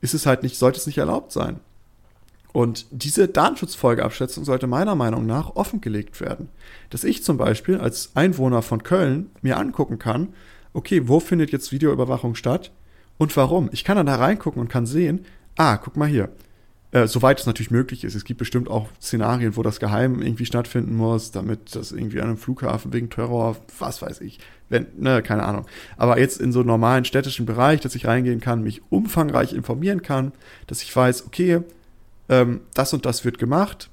Ist 0.01 0.13
es 0.13 0.27
halt 0.27 0.43
nicht, 0.43 0.57
sollte 0.57 0.77
es 0.77 0.85
nicht 0.85 0.99
erlaubt 0.99 1.31
sein. 1.31 1.59
Und 2.53 2.85
diese 2.91 3.27
Datenschutzfolgeabschätzung 3.27 4.45
sollte 4.45 4.67
meiner 4.67 4.93
Meinung 4.93 5.25
nach 5.25 5.55
offengelegt 5.55 6.21
werden. 6.21 6.49
Dass 6.91 7.03
ich 7.03 7.23
zum 7.23 7.37
Beispiel 7.37 7.79
als 7.79 8.11
Einwohner 8.13 8.61
von 8.61 8.83
Köln 8.83 9.31
mir 9.41 9.57
angucken 9.57 9.97
kann, 9.97 10.29
okay, 10.73 11.07
wo 11.07 11.19
findet 11.19 11.51
jetzt 11.51 11.71
Videoüberwachung 11.71 12.35
statt 12.35 12.71
und 13.17 13.35
warum? 13.35 13.67
Ich 13.71 13.83
kann 13.83 13.97
dann 13.97 14.05
da 14.05 14.15
reingucken 14.15 14.61
und 14.61 14.69
kann 14.69 14.85
sehen, 14.85 15.25
ah, 15.57 15.77
guck 15.77 15.97
mal 15.97 16.07
hier, 16.07 16.29
äh, 16.95 17.07
soweit 17.07 17.41
es 17.41 17.45
natürlich 17.45 17.71
möglich 17.71 18.05
ist. 18.05 18.15
Es 18.15 18.23
gibt 18.23 18.37
bestimmt 18.37 18.69
auch 18.69 18.87
Szenarien, 19.01 19.57
wo 19.57 19.63
das 19.63 19.81
geheim 19.81 20.21
irgendwie 20.21 20.45
stattfinden 20.45 20.95
muss, 20.95 21.31
damit 21.31 21.75
das 21.75 21.91
irgendwie 21.91 22.21
an 22.21 22.27
einem 22.27 22.37
Flughafen 22.37 22.93
wegen 22.93 23.09
Terror, 23.09 23.57
was 23.79 24.01
weiß 24.01 24.21
ich, 24.21 24.39
wenn, 24.69 24.87
ne, 24.97 25.21
keine 25.21 25.43
Ahnung. 25.43 25.65
Aber 25.97 26.17
jetzt 26.19 26.39
in 26.39 26.53
so 26.53 26.59
einem 26.59 26.67
normalen 26.67 27.03
städtischen 27.03 27.45
Bereich, 27.45 27.81
dass 27.81 27.95
ich 27.95 28.07
reingehen 28.07 28.39
kann, 28.39 28.63
mich 28.63 28.81
umfangreich 28.89 29.51
informieren 29.51 30.03
kann, 30.03 30.31
dass 30.67 30.83
ich 30.83 30.95
weiß, 30.95 31.25
okay, 31.27 31.63
ähm, 32.29 32.61
das 32.73 32.93
und 32.93 33.05
das 33.05 33.25
wird 33.25 33.39
gemacht. 33.39 33.89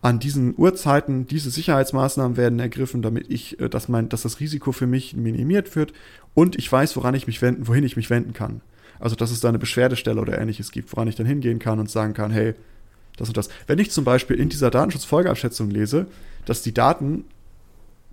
an 0.00 0.18
diesen 0.18 0.54
Uhrzeiten 0.56 1.26
diese 1.26 1.50
Sicherheitsmaßnahmen 1.50 2.36
werden 2.36 2.60
ergriffen, 2.60 3.02
damit 3.02 3.30
ich, 3.30 3.58
äh, 3.60 3.68
dass 3.68 3.88
mein, 3.88 4.08
dass 4.08 4.22
das 4.22 4.38
Risiko 4.40 4.72
für 4.72 4.86
mich 4.86 5.16
minimiert 5.16 5.74
wird 5.76 5.92
und 6.34 6.56
ich 6.56 6.70
weiß, 6.70 6.94
woran 6.96 7.14
ich 7.14 7.26
mich 7.26 7.42
wenden, 7.42 7.66
wohin 7.68 7.84
ich 7.84 7.96
mich 7.96 8.10
wenden 8.10 8.32
kann. 8.32 8.60
Also, 9.00 9.16
dass 9.16 9.30
es 9.30 9.40
da 9.40 9.48
eine 9.48 9.58
Beschwerdestelle 9.58 10.20
oder 10.20 10.38
ähnliches 10.38 10.70
gibt, 10.72 10.92
woran 10.92 11.08
ich 11.08 11.14
dann 11.16 11.26
hingehen 11.26 11.58
kann 11.58 11.78
und 11.78 11.90
sagen 11.90 12.14
kann, 12.14 12.30
hey, 12.30 12.54
das 13.16 13.28
und 13.28 13.36
das. 13.36 13.48
Wenn 13.66 13.78
ich 13.78 13.90
zum 13.90 14.04
Beispiel 14.04 14.38
in 14.38 14.48
dieser 14.48 14.70
Datenschutzfolgeabschätzung 14.70 15.70
lese, 15.70 16.06
dass 16.46 16.62
die 16.62 16.72
Daten 16.74 17.24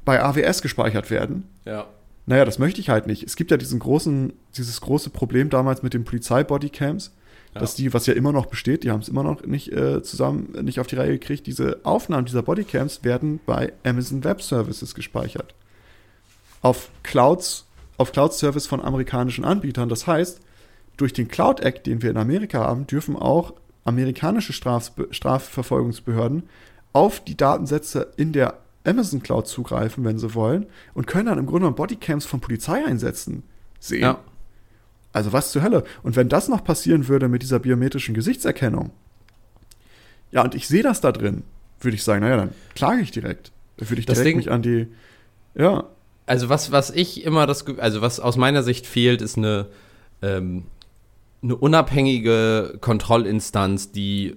bei 0.03 0.21
AWS 0.23 0.61
gespeichert 0.61 1.09
werden, 1.11 1.43
Ja. 1.65 1.87
naja, 2.25 2.45
das 2.45 2.59
möchte 2.59 2.79
ich 2.81 2.89
halt 2.89 3.07
nicht. 3.07 3.23
Es 3.23 3.35
gibt 3.35 3.51
ja 3.51 3.57
diesen 3.57 3.79
großen, 3.79 4.33
dieses 4.57 4.81
große 4.81 5.09
Problem 5.09 5.49
damals 5.49 5.83
mit 5.83 5.93
den 5.93 6.03
Polizeibodycams, 6.05 7.11
Ja. 7.53 7.61
dass 7.61 7.75
die, 7.75 7.93
was 7.93 8.05
ja 8.07 8.13
immer 8.13 8.31
noch 8.31 8.47
besteht, 8.47 8.83
die 8.83 8.91
haben 8.91 8.99
es 9.01 9.07
immer 9.09 9.23
noch 9.23 9.43
nicht 9.45 9.71
äh, 9.71 10.01
zusammen, 10.03 10.53
nicht 10.63 10.79
auf 10.79 10.87
die 10.87 10.95
Reihe 10.95 11.11
gekriegt, 11.17 11.47
diese 11.47 11.79
Aufnahmen 11.83 12.25
dieser 12.25 12.41
Bodycams 12.43 13.03
werden 13.03 13.39
bei 13.45 13.73
Amazon 13.83 14.23
Web 14.23 14.41
Services 14.41 14.93
gespeichert. 14.95 15.53
Auf 16.61 16.89
Clouds, 17.03 17.65
auf 17.97 18.11
Cloud-Service 18.11 18.67
von 18.67 18.81
amerikanischen 18.81 19.45
Anbietern. 19.45 19.87
Das 19.89 20.05
heißt, 20.07 20.41
durch 20.97 21.13
den 21.13 21.27
Cloud 21.27 21.59
Act, 21.59 21.85
den 21.87 22.01
wir 22.01 22.09
in 22.09 22.17
Amerika 22.17 22.59
haben, 22.59 22.87
dürfen 22.87 23.15
auch 23.15 23.53
amerikanische 23.83 24.53
Straf 24.53 24.91
Strafverfolgungsbehörden 25.11 26.43
auf 26.93 27.23
die 27.23 27.35
Datensätze 27.37 28.11
in 28.17 28.31
der 28.31 28.59
Amazon 28.85 29.21
Cloud 29.21 29.47
zugreifen, 29.47 30.03
wenn 30.05 30.17
sie 30.19 30.33
wollen, 30.35 30.67
und 30.93 31.07
können 31.07 31.25
dann 31.25 31.37
im 31.39 31.45
Grunde 31.45 31.61
genommen 31.61 31.75
Bodycams 31.75 32.25
von 32.25 32.39
Polizeieinsätzen 32.39 33.43
sehen. 33.79 34.01
Ja. 34.01 34.19
Also 35.11 35.33
was 35.33 35.51
zur 35.51 35.63
Hölle? 35.63 35.83
Und 36.03 36.15
wenn 36.15 36.29
das 36.29 36.47
noch 36.49 36.63
passieren 36.63 37.07
würde 37.07 37.27
mit 37.27 37.41
dieser 37.41 37.59
biometrischen 37.59 38.13
Gesichtserkennung, 38.13 38.91
ja, 40.31 40.43
und 40.43 40.55
ich 40.55 40.67
sehe 40.67 40.83
das 40.83 41.01
da 41.01 41.11
drin, 41.11 41.43
würde 41.79 41.95
ich 41.95 42.03
sagen, 42.03 42.21
naja, 42.21 42.37
dann 42.37 42.49
klage 42.75 43.01
ich 43.01 43.11
direkt. 43.11 43.51
Da 43.77 43.89
würde 43.89 43.99
ich 43.99 44.05
Das 44.05 44.17
direkt 44.17 44.29
Ding- 44.29 44.37
mich 44.37 44.51
an 44.51 44.61
die, 44.61 44.87
ja, 45.55 45.85
Also 46.27 46.49
was, 46.49 46.71
was 46.71 46.89
ich 46.89 47.23
immer 47.23 47.45
das, 47.47 47.65
also 47.77 48.01
was 48.01 48.19
aus 48.19 48.35
meiner 48.35 48.63
Sicht 48.63 48.87
fehlt, 48.87 49.21
ist 49.21 49.37
eine, 49.37 49.67
ähm, 50.21 50.63
eine 51.43 51.55
unabhängige 51.55 52.77
Kontrollinstanz, 52.81 53.91
die 53.91 54.35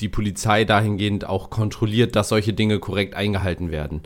die 0.00 0.08
Polizei 0.08 0.64
dahingehend 0.64 1.26
auch 1.28 1.50
kontrolliert, 1.50 2.16
dass 2.16 2.30
solche 2.30 2.52
Dinge 2.52 2.78
korrekt 2.78 3.14
eingehalten 3.14 3.70
werden. 3.70 4.00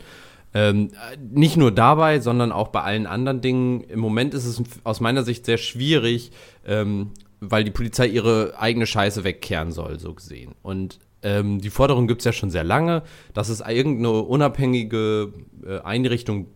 Ähm, 0.53 0.91
nicht 1.19 1.57
nur 1.57 1.71
dabei, 1.71 2.19
sondern 2.19 2.51
auch 2.51 2.69
bei 2.69 2.81
allen 2.81 3.07
anderen 3.07 3.41
Dingen. 3.41 3.81
Im 3.81 3.99
Moment 3.99 4.33
ist 4.33 4.45
es 4.45 4.61
aus 4.83 4.99
meiner 5.01 5.23
Sicht 5.23 5.45
sehr 5.45 5.57
schwierig, 5.57 6.31
ähm, 6.65 7.11
weil 7.39 7.63
die 7.63 7.71
Polizei 7.71 8.07
ihre 8.07 8.57
eigene 8.57 8.87
Scheiße 8.87 9.23
wegkehren 9.23 9.71
soll, 9.71 9.99
so 9.99 10.13
gesehen. 10.13 10.55
Und 10.61 10.99
ähm, 11.23 11.59
die 11.59 11.69
Forderung 11.69 12.07
gibt 12.07 12.21
es 12.21 12.25
ja 12.25 12.31
schon 12.31 12.51
sehr 12.51 12.63
lange, 12.63 13.03
dass 13.33 13.49
es 13.49 13.59
irgendeine 13.59 14.11
unabhängige 14.11 15.33
äh, 15.65 15.79
Einrichtung 15.79 16.47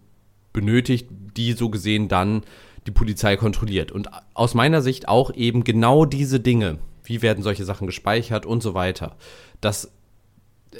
benötigt, 0.53 1.09
die 1.35 1.53
so 1.53 1.69
gesehen 1.69 2.07
dann 2.07 2.43
die 2.89 2.93
Polizei 2.93 3.37
kontrolliert. 3.37 3.91
Und 3.91 4.09
aus 4.33 4.55
meiner 4.55 4.81
Sicht 4.81 5.07
auch 5.07 5.31
eben 5.35 5.63
genau 5.63 6.05
diese 6.05 6.39
Dinge. 6.39 6.79
Wie 7.03 7.21
werden 7.21 7.43
solche 7.43 7.63
Sachen 7.63 7.85
gespeichert 7.87 8.45
und 8.45 8.61
so 8.63 8.73
weiter. 8.73 9.15
Das 9.61 9.91
äh, 10.71 10.77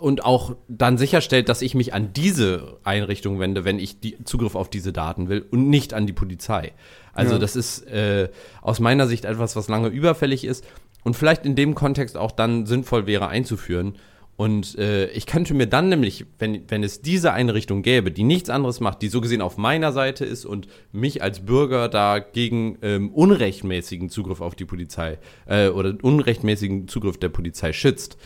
und 0.00 0.24
auch 0.24 0.56
dann 0.66 0.98
sicherstellt, 0.98 1.48
dass 1.48 1.62
ich 1.62 1.74
mich 1.76 1.94
an 1.94 2.12
diese 2.12 2.78
Einrichtung 2.82 3.38
wende, 3.38 3.64
wenn 3.64 3.78
ich 3.78 4.00
die 4.00 4.22
Zugriff 4.24 4.56
auf 4.56 4.68
diese 4.70 4.92
Daten 4.92 5.28
will 5.28 5.44
und 5.50 5.70
nicht 5.70 5.94
an 5.94 6.06
die 6.06 6.12
Polizei. 6.12 6.72
Also 7.12 7.34
Ja. 7.34 7.38
das 7.38 7.54
ist 7.54 7.86
äh, 7.86 8.28
aus 8.60 8.80
meiner 8.80 9.06
Sicht 9.06 9.24
etwas, 9.24 9.54
was 9.54 9.68
lange 9.68 9.88
überfällig 9.88 10.44
ist 10.44 10.64
und 11.04 11.14
vielleicht 11.14 11.46
in 11.46 11.54
dem 11.54 11.74
Kontext 11.76 12.16
auch 12.16 12.32
dann 12.32 12.66
sinnvoll 12.66 13.06
wäre 13.06 13.28
einzuführen. 13.28 13.94
Und 14.36 14.78
äh, 14.78 15.08
ich 15.10 15.26
könnte 15.26 15.54
mir 15.54 15.66
dann 15.66 15.88
nämlich, 15.88 16.24
wenn, 16.38 16.62
wenn 16.68 16.82
es 16.82 17.02
diese 17.02 17.32
Einrichtung 17.32 17.82
gäbe, 17.82 18.10
die 18.10 18.24
nichts 18.24 18.50
anderes 18.50 18.80
macht, 18.80 19.02
die 19.02 19.08
so 19.08 19.20
gesehen 19.20 19.42
auf 19.42 19.58
meiner 19.58 19.92
Seite 19.92 20.24
ist 20.24 20.46
und 20.46 20.68
mich 20.90 21.22
als 21.22 21.40
Bürger 21.40 21.88
da 21.88 22.18
gegen 22.18 22.78
ähm, 22.82 23.10
unrechtmäßigen 23.10 24.08
Zugriff 24.08 24.40
auf 24.40 24.54
die 24.54 24.64
Polizei 24.64 25.18
äh, 25.46 25.68
oder 25.68 25.94
unrechtmäßigen 26.00 26.88
Zugriff 26.88 27.18
der 27.18 27.28
Polizei 27.28 27.72
schützt, 27.72 28.16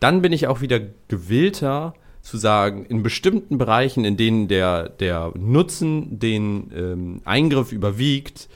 dann 0.00 0.22
bin 0.22 0.32
ich 0.32 0.46
auch 0.46 0.60
wieder 0.60 0.80
gewillter 1.08 1.94
zu 2.20 2.38
sagen, 2.38 2.86
in 2.86 3.02
bestimmten 3.02 3.58
Bereichen, 3.58 4.04
in 4.04 4.16
denen 4.16 4.48
der, 4.48 4.88
der 4.88 5.32
Nutzen 5.36 6.18
den 6.18 6.70
ähm, 6.74 7.20
Eingriff 7.24 7.72
überwiegt, 7.72 8.48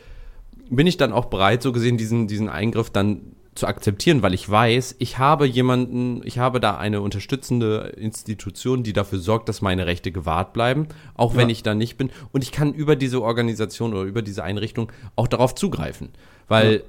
bin 0.71 0.87
ich 0.87 0.97
dann 0.97 1.13
auch 1.13 1.27
bereit, 1.27 1.63
so 1.63 1.73
gesehen, 1.73 1.97
diesen, 1.97 2.29
diesen 2.29 2.49
Eingriff 2.49 2.91
dann 2.91 3.21
zu 3.59 3.67
akzeptieren, 3.67 4.23
weil 4.23 4.33
ich 4.35 4.49
weiß, 4.49 4.97
ich 4.99 5.19
habe 5.19 5.47
jemanden, 5.47 6.23
ich 6.25 6.39
habe 6.39 6.61
da 6.61 6.77
eine 6.79 7.01
unterstützende 7.01 7.93
Institution, 7.97 8.83
die 8.83 8.93
dafür 8.93 9.19
sorgt, 9.19 9.49
dass 9.49 9.61
meine 9.61 9.87
Rechte 9.87 10.11
gewahrt 10.13 10.53
bleiben, 10.53 10.89
auch 11.15 11.35
wenn 11.37 11.49
Ja. 11.49 11.53
ich 11.53 11.63
da 11.63 11.75
nicht 11.75 11.97
bin. 11.99 12.11
Und 12.33 12.43
ich 12.43 12.53
kann 12.53 12.73
über 12.73 12.97
diese 12.97 13.21
Organisation 13.23 13.93
oder 13.93 14.03
über 14.05 14.23
diese 14.23 14.43
Einrichtung 14.45 14.91
auch 15.17 15.29
darauf 15.29 15.55
zugreifen. 15.55 16.09
Weil 16.49 16.83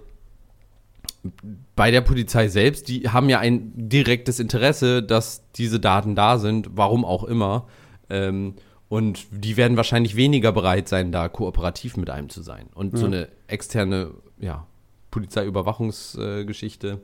bei 1.75 1.91
der 1.91 2.01
Polizei 2.01 2.47
selbst, 2.47 2.87
die 2.87 3.09
haben 3.09 3.29
ja 3.29 3.39
ein 3.39 3.71
direktes 3.75 4.39
Interesse, 4.39 5.03
dass 5.03 5.43
diese 5.55 5.79
Daten 5.79 6.15
da 6.15 6.37
sind, 6.37 6.69
warum 6.75 7.03
auch 7.03 7.23
immer. 7.25 7.67
Ähm, 8.09 8.55
und 8.87 9.27
die 9.31 9.57
werden 9.57 9.77
wahrscheinlich 9.77 10.15
weniger 10.15 10.51
bereit 10.51 10.87
sein, 10.87 11.11
da 11.11 11.27
kooperativ 11.27 11.97
mit 11.97 12.09
einem 12.09 12.29
zu 12.29 12.41
sein. 12.41 12.67
Und 12.73 12.97
so 12.97 13.05
Ja. 13.05 13.11
eine 13.11 13.27
externe, 13.47 14.11
ja, 14.39 14.65
Polizeiüberwachungsgeschichte 15.11 16.99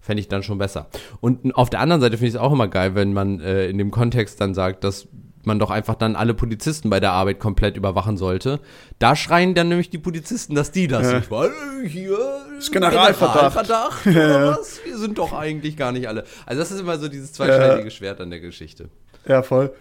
fände 0.00 0.20
ich 0.20 0.28
dann 0.28 0.42
schon 0.42 0.58
besser. 0.58 0.88
Und 1.20 1.54
auf 1.56 1.70
der 1.70 1.80
anderen 1.80 2.00
Seite 2.00 2.16
finde 2.16 2.28
ich 2.28 2.34
es 2.34 2.40
auch 2.40 2.52
immer 2.52 2.68
geil, 2.68 2.94
wenn 2.94 3.12
man 3.12 3.40
äh, 3.40 3.68
in 3.68 3.78
dem 3.78 3.90
Kontext 3.90 4.40
dann 4.40 4.54
sagt, 4.54 4.84
dass 4.84 5.08
man 5.44 5.58
doch 5.58 5.70
einfach 5.70 5.94
dann 5.94 6.14
alle 6.16 6.34
Polizisten 6.34 6.90
bei 6.90 7.00
der 7.00 7.12
Arbeit 7.12 7.40
komplett 7.40 7.76
überwachen 7.76 8.16
sollte. 8.16 8.60
Da 8.98 9.16
schreien 9.16 9.54
dann 9.54 9.68
nämlich 9.68 9.88
die 9.88 9.98
Polizisten, 9.98 10.54
dass 10.54 10.72
die 10.72 10.88
das 10.88 11.10
Ja. 11.10 11.18
nicht 11.18 11.30
wollen. 11.30 11.52
Äh, 11.84 11.88
Hier 11.88 12.18
ist 12.58 12.70
Generalverdacht. 12.72 13.54
Generalverdacht 13.54 14.06
oder 14.06 14.58
was? 14.58 14.80
Wir 14.84 14.98
sind 14.98 15.18
doch 15.18 15.32
eigentlich 15.32 15.76
gar 15.76 15.92
nicht 15.92 16.06
alle. 16.08 16.24
Also 16.46 16.60
das 16.60 16.70
ist 16.70 16.80
immer 16.80 16.98
so 16.98 17.08
dieses 17.08 17.32
zweischneidige 17.32 17.90
Schwert 17.90 18.20
an 18.20 18.30
der 18.30 18.40
Geschichte. 18.40 18.88
Ja, 19.26 19.42
voll. 19.42 19.72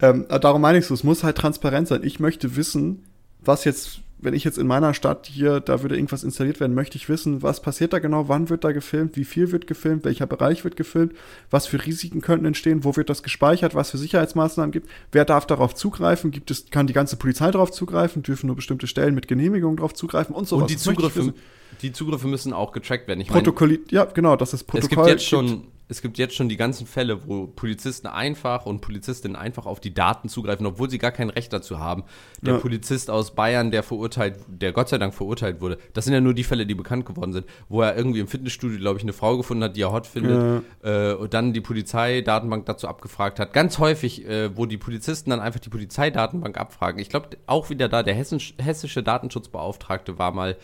Ähm, 0.00 0.26
darum 0.40 0.60
meine 0.62 0.78
ich 0.78 0.86
so, 0.86 0.94
es 0.94 1.02
muss 1.04 1.24
halt 1.24 1.36
transparent 1.36 1.88
sein. 1.88 2.02
Ich 2.04 2.20
möchte 2.20 2.54
wissen, 2.56 3.04
was 3.40 3.64
jetzt, 3.64 4.00
wenn 4.20 4.34
ich 4.34 4.44
jetzt 4.44 4.58
in 4.58 4.66
meiner 4.66 4.94
Stadt 4.94 5.26
hier, 5.26 5.60
da 5.60 5.82
würde 5.82 5.94
irgendwas 5.96 6.24
installiert 6.24 6.60
werden, 6.60 6.74
möchte 6.74 6.96
ich 6.96 7.08
wissen, 7.08 7.42
was 7.42 7.62
passiert 7.62 7.92
da 7.92 7.98
genau, 7.98 8.28
wann 8.28 8.48
wird 8.50 8.64
da 8.64 8.72
gefilmt, 8.72 9.16
wie 9.16 9.24
viel 9.24 9.52
wird 9.52 9.66
gefilmt, 9.66 10.04
welcher 10.04 10.26
Bereich 10.26 10.64
wird 10.64 10.76
gefilmt, 10.76 11.12
was 11.50 11.66
für 11.66 11.84
Risiken 11.84 12.20
könnten 12.20 12.46
entstehen, 12.46 12.84
wo 12.84 12.96
wird 12.96 13.10
das 13.10 13.22
gespeichert, 13.22 13.74
was 13.74 13.90
für 13.90 13.98
Sicherheitsmaßnahmen 13.98 14.72
gibt, 14.72 14.88
wer 15.12 15.24
darf 15.24 15.46
darauf 15.46 15.74
zugreifen, 15.74 16.30
gibt 16.30 16.50
es, 16.50 16.70
kann 16.70 16.86
die 16.86 16.92
ganze 16.92 17.16
Polizei 17.16 17.50
darauf 17.50 17.70
zugreifen, 17.70 18.22
dürfen 18.22 18.48
nur 18.48 18.56
bestimmte 18.56 18.86
Stellen 18.86 19.14
mit 19.14 19.28
Genehmigung 19.28 19.76
darauf 19.76 19.94
zugreifen 19.94 20.34
und 20.34 20.48
so 20.48 20.56
Und 20.56 20.62
was. 20.62 20.68
die 20.72 20.76
Zugriffe, 20.78 21.34
die 21.82 21.92
Zugriffe 21.92 22.26
müssen 22.26 22.52
auch 22.52 22.72
getrackt 22.72 23.06
werden. 23.06 23.20
Ich 23.20 23.30
meine, 23.30 23.42
Protokolli 23.42 23.80
ja, 23.90 24.04
genau, 24.04 24.36
das 24.36 24.52
ist 24.52 24.62
es 24.62 24.66
Protokoll. 24.66 25.06
gibt 25.06 25.08
jetzt 25.08 25.26
schon, 25.26 25.64
es 25.88 26.02
gibt 26.02 26.18
jetzt 26.18 26.34
schon 26.34 26.48
die 26.48 26.56
ganzen 26.56 26.86
Fälle, 26.86 27.26
wo 27.26 27.46
Polizisten 27.46 28.06
einfach 28.06 28.66
und 28.66 28.80
Polizistinnen 28.80 29.36
einfach 29.36 29.64
auf 29.66 29.80
die 29.80 29.94
Daten 29.94 30.28
zugreifen, 30.28 30.66
obwohl 30.66 30.90
sie 30.90 30.98
gar 30.98 31.12
kein 31.12 31.30
Recht 31.30 31.52
dazu 31.52 31.78
haben. 31.78 32.04
Der 32.42 32.54
Ja. 32.54 32.60
Polizist 32.60 33.10
aus 33.10 33.34
Bayern, 33.34 33.70
der 33.70 33.82
verurteilt, 33.82 34.36
der 34.48 34.72
Gott 34.72 34.90
sei 34.90 34.98
Dank 34.98 35.14
verurteilt 35.14 35.60
wurde, 35.60 35.78
das 35.94 36.04
sind 36.04 36.12
ja 36.14 36.20
nur 36.20 36.34
die 36.34 36.44
Fälle, 36.44 36.66
die 36.66 36.74
bekannt 36.74 37.06
geworden 37.06 37.32
sind, 37.32 37.46
wo 37.68 37.80
er 37.82 37.96
irgendwie 37.96 38.20
im 38.20 38.28
Fitnessstudio, 38.28 38.78
glaube 38.78 38.98
ich, 38.98 39.02
eine 39.02 39.14
Frau 39.14 39.36
gefunden 39.38 39.64
hat, 39.64 39.76
die 39.76 39.82
er 39.82 39.92
hot 39.92 40.06
findet, 40.06 40.62
äh, 40.82 41.12
und 41.14 41.32
dann 41.32 41.52
die 41.52 41.60
Polizeidatenbank 41.62 42.66
dazu 42.66 42.86
abgefragt 42.86 43.38
hat. 43.40 43.52
Ganz 43.52 43.78
häufig, 43.78 44.26
äh, 44.26 44.56
wo 44.56 44.66
die 44.66 44.76
Polizisten 44.78 45.30
dann 45.30 45.40
einfach 45.40 45.60
die 45.60 45.70
Polizeidatenbank 45.70 46.58
abfragen. 46.58 47.00
Ich 47.00 47.08
glaube, 47.08 47.30
auch 47.46 47.70
wieder 47.70 47.88
da, 47.88 48.02
der 48.02 48.14
hessisch, 48.14 48.54
hessische 48.58 49.02
Datenschutzbeauftragte 49.02 50.18
war 50.18 50.32
mal, 50.32 50.56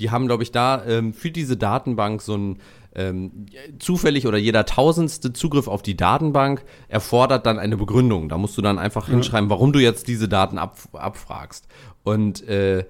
die 0.00 0.10
haben, 0.10 0.26
glaube 0.26 0.42
ich, 0.42 0.50
da 0.50 0.84
ähm, 0.86 1.12
für 1.14 1.30
diese 1.30 1.56
Datenbank 1.56 2.20
so 2.20 2.36
ein 2.36 2.58
ähm, 2.94 3.46
zufällig 3.78 4.26
oder 4.26 4.38
jeder 4.38 4.66
tausendste 4.66 5.32
Zugriff 5.32 5.68
auf 5.68 5.82
die 5.82 5.96
Datenbank 5.96 6.64
erfordert 6.88 7.46
dann 7.46 7.58
eine 7.58 7.76
Begründung. 7.76 8.28
Da 8.28 8.38
musst 8.38 8.56
du 8.56 8.62
dann 8.62 8.78
einfach 8.78 9.08
hinschreiben, 9.08 9.50
warum 9.50 9.72
du 9.72 9.80
jetzt 9.80 10.08
diese 10.08 10.28
Daten 10.28 10.58
ab, 10.58 10.78
abfragst. 10.92 11.66
Und 12.02 12.46
äh, 12.48 12.84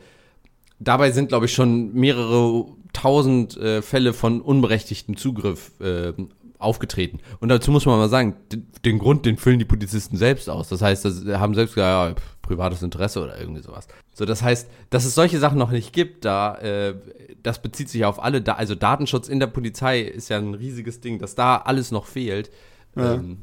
dabei 0.79 1.11
sind, 1.11 1.29
glaube 1.29 1.47
ich, 1.47 1.53
schon 1.53 1.95
mehrere 1.95 2.67
tausend 2.93 3.57
äh, 3.57 3.83
Fälle 3.83 4.13
von 4.13 4.41
unberechtigtem 4.41 5.17
Zugriff 5.17 5.73
äh, 5.81 6.13
aufgetreten. 6.59 7.19
Und 7.41 7.49
dazu 7.49 7.71
muss 7.71 7.87
man 7.87 7.99
mal 7.99 8.09
sagen, 8.09 8.37
den, 8.53 8.67
den 8.85 8.99
Grund, 8.99 9.27
den 9.27 9.37
füllen 9.37 9.59
die 9.59 9.65
Polizisten 9.65 10.17
selbst 10.17 10.49
aus. 10.49 10.69
Das 10.69 10.83
heißt, 10.83 11.05
das 11.05 11.25
haben 11.27 11.55
selbst 11.55 11.75
gesagt, 11.75 12.19
ja, 12.19 12.23
privates 12.43 12.83
Interesse 12.83 13.23
oder 13.23 13.39
irgendwie 13.39 13.63
sowas. 13.63 13.87
So, 14.13 14.25
das 14.25 14.43
heißt, 14.43 14.69
dass 14.91 15.05
es 15.05 15.15
solche 15.15 15.39
Sachen 15.39 15.59
noch 15.59 15.71
nicht 15.71 15.93
gibt, 15.93 16.25
da, 16.25 16.57
äh, 16.57 16.95
das 17.43 17.61
bezieht 17.61 17.89
sich 17.89 18.05
auf 18.05 18.23
alle, 18.23 18.43
da, 18.43 18.55
also 18.55 18.75
Datenschutz 18.75 19.29
in 19.29 19.41
der 19.41 19.47
Polizei 19.47 20.01
ist 20.01 20.29
ja 20.29 20.39
ein 20.39 20.55
riesiges 20.55 21.01
Ding, 21.01 21.19
dass 21.19 21.35
da 21.35 21.57
alles 21.57 21.91
noch 21.91 22.07
fehlt. 22.07 22.51
Ja. 22.97 23.15
Ähm, 23.15 23.43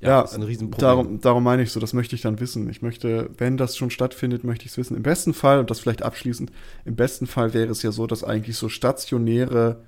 Ja, 0.00 0.20
ist 0.22 0.34
ein 0.34 0.42
Riesenproblem. 0.42 0.80
Darum, 0.80 1.20
darum 1.20 1.42
meine 1.42 1.62
ich 1.62 1.72
so, 1.72 1.80
das 1.80 1.92
möchte 1.92 2.14
ich 2.14 2.22
dann 2.22 2.38
wissen. 2.38 2.70
Ich 2.70 2.82
möchte, 2.82 3.30
wenn 3.36 3.56
das 3.56 3.76
schon 3.76 3.90
stattfindet, 3.90 4.44
möchte 4.44 4.64
ich 4.64 4.70
es 4.70 4.78
wissen. 4.78 4.96
Im 4.96 5.02
besten 5.02 5.34
Fall, 5.34 5.58
und 5.58 5.70
das 5.70 5.80
vielleicht 5.80 6.02
abschließend, 6.02 6.52
im 6.84 6.94
besten 6.94 7.26
Fall 7.26 7.52
wäre 7.52 7.70
es 7.70 7.82
ja 7.82 7.90
so, 7.90 8.06
dass 8.06 8.22
eigentlich 8.22 8.56
so 8.56 8.68
stationäre 8.68 9.84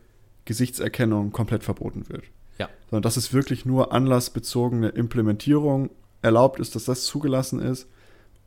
Gesichtserkennung 0.50 1.30
komplett 1.30 1.62
verboten 1.62 2.08
wird. 2.08 2.24
Ja. 2.58 2.68
Sondern 2.90 3.02
dass 3.02 3.16
es 3.16 3.32
wirklich 3.32 3.64
nur 3.64 3.92
anlassbezogene 3.92 4.88
Implementierung 4.88 5.90
erlaubt 6.22 6.58
ist, 6.58 6.74
dass 6.74 6.86
das 6.86 7.04
zugelassen 7.04 7.60
ist. 7.60 7.86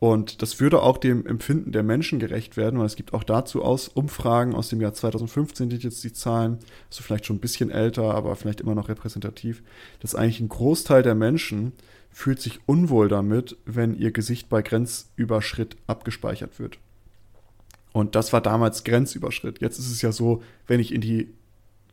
Und 0.00 0.42
das 0.42 0.60
würde 0.60 0.82
auch 0.82 0.98
dem 0.98 1.24
Empfinden 1.24 1.72
der 1.72 1.82
Menschen 1.82 2.18
gerecht 2.18 2.58
werden, 2.58 2.78
weil 2.78 2.84
es 2.84 2.96
gibt 2.96 3.14
auch 3.14 3.24
dazu 3.24 3.62
aus 3.62 3.88
Umfragen 3.88 4.54
aus 4.54 4.68
dem 4.68 4.82
Jahr 4.82 4.92
2015, 4.92 5.70
die 5.70 5.76
jetzt 5.76 6.04
die 6.04 6.12
Zahlen, 6.12 6.58
also 6.90 7.02
vielleicht 7.02 7.24
schon 7.24 7.36
ein 7.36 7.40
bisschen 7.40 7.70
älter, 7.70 8.14
aber 8.14 8.36
vielleicht 8.36 8.60
immer 8.60 8.74
noch 8.74 8.90
repräsentativ, 8.90 9.62
dass 10.00 10.14
eigentlich 10.14 10.40
ein 10.40 10.50
Großteil 10.50 11.02
der 11.02 11.14
Menschen 11.14 11.72
fühlt 12.10 12.42
sich 12.42 12.60
unwohl 12.66 13.08
damit, 13.08 13.56
wenn 13.64 13.96
ihr 13.96 14.10
Gesicht 14.10 14.50
bei 14.50 14.60
Grenzüberschritt 14.60 15.78
abgespeichert 15.86 16.58
wird. 16.58 16.76
Und 17.94 18.14
das 18.14 18.34
war 18.34 18.42
damals 18.42 18.84
Grenzüberschritt. 18.84 19.62
Jetzt 19.62 19.78
ist 19.78 19.90
es 19.90 20.02
ja 20.02 20.12
so, 20.12 20.42
wenn 20.66 20.80
ich 20.80 20.92
in 20.92 21.00
die 21.00 21.32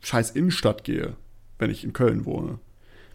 scheiß 0.02 0.30
Innenstadt 0.30 0.84
gehe, 0.84 1.14
wenn 1.58 1.70
ich 1.70 1.84
in 1.84 1.92
Köln 1.92 2.24
wohne, 2.26 2.58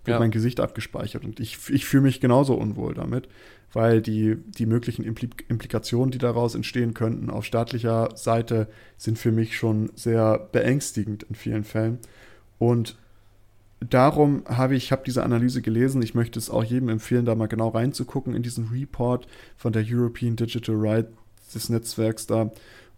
wird 0.06 0.16
Ja. 0.16 0.20
mein 0.20 0.32
Gesicht 0.32 0.60
abgespeichert. 0.60 1.24
Und 1.26 1.40
ich, 1.40 1.58
ich 1.70 1.86
fühle 1.86 2.04
mich 2.04 2.20
genauso 2.22 2.56
unwohl 2.56 2.94
damit, 2.94 3.28
weil 3.74 4.02
die, 4.02 4.38
die 4.58 4.66
möglichen 4.66 5.04
Impli 5.04 5.30
Implikationen, 5.50 6.12
die 6.12 6.18
daraus 6.18 6.56
entstehen 6.56 6.94
könnten, 6.94 7.30
auf 7.30 7.46
staatlicher 7.46 8.10
Seite 8.16 8.68
sind 8.98 9.20
für 9.20 9.32
mich 9.32 9.58
schon 9.58 9.92
sehr 9.96 10.40
beängstigend 10.52 11.24
in 11.24 11.36
vielen 11.36 11.66
Fällen. 11.66 12.00
Und 12.58 12.98
darum 13.82 14.44
habe 14.48 14.76
ich, 14.76 14.92
habe 14.94 15.04
diese 15.06 15.24
Analyse 15.24 15.62
gelesen. 15.62 16.02
Ich 16.02 16.16
möchte 16.16 16.40
es 16.40 16.50
auch 16.50 16.64
jedem 16.64 16.90
empfehlen, 16.90 17.26
da 17.26 17.36
mal 17.36 17.48
genau 17.48 17.70
reinzugucken 17.70 18.34
in 18.34 18.44
diesen 18.44 18.70
Report 18.70 19.28
von 19.58 19.74
der 19.74 19.84
European 19.86 20.38
Digital 20.38 20.76
Rights 20.78 21.10
des 21.54 21.70
Netzwerks 21.70 22.26
da. 22.28 22.52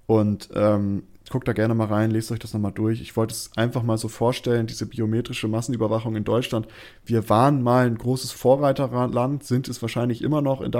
Und 0.06 0.50
ähm, 0.54 1.04
guckt 1.30 1.48
da 1.48 1.54
gerne 1.54 1.76
mal 1.76 1.88
rein, 1.88 2.12
lest 2.12 2.32
euch 2.32 2.40
das 2.40 2.54
nochmal 2.54 2.72
durch. 2.72 3.02
Ich 3.02 3.16
wollte 3.16 3.34
es 3.34 3.52
einfach 3.56 3.84
mal 3.84 3.98
so 3.98 4.08
vorstellen, 4.08 4.68
diese 4.68 4.86
biometrische 4.86 5.48
Massenüberwachung 5.48 6.16
in 6.16 6.24
Deutschland. 6.24 6.68
Wir 7.06 7.30
waren 7.30 7.62
mal 7.62 7.88
ein 7.88 7.98
großes 7.98 8.32
Vorreiterland, 8.32 9.44
sind 9.44 9.68
es 9.68 9.82
wahrscheinlich 9.82 10.22
immer 10.22 10.42
noch 10.42 10.62
in 10.62 10.72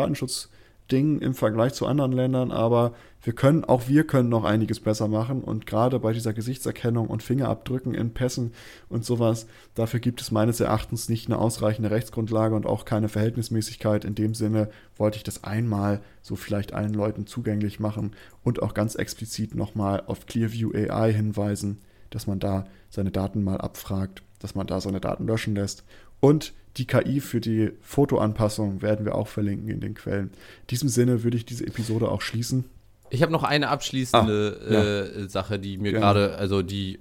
Datenschutzdingen 0.90 1.22
im 1.22 1.34
Vergleich 1.34 1.74
zu 1.74 1.86
anderen 1.86 2.12
Ländern, 2.12 2.52
aber 2.52 2.94
wir 3.22 3.34
können, 3.34 3.64
auch 3.64 3.88
wir 3.88 4.06
können 4.06 4.30
noch 4.30 4.44
einiges 4.44 4.80
besser 4.80 5.08
machen. 5.08 5.44
Und 5.44 5.66
gerade 5.66 6.00
bei 6.00 6.14
dieser 6.14 6.34
Gesichtserkennung 6.34 7.08
und 7.08 7.24
Fingerabdrücken 7.24 7.94
in 7.94 8.14
Pässen 8.14 8.54
und 8.90 9.06
sowas, 9.06 9.46
dafür 9.76 10.00
gibt 10.00 10.22
es 10.22 10.32
meines 10.32 10.60
Erachtens 10.60 11.10
nicht 11.10 11.28
eine 11.28 11.38
ausreichende 11.38 11.92
Rechtsgrundlage 11.92 12.56
und 12.56 12.66
auch 12.66 12.86
keine 12.86 13.10
Verhältnismäßigkeit. 13.10 14.04
In 14.04 14.16
dem 14.16 14.34
Sinne 14.34 14.70
wollte 14.98 15.18
ich 15.18 15.24
das 15.24 15.44
einmal 15.44 16.02
so 16.22 16.36
vielleicht 16.36 16.74
allen 16.74 16.94
Leuten 16.94 17.28
zugänglich 17.28 17.80
machen 17.80 18.16
und 18.44 18.62
auch 18.62 18.74
ganz 18.74 18.96
explizit 18.96 19.56
nochmal 19.56 20.04
auf 20.08 20.26
Clearview 20.26 20.72
AI 20.74 21.14
hinweisen, 21.14 21.80
dass 22.10 22.26
man 22.26 22.40
da 22.40 22.66
seine 22.90 23.12
Daten 23.12 23.44
mal 23.44 23.58
abfragt, 23.58 24.24
dass 24.40 24.56
man 24.56 24.66
da 24.66 24.82
seine 24.82 25.02
Daten 25.02 25.28
löschen 25.28 25.56
lässt. 25.56 25.84
Und 26.22 26.54
die 26.80 26.86
KI 26.86 27.20
für 27.20 27.40
die 27.42 27.72
Fotoanpassung 27.82 28.82
werden 28.82 29.06
wir 29.06 29.14
auch 29.16 29.28
verlinken 29.28 29.70
in 29.70 29.80
den 29.82 29.94
Quellen. 29.94 30.32
In 30.62 30.68
diesem 30.72 30.90
Sinne 30.90 31.24
würde 31.24 31.38
ich 31.38 31.46
diese 31.46 31.68
Episode 31.68 32.10
auch 32.10 32.22
schließen. 32.22 32.66
Ich 33.12 33.22
habe 33.22 33.32
noch 33.32 33.44
eine 33.44 33.70
abschließende 33.70 34.60
Ah, 34.68 34.74
ja. 34.74 35.24
äh, 35.24 35.30
Sache, 35.30 35.60
die 35.60 35.78
mir 35.78 35.92
gerade, 35.92 36.36
also 36.38 36.62
die 36.62 37.00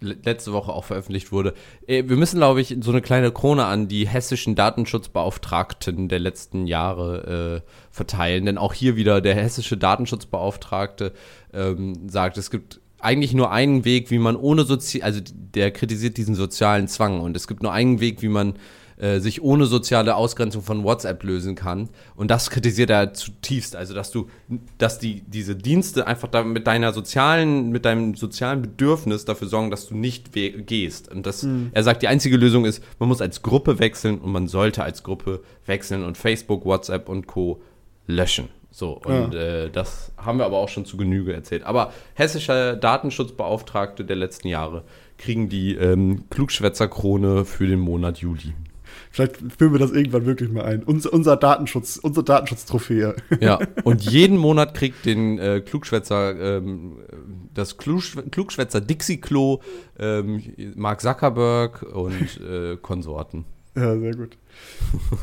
le- 0.00 0.16
letzte 0.24 0.52
Woche 0.52 0.72
auch 0.72 0.84
veröffentlicht 0.84 1.32
wurde. 1.32 1.54
Äh, 1.86 2.04
wir 2.08 2.16
müssen, 2.16 2.36
glaube 2.38 2.60
ich, 2.60 2.76
so 2.80 2.90
eine 2.90 3.02
kleine 3.02 3.32
Krone 3.32 3.64
an 3.64 3.86
die 3.88 4.06
hessischen 4.08 4.54
Datenschutzbeauftragten 4.54 6.08
der 6.08 6.18
letzten 6.20 6.66
Jahre 6.66 7.62
äh, 7.66 7.70
verteilen. 7.90 8.46
Denn 8.46 8.58
auch 8.58 8.72
hier 8.72 8.96
wieder 8.96 9.20
der 9.20 9.34
hessische 9.34 9.76
Datenschutzbeauftragte 9.76 11.12
ähm, 11.52 12.08
sagt, 12.08 12.38
es 12.38 12.50
gibt 12.50 12.80
eigentlich 13.00 13.32
nur 13.32 13.50
einen 13.50 13.84
Weg, 13.84 14.10
wie 14.10 14.18
man 14.18 14.36
ohne 14.36 14.64
Sozi 14.64 15.02
also 15.02 15.20
der 15.24 15.70
kritisiert 15.70 16.16
diesen 16.16 16.34
sozialen 16.34 16.86
Zwang 16.86 17.20
und 17.20 17.34
es 17.36 17.48
gibt 17.48 17.62
nur 17.62 17.72
einen 17.72 17.98
Weg, 18.00 18.20
wie 18.22 18.28
man 18.28 18.54
äh, 19.00 19.18
sich 19.18 19.42
ohne 19.42 19.66
soziale 19.66 20.14
Ausgrenzung 20.14 20.62
von 20.62 20.84
WhatsApp 20.84 21.22
lösen 21.22 21.54
kann. 21.54 21.88
Und 22.16 22.30
das 22.30 22.50
kritisiert 22.50 22.90
er 22.90 23.14
zutiefst. 23.14 23.74
Also, 23.74 23.94
dass 23.94 24.10
du, 24.10 24.28
dass 24.78 24.98
die, 24.98 25.22
diese 25.22 25.56
Dienste 25.56 26.06
einfach 26.06 26.28
da 26.28 26.44
mit 26.44 26.66
deiner 26.66 26.92
sozialen, 26.92 27.70
mit 27.70 27.84
deinem 27.84 28.14
sozialen 28.14 28.62
Bedürfnis 28.62 29.24
dafür 29.24 29.48
sorgen, 29.48 29.70
dass 29.70 29.88
du 29.88 29.96
nicht 29.96 30.32
gehst. 30.32 31.10
Und 31.10 31.26
das, 31.26 31.46
er 31.72 31.82
sagt, 31.82 32.02
die 32.02 32.08
einzige 32.08 32.36
Lösung 32.36 32.64
ist, 32.64 32.82
man 32.98 33.08
muss 33.08 33.20
als 33.20 33.42
Gruppe 33.42 33.78
wechseln 33.78 34.18
und 34.18 34.32
man 34.32 34.48
sollte 34.48 34.82
als 34.82 35.02
Gruppe 35.02 35.40
wechseln 35.66 36.04
und 36.04 36.18
Facebook, 36.18 36.64
WhatsApp 36.64 37.08
und 37.08 37.26
Co. 37.26 37.62
löschen. 38.06 38.48
So, 38.72 39.00
und 39.04 39.34
äh, 39.34 39.68
das 39.70 40.12
haben 40.16 40.38
wir 40.38 40.44
aber 40.44 40.58
auch 40.58 40.68
schon 40.68 40.84
zu 40.84 40.96
Genüge 40.96 41.32
erzählt. 41.32 41.64
Aber 41.64 41.92
hessische 42.14 42.76
Datenschutzbeauftragte 42.80 44.04
der 44.04 44.16
letzten 44.16 44.48
Jahre 44.48 44.84
kriegen 45.18 45.48
die 45.48 45.74
ähm, 45.74 46.24
Klugschwätzerkrone 46.30 47.44
für 47.44 47.66
den 47.66 47.80
Monat 47.80 48.18
Juli. 48.18 48.54
Vielleicht 49.10 49.38
führen 49.58 49.72
wir 49.72 49.80
das 49.80 49.90
irgendwann 49.90 50.24
wirklich 50.24 50.50
mal 50.50 50.64
ein. 50.64 50.84
Unser, 50.84 51.12
unser 51.12 51.36
Datenschutz, 51.36 51.96
unsere 51.96 52.24
Datenschutztrophäe. 52.24 53.16
Ja, 53.40 53.58
und 53.84 54.08
jeden 54.08 54.36
Monat 54.36 54.74
kriegt 54.74 55.04
den 55.04 55.38
äh, 55.38 55.60
Klugschwätzer, 55.60 56.58
ähm, 56.58 56.98
das 57.52 57.76
Klugschw 57.76 58.22
Klugschwätzer 58.30 58.80
Dixie-Klo, 58.80 59.60
ähm, 59.98 60.42
Mark 60.76 61.00
Zuckerberg 61.00 61.82
und 61.82 62.40
äh, 62.40 62.76
Konsorten. 62.82 63.46
Ja, 63.74 63.98
sehr 63.98 64.14
gut. 64.14 64.36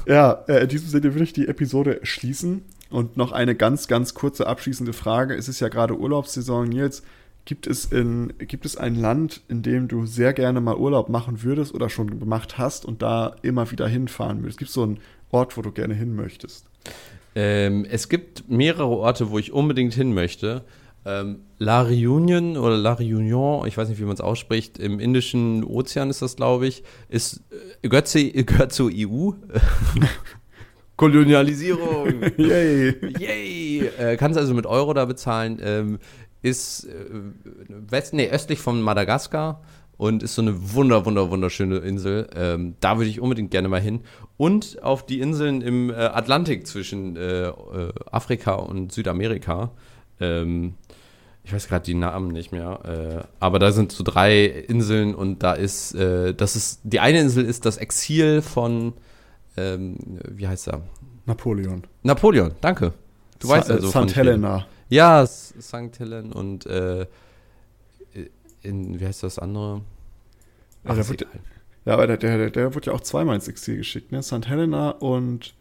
ja, 0.05 0.43
äh, 0.47 0.63
in 0.63 0.69
diesem 0.69 0.89
Sinne 0.89 1.13
würde 1.13 1.23
ich 1.23 1.33
die 1.33 1.47
Episode 1.47 1.99
schließen. 2.03 2.63
Und 2.89 3.17
noch 3.17 3.33
eine 3.33 3.53
ganz, 3.55 3.87
ganz 3.87 4.13
kurze 4.13 4.47
abschließende 4.47 4.93
Frage. 4.93 5.35
Es 5.35 5.49
ist 5.49 5.59
ja 5.59 5.67
gerade 5.67 5.97
Urlaubssaison. 5.97 6.67
Nils, 6.69 7.03
gibt 7.47 7.65
es, 7.65 7.85
in, 7.85 8.33
gibt 8.37 8.65
es 8.65 8.75
ein 8.75 8.93
Land, 8.93 9.41
in 9.47 9.63
dem 9.63 9.87
du 9.87 10.05
sehr 10.05 10.33
gerne 10.33 10.59
mal 10.59 10.75
Urlaub 10.75 11.07
machen 11.07 11.43
würdest 11.43 11.73
oder 11.73 11.89
schon 11.89 12.19
gemacht 12.19 12.57
hast 12.57 12.85
und 12.85 13.01
da 13.01 13.37
immer 13.41 13.71
wieder 13.71 13.87
hinfahren 13.87 14.43
würdest? 14.43 14.59
Gibt 14.59 14.67
es 14.67 14.75
so 14.75 14.83
einen 14.83 14.99
Ort, 15.31 15.57
wo 15.57 15.61
du 15.61 15.71
gerne 15.71 15.93
hin 15.93 16.13
möchtest? 16.13 16.65
Ähm, 17.35 17.87
es 17.89 18.09
gibt 18.09 18.49
mehrere 18.49 18.87
Orte, 18.87 19.31
wo 19.31 19.39
ich 19.39 19.53
unbedingt 19.53 19.93
hin 19.93 20.13
möchte. 20.13 20.65
Ähm, 21.05 21.39
La 21.57 21.83
Réunion 21.83 22.57
oder 22.57 22.77
La 22.77 22.93
Réunion, 22.93 23.65
ich 23.65 23.77
weiß 23.77 23.87
nicht, 23.87 23.99
wie 23.99 24.03
man 24.03 24.13
es 24.13 24.21
ausspricht, 24.21 24.77
im 24.77 24.99
Indischen 24.99 25.63
Ozean 25.63 26.09
ist 26.09 26.21
das, 26.21 26.35
glaube 26.35 26.67
ich, 26.67 26.83
ist, 27.07 27.43
äh, 27.81 27.87
gehört, 27.87 28.13
gehört 28.45 28.73
zur 28.73 28.91
EU. 28.93 29.31
Kolonialisierung. 30.97 32.23
Yay! 32.37 32.95
Yay! 33.19 33.87
Äh, 33.99 34.17
kannst 34.17 34.37
also 34.37 34.55
mit 34.55 34.65
Euro 34.65 34.93
da 34.93 35.05
bezahlen. 35.05 35.59
Ähm, 35.61 35.99
ist 36.41 36.85
äh, 36.85 37.05
west, 37.89 38.13
nee, 38.13 38.29
östlich 38.29 38.59
von 38.59 38.81
Madagaskar 38.81 39.61
und 39.97 40.21
ist 40.23 40.35
so 40.35 40.41
eine 40.43 40.73
wunder, 40.73 41.05
wunder, 41.05 41.29
wunderschöne 41.31 41.77
Insel. 41.77 42.27
Ähm, 42.35 42.75
da 42.79 42.97
würde 42.97 43.09
ich 43.09 43.19
unbedingt 43.19 43.49
gerne 43.51 43.67
mal 43.67 43.81
hin. 43.81 44.01
Und 44.37 44.81
auf 44.83 45.05
die 45.05 45.19
Inseln 45.19 45.61
im 45.61 45.89
äh, 45.89 45.93
Atlantik 45.95 46.67
zwischen 46.67 47.15
äh, 47.15 47.47
äh, 47.47 47.53
Afrika 48.11 48.53
und 48.53 48.91
Südamerika. 48.91 49.71
Ähm, 50.19 50.75
ich 51.43 51.53
weiß 51.53 51.67
gerade 51.69 51.85
die 51.85 51.93
Namen 51.93 52.27
nicht 52.27 52.51
mehr, 52.51 53.23
äh, 53.23 53.27
aber 53.39 53.57
da 53.57 53.71
sind 53.71 53.91
so 53.93 54.03
drei 54.03 54.45
Inseln 54.45 55.15
und 55.15 55.43
da 55.43 55.53
ist, 55.53 55.95
das 55.95 56.55
ist, 56.57 56.81
die 56.83 56.99
eine 56.99 57.21
Insel 57.21 57.45
ist 57.45 57.65
das 57.65 57.77
Exil 57.77 58.41
von, 58.41 58.91
ähm, 59.55 59.95
wie 60.29 60.45
heißt 60.45 60.67
er? 60.67 60.81
Napoleon. 61.25 61.83
Napoleon, 62.03 62.51
danke. 62.59 62.91
Du 63.39 63.47
weißt 63.47 63.67
Sa- 63.69 63.75
also 63.75 63.89
St. 63.89 64.13
Helena. 64.17 64.65
Ja, 64.89 65.25
St. 65.25 65.99
Helen 65.99 66.31
und 66.31 66.65
äh, 66.65 67.05
in, 68.63 68.99
wie 68.99 69.05
heißt 69.05 69.23
das 69.23 69.39
andere? 69.39 69.81
Ja, 70.85 70.93
ist 70.93 71.09
wird- 71.09 71.21
egal. 71.23 71.39
Ja, 71.85 71.93
aber 71.93 72.07
der, 72.07 72.17
der, 72.17 72.49
der 72.49 72.75
wurde 72.75 72.87
ja 72.87 72.93
auch 72.93 73.01
zweimal 73.01 73.35
ins 73.35 73.47
Exil 73.47 73.77
geschickt, 73.77 74.11
ne? 74.11 74.21
St. 74.21 74.47
Helena 74.47 74.89
und 74.91 75.53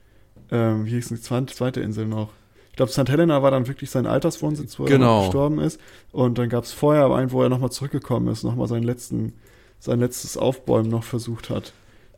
ähm, 0.51 0.85
wie 0.85 0.91
hieß 0.91 1.09
die 1.09 1.21
zweite, 1.21 1.81
Insel 1.81 2.07
noch? 2.07 2.31
Ich 2.71 2.77
glaube, 2.77 2.91
St. 2.91 3.09
Helena 3.09 3.43
war 3.43 3.51
dann 3.53 3.69
wirklich 3.69 3.91
sein 3.91 4.07
Alterswohnsitz, 4.07 4.79
wo 4.79 4.85
Genau. 4.85 5.21
er 5.21 5.25
gestorben 5.27 5.61
ist. 5.61 5.81
Und 6.13 6.37
dann 6.39 6.49
gab 6.49 6.65
es 6.65 6.73
vorher 6.73 7.07
einen, 7.11 7.31
wo 7.31 7.43
er 7.43 7.49
nochmal 7.49 7.71
zurückgekommen 7.71 8.29
ist, 8.29 8.43
nochmal 8.43 8.67
seinen 8.69 8.83
letzten, 8.83 9.35
sein 9.79 10.01
letztes 10.01 10.37
Aufbäumen 10.37 10.91
noch 10.91 11.05
versucht 11.05 11.49
hat. 11.49 11.73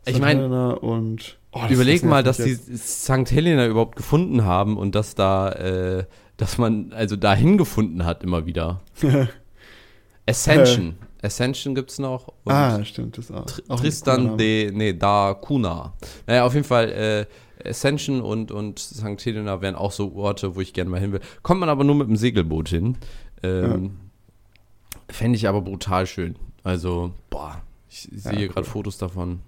Ich 0.05 0.15
St. 0.15 0.21
mein, 0.21 0.37
Helena 0.37 0.71
und 0.73 1.37
oh, 1.51 1.61
Überleg 1.69 2.03
mal, 2.03 2.23
dass 2.23 2.39
mich 2.39 2.57
die 2.65 2.77
St. 2.77 3.31
Helena 3.31 3.67
überhaupt 3.67 3.95
gefunden 3.95 4.43
haben 4.43 4.75
und 4.75 4.95
dass 4.95 5.13
da, 5.15 5.51
äh, 5.51 6.05
dass 6.39 6.57
man 6.57 6.93
also 6.93 7.17
dahin 7.17 7.57
gefunden 7.57 8.05
hat 8.05 8.23
immer 8.23 8.45
wieder. 8.45 8.79
Ascension. 10.25 10.95
Ascension 11.21 11.75
gibt's 11.75 11.99
noch. 11.99 12.29
Und 12.45 12.53
ah, 12.53 12.83
stimmt, 12.85 13.17
das 13.17 13.29
auch. 13.29 13.45
Tr 13.45 13.61
auch 13.67 13.79
Tristan 13.81 14.37
de, 14.37 14.71
nee, 14.71 14.93
da 14.93 15.33
Cunha. 15.33 15.93
Naja, 16.27 16.45
auf 16.45 16.53
jeden 16.53 16.65
Fall, 16.65 17.27
äh, 17.65 17.69
Ascension 17.69 18.21
und, 18.21 18.53
und 18.53 18.79
St. 18.79 19.25
Helena 19.25 19.61
wären 19.61 19.75
auch 19.75 19.91
so 19.91 20.13
Orte, 20.15 20.55
wo 20.55 20.61
ich 20.61 20.71
gerne 20.71 20.89
mal 20.89 21.01
hin 21.01 21.11
will. 21.11 21.19
Kommt 21.43 21.59
man 21.59 21.67
aber 21.67 21.83
nur 21.83 21.95
mit 21.95 22.07
dem 22.07 22.15
Segelboot 22.15 22.69
hin. 22.69 22.97
Ähm, 23.43 23.97
Fände 25.09 25.35
ich 25.35 25.45
aber 25.45 25.61
brutal 25.61 26.07
schön. 26.07 26.37
Also, 26.63 27.11
boah, 27.29 27.61
ich 27.89 28.07
sehe 28.13 28.39
Ja, 28.39 28.47
gerade 28.47 28.61
cool. 28.61 28.71
Fotos 28.71 28.97
davon. 28.97 29.41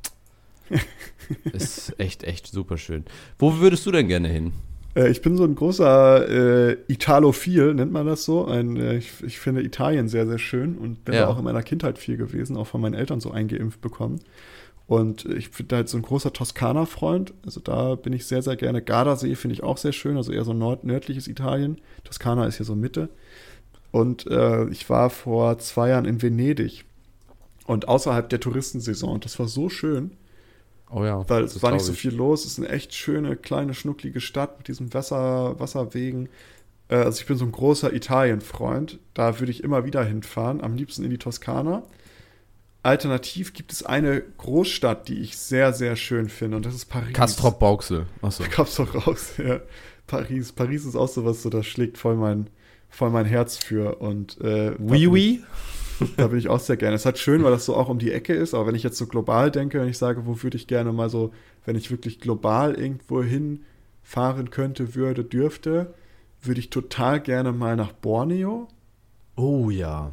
Ist 1.54 1.98
echt, 2.02 2.26
echt 2.26 2.48
super 2.48 2.78
schön. 2.78 3.06
Wo 3.40 3.60
würdest 3.60 3.86
du 3.86 3.92
denn 3.92 4.10
gerne 4.10 4.28
hin? 4.28 4.52
Äh, 4.96 5.10
ich 5.10 5.22
bin 5.22 5.38
so 5.38 5.44
ein 5.44 5.56
großer 5.56 6.70
äh, 6.72 6.78
Italophil, 6.88 7.74
nennt 7.74 7.92
man 7.92 8.06
das 8.06 8.24
so. 8.26 8.46
Ein, 8.46 8.78
äh, 8.78 8.98
ich, 8.98 9.12
ich 9.24 9.40
finde 9.40 9.62
Italien 9.64 10.08
sehr, 10.08 10.28
sehr 10.28 10.40
schön 10.40 10.78
und 10.78 11.06
bin 11.06 11.16
Ja. 11.16 11.22
da 11.22 11.28
auch 11.28 11.38
in 11.38 11.44
meiner 11.44 11.64
Kindheit 11.64 11.98
viel 11.98 12.18
gewesen, 12.18 12.58
auch 12.58 12.68
von 12.68 12.82
meinen 12.82 12.94
Eltern 12.96 13.20
so 13.22 13.32
eingeimpft 13.32 13.82
bekommen. 13.82 14.20
Und 14.88 15.24
ich 15.26 15.52
bin 15.52 15.68
halt 15.72 15.88
so 15.88 15.98
ein 15.98 16.02
großer 16.02 16.34
Toskana-Freund. 16.34 17.34
Also 17.46 17.62
da 17.62 17.96
bin 17.96 18.12
ich 18.12 18.26
sehr, 18.26 18.42
sehr 18.42 18.58
gerne. 18.58 18.82
Gardasee 18.82 19.36
finde 19.36 19.54
ich 19.54 19.64
auch 19.64 19.78
sehr 19.78 19.94
schön, 19.94 20.18
also 20.18 20.34
eher 20.34 20.44
so 20.44 20.54
nord 20.54 20.84
nördliches 20.84 21.30
Italien. 21.30 21.80
Toskana 22.04 22.46
ist 22.46 22.58
hier 22.58 22.66
so 22.66 22.76
Mitte. 22.76 23.08
Und 23.92 24.28
äh, 24.28 24.68
ich 24.70 24.90
war 24.90 25.10
vor 25.10 25.58
zwei 25.60 25.90
Jahren 25.90 26.06
in 26.06 26.22
Venedig 26.22 26.84
und 27.68 27.88
außerhalb 27.88 28.28
der 28.30 28.42
Touristensaison. 28.42 29.14
Und 29.14 29.24
das 29.26 29.40
war 29.40 29.48
so 29.48 29.70
schön. 29.70 30.12
Oh 30.92 31.06
ja. 31.06 31.28
Weil 31.30 31.44
es 31.44 31.62
war 31.64 31.72
nicht 31.72 31.86
so 31.86 31.94
viel 31.94 32.14
los. 32.14 32.46
Es 32.46 32.54
ist 32.54 32.60
eine 32.60 32.70
echt 32.70 32.94
schöne, 32.94 33.36
kleine, 33.36 33.74
schnucklige 33.74 34.20
Stadt 34.20 34.58
mit 34.58 34.68
diesen 34.68 34.94
Wasser, 34.94 35.60
Wasserwegen. 35.60 36.30
Äh, 36.90 36.96
also 36.96 37.20
ich 37.22 37.26
bin 37.26 37.38
so 37.38 37.46
ein 37.46 37.52
großer 37.52 37.94
Italien-Freund. 37.94 39.00
Da 39.14 39.40
würde 39.40 39.52
ich 39.52 39.64
immer 39.64 39.86
wieder 39.86 40.04
hinfahren. 40.04 40.62
Am 40.62 40.76
liebsten 40.76 41.04
in 41.04 41.10
die 41.10 41.18
Toskana. 41.18 41.84
Alternativ 42.84 43.54
gibt 43.54 43.72
es 43.72 43.84
eine 43.84 44.22
Großstadt, 44.22 45.08
die 45.08 45.22
ich 45.22 45.38
sehr, 45.38 45.72
sehr 45.72 45.96
schön 45.96 46.30
finde, 46.30 46.58
und 46.58 46.66
das 46.66 46.74
ist 46.74 46.86
Paris. 46.86 47.14
Kastrop 47.14 47.60
Bauxel. 47.60 48.08
Achso. 48.24 48.44
Kastrop 48.50 48.92
Bauxel, 48.94 49.48
ja. 49.48 49.60
Paris. 50.08 50.52
Paris 50.52 50.86
ist 50.86 50.96
auch 50.96 51.08
sowas, 51.08 51.44
so 51.44 51.50
das 51.50 51.68
schlägt 51.68 52.00
voll 52.00 52.16
mein, 52.16 52.50
voll 52.90 53.12
mein 53.12 53.26
Herz 53.26 53.58
für. 53.58 53.98
Und 53.98 54.42
äh, 54.42 54.72
oui, 54.80 55.06
oui. 55.08 55.44
Da 56.18 56.28
bin 56.28 56.40
ich 56.40 56.50
auch 56.50 56.60
sehr 56.60 56.78
gerne. 56.78 56.96
Es 56.96 57.02
ist 57.02 57.06
halt 57.06 57.18
schön, 57.18 57.44
weil 57.44 57.52
das 57.52 57.66
so 57.66 57.76
auch 57.76 57.90
um 57.90 58.00
die 58.00 58.12
Ecke 58.12 58.34
ist, 58.34 58.54
aber 58.54 58.68
wenn 58.68 58.76
ich 58.76 58.84
jetzt 58.84 58.98
so 58.98 59.08
global 59.08 59.52
denke, 59.52 59.80
wenn 59.80 59.90
ich 59.90 59.98
sage, 59.98 60.26
wo 60.26 60.42
würde 60.44 60.58
ich 60.58 60.68
gerne 60.68 60.92
mal 60.92 61.10
so, 61.10 61.32
wenn 61.66 61.76
ich 61.76 61.92
wirklich 61.92 62.20
global 62.20 62.76
irgendwo 62.76 63.24
hinfahren 63.24 64.50
könnte, 64.50 64.96
würde, 64.96 65.24
dürfte, 65.24 65.94
würde 66.42 66.60
ich 66.60 66.70
total 66.70 67.20
gerne 67.20 67.52
mal 67.52 67.76
nach 67.76 67.92
Borneo. 67.92 68.68
Oh 69.36 69.70
ja 69.70 70.12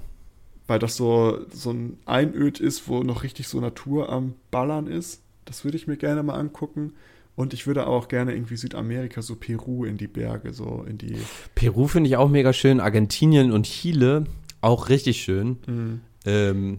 weil 0.68 0.78
das 0.78 0.96
so, 0.96 1.38
so 1.50 1.70
ein 1.70 1.98
Einöd 2.04 2.60
ist, 2.60 2.86
wo 2.88 3.02
noch 3.02 3.24
richtig 3.24 3.48
so 3.48 3.58
Natur 3.58 4.10
am 4.10 4.34
Ballern 4.52 4.86
ist. 4.86 5.22
Das 5.46 5.64
würde 5.64 5.78
ich 5.78 5.88
mir 5.88 5.96
gerne 5.96 6.22
mal 6.22 6.34
angucken. 6.34 6.92
Und 7.34 7.54
ich 7.54 7.66
würde 7.66 7.86
auch 7.86 8.08
gerne 8.08 8.34
irgendwie 8.34 8.56
Südamerika, 8.56 9.22
so 9.22 9.34
Peru 9.34 9.84
in 9.84 9.96
die 9.96 10.08
Berge, 10.08 10.52
so 10.52 10.84
in 10.86 10.98
die. 10.98 11.16
Peru 11.54 11.86
finde 11.86 12.10
ich 12.10 12.16
auch 12.16 12.28
mega 12.28 12.52
schön. 12.52 12.80
Argentinien 12.80 13.50
und 13.50 13.64
Chile 13.64 14.24
auch 14.60 14.88
richtig 14.88 15.22
schön. 15.22 15.58
Mhm. 15.66 16.00
Ähm, 16.26 16.78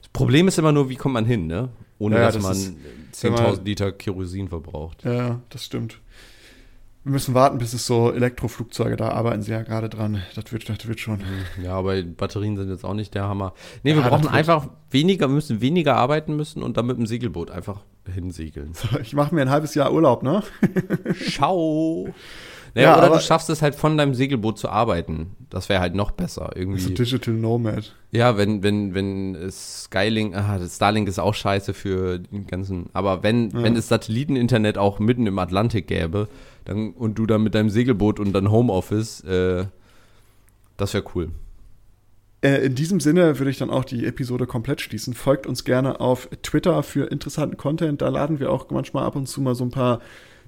das 0.00 0.08
Problem 0.12 0.48
ist 0.48 0.58
immer 0.58 0.72
nur, 0.72 0.88
wie 0.88 0.96
kommt 0.96 1.14
man 1.14 1.24
hin, 1.24 1.46
ne? 1.46 1.70
Ohne 1.98 2.16
ja, 2.16 2.30
dass 2.30 2.34
das 2.34 2.42
man 2.42 2.76
10.000 3.12 3.64
Liter 3.64 3.92
Kerosin 3.92 4.48
verbraucht. 4.48 5.04
Ja, 5.04 5.40
das 5.48 5.64
stimmt. 5.64 6.00
Wir 7.04 7.12
müssen 7.12 7.34
warten, 7.34 7.58
bis 7.58 7.74
es 7.74 7.86
so 7.86 8.10
Elektroflugzeuge, 8.10 8.96
da 8.96 9.10
arbeiten 9.10 9.42
sie 9.42 9.52
ja 9.52 9.62
gerade 9.62 9.90
dran. 9.90 10.22
Das 10.34 10.50
wird, 10.52 10.66
das 10.70 10.88
wird 10.88 11.00
schon. 11.00 11.20
Ja, 11.62 11.74
aber 11.74 12.02
Batterien 12.02 12.56
sind 12.56 12.70
jetzt 12.70 12.82
auch 12.82 12.94
nicht 12.94 13.14
der 13.14 13.24
Hammer. 13.24 13.52
Nee, 13.82 13.94
wir 13.94 14.00
ja, 14.00 14.08
brauchen 14.08 14.26
einfach 14.26 14.68
weniger, 14.90 15.28
wir 15.28 15.34
müssen 15.34 15.60
weniger 15.60 15.96
arbeiten 15.96 16.34
müssen 16.34 16.62
und 16.62 16.78
dann 16.78 16.86
mit 16.86 16.96
dem 16.96 17.06
Segelboot 17.06 17.50
einfach 17.50 17.82
hinsegeln. 18.10 18.72
So, 18.72 18.98
ich 18.98 19.12
mache 19.12 19.34
mir 19.34 19.42
ein 19.42 19.50
halbes 19.50 19.74
Jahr 19.74 19.92
Urlaub, 19.92 20.22
ne? 20.22 20.42
Ciao. 21.30 22.08
Naja, 22.74 22.96
ja, 22.96 22.98
oder 22.98 23.14
du 23.14 23.20
schaffst 23.20 23.48
es 23.50 23.62
halt 23.62 23.76
von 23.76 23.96
deinem 23.96 24.14
Segelboot 24.14 24.58
zu 24.58 24.68
arbeiten. 24.68 25.36
Das 25.48 25.68
wäre 25.68 25.80
halt 25.80 25.94
noch 25.94 26.10
besser. 26.10 26.50
Irgendwie. 26.56 26.80
So 26.80 26.90
Digital 26.90 27.34
Nomad. 27.34 27.94
Ja, 28.10 28.36
wenn, 28.36 28.64
wenn, 28.64 28.94
wenn 28.94 29.48
Skylink, 29.50 30.36
ah, 30.36 30.58
Starlink 30.68 31.08
ist 31.08 31.20
auch 31.20 31.34
scheiße 31.34 31.72
für 31.72 32.18
den 32.18 32.48
ganzen, 32.48 32.86
aber 32.92 33.22
wenn, 33.22 33.50
ja. 33.50 33.62
wenn 33.62 33.76
es 33.76 33.88
Satelliteninternet 33.88 34.76
auch 34.76 34.98
mitten 34.98 35.26
im 35.26 35.38
Atlantik 35.38 35.86
gäbe, 35.86 36.28
dann, 36.64 36.92
und 36.92 37.16
du 37.16 37.26
dann 37.26 37.42
mit 37.42 37.54
deinem 37.54 37.70
Segelboot 37.70 38.18
und 38.18 38.32
dann 38.32 38.50
Homeoffice, 38.50 39.20
äh, 39.20 39.66
das 40.76 40.94
wäre 40.94 41.04
cool. 41.14 41.30
Äh, 42.44 42.66
in 42.66 42.74
diesem 42.74 42.98
Sinne 42.98 43.38
würde 43.38 43.50
ich 43.50 43.58
dann 43.58 43.70
auch 43.70 43.84
die 43.84 44.04
Episode 44.04 44.46
komplett 44.46 44.80
schließen. 44.80 45.14
Folgt 45.14 45.46
uns 45.46 45.64
gerne 45.64 46.00
auf 46.00 46.28
Twitter 46.42 46.82
für 46.82 47.06
interessanten 47.10 47.56
Content. 47.56 48.02
Da 48.02 48.08
laden 48.08 48.40
wir 48.40 48.50
auch 48.50 48.68
manchmal 48.70 49.04
ab 49.04 49.14
und 49.14 49.28
zu 49.28 49.40
mal 49.40 49.54
so 49.54 49.64
ein 49.64 49.70
paar 49.70 50.00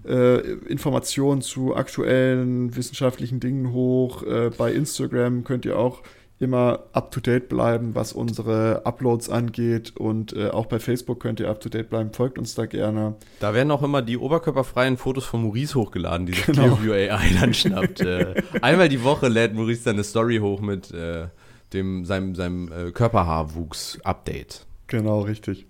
äh, 0.09 0.41
Informationen 0.69 1.43
zu 1.43 1.75
aktuellen 1.75 2.77
wissenschaftlichen 2.77 3.41
Dingen 3.41 3.73
hoch. 3.73 4.23
Äh, 4.23 4.51
bei 4.57 4.73
Instagram 4.73 5.45
könnt 5.45 5.65
ihr 5.65 5.79
auch 5.79 6.03
immer 6.39 6.85
up 6.93 7.11
to 7.11 7.21
date 7.21 7.49
bleiben, 7.49 7.95
was 7.95 8.13
unsere 8.13 8.85
Uploads 8.85 9.31
angeht. 9.31 9.97
Und 9.97 10.35
äh, 10.35 10.51
auch 10.51 10.67
bei 10.67 10.79
Facebook 10.79 11.21
könnt 11.21 11.41
ihr 11.41 11.49
up 11.49 11.61
to 11.61 11.69
date 11.69 11.89
bleiben. 11.89 12.13
Folgt 12.13 12.39
uns 12.39 12.55
da 12.55 12.67
gerne. 12.67 13.15
Da 13.41 13.55
werden 13.55 13.71
auch 13.71 13.83
immer 13.83 14.03
die 14.03 14.19
oberkörperfreien 14.19 14.99
Fotos 14.99 15.25
von 15.25 15.43
Maurice 15.43 15.75
hochgeladen, 15.75 16.27
die 16.27 16.35
sich 16.35 16.47
genau. 16.47 16.77
Clearview 16.77 16.93
AI 16.93 17.31
dann 17.41 17.55
schnappt. 17.55 18.01
äh, 18.01 18.43
einmal 18.61 18.89
die 18.89 19.03
Woche 19.03 19.29
lädt 19.29 19.55
Maurice 19.55 19.85
dann 19.85 19.97
eine 19.97 20.05
Story 20.05 20.39
hoch 20.39 20.61
mit 20.61 20.93
äh, 20.93 21.29
dem, 21.73 22.05
seinem, 22.05 22.35
seinem 22.35 22.71
äh, 22.71 22.91
Körperhaarwuchs-Update. 22.91 24.67
Genau, 24.89 25.23
richtig. 25.23 25.67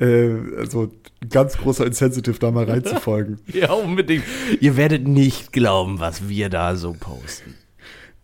Äh, 0.00 0.32
also 0.58 0.90
ganz 1.28 1.56
großer 1.56 1.86
Insensitive, 1.86 2.38
da 2.38 2.50
mal 2.50 2.64
reinzufolgen. 2.64 3.40
ja, 3.52 3.72
unbedingt. 3.72 4.24
Ihr 4.60 4.76
werdet 4.76 5.06
nicht 5.06 5.52
glauben, 5.52 6.00
was 6.00 6.28
wir 6.28 6.48
da 6.48 6.76
so 6.76 6.94
posten. 6.98 7.54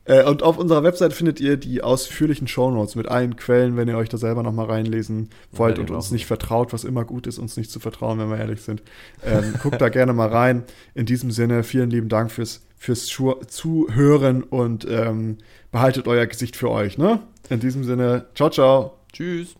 Äh, 0.05 0.25
und 0.25 0.43
auf 0.43 0.59
unserer 0.59 0.83
Website 0.83 1.13
findet 1.13 1.41
ihr 1.41 1.57
die 1.57 1.83
ausführlichen 1.83 2.49
Shownotes 2.49 2.97
mit 2.97 3.07
allen 3.07 3.37
Quellen, 3.37 3.77
wenn 3.77 3.89
ihr 3.89 3.97
euch 3.97 4.09
da 4.09 4.17
selber 4.17 4.43
nochmal 4.43 4.67
reinlesen 4.67 5.31
wollt 5.53 5.79
ja, 5.79 5.85
und 5.85 5.91
uns 5.91 6.11
nicht 6.11 6.27
vertraut, 6.27 6.73
was 6.73 6.85
immer 6.85 7.05
gut 7.05 7.27
ist, 7.27 7.39
uns 7.39 7.57
nicht 7.57 7.71
zu 7.71 7.79
vertrauen, 7.79 8.19
wenn 8.19 8.31
wir 8.31 8.39
ehrlich 8.39 8.63
sind. 8.63 8.83
Ähm, 9.25 9.55
guckt 9.63 9.81
da 9.81 9.89
gerne 9.89 10.13
mal 10.13 10.29
rein. 10.29 10.65
In 10.95 11.07
diesem 11.07 11.31
Sinne, 11.31 11.63
vielen 11.63 11.91
lieben 11.91 12.09
Dank 12.09 12.33
fürs, 12.33 12.67
fürs 12.77 13.07
Zuhören 13.07 14.43
und 14.43 14.87
ähm, 14.91 15.39
behaltet 15.71 16.09
euer 16.09 16.27
Gesicht 16.27 16.57
für 16.57 16.71
euch. 16.71 16.99
Ne? 16.99 17.21
In 17.49 17.61
diesem 17.61 17.85
Sinne, 17.85 18.27
ciao, 18.35 18.51
ciao. 18.51 18.97
Tschüss. 19.13 19.60